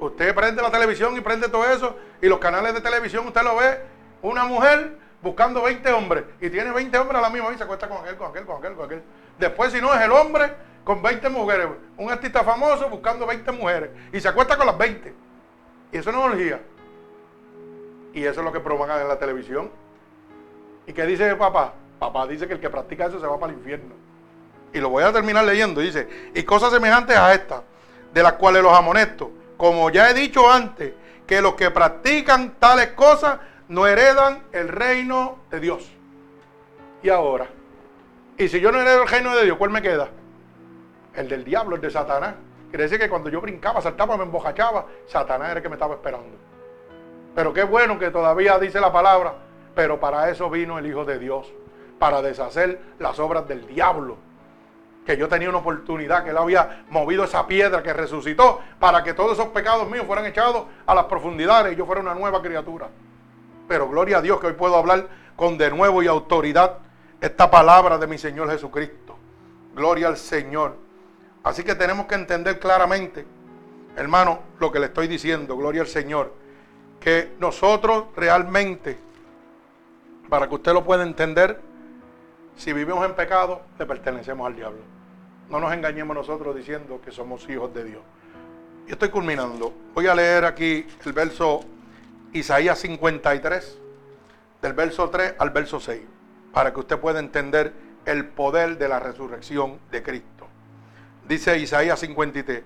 Usted 0.01 0.35
prende 0.35 0.63
la 0.63 0.71
televisión 0.71 1.17
y 1.17 1.21
prende 1.21 1.49
todo 1.49 1.65
eso, 1.65 1.97
y 2.21 2.27
los 2.27 2.39
canales 2.39 2.75
de 2.75 2.81
televisión 2.81 3.27
usted 3.27 3.43
lo 3.43 3.57
ve, 3.57 3.81
una 4.23 4.45
mujer 4.45 4.99
buscando 5.23 5.63
20 5.63 5.93
hombres, 5.93 6.25
y 6.41 6.51
tiene 6.51 6.71
20 6.71 6.99
hombres 6.99 7.19
a 7.19 7.23
la 7.23 7.31
misma 7.31 7.53
y 7.53 7.57
se 7.57 7.65
acuesta 7.65 7.89
con 7.89 7.99
aquel, 7.99 8.17
con 8.17 8.31
aquel, 8.31 8.45
con 8.45 8.59
aquel, 8.59 8.75
con 8.75 8.85
aquel. 8.87 9.03
Después, 9.39 9.73
si 9.73 9.81
no, 9.81 9.95
es 9.95 10.01
el 10.03 10.13
hombre 10.13 10.53
con 10.85 11.03
20 11.03 11.29
mujeres, 11.31 11.69
un 11.97 12.11
artista 12.11 12.45
famoso 12.45 12.89
buscando 12.91 13.27
20 13.27 13.51
mujeres, 13.53 13.91
y 14.13 14.21
se 14.21 14.29
acuesta 14.29 14.57
con 14.57 14.67
las 14.67 14.77
20. 14.77 15.15
Y 15.93 15.97
eso 15.97 16.13
no 16.13 16.27
es 16.27 16.33
orgía. 16.33 16.61
Y 18.13 18.25
eso 18.25 18.41
es 18.41 18.45
lo 18.45 18.53
que 18.53 18.61
provocan 18.61 19.01
en 19.01 19.09
la 19.09 19.19
televisión. 19.19 19.71
¿Y 20.87 20.93
qué 20.93 21.07
dice 21.07 21.35
papá? 21.37 21.73
Papá 21.99 22.27
dice 22.27 22.47
que 22.47 22.55
el 22.55 22.61
que 22.61 22.71
practica 22.71 23.07
eso 23.07 23.21
se 23.21 23.27
va 23.27 23.39
para 23.39 23.53
el 23.53 23.59
infierno. 23.59 23.95
Y 24.73 24.81
lo 24.81 24.91
voy 24.91 25.05
a 25.05 25.13
terminar 25.13 25.45
leyendo. 25.45 25.81
Dice, 25.81 26.31
y 26.35 26.43
cosas 26.43 26.73
semejantes 26.73 27.17
a 27.17 27.33
estas, 27.33 27.63
de 28.13 28.23
las 28.23 28.35
cuales 28.35 28.63
los 28.63 28.73
amonesto 28.73 29.31
como 29.57 29.91
ya 29.91 30.11
he 30.11 30.15
dicho 30.15 30.51
antes, 30.51 30.93
que 31.27 31.41
los 31.41 31.55
que 31.55 31.71
practican 31.71 32.55
tales 32.59 32.89
cosas 32.89 33.39
no 33.69 33.87
heredan 33.87 34.43
el 34.53 34.69
reino 34.69 35.39
de 35.51 35.61
Dios. 35.61 35.91
Y 37.03 37.09
ahora, 37.09 37.47
y 38.37 38.49
si 38.49 38.61
yo 38.61 38.73
no 38.73 38.81
heredo 38.81 39.03
el 39.03 39.09
reino 39.09 39.35
de 39.35 39.45
Dios, 39.45 39.57
¿cuál 39.57 39.71
me 39.71 39.83
queda? 39.83 40.09
El 41.15 41.29
del 41.29 41.45
diablo, 41.45 41.77
el 41.77 41.83
de 41.83 41.91
Satanás. 41.91 42.35
Quiere 42.69 42.85
decir 42.85 42.99
que 42.99 43.09
cuando 43.09 43.31
yo 43.31 43.41
brincaba, 43.41 43.81
saltaba, 43.81 44.17
me 44.17 44.25
embojachaba, 44.25 44.87
Satanás 45.07 45.51
era 45.51 45.59
el 45.59 45.63
que 45.63 45.69
me 45.69 45.77
estaba 45.77 45.95
esperando. 45.95 46.37
Pero 47.35 47.53
qué 47.53 47.63
bueno 47.63 47.99
que 47.99 48.11
todavía 48.11 48.59
dice 48.59 48.81
la 48.81 48.93
palabra, 48.93 49.35
pero 49.75 50.01
para 50.01 50.31
eso 50.31 50.49
vino 50.51 50.79
el 50.79 50.87
Hijo 50.87 51.05
de 51.05 51.19
Dios, 51.19 51.53
para 51.99 52.23
deshacer 52.23 52.81
las 52.99 53.19
obras 53.19 53.47
del 53.49 53.67
diablo 53.67 54.17
que 55.05 55.17
yo 55.17 55.29
tenía 55.29 55.49
una 55.49 55.59
oportunidad, 55.59 56.25
que 56.25 56.31
Él 56.31 56.39
había 56.39 56.85
movido 56.89 57.25
esa 57.25 57.47
piedra 57.47 57.83
que 57.83 57.93
resucitó 57.93 58.61
para 58.79 59.05
que 59.05 59.13
todos 59.13 59.33
esos 59.33 59.49
pecados 59.49 59.89
míos 59.89 60.07
fueran 60.07 60.25
echados 60.25 60.65
a 60.87 60.95
las 60.95 61.05
profundidades 61.05 61.73
y 61.73 61.77
yo 61.77 61.87
fuera 61.87 62.01
una 62.01 62.15
nueva 62.15 62.41
criatura. 62.41 62.89
Pero 63.69 63.89
gloria 63.89 64.19
a 64.19 64.23
Dios 64.23 64.41
que 64.41 64.47
hoy 64.49 64.53
puedo 64.55 64.77
hablar 64.77 65.09
con 65.37 65.59
de 65.59 65.71
nuevo 65.71 66.03
y 66.03 66.07
autoridad 66.07 66.79
esta 67.21 67.51
palabra 67.51 67.99
de 67.99 68.07
mi 68.07 68.19
Señor 68.19 68.51
Jesucristo. 68.51 69.17
Gloria 69.75 70.09
al 70.09 70.17
Señor. 70.17 70.77
Así 71.43 71.65
que 71.65 71.75
tenemos 71.75 72.07
que 72.07 72.15
entender 72.15 72.59
claramente, 72.59 73.27
hermano, 73.97 74.41
lo 74.59 74.73
que 74.73 74.79
le 74.79 74.87
estoy 74.87 75.09
diciendo, 75.09 75.57
gloria 75.57 75.83
al 75.83 75.89
Señor, 75.89 76.33
que 77.01 77.35
nosotros 77.39 78.05
realmente, 78.17 78.99
para 80.29 80.49
que 80.49 80.55
usted 80.55 80.73
lo 80.73 80.85
pueda 80.85 81.03
entender, 81.03 81.61
si 82.57 82.73
vivimos 82.73 83.05
en 83.05 83.15
pecado, 83.15 83.63
le 83.79 83.87
pertenecemos 83.87 84.47
al 84.47 84.57
diablo. 84.57 84.81
No 85.51 85.61
nos 85.61 85.73
engañemos 85.73 86.17
nosotros 86.17 86.55
diciendo 86.57 87.01
que 87.05 87.11
somos 87.11 87.49
hijos 87.49 87.75
de 87.75 87.85
Dios. 87.85 88.03
Y 88.87 88.93
estoy 88.93 89.09
culminando. 89.09 89.73
Voy 89.95 90.07
a 90.07 90.15
leer 90.15 90.45
aquí 90.45 90.87
el 91.05 91.13
verso 91.13 91.61
Isaías 92.33 92.79
53, 92.79 93.79
del 94.63 94.73
verso 94.73 95.11
3 95.11 95.35
al 95.39 95.51
verso 95.51 95.81
6, 95.81 96.03
para 96.53 96.73
que 96.73 96.81
usted 96.81 96.99
pueda 96.99 97.19
entender 97.19 97.73
el 98.05 98.27
poder 98.27 98.79
de 98.79 98.89
la 98.89 99.01
resurrección 99.01 99.79
de 99.91 100.03
Cristo. 100.03 100.47
Dice 101.27 101.59
Isaías 101.59 102.01
53, 102.01 102.63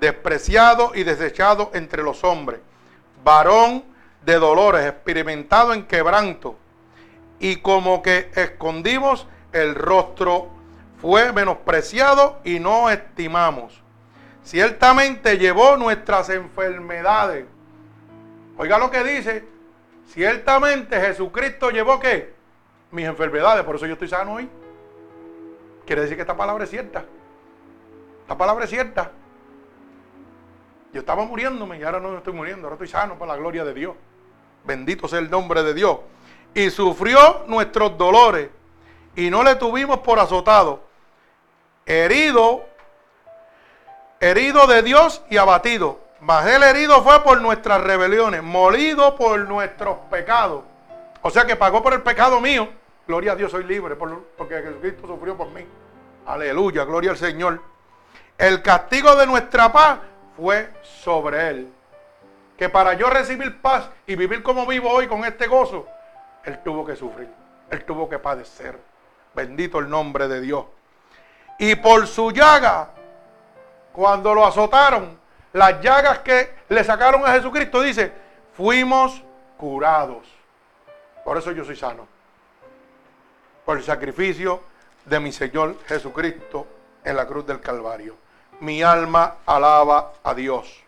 despreciado 0.00 0.92
y 0.94 1.04
desechado 1.04 1.70
entre 1.74 2.02
los 2.02 2.24
hombres, 2.24 2.60
varón 3.22 3.84
de 4.24 4.34
dolores, 4.34 4.86
experimentado 4.86 5.72
en 5.72 5.86
quebranto, 5.86 6.56
y 7.40 7.56
como 7.56 8.02
que 8.02 8.30
escondimos 8.34 9.26
el 9.52 9.74
rostro 9.74 10.48
fue 11.00 11.32
menospreciado 11.32 12.38
y 12.44 12.60
no 12.60 12.90
estimamos. 12.90 13.82
Ciertamente 14.44 15.38
llevó 15.38 15.76
nuestras 15.76 16.28
enfermedades. 16.28 17.46
Oiga 18.58 18.78
lo 18.78 18.90
que 18.90 19.02
dice. 19.02 19.44
Ciertamente 20.06 21.00
Jesucristo 21.00 21.70
llevó 21.70 21.98
qué? 21.98 22.34
Mis 22.90 23.06
enfermedades. 23.06 23.64
Por 23.64 23.76
eso 23.76 23.86
yo 23.86 23.94
estoy 23.94 24.08
sano 24.08 24.34
hoy. 24.34 24.48
Quiere 25.86 26.02
decir 26.02 26.16
que 26.16 26.22
esta 26.22 26.36
palabra 26.36 26.64
es 26.64 26.70
cierta. 26.70 27.04
Esta 28.22 28.36
palabra 28.36 28.64
es 28.64 28.70
cierta. 28.70 29.12
Yo 30.92 31.00
estaba 31.00 31.24
muriéndome 31.24 31.78
y 31.78 31.82
ahora 31.84 32.00
no 32.00 32.18
estoy 32.18 32.34
muriendo. 32.34 32.66
Ahora 32.66 32.74
estoy 32.74 32.88
sano 32.88 33.16
por 33.16 33.28
la 33.28 33.36
gloria 33.36 33.64
de 33.64 33.72
Dios. 33.72 33.94
Bendito 34.64 35.08
sea 35.08 35.20
el 35.20 35.30
nombre 35.30 35.62
de 35.62 35.72
Dios. 35.72 35.98
Y 36.54 36.70
sufrió 36.70 37.44
nuestros 37.46 37.96
dolores. 37.96 38.50
Y 39.16 39.30
no 39.30 39.42
le 39.42 39.56
tuvimos 39.56 39.98
por 39.98 40.18
azotado 40.18 40.90
herido, 41.90 42.64
herido 44.20 44.66
de 44.66 44.82
Dios 44.82 45.22
y 45.28 45.36
abatido. 45.36 45.98
Mas 46.20 46.46
el 46.46 46.62
herido 46.62 47.02
fue 47.02 47.22
por 47.22 47.40
nuestras 47.40 47.82
rebeliones, 47.82 48.42
molido 48.42 49.16
por 49.16 49.40
nuestros 49.48 49.98
pecados. 50.10 50.62
O 51.22 51.30
sea 51.30 51.44
que 51.46 51.56
pagó 51.56 51.82
por 51.82 51.94
el 51.94 52.02
pecado 52.02 52.40
mío. 52.40 52.68
Gloria 53.08 53.32
a 53.32 53.36
Dios, 53.36 53.50
soy 53.50 53.64
libre 53.64 53.96
porque 53.96 54.62
Jesucristo 54.62 55.06
sufrió 55.06 55.36
por 55.36 55.48
mí. 55.48 55.66
Aleluya, 56.26 56.84
gloria 56.84 57.10
al 57.10 57.16
Señor. 57.16 57.60
El 58.38 58.62
castigo 58.62 59.16
de 59.16 59.26
nuestra 59.26 59.72
paz 59.72 59.98
fue 60.36 60.70
sobre 60.82 61.48
él. 61.48 61.72
Que 62.56 62.68
para 62.68 62.94
yo 62.94 63.08
recibir 63.10 63.60
paz 63.60 63.88
y 64.06 64.14
vivir 64.14 64.42
como 64.42 64.66
vivo 64.66 64.90
hoy 64.90 65.08
con 65.08 65.24
este 65.24 65.46
gozo, 65.46 65.86
él 66.44 66.62
tuvo 66.62 66.84
que 66.84 66.96
sufrir, 66.96 67.28
él 67.70 67.84
tuvo 67.84 68.08
que 68.08 68.18
padecer. 68.18 68.78
Bendito 69.34 69.78
el 69.78 69.88
nombre 69.88 70.28
de 70.28 70.40
Dios. 70.40 70.64
Y 71.58 71.76
por 71.76 72.06
su 72.06 72.32
llaga, 72.32 72.90
cuando 73.92 74.34
lo 74.34 74.46
azotaron, 74.46 75.18
las 75.52 75.80
llagas 75.80 76.20
que 76.20 76.54
le 76.68 76.82
sacaron 76.84 77.24
a 77.24 77.32
Jesucristo, 77.32 77.82
dice, 77.82 78.12
fuimos 78.56 79.22
curados. 79.56 80.26
Por 81.24 81.36
eso 81.36 81.52
yo 81.52 81.64
soy 81.64 81.76
sano. 81.76 82.06
Por 83.64 83.76
el 83.76 83.84
sacrificio 83.84 84.62
de 85.04 85.20
mi 85.20 85.32
Señor 85.32 85.76
Jesucristo 85.86 86.66
en 87.04 87.16
la 87.16 87.26
cruz 87.26 87.46
del 87.46 87.60
Calvario. 87.60 88.16
Mi 88.60 88.82
alma 88.82 89.36
alaba 89.46 90.12
a 90.22 90.34
Dios. 90.34 90.82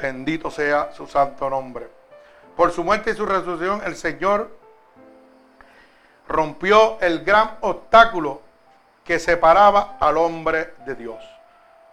Bendito 0.00 0.50
sea 0.50 0.92
su 0.92 1.06
santo 1.06 1.50
nombre. 1.50 1.88
Por 2.56 2.72
su 2.72 2.84
muerte 2.84 3.10
y 3.10 3.14
su 3.14 3.26
resurrección, 3.26 3.82
el 3.84 3.96
Señor 3.96 4.59
rompió 6.30 6.98
el 7.00 7.24
gran 7.24 7.58
obstáculo 7.60 8.40
que 9.04 9.18
separaba 9.18 9.96
al 9.98 10.16
hombre 10.16 10.74
de 10.86 10.94
Dios. 10.94 11.18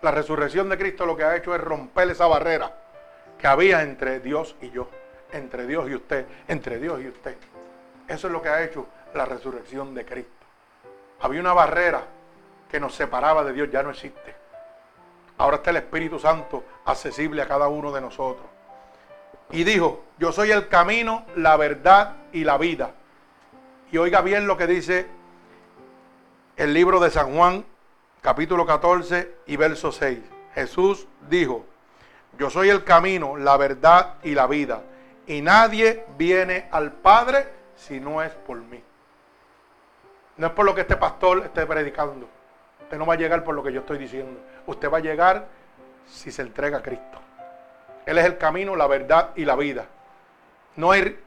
La 0.01 0.11
resurrección 0.11 0.69
de 0.69 0.77
Cristo 0.77 1.07
lo 1.07 1.17
que 1.17 1.23
ha 1.23 1.35
hecho 1.35 1.55
es 1.55 1.61
romper 1.61 2.11
esa 2.11 2.27
barrera 2.27 2.71
que 3.39 3.47
había 3.47 3.81
entre 3.81 4.19
Dios 4.19 4.55
y 4.61 4.69
yo, 4.69 4.89
entre 5.31 5.65
Dios 5.65 5.89
y 5.89 5.95
usted, 5.95 6.27
entre 6.47 6.77
Dios 6.77 7.01
y 7.01 7.07
usted. 7.07 7.35
Eso 8.07 8.27
es 8.27 8.33
lo 8.33 8.41
que 8.41 8.49
ha 8.49 8.63
hecho 8.63 8.85
la 9.15 9.25
resurrección 9.25 9.95
de 9.95 10.05
Cristo. 10.05 10.31
Había 11.19 11.41
una 11.41 11.53
barrera 11.53 12.03
que 12.69 12.79
nos 12.79 12.93
separaba 12.93 13.43
de 13.43 13.53
Dios, 13.53 13.71
ya 13.71 13.81
no 13.81 13.89
existe. 13.89 14.35
Ahora 15.39 15.57
está 15.57 15.71
el 15.71 15.77
Espíritu 15.77 16.19
Santo 16.19 16.63
accesible 16.85 17.41
a 17.41 17.47
cada 17.47 17.67
uno 17.69 17.91
de 17.91 18.01
nosotros. 18.01 18.45
Y 19.49 19.63
dijo, 19.63 20.03
yo 20.19 20.31
soy 20.31 20.51
el 20.51 20.67
camino, 20.67 21.25
la 21.35 21.57
verdad 21.57 22.17
y 22.33 22.43
la 22.43 22.59
vida. 22.59 22.91
Y 23.89 23.97
oiga 23.97 24.19
bien 24.21 24.47
lo 24.47 24.57
que 24.57 24.67
dice 24.67 25.07
el 26.57 26.73
libro 26.73 26.99
de 26.99 27.09
San 27.09 27.33
Juan, 27.33 27.63
capítulo 28.21 28.65
14 28.65 29.35
y 29.45 29.55
verso 29.55 29.93
6. 29.93 30.19
Jesús 30.53 31.07
dijo, 31.29 31.65
yo 32.37 32.49
soy 32.49 32.69
el 32.69 32.83
camino, 32.83 33.37
la 33.37 33.55
verdad 33.55 34.15
y 34.23 34.35
la 34.35 34.45
vida. 34.45 34.81
Y 35.25 35.41
nadie 35.41 36.05
viene 36.17 36.67
al 36.71 36.91
Padre 36.91 37.47
si 37.75 38.01
no 38.01 38.21
es 38.21 38.31
por 38.31 38.57
mí. 38.57 38.83
No 40.35 40.47
es 40.47 40.53
por 40.53 40.65
lo 40.65 40.75
que 40.75 40.81
este 40.81 40.97
pastor 40.97 41.43
esté 41.45 41.65
predicando. 41.65 42.27
Usted 42.81 42.97
no 42.97 43.05
va 43.05 43.13
a 43.13 43.17
llegar 43.17 43.45
por 43.45 43.55
lo 43.55 43.63
que 43.63 43.71
yo 43.71 43.79
estoy 43.79 43.97
diciendo. 43.97 44.37
Usted 44.65 44.91
va 44.91 44.97
a 44.97 45.01
llegar 45.01 45.47
si 46.05 46.29
se 46.29 46.41
entrega 46.41 46.79
a 46.79 46.83
Cristo. 46.83 47.19
Él 48.05 48.17
es 48.17 48.25
el 48.25 48.37
camino, 48.37 48.75
la 48.75 48.87
verdad 48.87 49.29
y 49.35 49.45
la 49.45 49.55
vida. 49.55 49.85
No 50.75 50.91
hay 50.91 51.17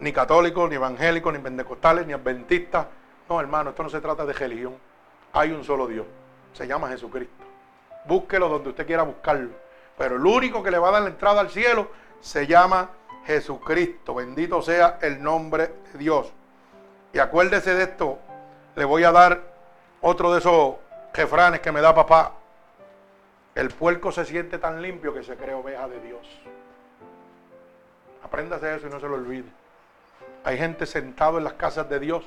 ni 0.00 0.12
católicos, 0.12 0.68
ni 0.68 0.76
evangélicos, 0.76 1.32
ni 1.32 1.38
pentecostales, 1.38 2.06
ni 2.06 2.12
adventistas. 2.12 2.86
No, 3.28 3.40
hermano, 3.40 3.70
esto 3.70 3.82
no 3.82 3.90
se 3.90 4.00
trata 4.00 4.24
de 4.24 4.32
religión. 4.32 4.74
Hay 5.32 5.52
un 5.52 5.62
solo 5.62 5.86
Dios. 5.86 6.06
Se 6.52 6.66
llama 6.66 6.88
Jesucristo. 6.88 7.44
Búsquelo 8.06 8.48
donde 8.48 8.70
usted 8.70 8.86
quiera 8.86 9.02
buscarlo. 9.02 9.50
Pero 9.96 10.16
el 10.16 10.26
único 10.26 10.62
que 10.62 10.70
le 10.70 10.78
va 10.78 10.88
a 10.88 10.92
dar 10.92 11.02
la 11.02 11.08
entrada 11.08 11.40
al 11.40 11.50
cielo 11.50 11.90
se 12.20 12.46
llama 12.46 12.90
Jesucristo. 13.26 14.14
Bendito 14.14 14.62
sea 14.62 14.98
el 15.02 15.22
nombre 15.22 15.70
de 15.92 15.98
Dios. 15.98 16.32
Y 17.12 17.18
acuérdese 17.18 17.74
de 17.74 17.84
esto. 17.84 18.18
Le 18.74 18.84
voy 18.84 19.04
a 19.04 19.12
dar 19.12 19.42
otro 20.00 20.32
de 20.32 20.38
esos 20.38 20.76
jefranes 21.12 21.60
que 21.60 21.70
me 21.70 21.82
da 21.82 21.94
papá. 21.94 22.32
El 23.54 23.68
puerco 23.68 24.10
se 24.10 24.24
siente 24.24 24.58
tan 24.58 24.80
limpio 24.80 25.12
que 25.12 25.22
se 25.22 25.36
cree 25.36 25.54
oveja 25.54 25.86
de 25.88 26.00
Dios. 26.00 26.26
Apréndase 28.24 28.76
eso 28.76 28.86
y 28.86 28.90
no 28.90 29.00
se 29.00 29.08
lo 29.08 29.14
olvide. 29.14 29.59
Hay 30.44 30.58
gente 30.58 30.86
sentado 30.86 31.38
en 31.38 31.44
las 31.44 31.54
casas 31.54 31.88
de 31.88 32.00
Dios 32.00 32.24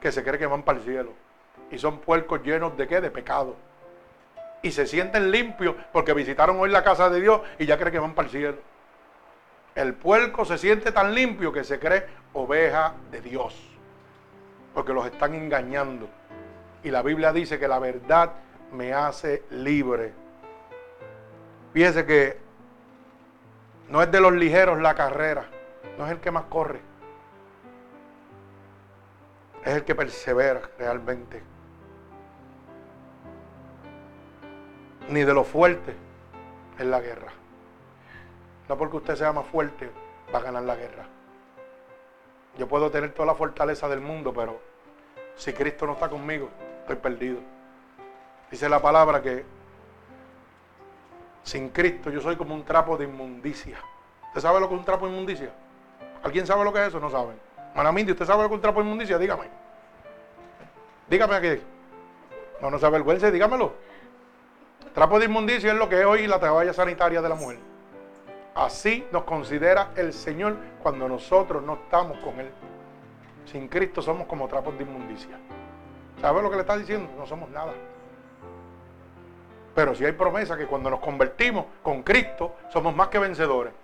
que 0.00 0.12
se 0.12 0.22
cree 0.22 0.38
que 0.38 0.46
van 0.46 0.62
para 0.62 0.78
el 0.78 0.84
cielo. 0.84 1.12
Y 1.70 1.78
son 1.78 1.98
puercos 1.98 2.42
llenos 2.42 2.76
de 2.76 2.86
qué? 2.86 3.00
De 3.00 3.10
pecado. 3.10 3.56
Y 4.62 4.70
se 4.70 4.86
sienten 4.86 5.30
limpios 5.30 5.74
porque 5.92 6.12
visitaron 6.12 6.58
hoy 6.58 6.70
la 6.70 6.84
casa 6.84 7.10
de 7.10 7.20
Dios 7.20 7.40
y 7.58 7.66
ya 7.66 7.76
creen 7.76 7.92
que 7.92 7.98
van 7.98 8.14
para 8.14 8.26
el 8.26 8.32
cielo. 8.32 8.58
El 9.74 9.94
puerco 9.94 10.44
se 10.44 10.58
siente 10.58 10.92
tan 10.92 11.14
limpio 11.14 11.52
que 11.52 11.64
se 11.64 11.78
cree 11.78 12.06
oveja 12.32 12.94
de 13.10 13.20
Dios. 13.20 13.54
Porque 14.74 14.92
los 14.92 15.06
están 15.06 15.34
engañando. 15.34 16.08
Y 16.82 16.90
la 16.90 17.02
Biblia 17.02 17.32
dice 17.32 17.58
que 17.58 17.68
la 17.68 17.78
verdad 17.78 18.32
me 18.72 18.92
hace 18.92 19.42
libre. 19.50 20.12
Fíjese 21.72 22.06
que 22.06 22.38
no 23.88 24.02
es 24.02 24.10
de 24.10 24.20
los 24.20 24.32
ligeros 24.32 24.80
la 24.80 24.94
carrera, 24.94 25.44
no 25.98 26.06
es 26.06 26.12
el 26.12 26.20
que 26.20 26.30
más 26.30 26.44
corre, 26.44 26.80
es 29.66 29.74
el 29.74 29.84
que 29.84 29.96
persevera 29.96 30.62
realmente. 30.78 31.42
Ni 35.08 35.24
de 35.24 35.34
los 35.34 35.46
fuertes 35.46 35.94
en 36.78 36.90
la 36.90 37.00
guerra. 37.00 37.32
No 38.68 38.78
porque 38.78 38.96
usted 38.98 39.16
sea 39.16 39.32
más 39.32 39.44
fuerte 39.46 39.90
va 40.32 40.38
a 40.38 40.42
ganar 40.42 40.62
la 40.62 40.76
guerra. 40.76 41.06
Yo 42.56 42.68
puedo 42.68 42.90
tener 42.92 43.12
toda 43.12 43.26
la 43.26 43.34
fortaleza 43.34 43.88
del 43.88 44.00
mundo, 44.00 44.32
pero 44.32 44.60
si 45.34 45.52
Cristo 45.52 45.84
no 45.84 45.94
está 45.94 46.08
conmigo, 46.08 46.48
estoy 46.82 46.96
perdido. 46.96 47.40
Dice 48.48 48.68
la 48.68 48.80
palabra 48.80 49.20
que 49.20 49.44
sin 51.42 51.70
Cristo 51.70 52.10
yo 52.10 52.20
soy 52.20 52.36
como 52.36 52.54
un 52.54 52.64
trapo 52.64 52.96
de 52.96 53.04
inmundicia. 53.04 53.78
¿Usted 54.28 54.40
sabe 54.40 54.60
lo 54.60 54.68
que 54.68 54.74
es 54.74 54.78
un 54.78 54.86
trapo 54.86 55.06
de 55.06 55.12
inmundicia? 55.12 55.50
¿Alguien 56.22 56.46
sabe 56.46 56.62
lo 56.64 56.72
que 56.72 56.82
es 56.82 56.88
eso? 56.88 57.00
No 57.00 57.10
saben. 57.10 57.45
Manamindi, 57.76 58.12
¿usted 58.12 58.24
sabe 58.24 58.42
lo 58.42 58.48
que 58.48 58.54
es 58.54 58.58
un 58.58 58.62
trapo 58.62 58.80
de 58.80 58.86
inmundicia? 58.86 59.18
Dígame. 59.18 59.44
Dígame 61.08 61.34
aquí. 61.34 61.62
No, 62.62 62.70
no 62.70 62.78
se 62.78 62.86
avergüence, 62.86 63.30
dígamelo. 63.30 63.74
Trapo 64.94 65.18
de 65.18 65.26
inmundicia 65.26 65.72
es 65.72 65.78
lo 65.78 65.86
que 65.86 66.00
es 66.00 66.06
hoy 66.06 66.26
la 66.26 66.40
toalla 66.40 66.72
sanitaria 66.72 67.20
de 67.20 67.28
la 67.28 67.34
mujer. 67.34 67.58
Así 68.54 69.06
nos 69.12 69.24
considera 69.24 69.90
el 69.94 70.14
Señor 70.14 70.56
cuando 70.82 71.06
nosotros 71.06 71.62
no 71.62 71.74
estamos 71.74 72.16
con 72.20 72.40
Él. 72.40 72.50
Sin 73.44 73.68
Cristo 73.68 74.00
somos 74.00 74.26
como 74.26 74.48
trapos 74.48 74.76
de 74.78 74.84
inmundicia. 74.84 75.38
¿Sabe 76.22 76.40
lo 76.40 76.48
que 76.48 76.56
le 76.56 76.62
está 76.62 76.78
diciendo? 76.78 77.12
No 77.18 77.26
somos 77.26 77.50
nada. 77.50 77.74
Pero 79.74 79.94
si 79.94 80.06
hay 80.06 80.12
promesa 80.12 80.56
que 80.56 80.66
cuando 80.66 80.88
nos 80.88 81.00
convertimos 81.00 81.66
con 81.82 82.02
Cristo 82.02 82.56
somos 82.72 82.96
más 82.96 83.08
que 83.08 83.18
vencedores. 83.18 83.74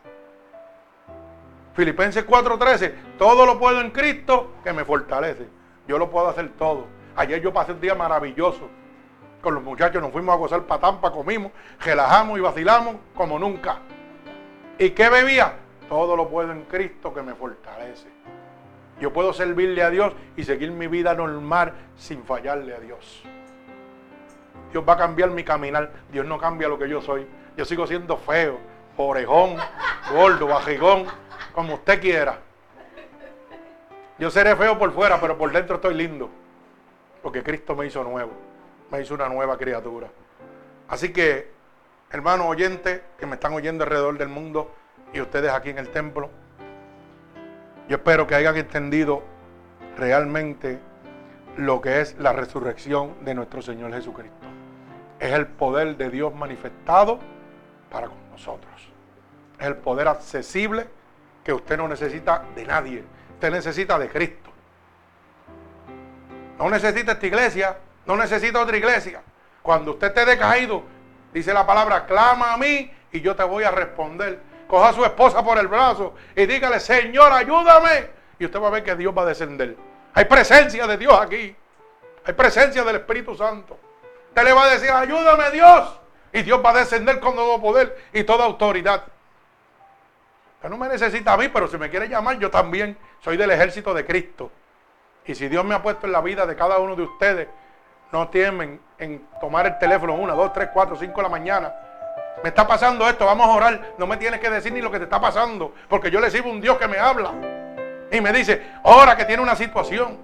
Filipenses 1.74 2.26
4:13, 2.26 2.94
todo 3.18 3.46
lo 3.46 3.58
puedo 3.58 3.80
en 3.80 3.90
Cristo 3.90 4.54
que 4.62 4.72
me 4.72 4.84
fortalece. 4.84 5.48
Yo 5.88 5.98
lo 5.98 6.10
puedo 6.10 6.28
hacer 6.28 6.50
todo. 6.58 6.86
Ayer 7.16 7.40
yo 7.40 7.52
pasé 7.52 7.72
un 7.72 7.80
día 7.80 7.94
maravilloso. 7.94 8.68
Con 9.40 9.54
los 9.54 9.62
muchachos 9.62 10.00
nos 10.00 10.12
fuimos 10.12 10.34
a 10.34 10.38
gozar 10.38 10.62
patampa, 10.62 11.10
comimos, 11.10 11.50
relajamos 11.80 12.38
y 12.38 12.42
vacilamos 12.42 12.96
como 13.14 13.38
nunca. 13.38 13.78
¿Y 14.78 14.90
qué 14.90 15.08
bebía? 15.08 15.54
Todo 15.88 16.16
lo 16.16 16.28
puedo 16.28 16.52
en 16.52 16.62
Cristo 16.64 17.12
que 17.12 17.22
me 17.22 17.34
fortalece. 17.34 18.08
Yo 19.00 19.12
puedo 19.12 19.32
servirle 19.32 19.82
a 19.82 19.90
Dios 19.90 20.12
y 20.36 20.44
seguir 20.44 20.70
mi 20.70 20.86
vida 20.86 21.14
normal 21.14 21.72
sin 21.96 22.22
fallarle 22.22 22.74
a 22.74 22.80
Dios. 22.80 23.24
Dios 24.70 24.84
va 24.88 24.92
a 24.92 24.96
cambiar 24.96 25.30
mi 25.30 25.42
caminar. 25.42 25.90
Dios 26.12 26.24
no 26.24 26.38
cambia 26.38 26.68
lo 26.68 26.78
que 26.78 26.88
yo 26.88 27.02
soy. 27.02 27.26
Yo 27.56 27.64
sigo 27.64 27.86
siendo 27.86 28.16
feo, 28.16 28.58
orejón, 28.96 29.56
gordo, 30.12 30.46
bajigón, 30.46 31.06
como 31.52 31.74
usted 31.74 32.00
quiera. 32.00 32.38
Yo 34.18 34.30
seré 34.30 34.54
feo 34.56 34.78
por 34.78 34.92
fuera, 34.92 35.20
pero 35.20 35.36
por 35.36 35.50
dentro 35.52 35.76
estoy 35.76 35.94
lindo. 35.94 36.30
Porque 37.22 37.42
Cristo 37.42 37.74
me 37.74 37.86
hizo 37.86 38.02
nuevo. 38.04 38.32
Me 38.90 39.00
hizo 39.00 39.14
una 39.14 39.28
nueva 39.28 39.56
criatura. 39.56 40.08
Así 40.88 41.12
que, 41.12 41.50
hermanos 42.10 42.46
oyentes 42.46 43.00
que 43.18 43.26
me 43.26 43.34
están 43.34 43.52
oyendo 43.54 43.84
alrededor 43.84 44.18
del 44.18 44.28
mundo 44.28 44.70
y 45.12 45.20
ustedes 45.20 45.50
aquí 45.50 45.70
en 45.70 45.78
el 45.78 45.88
templo, 45.88 46.30
yo 47.88 47.96
espero 47.96 48.26
que 48.26 48.34
hayan 48.34 48.56
entendido 48.56 49.22
realmente 49.96 50.78
lo 51.56 51.80
que 51.80 52.00
es 52.00 52.16
la 52.18 52.32
resurrección 52.32 53.24
de 53.24 53.34
nuestro 53.34 53.62
Señor 53.62 53.92
Jesucristo. 53.92 54.46
Es 55.18 55.32
el 55.32 55.46
poder 55.46 55.96
de 55.96 56.10
Dios 56.10 56.34
manifestado 56.34 57.18
para 57.90 58.08
con 58.08 58.18
nosotros. 58.30 58.88
Es 59.58 59.66
el 59.66 59.76
poder 59.76 60.08
accesible 60.08 60.86
que 61.44 61.52
usted 61.52 61.76
no 61.76 61.88
necesita 61.88 62.44
de 62.54 62.64
nadie. 62.64 63.04
Usted 63.34 63.50
necesita 63.50 63.98
de 63.98 64.08
Cristo. 64.08 64.50
No 66.58 66.70
necesita 66.70 67.12
esta 67.12 67.26
iglesia, 67.26 67.76
no 68.06 68.16
necesita 68.16 68.60
otra 68.60 68.76
iglesia. 68.76 69.22
Cuando 69.62 69.92
usted 69.92 70.08
esté 70.08 70.24
decaído, 70.24 70.82
dice 71.32 71.52
la 71.52 71.66
palabra, 71.66 72.06
clama 72.06 72.52
a 72.52 72.56
mí 72.56 72.92
y 73.10 73.20
yo 73.20 73.34
te 73.34 73.42
voy 73.42 73.64
a 73.64 73.70
responder. 73.70 74.40
Coja 74.68 74.90
a 74.90 74.92
su 74.92 75.04
esposa 75.04 75.44
por 75.44 75.58
el 75.58 75.66
brazo 75.66 76.14
y 76.36 76.46
dígale, 76.46 76.80
Señor, 76.80 77.32
ayúdame. 77.32 78.10
Y 78.38 78.44
usted 78.44 78.60
va 78.60 78.68
a 78.68 78.70
ver 78.70 78.84
que 78.84 78.96
Dios 78.96 79.16
va 79.16 79.22
a 79.22 79.26
descender. 79.26 79.76
Hay 80.14 80.24
presencia 80.24 80.86
de 80.86 80.96
Dios 80.96 81.18
aquí. 81.20 81.54
Hay 82.24 82.34
presencia 82.34 82.84
del 82.84 82.96
Espíritu 82.96 83.34
Santo. 83.34 83.78
Usted 84.28 84.44
le 84.44 84.52
va 84.52 84.64
a 84.64 84.70
decir, 84.70 84.90
ayúdame 84.90 85.50
Dios. 85.50 86.00
Y 86.32 86.42
Dios 86.42 86.60
va 86.64 86.70
a 86.70 86.78
descender 86.78 87.20
con 87.20 87.34
todo 87.34 87.60
poder 87.60 88.04
y 88.12 88.24
toda 88.24 88.44
autoridad. 88.44 89.04
No 90.68 90.76
me 90.76 90.88
necesita 90.88 91.32
a 91.32 91.36
mí, 91.36 91.48
pero 91.48 91.68
si 91.68 91.76
me 91.76 91.90
quiere 91.90 92.08
llamar, 92.08 92.38
yo 92.38 92.50
también 92.50 92.96
soy 93.20 93.36
del 93.36 93.50
ejército 93.50 93.92
de 93.92 94.04
Cristo. 94.06 94.50
Y 95.26 95.34
si 95.34 95.48
Dios 95.48 95.64
me 95.64 95.74
ha 95.74 95.82
puesto 95.82 96.06
en 96.06 96.12
la 96.12 96.20
vida 96.20 96.46
de 96.46 96.56
cada 96.56 96.78
uno 96.78 96.96
de 96.96 97.02
ustedes, 97.02 97.48
no 98.12 98.28
temen 98.28 98.80
en 98.98 99.26
tomar 99.40 99.66
el 99.66 99.78
teléfono 99.78 100.14
una, 100.14 100.34
dos, 100.34 100.52
tres, 100.52 100.70
cuatro, 100.72 100.96
cinco 100.96 101.16
de 101.16 101.22
la 101.22 101.28
mañana. 101.28 101.72
Me 102.42 102.48
está 102.48 102.66
pasando 102.66 103.08
esto, 103.08 103.24
vamos 103.24 103.46
a 103.46 103.50
orar. 103.50 103.94
No 103.98 104.06
me 104.06 104.16
tienes 104.16 104.40
que 104.40 104.50
decir 104.50 104.72
ni 104.72 104.80
lo 104.80 104.90
que 104.90 104.98
te 104.98 105.04
está 105.04 105.20
pasando, 105.20 105.74
porque 105.88 106.10
yo 106.10 106.20
le 106.20 106.30
sirvo 106.30 106.50
un 106.50 106.60
Dios 106.60 106.76
que 106.78 106.88
me 106.88 106.98
habla. 106.98 107.32
Y 108.10 108.20
me 108.20 108.32
dice, 108.32 108.62
ahora 108.84 109.16
que 109.16 109.24
tiene 109.24 109.42
una 109.42 109.56
situación. 109.56 110.18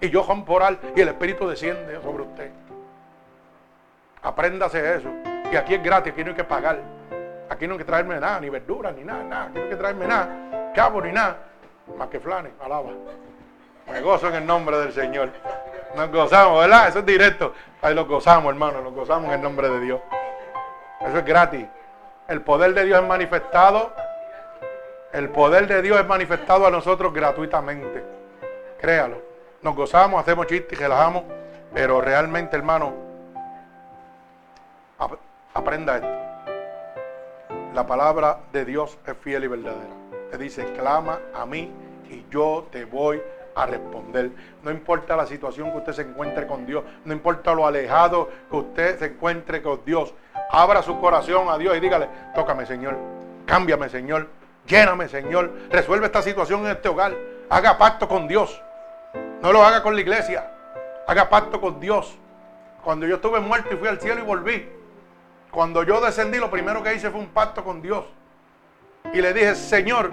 Y 0.00 0.10
yo 0.10 0.22
rompo 0.22 0.54
orar 0.54 0.78
y 0.94 1.00
el 1.00 1.08
Espíritu 1.08 1.48
desciende 1.48 2.00
sobre 2.02 2.22
usted. 2.22 2.50
Apréndase 4.22 4.96
eso. 4.96 5.08
Y 5.50 5.56
aquí 5.56 5.74
es 5.74 5.82
gratis, 5.82 6.12
aquí 6.12 6.22
no 6.22 6.30
hay 6.30 6.36
que 6.36 6.44
pagar. 6.44 6.80
Aquí 7.48 7.66
no 7.66 7.74
hay 7.74 7.78
que 7.78 7.84
traerme 7.84 8.18
nada, 8.18 8.40
ni 8.40 8.50
verduras, 8.50 8.94
ni 8.94 9.04
nada, 9.04 9.22
nada. 9.22 9.44
Aquí 9.44 9.58
no 9.58 9.64
hay 9.64 9.70
que 9.70 9.76
traerme 9.76 10.06
nada, 10.06 10.72
cabo, 10.74 11.00
ni 11.00 11.12
nada. 11.12 11.38
Más 11.96 12.08
que 12.08 12.18
flanes, 12.18 12.52
alaba. 12.62 12.90
Me 13.86 14.00
gozo 14.00 14.28
en 14.28 14.34
el 14.34 14.46
nombre 14.46 14.78
del 14.78 14.92
Señor. 14.92 15.30
Nos 15.94 16.10
gozamos, 16.10 16.60
¿verdad? 16.60 16.88
Eso 16.88 16.98
es 16.98 17.06
directo. 17.06 17.54
Ahí 17.80 17.94
lo 17.94 18.06
gozamos, 18.06 18.50
hermano, 18.50 18.80
nos 18.82 18.92
gozamos 18.92 19.28
en 19.28 19.34
el 19.34 19.42
nombre 19.42 19.68
de 19.70 19.80
Dios. 19.80 20.00
Eso 21.00 21.18
es 21.18 21.24
gratis. 21.24 21.66
El 22.28 22.42
poder 22.42 22.74
de 22.74 22.84
Dios 22.84 23.00
es 23.00 23.06
manifestado. 23.06 23.92
El 25.12 25.28
poder 25.30 25.68
de 25.68 25.80
Dios 25.82 26.00
es 26.00 26.06
manifestado 26.06 26.66
a 26.66 26.70
nosotros 26.70 27.14
gratuitamente. 27.14 28.04
Créalo. 28.80 29.22
Nos 29.62 29.76
gozamos, 29.76 30.20
hacemos 30.20 30.46
chistes 30.46 30.78
y 30.78 30.82
relajamos. 30.82 31.22
Pero 31.72 32.00
realmente, 32.00 32.56
hermano, 32.56 32.92
aprenda 35.54 35.96
esto. 35.96 36.25
La 37.76 37.86
palabra 37.86 38.38
de 38.54 38.64
Dios 38.64 38.96
es 39.06 39.14
fiel 39.18 39.44
y 39.44 39.48
verdadera. 39.48 39.92
Te 40.30 40.38
dice, 40.38 40.64
clama 40.72 41.18
a 41.34 41.44
mí 41.44 41.70
y 42.08 42.24
yo 42.30 42.66
te 42.72 42.86
voy 42.86 43.20
a 43.54 43.66
responder. 43.66 44.30
No 44.62 44.70
importa 44.70 45.14
la 45.14 45.26
situación 45.26 45.70
que 45.70 45.76
usted 45.76 45.92
se 45.92 46.00
encuentre 46.00 46.46
con 46.46 46.64
Dios, 46.64 46.84
no 47.04 47.12
importa 47.12 47.52
lo 47.52 47.66
alejado 47.66 48.30
que 48.50 48.56
usted 48.56 48.98
se 48.98 49.04
encuentre 49.04 49.60
con 49.60 49.84
Dios. 49.84 50.14
Abra 50.50 50.80
su 50.80 50.98
corazón 50.98 51.50
a 51.50 51.58
Dios 51.58 51.76
y 51.76 51.80
dígale, 51.80 52.08
tócame 52.34 52.64
Señor, 52.64 52.96
cámbiame 53.44 53.90
Señor, 53.90 54.28
lléname 54.66 55.06
Señor, 55.10 55.52
resuelve 55.68 56.06
esta 56.06 56.22
situación 56.22 56.64
en 56.64 56.68
este 56.68 56.88
hogar. 56.88 57.14
Haga 57.50 57.76
pacto 57.76 58.08
con 58.08 58.26
Dios. 58.26 58.58
No 59.42 59.52
lo 59.52 59.62
haga 59.62 59.82
con 59.82 59.94
la 59.94 60.00
iglesia. 60.00 60.50
Haga 61.06 61.28
pacto 61.28 61.60
con 61.60 61.78
Dios. 61.78 62.16
Cuando 62.82 63.06
yo 63.06 63.16
estuve 63.16 63.38
muerto 63.38 63.74
y 63.74 63.76
fui 63.76 63.88
al 63.88 64.00
cielo 64.00 64.22
y 64.22 64.24
volví. 64.24 64.66
Cuando 65.56 65.84
yo 65.84 66.02
descendí, 66.02 66.36
lo 66.36 66.50
primero 66.50 66.82
que 66.82 66.92
hice 66.92 67.10
fue 67.10 67.18
un 67.18 67.28
pacto 67.28 67.64
con 67.64 67.80
Dios. 67.80 68.04
Y 69.14 69.22
le 69.22 69.32
dije, 69.32 69.54
Señor, 69.54 70.10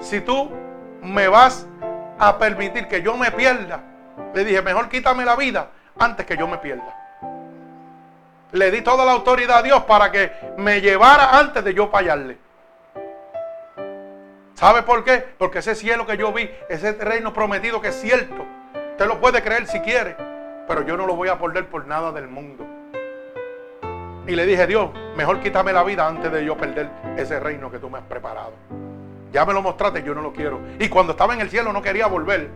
si 0.00 0.20
tú 0.20 0.50
me 1.00 1.28
vas 1.28 1.66
a 2.18 2.36
permitir 2.36 2.86
que 2.86 3.00
yo 3.00 3.16
me 3.16 3.30
pierda, 3.30 3.80
le 4.34 4.44
dije, 4.44 4.60
mejor 4.60 4.90
quítame 4.90 5.24
la 5.24 5.34
vida 5.34 5.70
antes 5.98 6.26
que 6.26 6.36
yo 6.36 6.46
me 6.46 6.58
pierda. 6.58 6.94
Le 8.52 8.70
di 8.70 8.82
toda 8.82 9.06
la 9.06 9.12
autoridad 9.12 9.60
a 9.60 9.62
Dios 9.62 9.82
para 9.84 10.12
que 10.12 10.30
me 10.58 10.82
llevara 10.82 11.38
antes 11.38 11.64
de 11.64 11.72
yo 11.72 11.88
fallarle. 11.88 12.36
¿Sabe 14.52 14.82
por 14.82 15.04
qué? 15.04 15.24
Porque 15.38 15.60
ese 15.60 15.74
cielo 15.74 16.04
que 16.04 16.18
yo 16.18 16.34
vi, 16.34 16.50
ese 16.68 16.92
reino 16.92 17.32
prometido 17.32 17.80
que 17.80 17.88
es 17.88 17.98
cierto, 17.98 18.44
usted 18.90 19.06
lo 19.06 19.22
puede 19.22 19.42
creer 19.42 19.66
si 19.68 19.80
quiere, 19.80 20.16
pero 20.68 20.82
yo 20.82 20.98
no 20.98 21.06
lo 21.06 21.16
voy 21.16 21.30
a 21.30 21.38
perder 21.38 21.66
por 21.66 21.86
nada 21.86 22.12
del 22.12 22.28
mundo. 22.28 22.75
Y 24.26 24.34
le 24.34 24.44
dije, 24.44 24.66
Dios, 24.66 24.90
mejor 25.16 25.40
quítame 25.40 25.72
la 25.72 25.84
vida 25.84 26.06
antes 26.06 26.32
de 26.32 26.44
yo 26.44 26.56
perder 26.56 26.90
ese 27.16 27.38
reino 27.38 27.70
que 27.70 27.78
tú 27.78 27.88
me 27.88 27.98
has 27.98 28.04
preparado. 28.04 28.52
Ya 29.32 29.44
me 29.44 29.52
lo 29.52 29.62
mostraste, 29.62 30.02
yo 30.02 30.14
no 30.14 30.22
lo 30.22 30.32
quiero. 30.32 30.60
Y 30.78 30.88
cuando 30.88 31.12
estaba 31.12 31.34
en 31.34 31.40
el 31.40 31.50
cielo 31.50 31.72
no 31.72 31.80
quería 31.80 32.06
volver. 32.06 32.50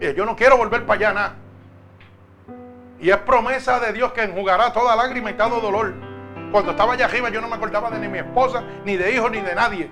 yo 0.00 0.24
no 0.24 0.34
quiero 0.34 0.56
volver 0.56 0.84
para 0.84 0.98
allá 0.98 1.12
nada. 1.12 1.34
Y 2.98 3.10
es 3.10 3.16
promesa 3.18 3.78
de 3.78 3.92
Dios 3.92 4.12
que 4.12 4.22
enjugará 4.22 4.72
toda 4.72 4.96
lágrima 4.96 5.30
y 5.30 5.34
todo 5.34 5.60
dolor. 5.60 5.94
Cuando 6.50 6.72
estaba 6.72 6.94
allá 6.94 7.04
arriba 7.04 7.28
yo 7.28 7.40
no 7.40 7.48
me 7.48 7.56
acordaba 7.56 7.90
de 7.90 7.98
ni 8.00 8.08
mi 8.08 8.18
esposa, 8.18 8.64
ni 8.84 8.96
de 8.96 9.12
hijos, 9.12 9.30
ni 9.30 9.40
de 9.40 9.54
nadie. 9.54 9.90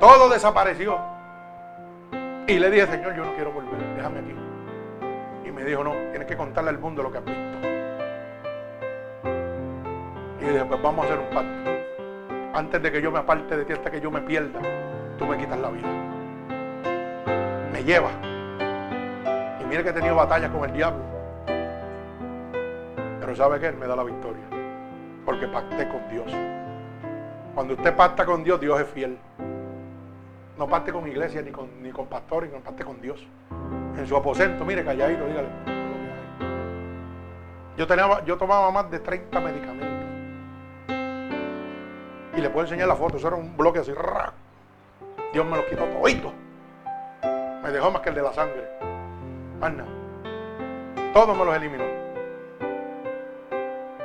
Todo 0.00 0.28
desapareció. 0.28 0.98
Y 2.46 2.58
le 2.58 2.70
dije, 2.70 2.86
Señor, 2.86 3.14
yo 3.14 3.24
no 3.24 3.34
quiero 3.34 3.52
volver, 3.52 3.78
déjame 3.96 4.20
aquí. 4.20 4.34
Y 5.44 5.50
me 5.50 5.64
dijo, 5.64 5.84
no, 5.84 5.92
tienes 6.10 6.26
que 6.26 6.36
contarle 6.36 6.70
al 6.70 6.78
mundo 6.78 7.02
lo 7.02 7.12
que 7.12 7.18
has 7.18 7.24
visto. 7.24 7.77
Y 10.40 10.44
dije, 10.44 10.64
pues 10.64 10.82
vamos 10.82 11.04
a 11.04 11.08
hacer 11.08 11.18
un 11.18 11.34
pacto 11.34 11.78
antes 12.54 12.82
de 12.82 12.90
que 12.90 13.00
yo 13.00 13.10
me 13.10 13.18
aparte 13.18 13.56
de 13.56 13.64
ti, 13.64 13.72
hasta 13.72 13.90
que 13.90 14.00
yo 14.00 14.10
me 14.10 14.20
pierda, 14.20 14.60
tú 15.18 15.26
me 15.26 15.38
quitas 15.38 15.58
la 15.58 15.70
vida. 15.70 15.88
Me 17.72 17.84
lleva. 17.84 18.10
Y 19.60 19.64
mire 19.64 19.82
que 19.82 19.90
he 19.90 19.92
tenido 19.92 20.16
batallas 20.16 20.50
con 20.50 20.64
el 20.64 20.72
diablo. 20.72 21.02
Pero 23.20 23.36
¿sabe 23.36 23.60
qué? 23.60 23.68
Él 23.68 23.76
me 23.76 23.86
da 23.86 23.94
la 23.94 24.04
victoria. 24.04 24.42
Porque 25.24 25.46
pacté 25.46 25.88
con 25.88 26.08
Dios. 26.08 26.32
Cuando 27.54 27.74
usted 27.74 27.94
pacta 27.94 28.24
con 28.24 28.42
Dios, 28.42 28.60
Dios 28.60 28.80
es 28.80 28.88
fiel. 28.88 29.18
No 30.56 30.66
parte 30.66 30.92
con 30.92 31.06
iglesia, 31.06 31.42
ni 31.42 31.50
con, 31.50 31.82
ni 31.82 31.90
con 31.90 32.06
pastores, 32.06 32.52
no 32.52 32.58
parte 32.58 32.84
con 32.84 33.00
Dios. 33.00 33.24
En 33.96 34.06
su 34.06 34.16
aposento, 34.16 34.64
mire, 34.64 34.84
calladito, 34.84 35.26
dígale. 35.26 35.48
Yo, 37.76 37.86
tenía, 37.86 38.24
yo 38.24 38.36
tomaba 38.36 38.70
más 38.72 38.90
de 38.90 38.98
30 38.98 39.38
medicamentos. 39.38 39.97
Y 42.38 42.40
le 42.40 42.50
puedo 42.50 42.66
enseñar 42.66 42.86
la 42.86 42.94
foto. 42.94 43.16
Eso 43.16 43.26
era 43.26 43.36
un 43.36 43.56
bloque 43.56 43.80
así. 43.80 43.92
Dios 45.32 45.44
me 45.44 45.56
lo 45.56 45.66
quitó 45.66 45.84
todito. 45.86 46.32
Me 47.64 47.70
dejó 47.72 47.90
más 47.90 48.00
que 48.00 48.10
el 48.10 48.14
de 48.14 48.22
la 48.22 48.32
sangre. 48.32 48.62
Más 49.58 49.72
nada. 49.72 49.88
Todo 51.12 51.34
me 51.34 51.44
los 51.44 51.56
eliminó. 51.56 51.82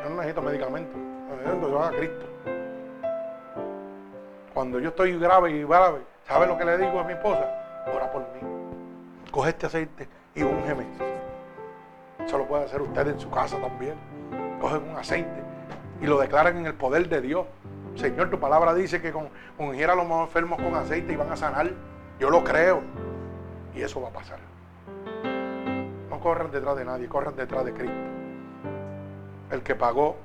Yo 0.04 0.10
no 0.10 0.16
necesito 0.16 0.42
medicamentos. 0.42 1.00
Yo 1.62 1.84
a 1.84 1.92
Cristo. 1.92 2.26
Cuando 4.52 4.80
yo 4.80 4.90
estoy 4.90 5.20
grave 5.20 5.52
y 5.52 5.64
grave, 5.64 6.00
¿sabe 6.28 6.48
lo 6.48 6.58
que 6.58 6.66
le 6.66 6.80
digo 6.80 7.00
a 7.00 7.04
mi 7.04 7.14
esposa? 7.14 7.46
Ora 7.96 8.12
por 8.12 8.22
mí. 8.22 8.40
Coge 9.30 9.50
este 9.50 9.68
aceite 9.68 10.08
y 10.34 10.42
úngeme. 10.42 10.88
Eso 12.26 12.40
lo 12.40 12.48
puede 12.48 12.66
hacer 12.66 12.82
usted 12.82 13.10
en 13.10 13.20
su 13.20 13.30
casa 13.30 13.58
también. 13.60 13.94
Cogen 14.60 14.90
un 14.90 14.98
aceite 14.98 15.44
y 16.02 16.08
lo 16.08 16.18
declaran 16.20 16.58
en 16.58 16.66
el 16.66 16.74
poder 16.74 17.08
de 17.08 17.22
Dios. 17.22 17.46
Señor, 17.96 18.30
tu 18.30 18.40
palabra 18.40 18.74
dice 18.74 19.02
que 19.02 19.12
con 19.12 19.30
ungir 19.58 19.90
a 19.90 19.96
los 19.96 20.08
más 20.08 20.22
enfermos 20.22 20.60
con 20.60 20.76
aceite 20.76 21.14
y 21.14 21.16
van 21.16 21.32
a 21.32 21.36
sanar. 21.36 21.72
Yo 22.20 22.30
lo 22.30 22.44
creo. 22.44 22.82
Y 23.76 23.82
eso 23.82 24.02
va 24.02 24.10
a 24.10 24.12
pasar. 24.12 24.40
No 26.10 26.20
corran 26.20 26.52
detrás 26.52 26.76
de 26.76 26.86
nadie, 26.86 27.08
corran 27.08 27.36
detrás 27.36 27.66
de 27.66 27.74
Cristo. 27.74 27.96
El 29.52 29.62
que 29.62 29.76
pagó 29.76 30.18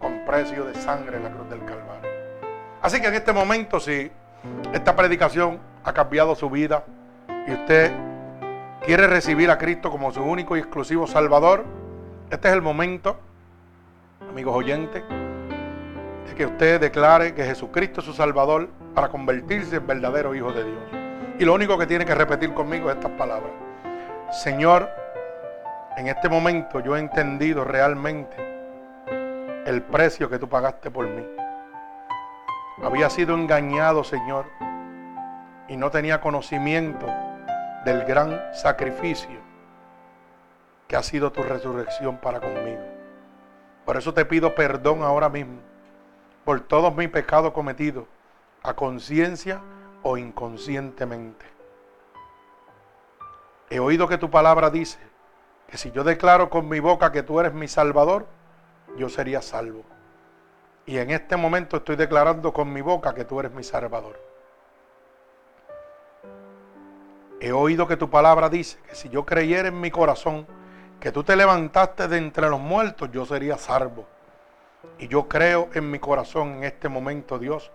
con 0.00 0.24
precio 0.24 0.64
de 0.64 0.74
sangre 0.74 1.16
en 1.16 1.24
la 1.24 1.30
cruz 1.30 1.48
del 1.48 1.60
Calvario. 1.64 2.10
Así 2.80 3.00
que 3.00 3.08
en 3.08 3.14
este 3.14 3.32
momento, 3.32 3.78
si 3.80 4.10
esta 4.72 4.96
predicación 4.96 5.58
ha 5.84 5.92
cambiado 5.92 6.34
su 6.34 6.50
vida 6.50 6.84
y 7.46 7.52
usted 7.52 7.92
quiere 8.84 9.06
recibir 9.06 9.50
a 9.50 9.58
Cristo 9.58 9.90
como 9.90 10.12
su 10.12 10.22
único 10.22 10.56
y 10.56 10.60
exclusivo 10.60 11.06
Salvador, 11.06 11.64
este 12.30 12.48
es 12.48 12.54
el 12.54 12.62
momento, 12.62 13.16
amigos 14.28 14.56
oyentes 14.56 15.02
que 16.34 16.46
usted 16.46 16.80
declare 16.80 17.34
que 17.34 17.44
Jesucristo 17.44 18.00
es 18.00 18.06
su 18.06 18.12
Salvador 18.12 18.68
para 18.94 19.08
convertirse 19.08 19.76
en 19.76 19.86
verdadero 19.86 20.34
Hijo 20.34 20.52
de 20.52 20.64
Dios. 20.64 20.82
Y 21.38 21.44
lo 21.44 21.54
único 21.54 21.78
que 21.78 21.86
tiene 21.86 22.04
que 22.04 22.14
repetir 22.14 22.54
conmigo 22.54 22.90
es 22.90 22.96
estas 22.96 23.12
palabras. 23.12 23.52
Señor, 24.30 24.88
en 25.96 26.08
este 26.08 26.28
momento 26.28 26.80
yo 26.80 26.96
he 26.96 27.00
entendido 27.00 27.64
realmente 27.64 28.36
el 29.66 29.82
precio 29.82 30.28
que 30.30 30.38
tú 30.38 30.48
pagaste 30.48 30.90
por 30.90 31.06
mí. 31.06 31.24
Había 32.82 33.10
sido 33.10 33.34
engañado, 33.34 34.04
Señor, 34.04 34.46
y 35.68 35.76
no 35.76 35.90
tenía 35.90 36.20
conocimiento 36.20 37.06
del 37.84 38.04
gran 38.04 38.40
sacrificio 38.54 39.40
que 40.88 40.96
ha 40.96 41.02
sido 41.02 41.32
tu 41.32 41.42
resurrección 41.42 42.18
para 42.18 42.40
conmigo. 42.40 42.82
Por 43.84 43.96
eso 43.96 44.14
te 44.14 44.24
pido 44.24 44.54
perdón 44.54 45.02
ahora 45.02 45.28
mismo 45.28 45.71
por 46.44 46.60
todos 46.60 46.94
mis 46.94 47.08
pecados 47.08 47.52
cometidos, 47.52 48.06
a 48.62 48.74
conciencia 48.74 49.60
o 50.02 50.16
inconscientemente. 50.16 51.46
He 53.70 53.80
oído 53.80 54.08
que 54.08 54.18
tu 54.18 54.30
palabra 54.30 54.70
dice 54.70 54.98
que 55.68 55.78
si 55.78 55.90
yo 55.92 56.04
declaro 56.04 56.50
con 56.50 56.68
mi 56.68 56.80
boca 56.80 57.12
que 57.12 57.22
tú 57.22 57.40
eres 57.40 57.54
mi 57.54 57.68
Salvador, 57.68 58.26
yo 58.96 59.08
sería 59.08 59.40
salvo. 59.40 59.82
Y 60.84 60.98
en 60.98 61.10
este 61.10 61.36
momento 61.36 61.78
estoy 61.78 61.96
declarando 61.96 62.52
con 62.52 62.72
mi 62.72 62.80
boca 62.80 63.14
que 63.14 63.24
tú 63.24 63.40
eres 63.40 63.52
mi 63.52 63.62
Salvador. 63.62 64.20
He 67.40 67.52
oído 67.52 67.88
que 67.88 67.96
tu 67.96 68.10
palabra 68.10 68.48
dice 68.48 68.78
que 68.88 68.94
si 68.94 69.08
yo 69.08 69.24
creyera 69.24 69.68
en 69.68 69.80
mi 69.80 69.90
corazón 69.90 70.46
que 71.00 71.10
tú 71.10 71.24
te 71.24 71.34
levantaste 71.34 72.06
de 72.06 72.18
entre 72.18 72.48
los 72.48 72.60
muertos, 72.60 73.10
yo 73.10 73.24
sería 73.26 73.58
salvo. 73.58 74.06
Y 74.98 75.08
yo 75.08 75.28
creo 75.28 75.68
en 75.74 75.90
mi 75.90 75.98
corazón 75.98 76.56
en 76.56 76.64
este 76.64 76.88
momento, 76.88 77.38
Dios, 77.38 77.70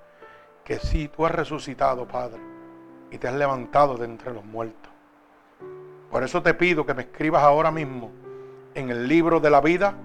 que 0.64 0.80
sí, 0.80 1.08
tú 1.08 1.26
has 1.26 1.32
resucitado, 1.32 2.08
Padre, 2.08 2.40
y 3.12 3.18
te 3.18 3.28
has 3.28 3.36
levantado 3.36 3.98
de 3.98 4.06
entre 4.06 4.34
los 4.34 4.44
muertos. 4.44 4.92
Por 6.12 6.24
eso 6.24 6.42
te 6.42 6.54
pido 6.54 6.86
que 6.86 6.94
me 6.94 7.04
escribas 7.04 7.44
ahora 7.44 7.72
mismo 7.72 8.12
en 8.74 8.90
el 8.90 9.08
libro 9.08 9.40
de 9.40 9.50
la 9.50 9.62
vida 9.62 9.96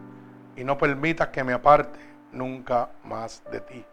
y 0.57 0.65
no 0.65 0.79
permitas 0.79 1.29
que 1.29 1.45
me 1.45 1.53
aparte 1.53 1.99
nunca 2.33 2.91
más 3.05 3.43
de 3.51 3.61
ti. 3.61 3.85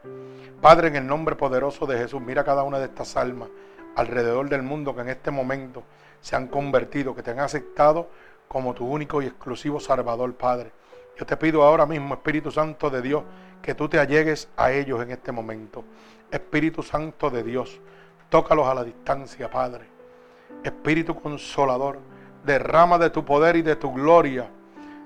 Padre, 0.61 0.87
en 0.87 0.95
el 0.95 1.07
nombre 1.07 1.35
poderoso 1.35 1.85
de 1.85 1.97
Jesús, 1.97 2.21
mira 2.21 2.43
cada 2.43 2.63
una 2.63 2.79
de 2.79 2.85
estas 2.85 3.15
almas 3.17 3.49
alrededor 3.95 4.49
del 4.49 4.63
mundo 4.63 4.95
que 4.95 5.01
en 5.01 5.09
este 5.09 5.31
momento 5.31 5.83
se 6.21 6.35
han 6.35 6.47
convertido, 6.47 7.15
que 7.15 7.23
te 7.23 7.31
han 7.31 7.39
aceptado 7.39 8.09
como 8.47 8.73
tu 8.73 8.87
único 8.87 9.21
y 9.21 9.25
exclusivo 9.25 9.79
Salvador, 9.79 10.33
Padre 10.35 10.71
Yo 11.19 11.25
te 11.25 11.35
pido 11.35 11.63
ahora 11.63 11.85
mismo, 11.85 12.13
Espíritu 12.13 12.49
Santo 12.49 12.89
de 12.89 13.01
Dios, 13.01 13.23
que 13.61 13.75
tú 13.75 13.89
te 13.89 13.99
allegues 13.99 14.47
a 14.55 14.71
ellos 14.71 15.01
en 15.01 15.11
este 15.11 15.33
momento. 15.33 15.83
Espíritu 16.31 16.81
Santo 16.81 17.29
de 17.29 17.43
Dios, 17.43 17.81
tócalos 18.29 18.65
a 18.65 18.73
la 18.73 18.85
distancia, 18.85 19.49
Padre. 19.49 19.85
Espíritu 20.63 21.13
Consolador, 21.13 21.99
derrama 22.45 22.97
de 22.97 23.09
tu 23.09 23.25
poder 23.25 23.57
y 23.57 23.61
de 23.61 23.75
tu 23.75 23.93
gloria. 23.93 24.49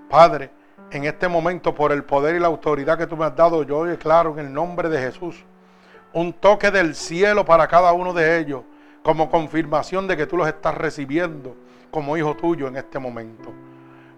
Padre, 0.08 0.52
en 0.92 1.06
este 1.06 1.28
momento, 1.28 1.74
por 1.74 1.92
el 1.92 2.04
poder 2.04 2.36
y 2.36 2.40
la 2.40 2.48
autoridad 2.48 2.96
que 2.96 3.08
tú 3.08 3.18
me 3.18 3.26
has 3.26 3.36
dado, 3.36 3.64
yo 3.64 3.84
declaro 3.84 4.34
en 4.34 4.46
el 4.46 4.54
nombre 4.54 4.90
de 4.90 5.00
Jesús 5.00 5.44
un 6.14 6.32
toque 6.34 6.70
del 6.70 6.94
cielo 6.94 7.44
para 7.44 7.68
cada 7.68 7.92
uno 7.92 8.14
de 8.14 8.38
ellos, 8.38 8.62
como 9.02 9.32
confirmación 9.32 10.08
de 10.08 10.16
que 10.16 10.28
tú 10.28 10.38
los 10.38 10.48
estás 10.48 10.76
recibiendo 10.76 11.56
como 11.90 12.16
hijo 12.16 12.36
tuyo 12.36 12.68
en 12.68 12.78
este 12.78 13.00
momento. 13.00 13.52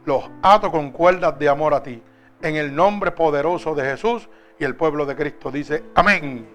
Los 0.05 0.29
ato 0.43 0.71
con 0.71 0.91
cuerdas 0.91 1.37
de 1.39 1.49
amor 1.49 1.73
a 1.73 1.81
ti, 1.81 2.01
en 2.41 2.55
el 2.55 2.75
nombre 2.75 3.11
poderoso 3.11 3.73
de 3.73 3.83
Jesús 3.83 4.29
y 4.59 4.63
el 4.63 4.75
pueblo 4.75 5.05
de 5.05 5.15
Cristo 5.15 5.49
dice, 5.49 5.83
amén. 5.95 6.47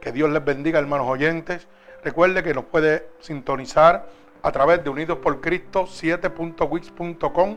Que 0.00 0.12
Dios 0.12 0.30
les 0.30 0.44
bendiga, 0.44 0.78
hermanos 0.78 1.08
oyentes. 1.08 1.66
Recuerde 2.04 2.42
que 2.42 2.54
nos 2.54 2.64
puede 2.64 3.08
sintonizar 3.20 4.06
a 4.42 4.52
través 4.52 4.84
de 4.84 4.90
Unidos 4.90 5.18
por 5.18 5.40
Cristo 5.40 5.84
7.wix.com, 5.84 7.56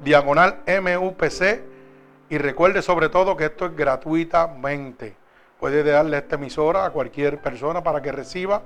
diagonal 0.00 0.60
MUPC. 0.66 1.60
Y 2.30 2.38
recuerde 2.38 2.80
sobre 2.80 3.08
todo 3.08 3.36
que 3.36 3.46
esto 3.46 3.66
es 3.66 3.76
gratuitamente. 3.76 5.16
Puede 5.58 5.82
darle 5.82 6.18
esta 6.18 6.36
emisora 6.36 6.86
a 6.86 6.90
cualquier 6.90 7.40
persona 7.42 7.82
para 7.82 8.00
que 8.00 8.12
reciba 8.12 8.62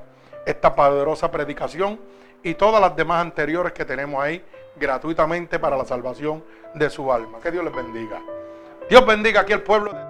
esta 0.47 0.75
poderosa 0.75 1.31
predicación 1.31 1.99
y 2.43 2.55
todas 2.55 2.81
las 2.81 2.95
demás 2.95 3.21
anteriores 3.21 3.73
que 3.73 3.85
tenemos 3.85 4.23
ahí 4.23 4.45
gratuitamente 4.79 5.59
para 5.59 5.77
la 5.77 5.85
salvación 5.85 6.43
de 6.75 6.91
su 6.91 7.13
alma. 7.13 7.39
Que 7.41 7.51
Dios 7.51 7.65
les 7.65 7.75
bendiga. 7.75 8.21
Dios 8.89 9.05
bendiga 9.07 9.43
aquí 9.43 9.53
al 9.53 9.63
pueblo 9.63 9.93
de 9.93 10.08